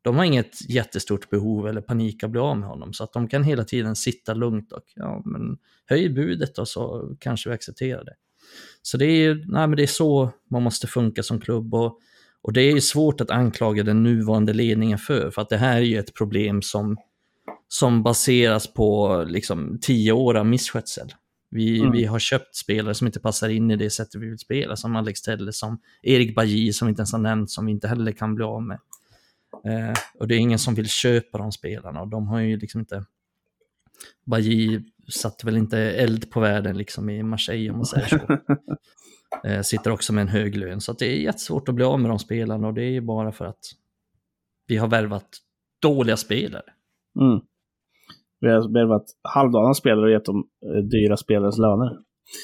De 0.07 0.17
har 0.17 0.25
inget 0.25 0.71
jättestort 0.71 1.31
behov 1.31 1.69
eller 1.69 1.81
panik 1.81 2.23
att 2.25 2.31
bli 2.31 2.41
av 2.41 2.59
med 2.59 2.69
honom, 2.69 2.93
så 2.93 3.05
att 3.05 3.13
de 3.13 3.29
kan 3.29 3.45
hela 3.45 3.65
tiden 3.65 3.97
sitta 3.97 4.35
lugnt 4.35 4.73
och 4.73 4.83
ja, 4.95 5.23
men 5.25 5.59
höj 5.87 6.09
budet 6.09 6.59
och 6.59 6.69
så 6.69 7.15
kanske 7.21 7.49
vi 7.49 7.55
accepterar 7.55 8.05
det. 8.05 8.15
Så 8.83 8.97
det 8.97 9.07
är, 9.07 9.35
nej, 9.35 9.67
men 9.67 9.77
det 9.77 9.83
är 9.83 9.87
så 9.87 10.31
man 10.51 10.63
måste 10.63 10.87
funka 10.87 11.23
som 11.23 11.41
klubb 11.41 11.75
och, 11.75 11.99
och 12.43 12.53
det 12.53 12.61
är 12.61 12.81
svårt 12.81 13.21
att 13.21 13.31
anklaga 13.31 13.83
den 13.83 14.03
nuvarande 14.03 14.53
ledningen 14.53 14.99
för, 14.99 15.31
för 15.31 15.43
att 15.43 15.49
det 15.49 15.57
här 15.57 15.77
är 15.77 15.81
ju 15.81 15.99
ett 15.99 16.15
problem 16.15 16.63
som, 16.63 16.97
som 17.69 18.03
baseras 18.03 18.73
på 18.75 19.25
liksom 19.29 19.79
tio 19.83 20.13
år 20.13 20.35
av 20.35 20.47
misskötsel. 20.47 21.09
Vi, 21.51 21.81
Mm. 21.81 21.93
vi 21.93 22.05
har 22.05 22.19
köpt 22.19 22.57
spelare 22.57 22.95
som 22.95 23.07
inte 23.07 23.21
passar 23.21 23.49
in 23.49 23.71
i 23.71 23.77
det 23.77 23.91
sättet 23.91 24.23
vi 24.23 24.29
vill 24.29 24.39
spela, 24.39 24.77
som 24.77 24.97
Alex 24.97 25.23
Telles, 25.23 25.59
som 25.59 25.81
Erik 26.03 26.35
Bajy 26.35 26.73
som 26.73 26.87
vi 26.87 26.91
inte 26.91 27.01
ens 27.01 27.13
har 27.13 27.19
nämnt, 27.19 27.51
som 27.51 27.67
vi 27.67 27.73
inte 27.73 27.89
heller 27.89 28.13
kan 28.13 28.35
bli 28.35 28.45
av 28.45 28.63
med. 28.63 28.79
Eh, 29.67 29.95
och 30.19 30.29
det 30.29 30.35
är 30.35 30.39
ingen 30.39 30.59
som 30.59 30.75
vill 30.75 30.89
köpa 30.89 31.39
de 31.39 31.53
spelarna 31.53 32.01
och 32.01 32.09
de 32.09 32.29
har 32.29 32.41
ju 32.41 32.57
liksom 32.57 32.81
inte... 32.81 33.05
Bajy 34.27 34.81
satte 35.09 35.47
väl 35.47 35.57
inte 35.57 35.79
eld 35.79 36.31
på 36.31 36.41
världen 36.41 36.79
liksom 36.79 37.11
i 37.11 37.23
Marseille 37.23 37.71
om 37.71 37.77
man 37.77 37.87
säger 37.87 38.07
så. 38.07 38.39
Eh, 39.45 39.63
sitter 39.63 39.91
också 39.91 40.13
med 40.13 40.23
en 40.23 40.29
hög 40.29 40.57
lön, 40.57 40.81
så 40.81 40.93
det 40.93 41.07
är 41.07 41.17
jättesvårt 41.17 41.69
att 41.69 41.75
bli 41.75 41.85
av 41.85 42.01
med 42.01 42.11
de 42.11 42.19
spelarna 42.19 42.67
och 42.67 42.75
det 42.75 42.83
är 42.83 42.91
ju 42.91 43.01
bara 43.01 43.33
för 43.33 43.45
att 43.45 43.61
vi 44.67 44.77
har 44.77 44.89
värvat 44.89 45.29
dåliga 45.83 46.17
spelare. 46.17 46.63
Mm. 47.21 47.41
Vi 48.41 48.49
har 48.49 48.73
värvat 48.73 49.05
halvdana 49.23 49.75
spelare 49.75 50.05
och 50.05 50.11
gett 50.11 50.25
dem 50.25 50.45
eh, 50.67 50.83
dyra 50.83 51.17
spelares 51.17 51.59
löner. 51.59 51.99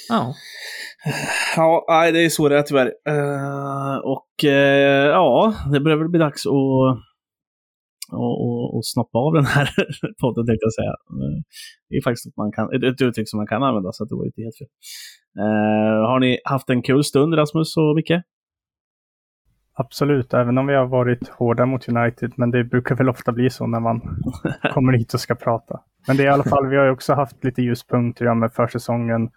Ja, 0.09 0.35
Ja, 1.57 1.85
nej, 1.89 2.13
det 2.13 2.25
är 2.25 2.29
så 2.29 2.49
det 2.49 2.59
är 2.59 2.63
tyvärr. 2.63 2.93
Eh, 3.09 3.97
och 3.99 4.45
eh, 4.45 5.07
ja, 5.07 5.55
det 5.73 5.81
börjar 5.81 5.99
väl 5.99 6.09
bli 6.09 6.19
dags 6.19 6.47
att 6.47 6.53
och, 8.13 8.35
och, 8.47 8.77
och 8.77 8.87
snoppa 8.87 9.19
av 9.19 9.33
den 9.33 9.47
här 9.47 9.71
podden 10.21 10.47
tänkte 10.47 10.65
jag 10.65 10.75
säga. 10.81 10.95
Eh, 11.23 11.39
Det 11.89 11.97
är 11.97 12.03
faktiskt 12.03 12.37
man 12.37 12.53
kan, 12.53 12.75
ett, 12.75 13.03
uttryck 13.03 13.29
som 13.29 13.37
man 13.37 13.47
kan 13.47 13.63
använda, 13.63 13.93
så 13.93 14.03
att 14.03 14.09
det 14.09 14.17
var 14.17 14.25
inte 14.25 14.43
helt 14.43 14.59
fel. 14.59 14.69
Eh, 15.39 16.09
har 16.11 16.21
ni 16.21 16.39
haft 16.45 16.71
en 16.71 16.83
kul 16.83 17.05
stund, 17.05 17.39
Rasmus 17.39 17.77
och 17.77 17.97
Micke? 17.97 18.23
Absolut, 19.75 20.35
även 20.35 20.59
om 20.59 20.67
vi 20.67 20.75
har 20.75 20.87
varit 20.87 21.29
hårda 21.29 21.67
mot 21.67 21.89
United, 21.89 22.33
men 22.37 22.51
det 22.51 22.65
brukar 22.65 22.95
väl 22.95 23.09
ofta 23.09 23.33
bli 23.33 23.51
så 23.51 23.67
när 23.67 23.81
man 23.81 24.01
kommer 24.75 24.93
hit 24.93 25.15
och 25.15 25.21
ska 25.21 25.35
prata. 25.35 25.81
Men 26.07 26.17
det 26.17 26.23
är 26.23 26.27
i 26.27 26.31
alla 26.31 26.45
fall, 26.45 26.67
vi 26.67 26.77
har 26.77 26.85
ju 26.85 26.91
också 26.91 27.15
haft 27.15 27.45
lite 27.45 27.63
ljuspunkter 27.63 28.25
ja, 28.25 28.35
med 28.35 28.53
försäsongen. 28.53 29.31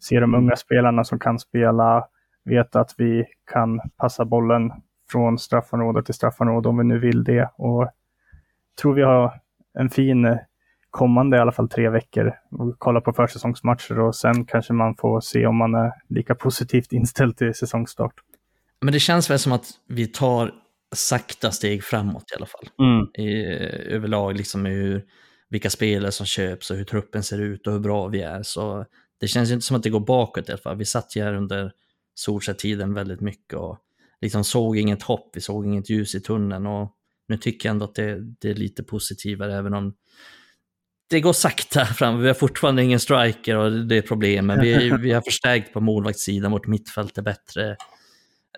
Se 0.00 0.20
de 0.20 0.34
unga 0.34 0.56
spelarna 0.56 1.04
som 1.04 1.18
kan 1.18 1.38
spela, 1.38 2.04
veta 2.44 2.80
att 2.80 2.94
vi 2.98 3.24
kan 3.52 3.80
passa 3.96 4.24
bollen 4.24 4.70
från 5.12 5.38
straffområde 5.38 6.02
till 6.02 6.14
straffområde 6.14 6.68
om 6.68 6.78
vi 6.78 6.84
nu 6.84 6.98
vill 6.98 7.24
det. 7.24 7.50
Och 7.56 7.90
tror 8.80 8.94
vi 8.94 9.02
har 9.02 9.40
en 9.78 9.90
fin 9.90 10.24
eh, 10.24 10.36
kommande 10.90 11.36
i 11.36 11.40
alla 11.40 11.52
fall 11.52 11.68
tre 11.68 11.88
veckor 11.88 12.32
och 12.50 12.74
kolla 12.78 13.00
på 13.00 13.12
försäsongsmatcher 13.12 13.98
och 13.98 14.14
sen 14.14 14.44
kanske 14.44 14.72
man 14.72 14.94
får 14.96 15.20
se 15.20 15.46
om 15.46 15.56
man 15.56 15.74
är 15.74 15.92
lika 16.08 16.34
positivt 16.34 16.92
inställd 16.92 17.36
till 17.36 17.54
säsongstart. 17.54 18.14
men 18.80 18.92
det 18.92 19.00
känns 19.00 19.30
väl 19.30 19.38
som 19.38 19.52
att 19.52 19.66
vi 19.88 20.06
tar 20.06 20.50
sakta 20.94 21.50
steg 21.50 21.84
framåt 21.84 22.24
i 22.32 22.36
alla 22.36 22.46
fall. 22.46 22.68
Mm. 22.78 23.06
i, 23.28 23.44
överlag, 23.94 24.36
liksom 24.36 24.64
hur, 24.64 25.04
vilka 25.48 25.70
spelare 25.70 26.12
som 26.12 26.26
köps 26.26 26.70
och 26.70 26.76
hur 26.76 26.84
truppen 26.84 27.22
ser 27.22 27.40
ut 27.40 27.66
och 27.66 27.72
hur 27.72 27.80
bra 27.80 28.08
vi 28.08 28.22
är. 28.22 28.42
Så 28.42 28.84
det 29.20 29.28
känns 29.28 29.50
inte 29.50 29.66
som 29.66 29.76
att 29.76 29.82
det 29.82 29.90
går 29.90 30.00
bakåt 30.00 30.48
i 30.48 30.52
alla 30.52 30.60
fall. 30.60 30.76
Vi 30.76 30.84
satt 30.84 31.16
ju 31.16 31.22
här 31.22 31.34
under 31.34 31.72
Solskjaer-tiden 32.14 32.94
väldigt 32.94 33.20
mycket 33.20 33.58
och 33.58 33.78
liksom 34.20 34.44
såg 34.44 34.76
inget 34.76 35.02
hopp, 35.02 35.30
vi 35.34 35.40
såg 35.40 35.66
inget 35.66 35.90
ljus 35.90 36.14
i 36.14 36.20
tunneln 36.20 36.66
och 36.66 36.96
nu 37.28 37.36
tycker 37.36 37.68
jag 37.68 37.74
ändå 37.74 37.84
att 37.84 37.94
det, 37.94 38.18
det 38.40 38.50
är 38.50 38.54
lite 38.54 38.82
positivare 38.82 39.56
även 39.56 39.74
om 39.74 39.94
det 41.10 41.20
går 41.20 41.32
sakta 41.32 41.84
fram. 41.98 42.20
Vi 42.20 42.26
har 42.26 42.34
fortfarande 42.34 42.82
ingen 42.82 43.00
striker 43.00 43.56
och 43.56 43.86
det 43.86 43.96
är 43.96 44.02
problem, 44.02 44.46
men 44.46 44.60
vi, 44.60 44.90
vi 45.00 45.12
har 45.12 45.22
förstärkt 45.22 45.72
på 45.72 45.80
målvaktssidan, 45.80 46.52
vårt 46.52 46.66
mittfält 46.66 47.18
är 47.18 47.22
bättre. 47.22 47.76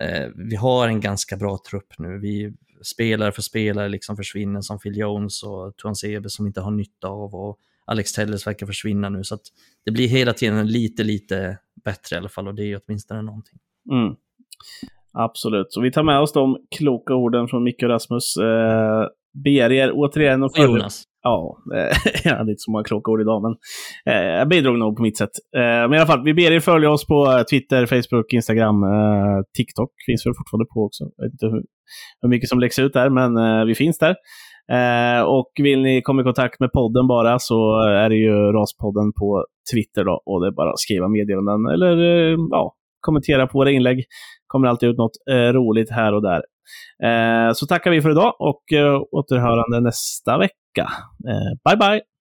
Eh, 0.01 0.27
vi 0.35 0.55
har 0.55 0.87
en 0.87 1.01
ganska 1.01 1.37
bra 1.37 1.59
trupp 1.69 1.93
nu. 1.97 2.19
Vi 2.19 2.53
spelare 2.83 3.31
för 3.31 3.41
spelare 3.41 3.89
liksom 3.89 4.17
försvinner 4.17 4.61
som 4.61 4.79
Phil 4.79 4.97
Jones 4.97 5.43
och 5.43 5.77
Tuan 5.77 5.95
Sebe 5.95 6.29
som 6.29 6.47
inte 6.47 6.61
har 6.61 6.71
nytta 6.71 7.07
av 7.07 7.35
och 7.35 7.59
Alex 7.85 8.13
Telles 8.13 8.47
verkar 8.47 8.65
försvinna 8.65 9.09
nu. 9.09 9.23
Så 9.23 9.35
att 9.35 9.41
det 9.85 9.91
blir 9.91 10.07
hela 10.07 10.33
tiden 10.33 10.67
lite, 10.67 11.03
lite 11.03 11.57
bättre 11.83 12.15
i 12.15 12.19
alla 12.19 12.29
fall 12.29 12.47
och 12.47 12.55
det 12.55 12.63
är 12.63 12.67
ju 12.67 12.79
åtminstone 12.85 13.21
någonting. 13.21 13.59
Mm. 13.91 14.15
Absolut. 15.17 15.67
Så 15.69 15.81
vi 15.81 15.91
tar 15.91 16.03
med 16.03 16.19
oss 16.19 16.33
de 16.33 16.57
kloka 16.77 17.13
orden 17.13 17.47
från 17.47 17.63
Micke 17.63 17.83
och 17.83 17.89
Rasmus. 17.89 18.37
Eh, 18.37 19.07
ber 19.43 19.71
er 19.71 19.91
återigen 19.93 20.43
att 20.43 20.59
Och 20.59 20.63
Jonas, 20.63 21.03
Ja, 21.25 21.57
eh, 21.75 21.97
jag 22.23 22.37
hade 22.37 22.51
inte 22.51 22.59
så 22.65 22.71
många 22.71 22.83
kloka 22.83 23.11
ord 23.11 23.21
idag, 23.21 23.41
men 23.41 23.55
eh, 24.13 24.27
jag 24.39 24.49
bidrog 24.49 24.79
nog 24.79 24.95
på 24.95 25.01
mitt 25.01 25.17
sätt. 25.17 25.35
Eh, 25.57 25.61
men 25.61 25.93
i 25.93 25.97
alla 25.97 26.05
fall, 26.05 26.23
vi 26.23 26.33
ber 26.33 26.51
er 26.51 26.59
följa 26.59 26.89
oss 26.91 27.07
på 27.07 27.25
eh, 27.25 27.43
Twitter, 27.43 27.85
Facebook, 27.85 28.33
Instagram, 28.33 28.83
eh, 28.83 29.37
TikTok 29.57 29.91
finns 30.05 30.25
väl 30.25 30.33
fortfarande 30.37 30.65
på 30.73 30.79
också. 30.87 31.03
Jag 31.17 31.25
vet 31.25 31.33
inte 31.33 31.45
hur, 31.45 31.63
hur 32.21 32.29
mycket 32.29 32.49
som 32.49 32.59
läggs 32.59 32.79
ut 32.79 32.93
där, 32.93 33.09
men 33.09 33.37
eh, 33.37 33.65
vi 33.65 33.75
finns 33.75 33.97
där. 33.97 34.15
Och 35.27 35.51
vill 35.63 35.81
ni 35.81 36.01
komma 36.01 36.21
i 36.21 36.23
kontakt 36.23 36.59
med 36.59 36.71
podden 36.71 37.07
bara 37.07 37.39
så 37.39 37.57
är 38.03 38.09
det 38.09 38.15
ju 38.15 38.35
Raspodden 38.57 39.13
på 39.19 39.45
Twitter 39.73 40.03
då, 40.03 40.21
och 40.25 40.41
det 40.41 40.47
är 40.47 40.51
bara 40.51 40.69
att 40.69 40.79
skriva 40.79 41.07
meddelanden 41.07 41.73
eller 41.73 41.95
ja, 42.51 42.75
kommentera 43.01 43.47
på 43.47 43.57
våra 43.57 43.71
inlägg 43.71 44.03
kommer 44.55 44.67
alltid 44.67 44.89
ut 44.89 44.97
något 44.97 45.17
eh, 45.29 45.53
roligt 45.53 45.91
här 45.91 46.13
och 46.13 46.21
där. 46.21 46.43
Eh, 47.03 47.53
så 47.53 47.65
tackar 47.65 47.91
vi 47.91 48.01
för 48.01 48.11
idag 48.11 48.35
och 48.39 48.73
eh, 48.73 49.01
återhörande 49.11 49.79
nästa 49.79 50.37
vecka. 50.37 50.91
Eh, 51.27 51.69
bye 51.69 51.77
bye! 51.77 52.14